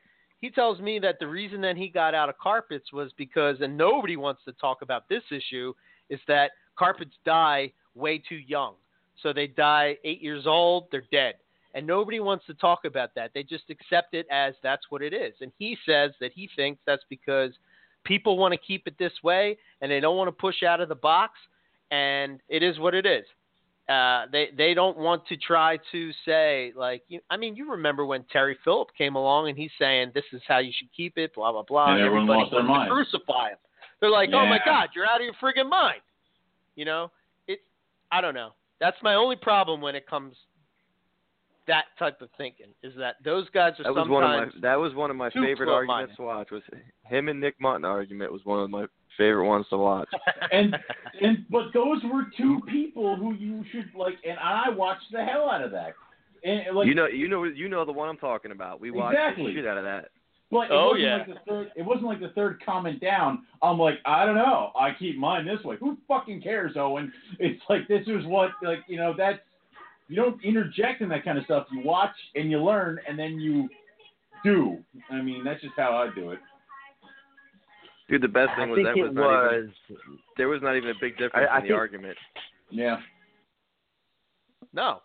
[0.41, 3.75] he tells me that the reason that he got out of carpets was because, and
[3.78, 5.73] nobody wants to talk about this issue,
[6.10, 8.75] is that carpets die way too young.
[9.23, 11.36] So they die eight years old, they're dead.
[11.73, 13.31] And nobody wants to talk about that.
[13.33, 15.33] They just accept it as that's what it is.
[15.41, 17.52] And he says that he thinks that's because
[18.05, 20.89] people want to keep it this way and they don't want to push out of
[20.89, 21.39] the box.
[21.91, 23.25] And it is what it is.
[23.89, 28.07] Uh, they they don't want to try to say like you, I mean you remember
[28.07, 31.35] when Terry Phillip came along and he's saying this is how you should keep it
[31.35, 31.93] blah blah blah.
[31.93, 32.91] And everyone everybody lost their mind.
[32.91, 33.59] crucify him.
[34.01, 36.01] They're like oh my god you're out of your friggin' mind.
[36.77, 37.11] You know?
[37.47, 37.61] It
[38.11, 38.53] I don't know.
[38.81, 40.35] That's my only problem when it comes
[41.67, 44.63] that type of thinking is that those guys are That was one of my sometimes
[44.63, 46.51] that was one of my favorite arguments to watch.
[46.51, 46.63] Was
[47.05, 50.09] him and Nick Mutton argument was one of my favorite ones to watch.
[50.52, 50.76] and
[51.20, 55.49] and but those were two people who you should like, and I watched the hell
[55.51, 55.94] out of that.
[56.44, 58.81] And like, you know, you know, you know the one I'm talking about.
[58.81, 59.47] We watched Exactly.
[59.52, 60.09] the shit out of that.
[60.51, 61.17] but it Oh, wasn't yeah.
[61.17, 61.73] like the third.
[61.76, 63.44] It wasn't like the third comment down.
[63.62, 64.70] I'm like, I don't know.
[64.78, 65.76] I keep mine this way.
[65.81, 67.12] Who fucking cares, Owen?
[67.39, 69.39] It's like this is what like you know that's
[70.09, 71.67] you don't interject in that kind of stuff.
[71.73, 73.70] You watch and you learn, and then you
[74.44, 74.78] do.
[75.10, 76.39] I mean, that's just how I do it.
[78.08, 79.99] Dude, the best I thing was think that it was not even was.
[80.36, 82.18] there was not even a big difference I in the think- argument.
[82.70, 82.97] Yeah.
[84.73, 85.00] no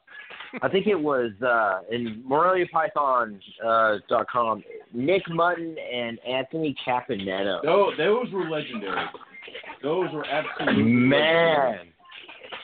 [0.64, 4.64] I think it was uh, in MoreliaPython uh, dot com.
[4.94, 7.62] Nick Mutton and Anthony Caponetto.
[7.64, 9.06] Those, those were legendary.
[9.84, 11.80] Those were absolutely Man,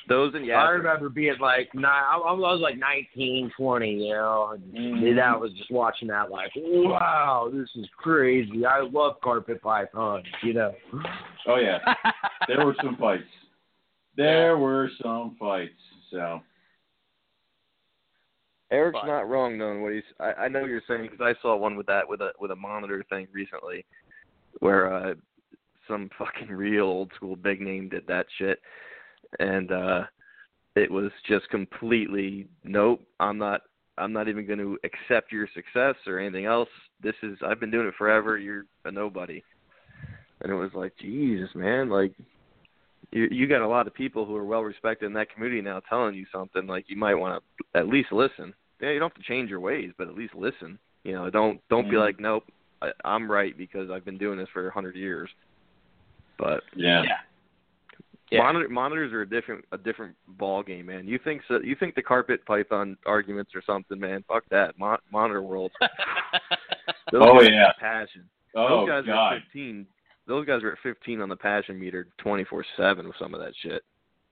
[0.07, 1.85] Those and I remember being like nine.
[1.85, 3.93] I, I was like nineteen, twenty.
[4.07, 5.15] You know, and Mhm.
[5.15, 6.29] that was just watching that.
[6.29, 8.65] Like, wow, this is crazy.
[8.65, 10.25] I love carpet pythons.
[10.43, 10.75] You know.
[11.47, 11.79] Oh yeah,
[12.47, 13.23] there were some fights.
[14.15, 15.73] There were some fights.
[16.11, 16.39] So
[18.71, 20.03] Eric's But- not wrong though in what he's.
[20.19, 22.51] I, I know what you're saying because I saw one with that with a with
[22.51, 23.85] a monitor thing recently,
[24.59, 25.13] where uh
[25.87, 28.59] some fucking real old school big name did that shit,
[29.39, 30.03] and uh
[30.75, 33.01] it was just completely nope.
[33.19, 33.61] I'm not.
[33.97, 36.67] I'm not even going to accept your success or anything else.
[37.01, 37.37] This is.
[37.45, 38.37] I've been doing it forever.
[38.37, 39.41] You're a nobody.
[40.41, 42.11] And it was like, Jesus, man, like
[43.11, 45.79] you you got a lot of people who are well respected in that community now
[45.87, 48.53] telling you something like you might want to at least listen.
[48.81, 50.77] Yeah, you don't have to change your ways, but at least listen.
[51.05, 51.99] You know, don't don't be Mhm.
[52.01, 52.43] like, nope,
[52.81, 55.29] I, I'm right because I've been doing this for a hundred years.
[56.37, 57.17] But yeah, Yeah.
[58.31, 61.07] Monitor, monitors are a different a different ball game, man.
[61.07, 61.59] You think so?
[61.63, 64.23] You think the carpet python arguments or something, man?
[64.27, 64.77] Fuck that.
[64.79, 65.71] Mon- monitor world.
[67.11, 67.67] Those Oh, guys yeah.
[67.67, 68.23] are passion.
[68.55, 69.33] Oh those guys are God.
[69.35, 69.85] at 15.
[70.27, 73.83] Those guys are at 15 on the passion meter 24/7 with some of that shit.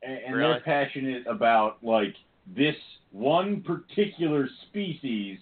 [0.01, 0.53] and, and Really?
[0.53, 2.15] they're passionate about like
[2.55, 2.75] this
[3.11, 5.39] one particular species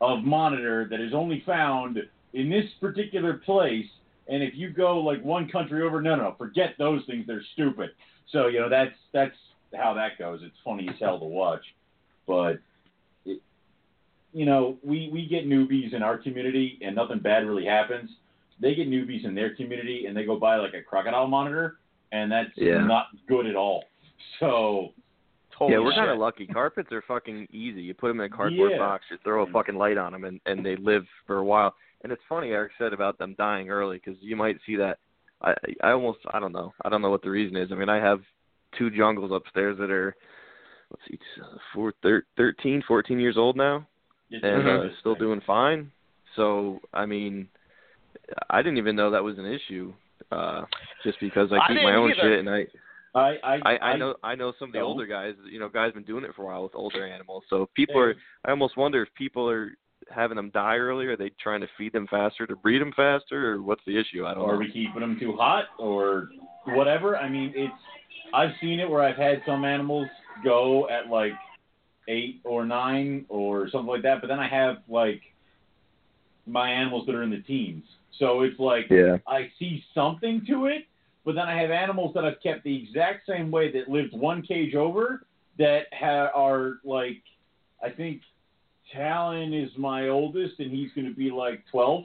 [0.00, 1.98] of monitor that is only found
[2.34, 3.86] in this particular place.
[4.28, 7.26] And if you go like one country over, no, no, forget those things.
[7.26, 7.90] They're stupid.
[8.30, 9.36] So you know that's that's
[9.76, 10.40] how that goes.
[10.42, 11.64] It's funny as hell to watch,
[12.26, 12.58] but
[13.26, 13.40] it,
[14.32, 18.10] you know we we get newbies in our community and nothing bad really happens.
[18.60, 21.78] They get newbies in their community and they go buy like a crocodile monitor
[22.12, 22.78] and that's Yeah.
[22.78, 23.84] not good at all.
[24.40, 24.94] So
[25.60, 26.46] yeah, we're kind of lucky.
[26.46, 27.82] Carpets are fucking easy.
[27.82, 28.78] You put them in a cardboard Yeah.
[28.78, 31.74] box, you throw a fucking light on them, and and they live for a while.
[32.04, 34.98] And it's funny Eric said about them dying early because you might see that.
[35.42, 37.72] I I almost I don't know I don't know what the reason is.
[37.72, 38.20] I mean I have
[38.78, 40.14] two jungles upstairs that are
[40.90, 41.18] let's see
[41.74, 43.86] four, thir- 13, 14 years old now,
[44.30, 45.90] and uh, still doing fine.
[46.36, 47.48] So I mean,
[48.50, 49.92] I didn't even know that was an issue.
[50.30, 50.62] Uh,
[51.04, 52.20] just because I I keep my own either.
[52.20, 52.66] shit and I
[53.14, 55.34] I I, I, I know I know some of the older guys.
[55.50, 57.44] You know, guys been doing it for a while with older animals.
[57.48, 58.14] So people are.
[58.44, 59.72] I almost wonder if people are
[60.10, 61.06] having them die early.
[61.06, 64.26] Are they trying to feed them faster to breed them faster, or what's the issue?
[64.26, 64.60] I don't Or are know.
[64.60, 66.30] we keeping them too hot or
[66.66, 67.16] whatever?
[67.16, 67.72] I mean, it's
[68.32, 70.08] I've seen it where I've had some animals
[70.42, 71.32] go at like
[72.08, 75.22] eight or nine or something like that, but then I have like
[76.46, 77.84] my animals that are in the teens.
[78.18, 79.18] So it's like Yeah.
[79.26, 80.84] I see something to it,
[81.24, 84.42] but then I have animals that I've kept the exact same way that lived one
[84.42, 85.26] cage over
[85.58, 87.22] that ha- are like,
[87.82, 88.20] I think
[88.92, 92.04] Talon is my oldest, and he's going to be like 12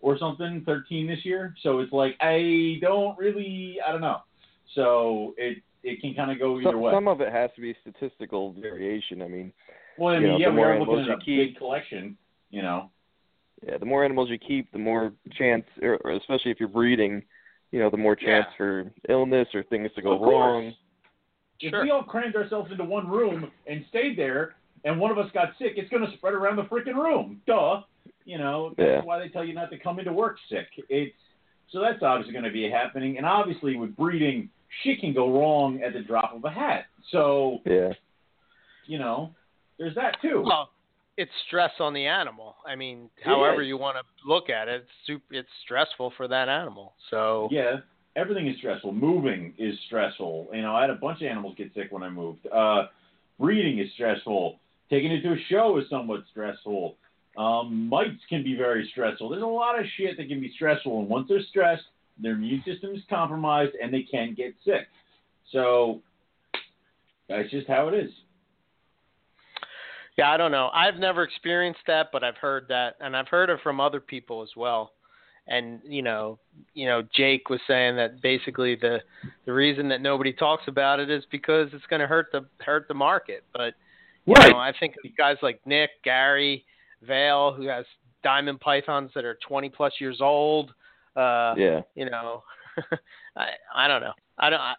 [0.00, 1.54] or something, 13 this year.
[1.62, 4.18] So it's like I don't really, I don't know.
[4.74, 6.92] So it it can kind of go either Some, way.
[6.92, 9.20] some of it has to be statistical variation.
[9.22, 9.52] I mean,
[9.98, 11.42] well, I you mean, know, yeah, the we more are looking animals at a you
[11.44, 12.16] keep- big collection,
[12.50, 12.90] you know.
[13.66, 17.22] yeah, the more animals you keep, the more chance, or, or especially if you're breeding,
[17.70, 18.56] you know, the more chance Yeah.
[18.56, 20.32] for illness or things to go Of course.
[20.32, 20.74] wrong.
[21.60, 21.82] If Sure.
[21.82, 24.54] we all crammed ourselves into one room and stayed there,
[24.84, 27.40] and one of us got sick, it's going to spread around the freaking room.
[27.46, 27.82] Duh.
[28.24, 29.00] You know, that's Yeah.
[29.02, 30.66] why they tell you not to come into work sick.
[30.88, 31.16] It's
[31.70, 34.50] so that's obviously going to be happening, and obviously with breeding,
[34.82, 36.86] shit can go wrong at the drop of a hat.
[37.10, 37.92] So Yeah.
[38.86, 39.34] you know,
[39.78, 40.42] there's that too.
[40.46, 40.70] Well,
[41.16, 42.56] it's stress on the animal.
[42.66, 46.48] I mean, however you want to look at it, it's, super, it's stressful for that
[46.48, 46.94] animal.
[47.10, 47.76] So Yeah,
[48.16, 48.92] everything is stressful.
[48.92, 50.48] Moving is stressful.
[50.52, 52.46] You know, I had a bunch of animals get sick when I moved.
[52.46, 52.88] Uh,
[53.38, 54.58] breeding is stressful.
[54.90, 56.96] Taking it to a show is somewhat stressful.
[57.36, 59.28] Um, mites can be very stressful.
[59.28, 61.84] There's a lot of shit that can be stressful, and once they're stressed,
[62.18, 64.86] their immune system is compromised, and they can get sick.
[65.50, 66.00] So
[67.28, 68.10] that's just how it is.
[70.16, 70.70] Yeah, I don't know.
[70.72, 74.42] I've never experienced that, but I've heard that, and I've heard it from other people
[74.42, 74.92] as well.
[75.46, 76.38] And you know,
[76.72, 79.00] you know, Jake was saying that basically the
[79.44, 82.88] the reason that nobody talks about it is because it's going to hurt the hurt
[82.88, 83.44] the market.
[83.52, 83.74] But
[84.26, 84.50] you Right.
[84.52, 86.64] know, I think of guys like Nick, Gary,
[87.02, 87.84] Vale, who has
[88.22, 90.72] diamond pythons that are 20 plus years old.
[91.16, 91.82] Uh, Yeah.
[91.94, 92.42] You know,
[93.36, 94.14] I I don't know.
[94.38, 94.60] I don't.
[94.60, 94.74] I,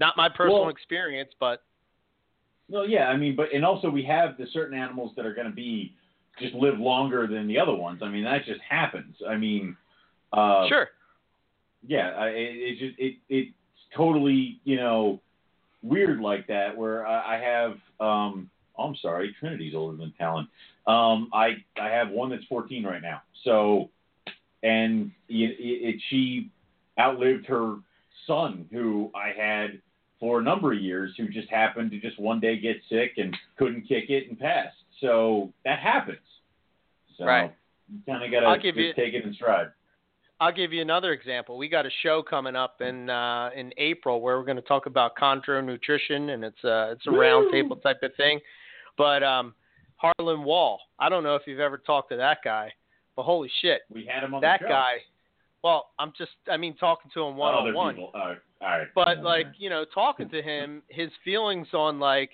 [0.00, 1.62] not my personal Well- experience, but
[2.68, 5.48] No, yeah, I mean, but and also we have the certain animals that are going
[5.48, 5.94] to be
[6.40, 8.00] just live longer than the other ones.
[8.02, 9.16] I mean, that just happens.
[9.28, 9.76] I mean,
[10.32, 10.88] uh, sure.
[11.86, 13.50] yeah, I, it, it just it it's
[13.94, 15.20] totally you know
[15.84, 16.76] weird like that.
[16.76, 20.48] Where I, I have um, oh, I'm sorry, Trinity's older than Talon.
[20.86, 23.22] Um, I I have one that's 14 right now.
[23.44, 23.90] So,
[24.62, 26.50] and it, it, she
[26.98, 27.76] outlived her
[28.26, 29.80] son, who I had
[30.18, 33.36] for a number of years, who just happened to just one day get sick and
[33.58, 34.76] couldn't kick it and passed.
[35.00, 36.18] So that happens.
[37.18, 37.52] So Right.
[37.92, 39.68] you kind of got to take it in stride.
[40.44, 41.56] I'll give you another example.
[41.56, 44.84] We got a show coming up in uh, in April where we're going to talk
[44.84, 47.18] about chondro nutrition, and it's a it's a Woo!
[47.18, 48.40] round table type of thing.
[48.98, 49.54] But um,
[49.96, 52.70] Harlan Wall, I don't know if you've ever talked to that guy,
[53.16, 54.68] but holy shit, We had him on that the show.
[54.68, 54.92] guy.
[55.62, 57.94] Well, I'm just I mean talking to him one on one.
[57.94, 58.10] people.
[58.14, 58.38] All right.
[58.60, 58.88] All right.
[58.94, 62.32] But like, you know, talking to him, his feelings on like,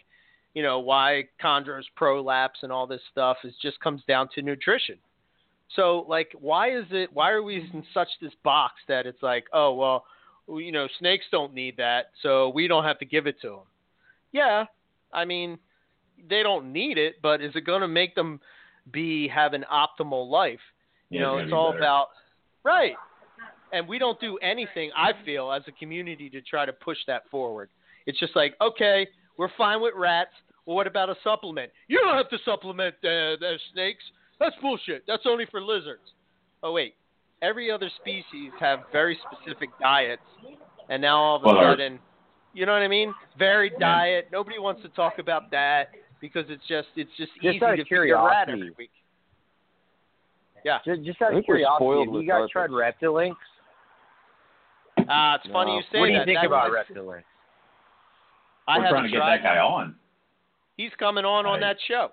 [0.55, 4.97] you know, why chondros prolapse and all this stuff is just comes down to nutrition.
[5.77, 7.11] So like, why is it?
[7.13, 10.05] Why are we in such this box that it's like, oh well,
[10.49, 13.67] you know, snakes don't need that, so we don't have to give it to them.
[14.33, 14.65] Yeah,
[15.13, 15.59] I mean,
[16.29, 18.41] they don't need it, but is it going to make them
[18.93, 20.61] be have an optimal life?
[21.09, 21.85] You Yeah, know, it's it's gonna be all better.
[21.85, 22.07] about
[22.65, 22.95] right.
[23.73, 27.23] And we don't do anything, I feel, as a community to try to push that
[27.31, 27.69] forward.
[28.07, 30.31] It's just like, okay, we're fine with rats.
[30.67, 31.71] Well, what about a supplement?
[31.87, 34.03] You don't have to supplement uh, the snakes.
[34.41, 35.05] That's bullshit.
[35.07, 36.03] That's only for lizards.
[36.63, 36.95] Oh wait,
[37.43, 40.23] every other species have very specific diets,
[40.89, 41.99] and now all of a Well, sudden,
[42.55, 43.15] you know what I mean?
[43.39, 44.29] Varied diet.
[44.33, 47.87] Nobody wants to talk about that because it's just it's just, Just easy to of
[47.89, 48.91] feed a rat every week.
[50.65, 50.79] Yeah.
[50.85, 53.37] Just, just out of curiosity, have you guys tried Reptilinks?
[54.99, 55.77] Uh, it's funny No.
[55.77, 56.01] you say that.
[56.01, 56.25] What do you that.
[56.27, 57.25] think That about was- Reptilinks?
[58.69, 59.97] I We're trying to get tried that guy on.
[60.77, 62.11] He's coming on on that show.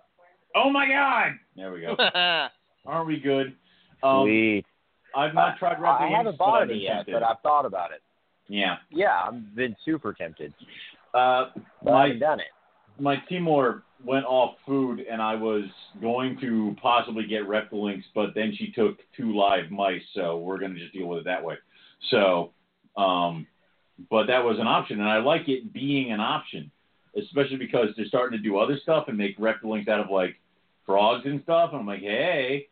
[0.57, 1.33] Oh my God!
[1.55, 1.95] There we go.
[2.85, 3.55] Aren't we good?
[4.01, 4.65] Um, Sweet.
[5.15, 7.13] I've not tried I Reptilinks, haven't I've bought it yet, tempted.
[7.13, 8.01] but I've thought about it.
[8.47, 8.75] Yeah.
[8.89, 10.53] Yeah, I've been super tempted,
[11.13, 11.45] Uh,
[11.83, 12.47] but I haven't done it.
[12.99, 15.63] my Timor went off food, and I was
[16.01, 20.73] going to possibly get Reptilinks, but then she took two live mice, so we're going
[20.73, 21.55] to just deal with it that way.
[22.11, 22.51] So,
[22.95, 23.47] um,
[24.09, 26.71] but that was an option, and I like it being an option,
[27.17, 30.35] especially because they're starting to do other stuff and make Reptilinks out of like
[30.87, 31.69] frogs and stuff.
[31.73, 32.69] And I'm like, hey,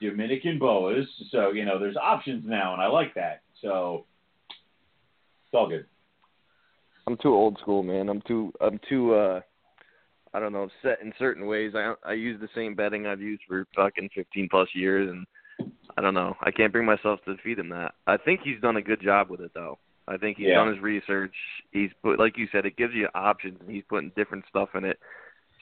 [0.00, 1.06] Dominican boas.
[1.30, 3.42] So you know, there's options now, and I like that.
[3.60, 4.06] So
[4.48, 5.84] it's all good.
[7.06, 8.08] I'm too old school, man.
[8.08, 9.40] I'm too I'm too uh
[10.34, 11.72] I don't know, set in certain ways.
[11.74, 15.26] I I use the same bedding I've used for fucking 15 plus years and
[15.96, 16.36] I don't know.
[16.42, 17.94] I can't bring myself to feed him that.
[18.06, 19.78] I think he's done a good job with it though.
[20.06, 20.56] I think he's Yeah.
[20.56, 21.34] done his research.
[21.72, 24.84] He's put like you said it gives you options and he's putting different stuff in
[24.84, 24.98] it.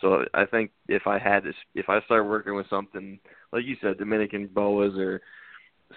[0.00, 3.18] So I think if I had to if I start working with something
[3.52, 5.20] like you said Dominican boas or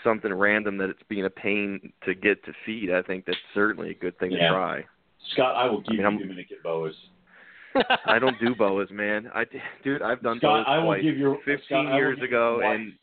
[0.04, 3.90] something random that it's being a pain to get to feed, I think that's certainly
[3.90, 4.50] a good thing Yeah.
[4.50, 4.86] to try.
[5.34, 6.96] Scott, I will give mean, I'm- you Dominican boas.
[8.06, 9.30] I don't do boas, man.
[9.36, 9.46] I
[9.84, 11.04] dude, I've done Scott, boas I will twice.
[11.04, 12.94] give you 15 Scott, years give ago, and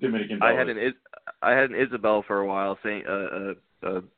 [0.00, 0.48] Dominican boas.
[0.54, 0.94] I had an
[1.40, 3.54] I had an Isabel for a while, saying uh uh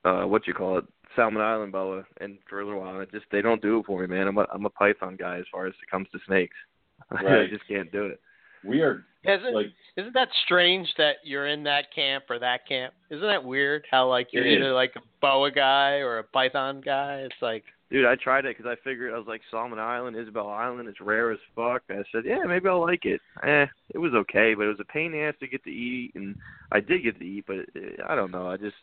[0.05, 0.85] uh, uh what you call it,
[1.17, 4.01] Solomon Island boa, and for a little while, it just they don't do it for
[4.01, 4.27] me, man.
[4.29, 6.57] I'm a I'm a python guy as far as it comes to snakes.
[7.11, 8.21] I just can't do it.
[8.65, 12.95] We are Isn't like isn't that strange that you're in that camp or that camp?
[13.11, 13.85] Isn't that weird?
[13.91, 14.59] How like you're It is.
[14.59, 17.17] either like a boa guy or a python guy?
[17.21, 20.49] It's like Dude, I tried it because I figured I was like Solomon Island, Isabel
[20.49, 20.89] Island.
[20.89, 21.83] It's rare as fuck.
[21.91, 23.21] I said, yeah, maybe I'll like it.
[23.45, 25.71] Eh, it was okay, but it was a pain in the ass to get to
[25.71, 26.35] eat, and
[26.73, 28.49] I did get to eat, but it, I don't know.
[28.49, 28.75] I just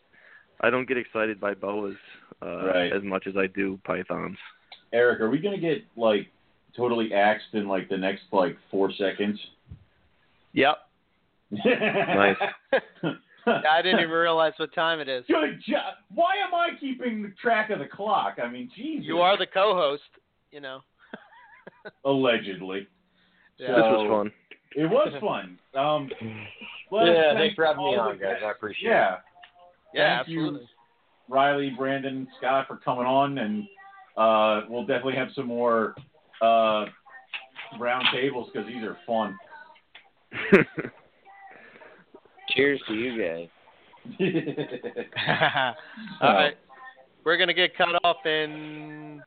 [0.60, 1.96] I don't get excited by boas
[2.42, 2.92] uh, Right.
[2.92, 4.36] as much as I do pythons.
[4.92, 6.28] Eric, are we gonna get like
[6.76, 9.38] totally axed in like the next like four seconds?
[10.52, 10.76] Yep.
[11.64, 12.36] Nice.
[13.46, 15.24] I didn't even realize what time it is.
[15.26, 15.94] Good job.
[16.14, 18.38] Why am I keeping track of the clock?
[18.42, 19.04] I mean, Jesus.
[19.04, 20.02] You are the co-host.
[20.52, 20.80] You know.
[22.04, 22.86] allegedly.
[23.58, 23.68] Yeah.
[23.68, 24.32] This was fun.
[24.74, 25.58] It was fun.
[25.78, 26.10] Um,
[26.92, 28.36] yeah, thanks for having me on, guys.
[28.44, 28.98] I appreciate Yeah.
[29.00, 29.16] Yeah,
[29.94, 30.60] Thank you.
[31.28, 33.64] Riley, Brandon, Scott for coming on, and
[34.16, 35.94] uh, we'll definitely have some more
[36.42, 36.86] uh,
[37.78, 39.38] round tables because these are fun.
[42.50, 43.48] Cheers to you guys.
[46.20, 46.56] All right.
[47.24, 49.22] We're gonna get cut off in